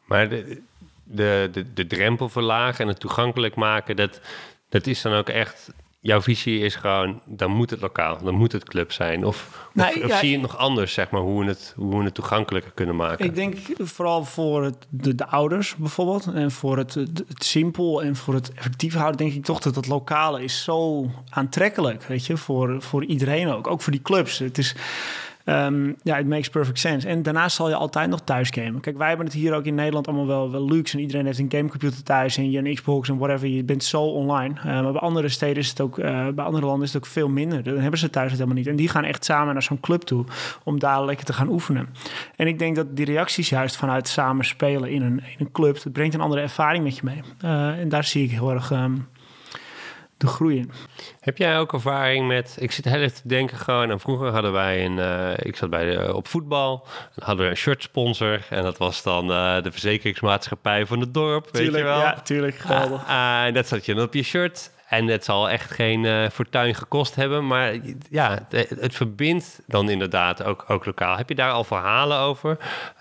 Maar 0.05 0.29
de, 0.29 0.63
de, 1.05 1.49
de, 1.53 1.73
de 1.73 1.87
drempel 1.87 2.29
verlagen 2.29 2.81
en 2.81 2.89
het 2.89 3.01
toegankelijk 3.01 3.55
maken, 3.55 3.97
dat, 3.97 4.21
dat 4.69 4.87
is 4.87 5.03
dan 5.03 5.13
ook 5.13 5.29
echt 5.29 5.73
jouw 6.05 6.23
visie 6.23 6.61
is 6.61 6.75
gewoon, 6.75 7.21
dan 7.25 7.51
moet 7.51 7.71
het 7.71 7.81
lokaal, 7.81 8.19
dan 8.23 8.35
moet 8.35 8.53
het 8.53 8.65
club 8.65 8.93
zijn. 8.93 9.25
Of, 9.25 9.69
of, 9.75 9.97
of 10.05 10.19
zie 10.19 10.29
je 10.29 10.33
het 10.33 10.43
nog 10.43 10.57
anders, 10.57 10.93
zeg 10.93 11.11
maar, 11.11 11.21
hoe 11.21 11.45
we 11.45 11.49
het, 11.49 11.73
hoe 11.77 11.99
we 11.99 12.05
het 12.05 12.15
toegankelijker 12.15 12.73
kunnen 12.73 12.97
maken? 12.97 13.25
Ik 13.25 13.35
denk 13.35 13.57
vooral 13.79 14.25
voor 14.25 14.65
het, 14.65 14.87
de, 14.89 15.15
de 15.15 15.27
ouders 15.27 15.77
bijvoorbeeld, 15.77 16.27
en 16.35 16.51
voor 16.51 16.77
het, 16.77 16.95
het, 16.95 17.25
simpel 17.37 18.03
en 18.03 18.17
voor 18.17 18.35
het 18.35 18.53
effectief 18.55 18.95
houden, 18.95 19.17
denk 19.17 19.33
ik 19.33 19.45
toch 19.45 19.61
dat 19.61 19.75
het 19.75 19.87
lokale 19.87 20.43
is 20.43 20.65
zo 20.65 21.07
aantrekkelijk, 21.29 22.03
weet 22.03 22.27
je, 22.27 22.37
voor, 22.37 22.83
voor 22.83 23.05
iedereen 23.05 23.49
ook. 23.49 23.67
Ook 23.67 23.83
voor 23.83 23.93
die 23.93 24.03
clubs. 24.03 24.39
Het 24.39 24.59
is 24.59 24.75
Ehm, 25.45 25.93
ja, 26.03 26.19
it 26.19 26.27
makes 26.27 26.49
perfect 26.49 26.79
sense. 26.79 27.09
En 27.09 27.23
daarnaast 27.23 27.57
zal 27.57 27.69
je 27.69 27.75
altijd 27.75 28.11
nog 28.11 28.21
thuis 28.21 28.51
gamen. 28.51 28.81
Kijk, 28.81 28.97
wij 28.99 29.09
hebben 29.09 29.27
het 29.27 29.35
hier 29.35 29.55
ook 29.55 29.65
in 29.65 29.75
Nederland 29.75 30.07
allemaal 30.07 30.27
wel, 30.27 30.51
wel 30.51 30.65
luxe. 30.65 30.97
En 30.97 31.03
iedereen 31.03 31.27
heeft 31.27 31.39
een 31.39 31.51
gamecomputer 31.51 32.03
thuis 32.03 32.37
en 32.37 32.51
je 32.51 32.59
een 32.59 32.75
Xbox 32.75 33.09
en 33.09 33.19
whatever. 33.19 33.49
Je 33.49 33.65
bent 33.65 33.85
zo 33.85 34.03
online. 34.03 34.55
Uh, 34.59 34.65
maar 34.65 34.93
bij 34.93 35.01
andere 35.01 35.29
steden 35.29 35.57
is 35.57 35.69
het 35.69 35.81
ook, 35.81 35.99
uh, 35.99 36.29
bij 36.29 36.45
andere 36.45 36.67
landen 36.67 36.87
is 36.87 36.93
het 36.93 37.05
ook 37.05 37.11
veel 37.11 37.29
minder. 37.29 37.63
Dan 37.63 37.79
hebben 37.79 37.99
ze 37.99 38.11
thuis 38.11 38.31
het 38.31 38.39
helemaal 38.39 38.59
niet. 38.59 38.67
En 38.67 38.77
die 38.77 38.89
gaan 38.89 39.05
echt 39.05 39.25
samen 39.25 39.53
naar 39.53 39.63
zo'n 39.63 39.81
club 39.81 40.01
toe 40.01 40.25
om 40.63 40.79
daar 40.79 41.05
lekker 41.05 41.27
te 41.27 41.33
gaan 41.33 41.49
oefenen. 41.49 41.89
En 42.37 42.47
ik 42.47 42.59
denk 42.59 42.77
dat 42.77 42.97
die 42.97 43.05
reacties 43.05 43.49
juist 43.49 43.77
vanuit 43.77 44.09
samen 44.09 44.45
spelen 44.45 44.91
in 44.91 45.03
een, 45.03 45.19
in 45.19 45.37
een 45.39 45.53
club, 45.53 45.83
dat 45.83 45.93
brengt 45.93 46.15
een 46.15 46.21
andere 46.21 46.41
ervaring 46.41 46.85
met 46.85 46.97
je 46.97 47.03
mee. 47.05 47.21
Uh, 47.45 47.79
en 47.79 47.89
daar 47.89 48.05
zie 48.05 48.25
ik 48.25 48.31
heel 48.31 48.51
erg 48.51 48.71
um, 48.71 49.07
de 50.25 50.31
groei 50.31 50.59
in. 50.59 50.71
Heb 51.21 51.39
jij 51.39 51.59
ook 51.59 51.73
ervaring 51.73 52.27
met... 52.27 52.57
Ik 52.61 52.73
zit 52.73 52.85
heel 52.85 53.01
even 53.01 53.23
te 53.23 53.29
denken 53.29 53.59
gewoon... 53.59 53.91
En 53.91 54.01
vroeger 54.01 54.31
hadden 54.31 54.53
wij 54.53 54.85
een... 54.85 54.97
Uh, 54.97 55.31
ik 55.37 55.57
zat 55.57 55.71
bij 55.71 55.85
de, 55.91 56.15
op 56.15 56.29
voetbal. 56.29 56.87
Hadden 57.19 57.45
we 57.45 57.51
een 57.51 57.57
shirt 57.57 57.83
sponsor. 57.83 58.47
En 58.51 58.63
dat 58.63 58.79
was 58.79 59.03
dan 59.03 59.31
uh, 59.31 59.63
de 59.63 59.73
verzekeringsmaatschappij 59.73 60.87
van 60.87 61.01
het 61.01 61.15
dorp. 61.15 61.47
Tuurlijk, 61.47 61.73
weet 61.73 61.81
je 61.81 61.89
wel? 61.89 62.01
Ja, 62.01 62.21
tuurlijk. 62.21 62.57
Geweldig. 62.57 63.09
Uh, 63.09 63.53
dat 63.53 63.67
zat 63.67 63.87
je 63.87 63.95
dan 63.95 64.05
op 64.05 64.15
je 64.15 64.23
shirt. 64.23 64.71
En 64.89 65.07
het 65.07 65.25
zal 65.25 65.51
echt 65.51 65.71
geen 65.71 66.05
uh, 66.05 66.29
fortuin 66.29 66.75
gekost 66.75 67.15
hebben. 67.15 67.47
Maar 67.47 67.75
ja, 68.11 68.47
het, 68.49 68.81
het, 68.81 68.95
verbindt 68.95 69.61
dan 69.67 69.91
inderdaad 69.91 70.43
ook, 70.43 70.65
ook 70.69 70.85
lokaal. 70.85 71.17
Heb 71.17 71.29
je 71.29 71.35
daar 71.35 71.51
al 71.51 71.65
verhalen 71.65 72.19
over? 72.19 72.59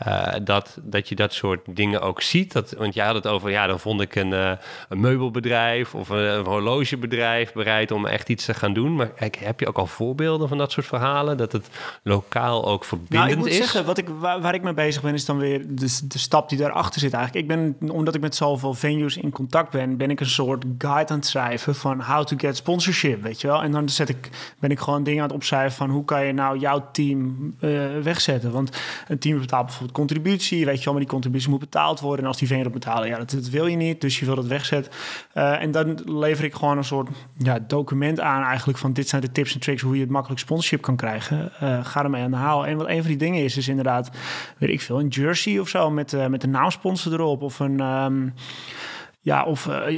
Uh, 0.07 0.33
dat, 0.43 0.77
dat 0.81 1.09
je 1.09 1.15
dat 1.15 1.33
soort 1.33 1.61
dingen 1.65 2.01
ook 2.01 2.21
ziet? 2.21 2.51
Dat, 2.51 2.71
want 2.77 2.93
jij 2.93 3.05
had 3.05 3.15
het 3.15 3.27
over, 3.27 3.49
ja, 3.49 3.67
dan 3.67 3.79
vond 3.79 4.01
ik 4.01 4.15
een, 4.15 4.31
uh, 4.31 4.51
een 4.89 4.99
meubelbedrijf 4.99 5.95
of 5.95 6.09
een, 6.09 6.17
een, 6.17 6.45
horlogebedrijf 6.45 7.53
bereid 7.53 7.91
om 7.91 8.05
echt 8.05 8.29
iets 8.29 8.45
te 8.45 8.53
gaan 8.53 8.73
doen. 8.73 8.95
Maar 8.95 9.11
heb 9.39 9.59
je 9.59 9.67
ook 9.67 9.77
al 9.77 9.87
voorbeelden 9.87 10.47
van 10.47 10.57
dat 10.57 10.71
soort 10.71 10.85
verhalen? 10.85 11.37
Dat 11.37 11.51
het 11.51 11.69
lokaal 12.03 12.65
ook 12.65 12.85
verbindend 12.85 13.19
nou, 13.19 13.31
ik 13.31 13.37
moet 13.37 13.47
is? 13.47 13.57
Zeggen, 13.57 13.85
wat 13.85 13.97
ik, 13.97 14.07
waar, 14.19 14.41
waar, 14.41 14.53
ik 14.53 14.61
mee 14.61 14.73
bezig 14.73 15.01
ben, 15.01 15.13
is 15.13 15.25
dan 15.25 15.37
weer 15.37 15.65
de, 15.67 15.99
de 16.07 16.17
stap 16.17 16.49
die 16.49 16.57
daarachter 16.57 16.99
zit 16.99 17.13
eigenlijk. 17.13 17.45
Ik 17.45 17.55
ben, 17.55 17.91
omdat 17.91 18.15
ik 18.15 18.21
met 18.21 18.35
zoveel 18.35 18.73
venues 18.73 19.17
in 19.17 19.31
contact 19.31 19.71
ben, 19.71 19.97
ben 19.97 20.09
ik 20.09 20.19
een 20.19 20.25
soort 20.25 20.65
guide 20.77 21.11
aan 21.11 21.17
het 21.17 21.25
schrijven 21.25 21.75
van 21.83 22.01
how 22.01 22.23
to 22.23 22.37
get 22.37 22.55
sponsorship, 22.55 23.21
weet 23.21 23.41
je 23.41 23.47
wel. 23.47 23.63
En 23.63 23.71
dan 23.71 23.89
zet 23.89 24.09
ik, 24.09 24.29
ben 24.59 24.71
ik 24.71 24.79
gewoon 24.79 25.03
dingen 25.03 25.21
aan 25.21 25.27
het 25.27 25.35
opschrijven 25.35 25.77
van 25.77 25.89
hoe 25.89 26.05
kan 26.05 26.25
je 26.25 26.33
nou 26.33 26.57
jouw 26.57 26.89
team 26.91 27.53
uh, 27.59 27.99
wegzetten. 28.03 28.51
Want 28.51 28.77
een 29.07 29.19
team 29.19 29.39
betaalt 29.39 29.65
bijvoorbeeld 29.65 29.97
contributie, 29.97 30.65
weet 30.65 30.77
je 30.77 30.83
wel, 30.83 30.93
maar 30.93 31.01
die 31.01 31.11
contributie 31.11 31.49
moet 31.49 31.59
betaald 31.59 31.99
worden. 31.99 32.21
En 32.21 32.27
als 32.27 32.37
die 32.37 32.47
venue 32.47 32.63
dat 32.63 32.71
betalen, 32.71 33.07
ja, 33.07 33.17
dat, 33.17 33.49
wil 33.49 33.67
je 33.67 33.75
niet, 33.75 34.01
dus 34.01 34.19
je 34.19 34.25
wil 34.25 34.35
dat 34.35 34.45
wegzetten. 34.45 34.91
Uh, 35.35 35.61
en 35.61 35.71
dan 35.71 35.99
lever 36.05 36.43
ik 36.43 36.53
gewoon 36.53 36.77
een 36.77 36.83
soort 36.83 37.09
ja, 37.37 37.59
document 37.67 38.19
aan 38.19 38.43
eigenlijk 38.43 38.77
van 38.77 38.93
dit 38.93 39.09
zijn 39.09 39.21
de 39.21 39.31
tips 39.31 39.53
en 39.53 39.59
tricks 39.59 39.81
hoe 39.81 39.95
je 39.95 40.01
het 40.01 40.09
makkelijk 40.09 40.39
sponsorship 40.39 40.81
kan 40.81 40.95
krijgen. 40.95 41.51
Uh, 41.63 41.85
ga 41.85 42.03
ermee 42.03 42.23
aan 42.23 42.31
de 42.31 42.37
haal. 42.37 42.65
En 42.65 42.77
wat 42.77 42.87
een 42.87 42.99
van 42.99 43.07
die 43.07 43.17
dingen 43.17 43.43
is, 43.43 43.57
is 43.57 43.67
inderdaad, 43.67 44.09
weet 44.57 44.69
ik 44.69 44.81
veel, 44.81 44.99
een 44.99 45.07
jersey 45.07 45.59
of 45.59 45.69
zo 45.69 45.91
met, 45.91 46.29
met 46.29 46.43
een 46.43 46.49
naamsponsor 46.51 47.13
erop 47.13 47.41
of 47.41 47.59
een... 47.59 47.79
Um, 47.79 48.33
ja, 49.23 49.43
of 49.43 49.65
uh, 49.65 49.89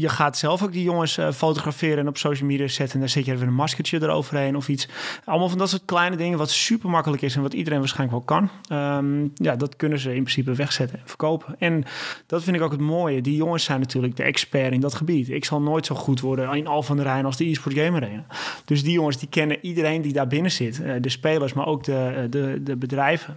je, 0.00 0.08
gaat 0.08 0.38
zelf 0.38 0.62
ook 0.62 0.72
die 0.72 0.82
jongens 0.82 1.18
uh, 1.18 1.30
fotograferen 1.32 1.98
en 1.98 2.08
op 2.08 2.16
social 2.16 2.48
media 2.48 2.68
zetten. 2.68 2.94
En 2.94 3.00
dan 3.00 3.08
zet 3.08 3.24
je 3.24 3.32
even 3.32 3.46
een 3.46 3.54
maskertje 3.54 4.02
eroverheen 4.02 4.56
of 4.56 4.68
iets. 4.68 4.88
Allemaal 5.24 5.48
van 5.48 5.58
dat 5.58 5.68
soort 5.68 5.84
kleine 5.84 6.16
dingen 6.16 6.38
wat 6.38 6.50
super 6.50 6.90
makkelijk 6.90 7.22
is 7.22 7.36
en 7.36 7.42
wat 7.42 7.52
iedereen 7.52 7.78
waarschijnlijk 7.78 8.26
wel 8.26 8.38
kan. 8.38 8.50
Um, 8.78 9.30
ja, 9.34 9.56
dat 9.56 9.76
kunnen 9.76 9.98
ze 9.98 10.08
in 10.08 10.22
principe 10.22 10.54
wegzetten 10.54 10.98
en 10.98 11.06
verkopen. 11.06 11.54
En 11.58 11.84
dat 12.26 12.42
vind 12.42 12.56
ik 12.56 12.62
ook 12.62 12.70
het 12.70 12.80
mooie. 12.80 13.20
Die 13.20 13.36
jongens 13.36 13.64
zijn 13.64 13.80
natuurlijk 13.80 14.16
de 14.16 14.22
expert 14.22 14.72
in 14.72 14.80
dat 14.80 14.94
gebied. 14.94 15.28
Ik 15.28 15.44
zal 15.44 15.60
nooit 15.60 15.86
zo 15.86 15.94
goed 15.94 16.20
worden 16.20 16.54
in 16.54 16.66
Al 16.66 16.82
van 16.82 16.96
de 16.96 17.02
Rijn 17.02 17.24
als 17.24 17.36
de 17.36 17.48
e-sport 17.48 17.74
game 17.74 17.96
arena. 17.96 18.24
Dus 18.64 18.82
die 18.82 18.92
jongens 18.92 19.18
die 19.18 19.28
kennen 19.28 19.58
iedereen 19.62 20.02
die 20.02 20.12
daar 20.12 20.26
binnen 20.26 20.50
zit. 20.50 20.80
Uh, 20.80 20.92
de 21.00 21.08
spelers, 21.08 21.52
maar 21.52 21.66
ook 21.66 21.84
de, 21.84 22.26
de, 22.30 22.60
de 22.62 22.76
bedrijven. 22.76 23.36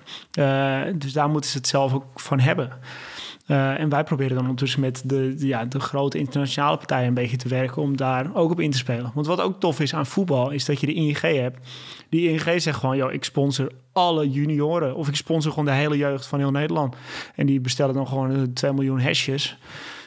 dus 1.00 1.14
daar 1.14 1.30
moeten 1.30 1.50
ze 1.50 1.58
het 1.58 1.68
zelf 1.68 1.94
ook 1.94 2.20
van 2.20 2.40
hebben. 2.40 2.72
Uh, 3.54 3.80
en 3.80 3.90
wij 3.90 4.04
proberen 4.04 4.34
dan 4.34 4.42
ondertussen 4.42 4.80
met 4.80 5.02
de, 5.06 5.36
ja, 5.38 5.66
de 5.66 5.80
grote 5.80 6.18
internationale 6.18 6.78
partijen 6.78 7.08
een 7.08 7.14
beetje 7.14 7.38
te 7.38 7.48
werken 7.48 7.82
om 7.82 7.98
daar 7.98 8.36
ook 8.36 8.52
op 8.52 8.60
in 8.60 8.72
te 8.72 8.78
spelen. 8.78 9.12
Want 9.14 9.26
wat 9.26 9.42
ook 9.42 9.60
tof 9.60 9.80
is 9.80 9.94
aan 9.94 10.06
voetbal, 10.06 10.50
is 10.50 10.66
dat 10.66 10.80
je 10.80 10.86
de 10.86 10.94
ING 10.94 11.22
hebt. 11.22 11.68
Die 12.10 12.30
ING 12.30 12.62
zegt 12.62 12.80
gewoon, 12.80 12.98
joh, 12.98 13.14
ik 13.14 13.24
sponsor 13.24 13.72
alle 13.92 14.30
junioren. 14.30 14.96
Of 14.96 15.08
ik 15.08 15.16
sponsor 15.16 15.52
gewoon 15.52 15.66
de 15.66 15.72
hele 15.72 15.98
jeugd 15.98 16.26
van 16.26 16.40
heel 16.40 16.52
Nederland. 16.52 16.96
En 17.36 17.46
die 17.46 17.60
bestellen 17.60 17.94
dan 17.94 18.08
gewoon 18.08 18.54
2 18.54 18.74
miljoen 18.74 19.02
hashjes. 19.02 19.58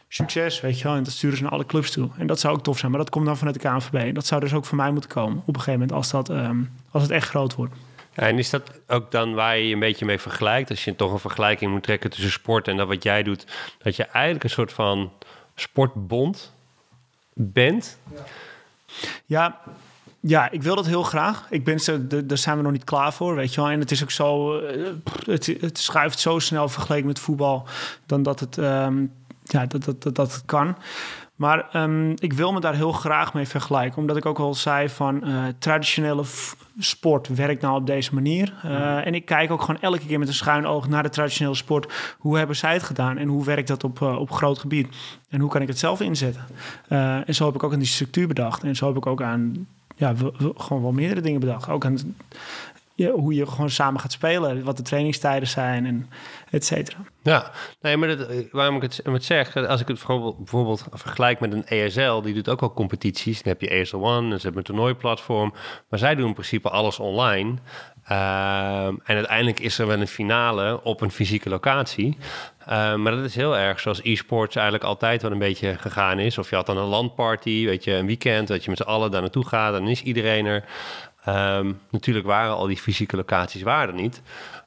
Succes, 0.09 0.61
weet 0.61 0.79
je 0.79 0.85
wel. 0.85 0.97
En 0.97 1.03
dat 1.03 1.13
sturen 1.13 1.37
ze 1.37 1.43
naar 1.43 1.53
alle 1.53 1.67
clubs 1.67 1.91
toe. 1.91 2.09
En 2.19 2.27
dat 2.27 2.41
zou 2.41 2.55
ook 2.55 2.63
tof 2.63 2.79
zijn. 2.79 2.91
Maar 2.91 3.01
dat 3.01 3.11
komt 3.11 3.27
dan 3.27 3.37
vanuit 3.37 3.63
de 3.63 3.69
KNVB. 3.69 4.15
Dat 4.15 4.27
zou 4.27 4.41
dus 4.41 4.55
ook 4.55 4.65
voor 4.65 4.77
mij 4.77 4.91
moeten 4.91 5.11
komen 5.11 5.39
op 5.39 5.47
een 5.47 5.61
gegeven 5.61 5.73
moment 5.73 5.93
als, 5.93 6.11
dat, 6.11 6.29
um, 6.29 6.71
als 6.91 7.03
het 7.03 7.13
echt 7.13 7.29
groot 7.29 7.55
wordt. 7.55 7.75
En 8.17 8.39
is 8.39 8.51
dat 8.51 8.71
ook 8.87 9.11
dan 9.11 9.35
waar 9.35 9.57
je 9.57 9.67
je 9.67 9.75
een 9.75 9.81
beetje 9.81 10.05
mee 10.05 10.19
vergelijkt? 10.19 10.71
Als 10.71 10.85
je 10.85 10.97
toch 10.97 11.13
een 11.13 11.19
vergelijking 11.19 11.73
moet 11.73 11.83
trekken 11.83 12.11
tussen 12.11 12.31
sport 12.31 12.69
en 12.69 12.77
dat 12.77 12.89
wat 12.89 13.03
jij 13.03 13.23
doet, 13.23 13.47
dat 13.79 13.97
je 13.97 14.05
eigenlijk 14.05 14.45
een 14.45 14.51
soort 14.51 14.73
van 14.73 15.13
sportbond 15.55 16.53
bent? 17.33 17.99
Ja, 18.15 18.25
ja, 19.27 19.61
ja 20.21 20.51
ik 20.51 20.63
wil 20.63 20.75
dat 20.75 20.87
heel 20.87 21.03
graag. 21.03 21.47
Ik 21.51 21.65
ben 21.65 21.81
zo, 21.81 22.07
daar 22.07 22.39
zijn 22.39 22.57
we 22.57 22.63
nog 22.63 22.73
niet 22.73 22.85
klaar 22.85 23.13
voor, 23.13 23.35
weet 23.35 23.55
je 23.55 23.61
wel. 23.61 23.71
En 23.71 23.81
het 23.81 23.91
is 23.91 24.03
ook 24.03 24.11
zo, 24.11 24.61
het, 25.25 25.47
het 25.61 25.79
schuift 25.79 26.19
zo 26.19 26.39
snel 26.39 26.69
vergeleken 26.69 27.07
met 27.07 27.19
voetbal, 27.19 27.69
dan 28.07 28.23
dat 28.23 28.41
het, 28.41 28.57
um, 28.57 29.13
ja, 29.43 29.67
dat, 29.67 29.85
dat, 29.85 30.03
dat, 30.03 30.15
dat 30.15 30.33
het 30.33 30.45
kan. 30.45 30.77
Maar 31.37 31.83
um, 31.83 32.15
ik 32.19 32.33
wil 32.33 32.53
me 32.53 32.61
daar 32.61 32.75
heel 32.75 32.93
graag 32.93 33.35
mee 33.35 33.49
vergelijken. 33.49 33.99
Omdat 33.99 34.17
ik 34.17 34.27
ook 34.27 34.39
al 34.39 34.55
zei 34.55 34.89
van 34.89 35.29
uh, 35.29 35.45
traditionele 35.59 36.25
sport 36.79 37.29
werkt 37.29 37.63
nou 37.63 37.77
op 37.77 37.87
deze 37.87 38.15
manier. 38.15 38.55
Uh, 38.65 39.07
en 39.07 39.15
ik 39.15 39.25
kijk 39.25 39.51
ook 39.51 39.61
gewoon 39.61 39.81
elke 39.81 40.07
keer 40.07 40.19
met 40.19 40.29
een 40.29 40.35
schuin 40.35 40.67
oog 40.67 40.89
naar 40.89 41.03
de 41.03 41.09
traditionele 41.09 41.55
sport. 41.55 42.17
Hoe 42.19 42.39
hebben 42.39 42.57
zij 42.57 42.73
het 42.73 42.83
gedaan 42.83 43.19
en 43.19 43.29
hoe 43.29 43.45
werkt 43.45 43.69
dat 43.69 43.85
op, 43.85 44.01
uh, 44.01 44.19
op 44.19 44.31
groot 44.31 44.59
gebied? 44.59 44.89
En 45.29 45.41
hoe 45.41 45.51
kan 45.51 45.63
ik 45.63 45.69
het 45.69 45.79
zelf 45.79 46.01
inzetten? 46.01 46.45
en 46.89 47.35
zo 47.35 47.47
heb 47.47 47.55
ik 47.55 47.63
ook 47.63 47.73
aan 47.73 47.79
die 47.79 47.89
structuur 47.89 48.29
bedacht. 48.29 48.63
En 48.63 48.77
zo 48.77 48.87
heb 48.87 48.97
ik 48.97 49.07
ook 49.07 49.23
aan 49.23 49.67
ja, 49.97 50.15
gewoon 50.57 50.83
wel 50.83 50.93
meerdere 50.93 51.21
dingen 51.21 51.41
bedacht. 51.41 51.69
Ook 51.69 51.85
aan 51.85 51.99
ja, 52.97 53.11
hoe 53.11 53.35
je 53.35 53.47
gewoon 53.47 53.71
samen 53.71 54.01
gaat 54.01 54.13
spelen, 54.13 54.65
wat 54.65 54.77
de 54.77 54.83
trainingstijden 54.83 55.49
zijn 55.49 55.87
en 55.87 56.09
Ja, 57.23 57.51
nee, 57.81 57.97
maar 57.97 58.17
dat, 58.17 58.29
waarom 58.51 58.77
ik 58.77 58.83
het, 58.83 59.01
het 59.05 59.25
zeg, 59.25 59.57
als 59.57 59.81
ik 59.81 59.89
het 59.89 59.97
bijvoorbeeld, 59.97 60.37
bijvoorbeeld 60.37 60.85
vergelijk 60.91 61.41
met 61.41 61.53
een 61.53 61.67
ESL, 61.67 62.21
die 62.21 62.35
doet 62.35 62.49
ook 62.49 62.61
wel 62.61 62.73
competities. 62.73 63.43
Dan 63.43 63.53
heb 63.53 63.61
je 63.61 63.69
ESL 63.69 63.97
One, 63.97 64.33
en 64.33 64.37
ze 64.37 64.47
hebben 64.47 64.59
een 64.59 64.67
toernooiplatform, 64.67 65.55
maar 65.89 65.99
zij 65.99 66.15
doen 66.15 66.27
in 66.27 66.33
principe 66.33 66.71
alles 66.71 66.99
online. 66.99 67.55
Uh, 68.11 68.87
en 68.87 69.03
uiteindelijk 69.07 69.61
is 69.61 69.79
er 69.79 69.87
wel 69.87 70.01
een 70.01 70.07
finale 70.07 70.83
op 70.83 71.01
een 71.01 71.11
fysieke 71.11 71.49
locatie. 71.49 72.17
Uh, 72.69 72.95
maar 72.95 73.13
dat 73.13 73.25
is 73.25 73.35
heel 73.35 73.57
erg 73.57 73.81
zoals 73.81 74.01
e-sports 74.03 74.55
eigenlijk 74.55 74.85
altijd 74.85 75.23
wel 75.23 75.31
een 75.31 75.39
beetje 75.39 75.77
gegaan 75.79 76.19
is. 76.19 76.39
Of 76.39 76.51
je 76.51 76.57
had 76.57 76.67
dan 76.67 76.77
een 76.77 76.85
landparty, 76.85 77.65
weet 77.65 77.85
je, 77.85 77.93
een 77.93 78.07
weekend, 78.07 78.49
dat 78.49 78.65
je 78.65 78.71
met 78.71 78.79
z'n 78.79 78.85
allen 78.85 79.11
daar 79.11 79.21
naartoe 79.21 79.47
gaat, 79.47 79.73
dan 79.73 79.89
is 79.89 80.03
iedereen 80.03 80.47
er. 80.47 80.65
Um, 81.29 81.81
natuurlijk 81.91 82.27
waren 82.27 82.55
al 82.55 82.67
die 82.67 82.77
fysieke 82.77 83.17
locaties 83.17 83.63
waren 83.63 83.95
niet. 83.95 84.23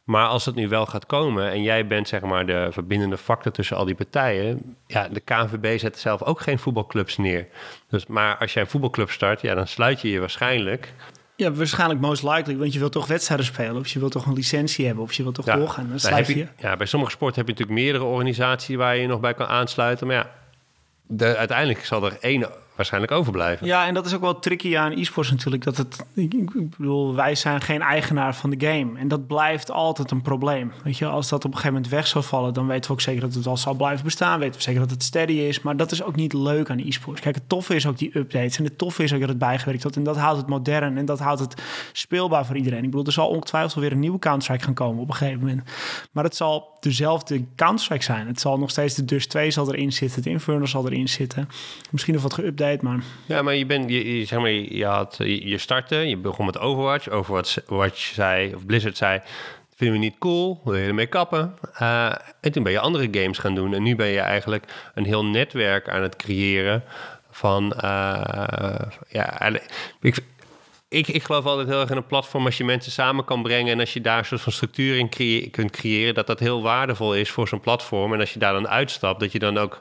Maar 0.10 0.28
als 0.28 0.46
het 0.46 0.56
nu 0.56 0.68
wel 0.68 0.86
gaat 0.86 1.06
komen 1.06 1.52
en 1.52 1.62
jij 1.62 1.88
bent 1.88 2.08
zeg 2.08 2.22
maar 2.22 2.46
de 2.46 2.68
verbindende 2.72 3.18
factor 3.18 3.52
tussen 3.52 3.78
al 3.78 3.86
die 3.86 3.96
partijen. 3.96 4.76
Ja, 4.88 5.08
de 5.08 5.20
KNVB 5.20 5.80
zet 5.80 6.00
zelf 6.00 6.24
ook 6.24 6.42
geen 6.42 6.60
voetbalclubs 6.60 7.18
neer. 7.18 7.48
Dus, 7.90 8.06
maar 8.06 8.38
als 8.38 8.54
jij 8.54 8.64
een 8.64 8.70
voetbalclub 8.70 9.10
start, 9.10 9.42
ja, 9.42 9.56
dan 9.56 9.68
sluit 9.68 10.02
je 10.02 10.10
je 10.10 10.20
waarschijnlijk. 10.20 10.94
Ja, 11.36 11.52
waarschijnlijk 11.52 12.00
most 12.00 12.24
likely, 12.24 12.58
want 12.58 12.74
je 12.74 12.80
wilt 12.80 12.92
toch 12.92 13.08
wedstrijden 13.08 13.46
spelen, 13.46 13.76
of 13.76 13.88
je 13.88 14.00
wilt 14.00 14.12
toch 14.12 14.26
een 14.26 14.34
licentie 14.34 14.86
hebben, 14.86 15.04
of 15.04 15.14
je 15.14 15.24
wilt 15.24 15.36
toch 15.36 15.46
ja, 15.46 15.56
doorgaan. 15.56 15.90
Dan 15.90 16.00
sluit 16.00 16.28
je, 16.28 16.38
je. 16.38 16.48
Ja, 16.58 16.78
bij 16.78 16.88
sommige 16.88 17.12
sporten 17.12 17.38
heb 17.38 17.48
je 17.48 17.52
natuurlijk 17.52 17.80
meerdere 17.80 18.04
organisaties 18.04 18.76
waar 18.76 18.96
je, 18.96 19.02
je 19.02 19.08
nog 19.08 19.20
bij 19.20 19.34
kan 19.34 19.48
aansluiten. 19.48 20.08
Maar 20.08 20.16
ja, 20.16 20.32
de, 21.08 21.38
uiteindelijk 21.38 21.86
zal 21.86 22.06
er 22.06 22.18
één 22.20 22.50
waarschijnlijk 22.80 23.14
overblijven. 23.14 23.68
Ja, 23.68 23.88
en 23.88 23.94
dat 23.94 24.06
is 24.06 24.16
ook 24.16 24.22
wel 24.22 24.40
tricky 24.40 24.78
aan 24.78 24.92
e-sports 24.92 25.32
natuurlijk. 25.32 25.64
Dat 25.64 25.78
het, 25.78 26.06
ik 26.14 26.78
bedoel, 26.78 27.16
wij 27.16 27.36
zijn 27.36 27.62
geen 27.62 27.82
eigenaar 27.82 28.36
van 28.36 28.50
de 28.50 28.68
game. 28.68 29.00
En 29.00 29.08
dat 29.08 29.28
blijft 29.28 29.72
altijd 29.72 30.12
een 30.12 30.22
probleem. 30.22 30.72
Weet 30.84 30.98
je, 30.98 31.06
als 31.06 31.30
dat 31.30 31.46
op 31.46 31.52
een 31.52 31.58
gegeven 31.58 31.74
moment 31.74 31.92
weg 31.92 32.08
zou 32.08 32.24
vallen, 32.24 32.54
dan 32.54 32.68
weten 32.68 32.88
we 32.88 32.92
ook 32.92 33.02
zeker 33.02 33.22
dat 33.22 33.34
het 33.34 33.46
wel 33.46 33.58
zal 33.58 33.74
blijven 33.74 34.04
bestaan. 34.04 34.40
Weten 34.40 34.56
we 34.56 34.62
zeker 34.62 34.80
dat 34.80 34.90
het 34.90 35.04
steady 35.04 35.34
is. 35.34 35.62
Maar 35.62 35.78
dat 35.78 35.92
is 35.92 36.04
ook 36.04 36.16
niet 36.16 36.34
leuk 36.34 36.70
aan 36.70 36.80
e-sports. 36.80 37.22
Kijk, 37.22 37.36
het 37.36 37.50
toffe 37.50 37.76
is 37.76 37.88
ook 37.88 37.98
die 37.98 38.18
updates. 38.18 38.58
En 38.58 38.64
het 38.64 38.78
toffe 38.78 39.04
is 39.04 39.14
ook 39.14 39.20
dat 39.20 39.30
het 39.30 39.38
bijgewerkt 39.38 39.82
wordt. 39.82 39.98
En 39.98 40.04
dat 40.04 40.18
houdt 40.18 40.38
het 40.38 40.48
modern 40.48 40.98
en 40.98 41.06
dat 41.06 41.20
houdt 41.20 41.40
het 41.40 41.62
speelbaar 41.92 42.46
voor 42.46 42.56
iedereen. 42.56 42.84
Ik 42.84 42.90
bedoel, 42.90 43.06
er 43.06 43.12
zal 43.12 43.28
ongetwijfeld 43.28 43.74
weer 43.74 43.92
een 43.92 44.00
nieuwe 44.00 44.20
Counter-Strike 44.20 44.64
gaan 44.64 44.74
komen 44.74 45.02
op 45.02 45.10
een 45.10 45.16
gegeven 45.16 45.40
moment. 45.40 45.62
Maar 46.12 46.24
het 46.24 46.36
zal 46.36 46.78
dezelfde 46.80 47.46
Counter-Strike 47.56 48.04
zijn. 48.04 48.28
Het 48.28 48.40
zal 48.40 48.58
nog 48.58 48.70
steeds 48.70 48.96
de 48.96 49.06
Dust 49.06 49.30
2 49.30 49.52
zal 49.52 49.74
erin 49.74 49.94
zitten. 49.94 50.22
De 50.22 50.30
Inferno 50.30 50.66
zal 50.66 50.86
erin 50.86 51.10
zitten. 51.10 51.48
Misschien 51.92 52.14
nog 52.14 52.24
wat 52.24 52.40
geüpdate, 52.40 52.69
Ja, 53.26 53.42
maar 53.42 53.56
je, 53.56 53.66
bent, 53.66 53.90
je, 53.90 54.26
zeg 54.26 54.40
maar, 54.40 54.50
je, 54.50 54.86
had, 54.86 55.16
je 55.20 55.58
startte, 55.58 55.96
je 55.96 56.18
begon 56.18 56.46
met 56.46 56.60
Overwatch. 56.60 57.10
Overwatch 57.10 57.58
wat 57.68 58.00
je 58.00 58.14
zei, 58.14 58.56
of 58.56 58.66
Blizzard 58.66 58.98
zei, 58.98 59.22
vinden 59.76 60.00
we 60.00 60.06
niet 60.06 60.18
cool, 60.20 60.62
wil 60.64 60.76
je 60.76 60.88
ermee 60.88 61.06
kappen. 61.06 61.56
Uh, 61.82 62.12
en 62.42 62.52
toen 62.52 62.64
ben 62.64 62.72
je 62.72 62.80
andere 62.80 63.08
games 63.12 63.38
gaan 63.38 63.56
doen. 63.56 63.74
En 63.74 63.84
nu 63.84 63.96
ben 63.96 64.08
je 64.08 64.20
eigenlijk 64.20 64.92
een 64.94 65.06
heel 65.06 65.26
netwerk 65.26 65.90
aan 65.90 66.02
het 66.02 66.16
creëren 66.16 66.84
van... 67.30 67.74
Uh, 67.84 68.80
ja, 69.08 69.52
ik, 70.02 70.20
ik, 70.90 71.08
ik 71.08 71.24
geloof 71.24 71.46
altijd 71.46 71.68
heel 71.68 71.82
erg 71.82 71.90
in 71.90 71.98
een 71.98 72.06
platform 72.06 72.46
als 72.46 72.58
je 72.58 72.64
mensen 72.64 72.92
samen 72.92 73.26
kan 73.26 73.44
brengen 73.44 73.72
en 73.72 73.80
als 73.80 73.94
je 73.94 74.02
daar 74.02 74.18
een 74.18 74.26
soort 74.26 74.42
van 74.42 74.52
structuur 74.52 74.98
in 74.98 75.10
kunt 75.52 75.72
creëren, 75.72 76.14
dat 76.14 76.28
dat 76.28 76.40
heel 76.40 76.62
waardevol 76.62 77.16
is 77.16 77.32
voor 77.32 77.48
zo'n 77.48 77.60
platform. 77.60 78.14
En 78.14 78.20
als 78.20 78.34
je 78.34 78.40
daar 78.40 78.54
dan 78.54 78.68
uitstapt, 78.68 79.20
dat 79.20 79.32
je 79.32 79.40
dan 79.40 79.58
ook 79.58 79.80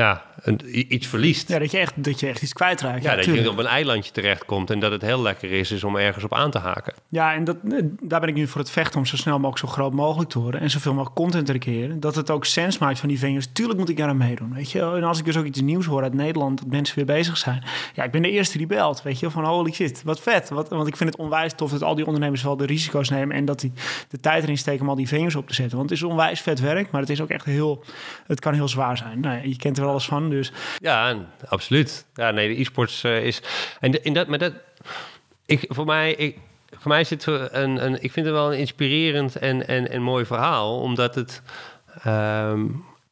ja, 0.00 0.24
een, 0.42 0.60
iets 0.92 1.06
verliest. 1.06 1.48
Ja, 1.48 1.58
dat 1.58 1.70
je 1.70 1.78
echt, 1.78 2.04
dat 2.04 2.20
je 2.20 2.26
echt 2.26 2.42
iets 2.42 2.52
kwijtraakt. 2.52 3.02
Ja, 3.02 3.10
Ja, 3.10 3.16
dat 3.16 3.24
tuurlijk. 3.24 3.46
je 3.46 3.52
op 3.52 3.58
een 3.58 3.66
eilandje 3.66 4.12
terechtkomt 4.12 4.70
en 4.70 4.80
dat 4.80 4.92
het 4.92 5.02
heel 5.02 5.22
lekker 5.22 5.50
is, 5.52 5.70
is 5.70 5.84
om 5.84 5.96
ergens 5.96 6.24
op 6.24 6.34
aan 6.34 6.50
te 6.50 6.58
haken. 6.58 6.94
Ja, 7.08 7.34
en 7.34 7.44
dat, 7.44 7.56
eh, 7.70 7.82
daar 8.00 8.20
ben 8.20 8.28
ik 8.28 8.34
nu 8.34 8.46
voor 8.46 8.60
het 8.60 8.70
vechten 8.70 8.98
om 8.98 9.06
zo 9.06 9.16
snel 9.16 9.34
mogelijk 9.34 9.58
zo 9.58 9.66
groot 9.66 9.92
mogelijk 9.92 10.30
te 10.30 10.38
worden. 10.38 10.60
En 10.60 10.70
zoveel 10.70 10.92
mogelijk 10.92 11.16
content 11.16 11.46
te 11.46 11.58
creëren. 11.58 12.00
Dat 12.00 12.14
het 12.14 12.30
ook 12.30 12.44
sens 12.44 12.78
maakt 12.78 12.98
van 12.98 13.08
die 13.08 13.18
venues. 13.18 13.48
Tuurlijk 13.52 13.78
moet 13.78 13.88
ik 13.88 13.96
daar 13.96 14.08
aan 14.08 14.16
meedoen, 14.16 14.54
weet 14.54 14.70
je. 14.70 14.80
En 14.80 15.02
als 15.02 15.18
ik 15.18 15.24
dus 15.24 15.36
ook 15.36 15.44
iets 15.44 15.60
nieuws 15.60 15.86
hoor 15.86 16.02
uit 16.02 16.14
Nederland, 16.14 16.58
dat 16.58 16.66
mensen 16.66 16.96
weer 16.96 17.04
bezig 17.04 17.36
zijn. 17.36 17.64
Ja, 17.94 18.04
ik 18.04 18.10
ben 18.10 18.22
de 18.22 18.30
eerste 18.30 18.58
die 18.58 18.66
belt, 18.66 19.02
weet 19.02 19.18
je. 19.18 19.30
Van 19.30 19.44
holy 19.44 19.72
shit, 19.72 20.02
wat 20.04 20.20
vet. 20.20 20.48
Wat, 20.48 20.68
want 20.68 20.86
ik 20.86 20.96
vind 20.96 21.10
het 21.10 21.18
onwijs 21.18 21.52
tof 21.52 21.70
dat 21.70 21.82
al 21.82 21.94
die 21.94 22.06
ondernemers 22.06 22.42
wel 22.42 22.56
de 22.56 22.66
risico's 22.66 23.08
nemen. 23.10 23.36
En 23.36 23.44
dat 23.44 23.60
die 23.60 23.72
de 24.08 24.20
tijd 24.20 24.42
erin 24.42 24.58
steken 24.58 24.82
om 24.82 24.88
al 24.88 24.94
die 24.94 25.08
venues 25.08 25.34
op 25.34 25.48
te 25.48 25.54
zetten. 25.54 25.76
Want 25.76 25.90
het 25.90 25.98
is 25.98 26.04
onwijs 26.04 26.40
vet 26.40 26.60
werk, 26.60 26.90
maar 26.90 27.00
het 27.00 27.10
is 27.10 27.20
ook 27.20 27.30
echt 27.30 27.44
heel... 27.44 27.84
Het 28.26 28.40
kan 28.40 28.54
heel 28.54 28.68
zwaar 28.68 28.96
zijn. 28.96 29.20
Nou 29.20 29.48
je 29.48 29.56
kent 29.56 29.78
er 29.78 29.84
wel 29.84 29.89
alles 29.90 30.04
van, 30.04 30.30
dus... 30.30 30.52
Ja, 30.78 31.16
absoluut. 31.48 32.06
Ja, 32.14 32.30
nee, 32.30 32.48
de 32.48 32.60
e-sports 32.60 33.04
eh, 33.04 33.24
is. 33.24 33.42
En 33.80 34.04
in 34.04 34.12
dat, 34.12 34.26
maar 34.26 34.38
dat. 34.38 34.52
Ik, 35.46 35.64
voor 35.68 35.84
mij. 35.84 36.12
Ik, 36.12 36.38
voor 36.70 36.88
mij 36.90 37.06
het 37.08 37.26
een, 37.26 37.84
een. 37.84 38.02
Ik 38.02 38.12
vind 38.12 38.26
het 38.26 38.34
wel 38.34 38.52
een 38.52 38.58
inspirerend 38.58 39.36
en, 39.36 39.68
en, 39.68 39.90
en 39.90 40.02
mooi 40.02 40.24
verhaal, 40.24 40.80
omdat 40.80 41.14
het. 41.14 41.42
ehm, 42.02 42.66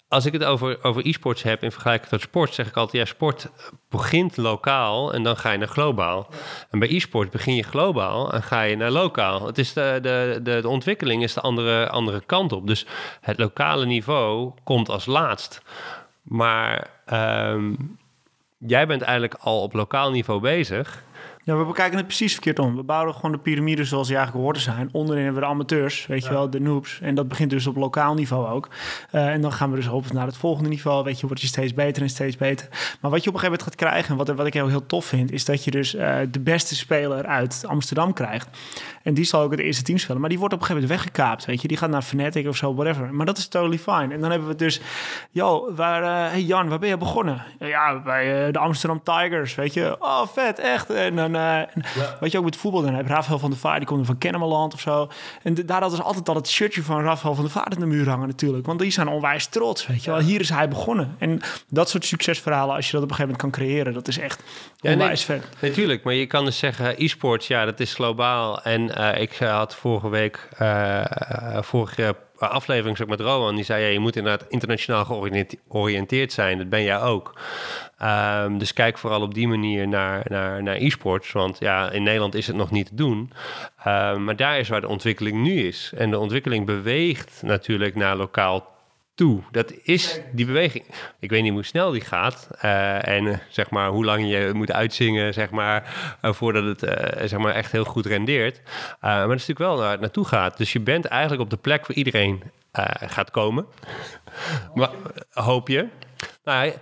als 0.09 0.27
ik 0.27 0.33
het 0.33 0.45
over, 0.45 0.85
over 0.85 1.07
e-sports 1.07 1.43
heb 1.43 1.63
in 1.63 1.73
vergelijking 1.73 2.11
tot 2.11 2.21
sport, 2.21 2.55
zeg 2.55 2.67
ik 2.67 2.77
altijd: 2.77 3.03
ja, 3.03 3.15
sport 3.15 3.49
begint 3.89 4.37
lokaal 4.37 5.13
en 5.13 5.23
dan 5.23 5.37
ga 5.37 5.51
je 5.53 5.59
naar 5.59 5.69
globaal. 5.69 6.29
En 6.71 6.79
bij 6.79 6.89
e-sport 6.89 7.31
begin 7.31 7.55
je 7.55 7.63
globaal 7.63 8.33
en 8.33 8.43
ga 8.43 8.63
je 8.63 8.77
naar 8.77 8.91
lokaal. 8.91 9.47
Het 9.47 9.59
is 9.59 9.73
de, 9.73 9.99
de, 10.03 10.41
de, 10.43 10.61
de 10.61 10.69
ontwikkeling 10.69 11.23
is 11.23 11.35
de 11.35 11.41
andere, 11.41 11.89
andere 11.89 12.23
kant 12.27 12.53
op. 12.53 12.67
Dus 12.67 12.87
het 13.21 13.39
lokale 13.39 13.87
niveau 13.87 14.53
komt 14.65 14.89
als 14.89 15.07
laatst. 15.07 15.63
Maar 16.29 16.91
ehm, 17.05 17.75
jij 18.59 18.87
bent 18.87 19.03
eigenlijk 19.03 19.35
al 19.35 19.63
op 19.63 19.73
lokaal 19.73 20.11
niveau 20.11 20.41
bezig. 20.41 21.03
Ja, 21.49 21.57
we 21.57 21.65
bekijken 21.65 21.97
het 21.97 22.07
precies 22.07 22.33
verkeerd 22.33 22.59
om. 22.59 22.77
We 22.77 22.83
bouwen 22.83 23.15
gewoon 23.15 23.33
de 23.33 23.39
piramide 23.39 23.85
zoals 23.85 24.07
die 24.07 24.17
eigenlijk 24.17 24.45
hoort 24.45 24.57
te 24.57 24.63
zijn. 24.63 24.89
Onderin 24.93 25.25
hebben 25.25 25.41
we 25.41 25.49
de 25.49 25.53
amateurs, 25.55 26.07
weet 26.07 26.25
je 26.25 26.31
wel, 26.31 26.51
de 26.51 26.61
noobs. 26.61 27.01
En 27.01 27.15
dat 27.15 27.29
begint 27.29 27.51
dus 27.51 27.67
op 27.67 27.77
lokaal 27.77 28.15
niveau 28.15 28.49
ook. 28.49 28.69
Eh, 29.11 29.27
en 29.27 29.41
dan 29.41 29.53
gaan 29.53 29.71
we 29.71 29.77
dus 29.77 29.89
op 29.89 30.13
naar 30.13 30.27
het 30.27 30.37
volgende 30.37 30.69
niveau. 30.69 31.05
Weet 31.05 31.21
je, 31.21 31.27
word 31.27 31.41
je 31.41 31.47
steeds 31.47 31.75
beter 31.75 32.03
en 32.03 32.09
steeds 32.09 32.37
beter. 32.37 32.69
Maar 33.01 33.11
wat 33.11 33.25
je 33.25 33.29
op 33.29 33.35
een 33.35 33.41
gegeven 33.41 33.43
moment 33.45 33.63
gaat 33.63 33.75
krijgen, 33.75 34.11
en 34.11 34.17
wat, 34.17 34.37
wat 34.37 34.47
ik 34.47 34.55
heel, 34.55 34.69
heel 34.69 34.87
tof 34.87 35.05
vind, 35.05 35.33
is 35.33 35.45
dat 35.45 35.65
je 35.65 35.71
dus 35.71 35.95
eh, 35.95 36.17
de 36.31 36.41
beste 36.41 36.75
speler 36.77 37.27
uit 37.27 37.65
Amsterdam 37.67 38.13
krijgt. 38.13 38.49
En 39.03 39.15
die 39.15 39.25
zal 39.25 39.43
ook 39.43 39.51
het 39.51 39.61
eerste 39.61 39.83
team 39.83 39.99
spelen. 39.99 40.21
Maar 40.21 40.31
die 40.31 40.39
wordt 40.39 40.55
op 40.55 40.61
een 40.61 40.67
gegeven 40.67 40.89
moment 40.89 41.05
weggekaapt, 41.05 41.45
weet 41.45 41.63
je. 41.63 41.69
Die 41.69 41.77
gaat 41.77 41.91
naar 41.91 42.03
Fnatic 42.03 42.49
of 42.49 42.57
zo, 42.57 42.75
whatever. 42.75 43.15
Maar 43.15 43.27
dat 43.27 43.39
is 43.39 43.49
totally 43.49 43.79
fine. 43.79 44.15
En 44.15 44.21
dan 44.21 44.31
hebben 44.31 44.49
we 44.49 44.55
dus, 44.55 44.81
yo, 45.31 45.75
waar, 45.75 46.03
eh, 46.03 46.31
hey 46.31 46.43
Jan, 46.43 46.69
waar 46.69 46.79
ben 46.79 46.89
je 46.89 46.97
begonnen? 46.97 47.45
Ja, 47.59 48.03
bij 48.03 48.53
de 48.53 48.59
Amsterdam 48.59 49.03
Tigers, 49.03 49.55
weet 49.55 49.75
je. 49.75 49.97
Oh, 49.99 50.27
vet, 50.27 50.59
echt. 50.59 50.91
En 50.91 51.17
dan, 51.17 51.37
en 51.75 51.85
wat 52.21 52.33
je 52.33 52.39
ook 52.39 52.45
met 52.45 52.57
voetbal 52.57 52.83
dan 52.83 52.95
hebt. 52.95 53.09
Rafael 53.09 53.39
van 53.39 53.51
der 53.51 53.59
Vaart, 53.59 53.79
die 53.79 53.87
komt 53.87 54.07
van 54.07 54.19
Kennemerland 54.19 54.75
of 54.75 54.81
zo. 54.81 55.09
En 55.43 55.55
de- 55.55 55.65
daar 55.65 55.81
hadden 55.81 55.99
ze 55.99 56.05
altijd 56.05 56.29
al 56.29 56.35
het 56.35 56.49
shirtje 56.49 56.83
van 56.83 57.03
Rafael 57.03 57.35
van 57.35 57.45
der 57.45 57.53
Vaart 57.53 57.75
in 57.75 57.81
de 57.81 57.87
muur 57.87 58.09
hangen 58.09 58.29
natuurlijk. 58.29 58.67
Want 58.67 58.79
die 58.81 58.91
zijn 58.91 59.09
onwijs 59.09 59.47
trots, 59.47 59.87
weet 59.87 60.05
je 60.05 60.11
wel. 60.11 60.21
Hier 60.21 60.41
is 60.41 60.49
hij 60.49 60.69
begonnen. 60.69 61.15
En 61.19 61.41
dat 61.69 61.89
soort 61.89 62.05
succesverhalen, 62.05 62.75
als 62.75 62.87
je 62.87 62.93
dat 62.93 63.03
op 63.03 63.09
een 63.11 63.15
gegeven 63.17 63.37
moment 63.41 63.57
kan 63.59 63.67
creëren, 63.67 63.93
dat 63.93 64.09
is 64.09 64.19
echt 64.19 64.43
Ja, 64.67 64.73
nee. 64.83 64.93
onwijs 64.93 65.25
vet. 65.25 65.45
Natuurlijk, 65.61 66.03
maar 66.05 66.15
je 66.15 66.27
kan 66.27 66.45
dus 66.45 66.59
zeggen, 66.59 66.95
e-sports, 67.03 67.47
ja, 67.47 67.65
dat 67.65 67.81
is 67.81 67.95
globaal. 67.95 68.63
En 68.63 68.95
eh, 68.95 69.21
ik 69.23 69.37
had 69.37 69.75
vorige 69.75 70.09
week, 70.09 70.49
eh, 70.59 71.05
vorige 71.61 72.17
aflevering 72.47 73.07
met 73.07 73.21
Rowan, 73.21 73.55
die 73.55 73.65
zei, 73.65 73.85
ja, 73.85 73.89
je 73.89 73.99
moet 73.99 74.17
inderdaad 74.17 74.49
internationaal 74.49 75.05
georiënteerd 75.05 75.63
georiënteerd 75.71 76.33
zijn. 76.33 76.59
Dat 76.59 76.69
ben 76.69 76.83
jij 76.83 77.01
ook. 77.01 77.41
Ehm, 77.99 78.59
dus 78.59 78.73
kijk 78.73 78.99
vooral 78.99 79.23
op 79.23 79.35
die 79.35 79.49
manier 79.49 79.89
naar, 79.89 80.23
naar, 80.29 80.63
naar 80.63 80.77
e-sports. 80.77 81.33
Want 81.33 81.59
ja, 81.59 81.91
in 81.91 82.03
Nederland 82.03 82.35
is 82.35 82.47
het 82.47 82.57
nog 82.57 82.71
niet 82.71 82.87
te 82.87 82.95
doen. 82.95 83.33
Ehm, 83.85 84.25
maar 84.25 84.37
daar 84.37 84.59
is 84.59 84.69
waar 84.69 84.81
de 84.81 84.89
ontwikkeling 84.89 85.43
nu 85.43 85.67
is. 85.67 85.93
En 85.97 86.11
de 86.11 86.19
ontwikkeling 86.19 86.67
beweegt 86.67 87.43
natuurlijk 87.45 87.95
naar 87.95 88.17
lokaal 88.17 88.78
toe. 89.19 89.43
Dat 89.51 89.73
is 89.83 90.21
die 90.33 90.47
beweging. 90.47 90.85
Ik 91.19 91.31
weet 91.31 91.43
niet 91.43 91.53
hoe 91.53 91.65
snel 91.65 91.91
die 91.91 92.01
gaat. 92.01 92.49
eh, 92.61 93.09
en 93.09 93.27
eh, 93.27 93.39
zeg 93.49 93.71
maar 93.71 93.89
hoe 93.89 94.05
lang 94.05 94.31
je 94.31 94.51
moet 94.55 94.73
uitzingen, 94.73 95.35
zeg 95.35 95.51
maar, 95.51 95.95
eh, 96.21 96.33
voordat 96.33 96.65
het 96.65 96.81
zeg 97.31 97.39
maar 97.39 97.55
echt 97.55 97.73
heel 97.73 97.85
goed 97.85 98.07
rendeert. 98.07 98.61
Maar 99.01 99.27
dat 99.27 99.37
is 99.37 99.47
natuurlijk 99.47 99.59
wel 99.59 99.77
waar 99.77 99.91
het 99.91 100.01
naartoe 100.01 100.25
gaat. 100.25 100.57
Dus 100.57 100.73
je 100.73 100.81
bent 100.81 101.05
eigenlijk 101.05 101.43
op 101.43 101.51
de 101.51 101.57
plek 101.57 101.87
waar 101.87 101.97
iedereen 101.97 102.43
gaat 103.01 103.31
komen. 103.31 103.67
maar, 104.75 104.91
hoop 105.33 105.69
je. 105.69 105.89
Nou, 106.45 106.73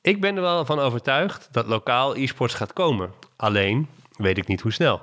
ik 0.00 0.20
ben 0.20 0.36
er 0.36 0.42
wel 0.42 0.64
van 0.64 0.78
overtuigd 0.78 1.48
dat 1.52 1.66
lokaal 1.66 2.16
e-sports 2.16 2.54
gaat 2.54 2.72
komen. 2.72 3.12
Alleen 3.36 3.88
weet 4.16 4.38
ik 4.38 4.46
niet 4.46 4.60
hoe 4.60 4.72
snel. 4.72 5.02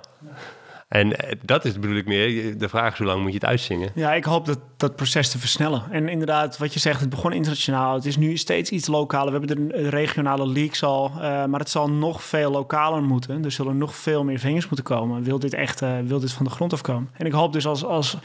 En 0.90 1.18
eh, 1.18 1.36
dat 1.42 1.66
is 1.66 1.80
bedoel 1.80 1.96
ik 1.96 2.06
meer. 2.06 2.58
De 2.58 2.70
vraag 2.70 2.92
is 2.92 2.98
hoe 2.98 3.08
lang 3.08 3.22
moet 3.22 3.32
je 3.32 3.38
het 3.38 3.46
uitzingen? 3.46 3.92
Ja, 3.96 4.14
ik 4.14 4.24
hoop 4.24 4.46
dat 4.46 4.60
dat 4.78 4.96
proces 4.96 5.30
te 5.30 5.40
versnellen. 5.40 5.84
En 5.92 6.10
inderdaad, 6.10 6.58
wat 6.58 6.74
je 6.74 6.80
zegt, 6.80 7.00
het 7.00 7.10
begon 7.10 7.34
internationaal. 7.34 7.94
Het 7.94 8.06
is 8.06 8.18
nu 8.18 8.38
steeds 8.38 8.70
iets 8.70 8.88
lokaler. 8.88 9.40
We 9.40 9.46
hebben 9.46 9.68
de 9.68 9.90
regionale 9.90 10.48
leagues 10.48 10.84
al, 10.84 11.12
eh, 11.16 11.46
maar 11.46 11.60
het 11.60 11.70
zal 11.70 11.90
nog 11.90 12.24
veel 12.24 12.52
lokaler 12.52 13.04
moeten. 13.04 13.44
Er 13.44 13.52
zullen 13.52 13.78
nog 13.78 13.96
veel 13.96 14.24
meer 14.24 14.40
vingers 14.40 14.66
moeten 14.66 14.86
komen. 14.86 15.24
Wil 15.24 15.40
dit 15.40 15.54
echt 15.54 15.82
eh, 15.82 15.98
wil 16.04 16.20
dit 16.20 16.32
van 16.32 16.46
de 16.46 16.52
grond 16.52 16.74
afkomen? 16.74 17.10
En 17.14 17.26
ik 17.26 17.32
hoop 17.32 17.54
dus 17.54 17.66
als, 17.66 17.86
als, 17.86 18.18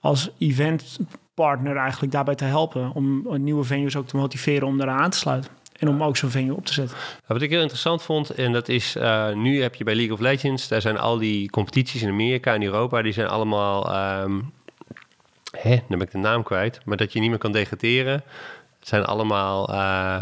als 0.00 0.30
eventpartner 0.38 1.76
eigenlijk 1.76 2.12
daarbij 2.12 2.34
te 2.34 2.44
helpen... 2.44 2.92
om 2.92 3.42
nieuwe 3.42 3.64
venues 3.64 3.96
ook 3.96 4.06
te 4.06 4.16
motiveren 4.16 4.68
om 4.68 4.80
eraan 4.80 5.02
aan 5.02 5.10
te 5.10 5.18
sluiten. 5.18 5.50
En 5.78 5.88
om 5.88 6.02
ook 6.02 6.16
zo'n 6.16 6.30
venue 6.30 6.56
op 6.56 6.66
te 6.66 6.72
zetten. 6.72 6.96
Wat 7.26 7.42
ik 7.42 7.50
heel 7.50 7.60
interessant 7.60 8.02
vond, 8.02 8.30
en 8.30 8.52
dat 8.52 8.68
is, 8.68 8.96
eh, 8.96 9.32
nu 9.32 9.62
heb 9.62 9.74
je 9.74 9.84
bij 9.84 9.94
League 9.94 10.12
of 10.14 10.20
Legends, 10.20 10.68
daar 10.68 10.80
zijn 10.80 10.98
al 10.98 11.18
die 11.18 11.50
competities 11.50 12.02
in 12.02 12.08
Amerika 12.08 12.54
en 12.54 12.62
Europa, 12.62 13.02
die 13.02 13.12
zijn 13.12 13.28
allemaal, 13.28 13.92
ehm 13.92 14.40
hè, 15.58 15.70
dan 15.76 15.98
ben 15.98 16.00
ik 16.00 16.10
de 16.10 16.18
naam 16.18 16.42
kwijt, 16.42 16.80
maar 16.84 16.96
dat 16.96 17.12
je 17.12 17.20
niet 17.20 17.30
meer 17.30 17.38
kan 17.38 17.52
degraderen. 17.52 18.22
Het 18.78 18.88
zijn 18.88 19.04
allemaal, 19.04 19.68
eh, 19.68 20.18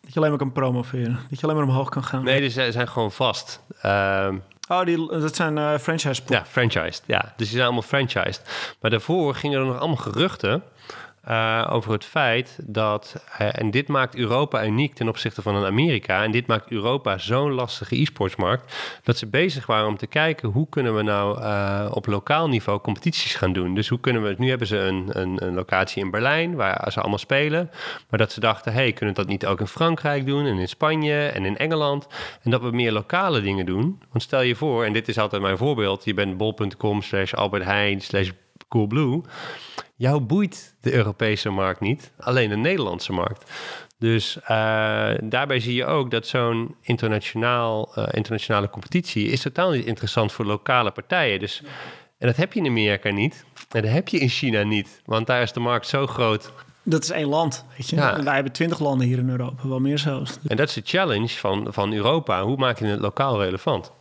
Dat 0.00 0.12
je 0.12 0.16
alleen 0.16 0.30
maar 0.30 0.38
kan 0.38 0.52
promoveren. 0.52 1.18
Dat 1.30 1.40
je 1.40 1.46
alleen 1.46 1.58
maar 1.58 1.68
omhoog 1.68 1.88
kan 1.88 2.04
gaan. 2.04 2.24
nee, 2.24 2.40
die 2.40 2.50
zijn, 2.50 2.72
zijn 2.72 2.88
gewoon 2.88 3.12
vast. 3.12 3.60
Ehm, 3.82 4.36
Oh, 4.68 4.84
die, 4.84 5.06
dat 5.08 5.36
zijn 5.36 5.58
eh 5.58 5.78
franchise 5.78 6.22
ja, 6.26 6.44
franchised, 6.46 7.02
ja. 7.06 7.20
Dus 7.20 7.32
die 7.36 7.46
zijn 7.46 7.62
allemaal 7.62 7.82
franchised. 7.82 8.74
Maar 8.80 8.90
daarvoor 8.90 9.34
gingen 9.34 9.60
er 9.60 9.66
nog 9.66 9.78
allemaal 9.78 9.96
geruchten 9.96 10.62
eh, 11.20 11.68
over 11.70 11.92
het 11.92 12.04
feit 12.04 12.58
dat, 12.62 13.24
eh, 13.38 13.48
en 13.52 13.70
dit 13.70 13.88
maakt 13.88 14.14
Europa 14.14 14.64
uniek 14.64 14.94
ten 14.94 15.08
opzichte 15.08 15.42
van 15.42 15.54
een 15.54 15.64
Amerika, 15.64 16.22
en 16.22 16.30
dit 16.30 16.46
maakt 16.46 16.70
Europa 16.70 17.18
zo'n 17.18 17.52
lastige 17.52 18.00
e-sportsmarkt, 18.00 18.74
dat 19.02 19.16
ze 19.16 19.26
bezig 19.26 19.66
waren 19.66 19.86
om 19.86 19.96
te 19.96 20.06
kijken 20.06 20.48
hoe 20.48 20.68
kunnen 20.68 20.96
we 20.96 21.02
nou 21.02 21.42
eh, 21.42 21.90
op 21.90 22.06
lokaal 22.06 22.48
niveau 22.48 22.80
competities 22.80 23.34
gaan 23.34 23.52
doen. 23.52 23.74
Dus 23.74 23.88
hoe 23.88 24.00
kunnen 24.00 24.22
we, 24.22 24.34
nu 24.38 24.48
hebben 24.48 24.66
ze 24.66 24.76
een, 24.76 25.08
een, 25.12 25.44
een 25.44 25.54
locatie 25.54 26.02
in 26.02 26.10
Berlijn 26.10 26.54
waar 26.54 26.92
ze 26.92 27.00
allemaal 27.00 27.18
spelen, 27.18 27.70
maar 28.08 28.18
dat 28.18 28.32
ze 28.32 28.40
dachten, 28.40 28.72
hey, 28.72 28.92
kunnen 28.92 29.14
we 29.14 29.20
dat 29.20 29.30
niet 29.30 29.46
ook 29.46 29.60
in 29.60 29.66
Frankrijk 29.66 30.26
doen 30.26 30.46
en 30.46 30.58
in 30.58 30.68
Spanje 30.68 31.26
en 31.26 31.44
in 31.44 31.56
Engeland, 31.56 32.06
en 32.42 32.50
dat 32.50 32.62
we 32.62 32.70
meer 32.70 32.92
lokale 32.92 33.40
dingen 33.40 33.66
doen. 33.66 34.02
Want 34.10 34.22
stel 34.22 34.42
je 34.42 34.54
voor, 34.54 34.84
en 34.84 34.92
dit 34.92 35.08
is 35.08 35.18
altijd 35.18 35.42
mijn 35.42 35.58
voorbeeld, 35.58 36.04
je 36.04 36.14
bent 36.14 36.36
bol.com 36.36 37.02
slash 37.02 37.34
Albert 37.34 37.64
Heijn 37.64 38.00
slash 38.00 38.30
Coolblue. 38.70 39.20
Jou 39.96 40.20
boeit 40.20 40.74
de 40.80 40.92
Europese 40.92 41.50
markt 41.50 41.80
niet, 41.80 42.12
alleen 42.18 42.48
de 42.48 42.56
Nederlandse 42.56 43.12
markt. 43.12 43.50
Dus 43.98 44.40
eh, 44.40 44.48
daarbij 45.22 45.60
zie 45.60 45.74
je 45.74 45.84
ook 45.84 46.10
dat 46.10 46.26
zo'n 46.26 46.74
internationaal, 46.80 47.94
eh, 47.94 48.04
internationale 48.10 48.70
competitie 48.70 49.26
is 49.26 49.42
totaal 49.42 49.70
niet 49.70 49.84
interessant 49.84 50.32
voor 50.32 50.44
lokale 50.44 50.90
partijen. 50.90 51.38
Dus, 51.38 51.62
en 52.18 52.26
dat 52.26 52.36
heb 52.36 52.52
je 52.52 52.60
in 52.60 52.66
Amerika 52.66 53.10
niet. 53.10 53.44
En 53.70 53.82
dat 53.82 53.90
heb 53.90 54.08
je 54.08 54.18
in 54.18 54.28
China 54.28 54.62
niet. 54.62 55.02
Want 55.04 55.26
daar 55.26 55.42
is 55.42 55.52
de 55.52 55.60
markt 55.60 55.86
zo 55.86 56.06
groot. 56.06 56.52
Dat 56.82 57.02
is 57.02 57.10
één 57.10 57.28
land, 57.28 57.64
weet 57.76 57.90
je. 57.90 57.96
Ja. 57.96 58.16
En 58.16 58.24
wij 58.24 58.34
hebben 58.34 58.52
twintig 58.52 58.78
landen 58.78 59.06
hier 59.06 59.18
in 59.18 59.30
Europa, 59.30 59.68
wel 59.68 59.80
meer 59.80 59.98
zelfs. 59.98 60.38
En 60.46 60.56
dat 60.56 60.68
is 60.68 60.74
de 60.74 60.82
challenge 60.84 61.28
van, 61.28 61.66
van 61.70 61.92
Europa. 61.92 62.42
Hoe 62.42 62.56
maak 62.56 62.78
je 62.78 62.84
het 62.84 63.00
lokaal 63.00 63.42
relevant? 63.42 63.92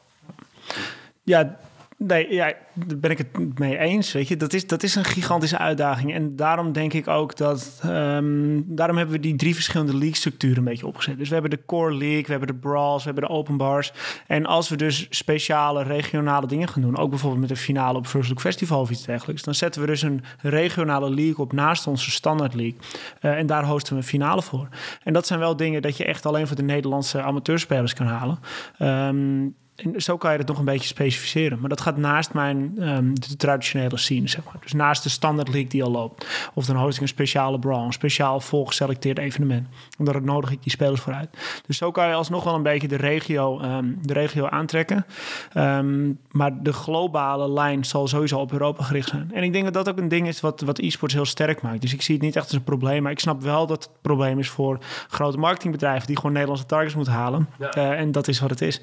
Ja, 1.24 1.60
nee, 2.00 2.34
ja, 2.34 2.54
daar 2.74 2.98
ben 2.98 3.12
ik 3.12 3.18
het 3.18 3.60
mee 3.60 3.78
eens. 3.78 4.12
Weet 4.12 4.28
je, 4.28 4.38
dat 4.38 4.54
is, 4.54 4.68
dat 4.68 4.84
is 4.84 4.96
een 4.96 5.04
gigantische 5.04 5.58
uitdaging. 5.58 6.14
En 6.14 6.36
daarom 6.36 6.72
denk 6.72 6.94
ik 6.94 7.08
ook 7.08 7.38
dat. 7.38 7.80
ehm, 7.84 8.62
daarom 8.66 8.98
hebben 8.98 9.16
we 9.16 9.22
die 9.22 9.36
drie 9.36 9.54
verschillende 9.54 9.98
league-structuren 9.98 10.58
een 10.58 10.64
beetje 10.64 10.88
opgezet. 10.88 11.18
Dus 11.18 11.28
we 11.28 11.34
hebben 11.34 11.52
de 11.52 11.66
Core 11.66 11.94
League, 11.94 12.24
we 12.24 12.32
hebben 12.32 12.48
de 12.48 12.56
Brawls, 12.56 13.04
we 13.04 13.12
hebben 13.12 13.30
de 13.30 13.36
Open 13.36 13.58
Bars. 13.58 13.94
En 14.28 14.46
als 14.46 14.70
we 14.70 14.76
dus 14.76 15.08
speciale 15.10 15.84
regionale 15.84 16.48
dingen 16.48 16.68
gaan 16.68 16.82
doen, 16.82 16.98
ook 16.98 17.10
bijvoorbeeld 17.10 17.42
met 17.42 17.50
een 17.50 17.58
finale 17.58 17.98
op 17.98 18.08
First 18.08 18.30
Look 18.30 18.40
Festival 18.42 18.82
of 18.82 18.90
iets 18.90 19.06
dergelijks, 19.06 19.44
dan 19.44 19.56
zetten 19.56 19.82
we 19.82 19.88
dus 19.88 20.02
een 20.02 20.24
regionale 20.42 21.10
league 21.10 21.38
op 21.38 21.54
naast 21.54 21.88
onze 21.88 22.12
standaard 22.12 22.54
league. 22.54 22.80
Eh, 23.20 23.38
en 23.38 23.46
daar 23.46 23.66
hosten 23.66 23.94
we 23.94 24.00
een 24.00 24.08
finale 24.08 24.42
voor. 24.42 24.68
En 25.04 25.14
dat 25.14 25.28
zijn 25.28 25.40
wel 25.40 25.56
dingen 25.56 25.82
dat 25.82 25.98
je 25.98 26.06
echt 26.06 26.26
alleen 26.26 26.48
voor 26.48 26.56
de 26.56 26.64
Nederlandse 26.64 27.22
amateurspelers 27.22 27.94
kan 27.94 28.08
halen. 28.08 28.40
Ehm, 28.78 29.48
en 29.84 30.02
zo 30.02 30.18
kan 30.18 30.32
je 30.32 30.38
het 30.38 30.48
nog 30.48 30.58
een 30.60 30.66
beetje 30.66 30.88
specificeren. 30.88 31.60
Maar 31.60 31.70
dat 31.70 31.82
gaat 31.82 31.98
naast 31.98 32.34
mijn 32.34 32.74
ehm, 32.80 33.14
de 33.14 33.36
traditionele 33.36 33.98
scene, 33.98 34.28
zeg 34.28 34.44
maar. 34.44 34.58
Dus 34.62 34.74
naast 34.74 35.04
de 35.04 35.10
standaard 35.10 35.48
league 35.48 35.70
die 35.70 35.84
al 35.84 35.92
loopt. 35.92 36.50
Of 36.54 36.66
dan 36.66 36.76
host 36.76 36.96
ik 36.96 37.02
een 37.02 37.08
speciale 37.08 37.60
brawl, 37.60 37.86
een 37.86 37.94
speciaal 37.94 38.40
volgeselecteerd 38.40 39.18
evenement. 39.18 39.68
Omdat 39.98 40.14
het 40.14 40.24
nodig 40.24 40.52
ik 40.52 40.64
die 40.64 40.72
spelers 40.72 41.02
vooruit. 41.02 41.30
Dus 41.68 41.78
zo 41.78 41.92
kan 41.92 42.08
je 42.08 42.14
alsnog 42.14 42.44
wel 42.44 42.56
een 42.56 42.64
beetje 42.64 42.88
de 42.88 42.96
regio, 42.96 43.60
ehm, 43.60 43.86
de 44.02 44.14
regio 44.14 44.48
aantrekken. 44.48 45.06
Ehm, 45.54 46.12
maar 46.32 46.64
de 46.64 46.74
globale 46.74 47.50
lijn 47.50 47.86
zal 47.86 48.08
sowieso 48.08 48.40
op 48.40 48.52
Europa 48.52 48.84
gericht 48.84 49.10
zijn. 49.10 49.32
En 49.34 49.44
ik 49.44 49.54
denk 49.54 49.64
dat 49.64 49.74
dat 49.74 49.90
ook 49.90 49.98
een 49.98 50.08
ding 50.08 50.28
is 50.28 50.40
wat, 50.40 50.62
wat 50.62 50.80
e-sports 50.80 51.14
heel 51.14 51.26
sterk 51.26 51.62
maakt. 51.62 51.82
Dus 51.82 51.94
ik 51.94 52.02
zie 52.02 52.16
het 52.16 52.24
niet 52.24 52.36
echt 52.36 52.46
als 52.46 52.56
een 52.56 52.64
probleem. 52.64 53.04
Maar 53.04 53.12
ik 53.12 53.20
snap 53.20 53.42
wel 53.42 53.68
dat 53.68 53.84
het 53.84 54.02
probleem 54.02 54.40
is 54.40 54.50
voor 54.50 54.78
grote 55.10 55.38
marketingbedrijven 55.38 56.08
die 56.08 56.16
gewoon 56.16 56.32
Nederlandse 56.32 56.66
targets 56.66 56.96
moeten 56.96 57.14
halen. 57.14 57.50
Ja. 57.60 57.70
Eh, 57.70 58.00
en 58.00 58.12
dat 58.12 58.28
is 58.28 58.40
wat 58.40 58.50
het 58.50 58.62
is. 58.62 58.82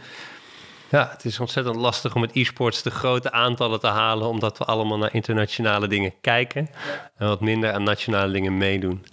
Ja, 0.90 1.08
het 1.12 1.24
is 1.24 1.40
ontzettend 1.40 1.76
lastig 1.76 2.14
om 2.14 2.20
met 2.20 2.30
e-sports 2.34 2.82
de 2.82 2.90
grote 2.90 3.32
aantallen 3.32 3.80
te 3.80 3.86
halen, 3.86 4.28
omdat 4.28 4.58
we 4.58 4.64
allemaal 4.64 4.98
naar 4.98 5.14
internationale 5.14 5.88
dingen 5.88 6.12
kijken 6.20 6.68
en 7.16 7.26
wat 7.28 7.40
minder 7.40 7.72
aan 7.72 7.82
nationale 7.82 8.32
dingen 8.32 8.56
meedoen. 8.56 9.04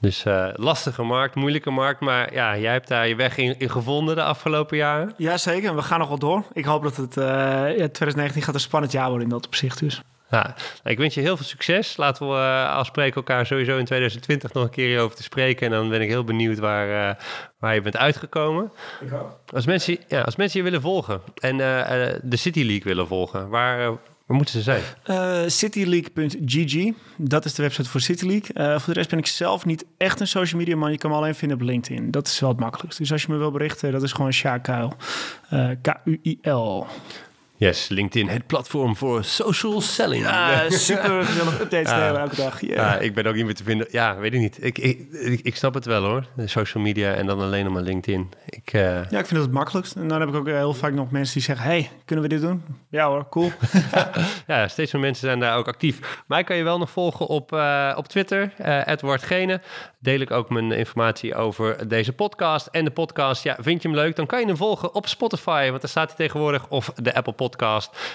Dus 0.00 0.24
eh, 0.24 0.48
lastige 0.54 1.02
markt, 1.02 1.34
moeilijke 1.34 1.70
markt, 1.70 2.00
maar 2.00 2.32
ja, 2.32 2.58
jij 2.58 2.72
hebt 2.72 2.88
daar 2.88 3.08
je 3.08 3.14
weg 3.14 3.36
in, 3.36 3.70
gevonden 3.70 4.14
de 4.14 4.22
afgelopen 4.22 4.76
jaren. 4.76 5.14
Jazeker, 5.16 5.76
we 5.76 5.82
gaan 5.82 5.98
nog 5.98 6.08
wel 6.08 6.18
door. 6.18 6.44
Ik 6.52 6.64
hoop 6.64 6.82
dat 6.82 6.96
het... 6.96 7.16
eh, 7.16 7.24
ja, 7.24 7.88
2019 7.88 8.42
gaat 8.42 8.54
een 8.54 8.60
spannend 8.60 8.92
jaar 8.92 9.08
worden 9.08 9.24
in 9.24 9.32
dat 9.32 9.46
opzicht 9.46 9.78
dus. 9.78 10.02
Ja, 10.30 10.42
nou, 10.42 10.54
ik 10.84 10.98
wens 10.98 11.14
je 11.14 11.20
heel 11.20 11.36
veel 11.36 11.46
succes. 11.46 11.96
Laten 11.96 12.28
we 12.28 12.34
eh, 12.34 12.68
afspreken 12.76 13.14
elkaar 13.14 13.46
sowieso 13.46 13.78
in 13.78 13.84
2020 13.84 14.52
nog 14.52 14.64
een 14.64 14.70
keer 14.70 14.86
hierover 14.86 15.16
te 15.16 15.22
spreken. 15.22 15.66
En 15.66 15.72
dan 15.72 15.88
ben 15.88 16.00
ik 16.00 16.08
heel 16.08 16.24
benieuwd 16.24 16.58
waar, 16.58 17.10
eh, 17.10 17.16
waar 17.58 17.74
je 17.74 17.80
bent 17.80 17.96
uitgekomen. 17.96 18.72
Ik 19.00 19.12
ook. 19.12 19.38
Als 19.54 19.66
mensen, 19.66 19.98
ja, 20.08 20.20
als 20.20 20.36
mensen 20.36 20.58
je 20.58 20.64
willen 20.64 20.80
volgen 20.80 21.20
en 21.40 21.60
eh, 21.60 22.06
eh, 22.12 22.20
de 22.22 22.36
City 22.36 22.62
League 22.62 22.82
willen 22.84 23.06
volgen, 23.06 23.48
waar, 23.48 23.80
eh, 23.80 23.86
waar 24.26 24.36
moeten 24.36 24.54
ze 24.54 24.62
zijn? 24.62 24.82
Eh, 25.02 25.42
cityleague.gg, 25.46 26.94
dat 27.16 27.44
is 27.44 27.54
de 27.54 27.62
website 27.62 27.88
voor 27.88 28.00
City 28.00 28.26
League. 28.26 28.54
Eh, 28.54 28.78
voor 28.78 28.92
de 28.92 28.98
rest 28.98 29.10
ben 29.10 29.18
ik 29.18 29.26
zelf 29.26 29.64
niet 29.64 29.84
echt 29.96 30.20
een 30.20 30.26
social 30.28 30.60
media 30.60 30.76
man. 30.76 30.90
Je 30.90 30.98
kan 30.98 31.10
me 31.10 31.16
alleen 31.16 31.34
vinden 31.34 31.56
op 31.56 31.62
LinkedIn. 31.62 32.10
Dat 32.10 32.26
is 32.26 32.40
wel 32.40 32.50
het 32.50 32.60
makkelijkst. 32.60 32.98
Dus 32.98 33.12
als 33.12 33.22
je 33.22 33.32
me 33.32 33.38
wil 33.38 33.50
berichten, 33.50 33.92
dat 33.92 34.02
is 34.02 34.12
gewoon 34.12 34.32
Sjaak 34.32 34.62
Kuil. 34.62 34.92
K-U-I-L. 35.82 36.86
Yes, 37.56 37.88
LinkedIn, 37.88 38.28
het 38.28 38.46
platform 38.46 38.96
voor 38.96 39.24
social 39.24 39.80
selling. 39.80 40.22
Ja, 40.24 40.70
super 40.70 41.24
gezellig 41.24 41.60
updates 41.60 41.90
Ja. 41.90 42.06
delen 42.06 42.20
elke 42.20 42.36
dag. 42.36 42.60
Yeah. 42.60 42.74
Ja, 42.76 42.98
ik 42.98 43.14
ben 43.14 43.26
ook 43.26 43.34
niet 43.34 43.44
meer 43.44 43.54
te 43.54 43.62
vinden. 43.64 43.86
Ja, 43.90 44.16
weet 44.16 44.32
ik 44.34 44.40
niet. 44.40 44.64
Ik, 44.64 44.78
ik, 44.78 44.98
ik, 45.12 45.40
ik 45.42 45.56
snap 45.56 45.74
het 45.74 45.84
wel 45.84 46.02
hoor. 46.02 46.26
De 46.36 46.46
social 46.46 46.82
media 46.82 47.12
en 47.12 47.26
dan 47.26 47.40
alleen 47.40 47.64
nog 47.64 47.72
maar 47.72 47.82
LinkedIn. 47.82 48.30
Ik, 48.48 48.72
eh, 48.72 48.82
Ja, 48.82 49.00
ik 49.00 49.10
vind 49.10 49.30
dat 49.30 49.42
het 49.42 49.52
makkelijkst. 49.52 49.94
En 49.96 50.08
dan 50.08 50.20
heb 50.20 50.28
ik 50.28 50.34
ook 50.34 50.46
heel 50.46 50.74
vaak 50.74 50.92
nog 50.92 51.10
mensen 51.10 51.34
die 51.34 51.42
zeggen... 51.42 51.66
hey, 51.66 51.90
kunnen 52.04 52.24
we 52.24 52.30
dit 52.30 52.40
doen? 52.40 52.64
Ja 52.90 53.06
hoor, 53.08 53.28
cool. 53.28 53.52
ja, 54.46 54.68
steeds 54.68 54.92
meer 54.92 55.02
mensen 55.02 55.26
zijn 55.26 55.40
daar 55.40 55.56
ook 55.56 55.68
actief. 55.68 56.22
Mij 56.26 56.44
kan 56.44 56.56
je 56.56 56.62
wel 56.62 56.78
nog 56.78 56.90
volgen 56.90 57.26
op, 57.26 57.52
eh, 57.52 57.92
op 57.96 58.08
Twitter, 58.08 58.52
eh 58.58 58.86
Edward 58.86 59.22
Gene. 59.22 59.60
Deel 59.98 60.20
ik 60.20 60.30
ook 60.30 60.50
mijn 60.50 60.72
informatie 60.72 61.34
over 61.34 61.88
deze 61.88 62.12
podcast. 62.12 62.66
En 62.66 62.84
de 62.84 62.90
podcast, 62.90 63.42
ja, 63.42 63.56
vind 63.60 63.82
je 63.82 63.88
hem 63.88 63.96
leuk? 63.96 64.16
Dan 64.16 64.26
kan 64.26 64.40
je 64.40 64.46
hem 64.46 64.56
volgen 64.56 64.94
op 64.94 65.06
Spotify, 65.08 65.68
want 65.68 65.80
daar 65.80 65.90
staat 65.90 66.06
hij 66.08 66.16
tegenwoordig. 66.16 66.66
Of 66.68 66.92
de 66.94 67.14
Apple 67.14 67.22
Podcast. 67.22 67.42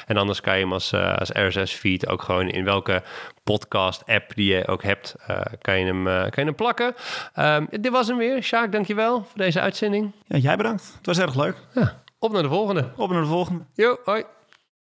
En 0.05 0.17
anders 0.17 0.41
kan 0.41 0.55
je 0.55 0.63
hem 0.63 0.73
als, 0.73 0.91
eh, 0.91 1.17
als 1.17 1.29
RSS-feed 1.29 2.07
ook 2.07 2.21
gewoon 2.21 2.49
in 2.49 2.63
welke 2.63 3.03
podcast-app 3.43 4.35
die 4.35 4.53
je 4.53 4.67
ook 4.67 4.83
hebt, 4.83 5.15
eh, 5.27 5.41
kan, 5.61 5.79
je 5.79 5.85
hem, 5.85 6.07
eh, 6.07 6.21
kan 6.21 6.31
je 6.35 6.43
hem 6.43 6.55
plakken. 6.55 6.95
Ehm, 7.33 7.65
dit 7.69 7.89
was 7.89 8.07
hem 8.07 8.17
weer. 8.17 8.43
Sjaak, 8.43 8.71
dankjewel 8.71 9.15
voor 9.23 9.37
deze 9.37 9.59
uitzending. 9.59 10.11
Ja, 10.25 10.37
jij 10.37 10.55
bedankt. 10.55 10.93
Het 10.97 11.05
was 11.05 11.19
erg 11.19 11.35
leuk. 11.35 11.55
Ja, 11.73 12.01
op 12.19 12.31
naar 12.31 12.41
de 12.41 12.49
volgende. 12.49 12.89
Op 12.95 13.09
naar 13.09 13.21
de 13.21 13.27
volgende. 13.27 13.63
Jo, 13.73 13.97
hoi. 14.05 14.23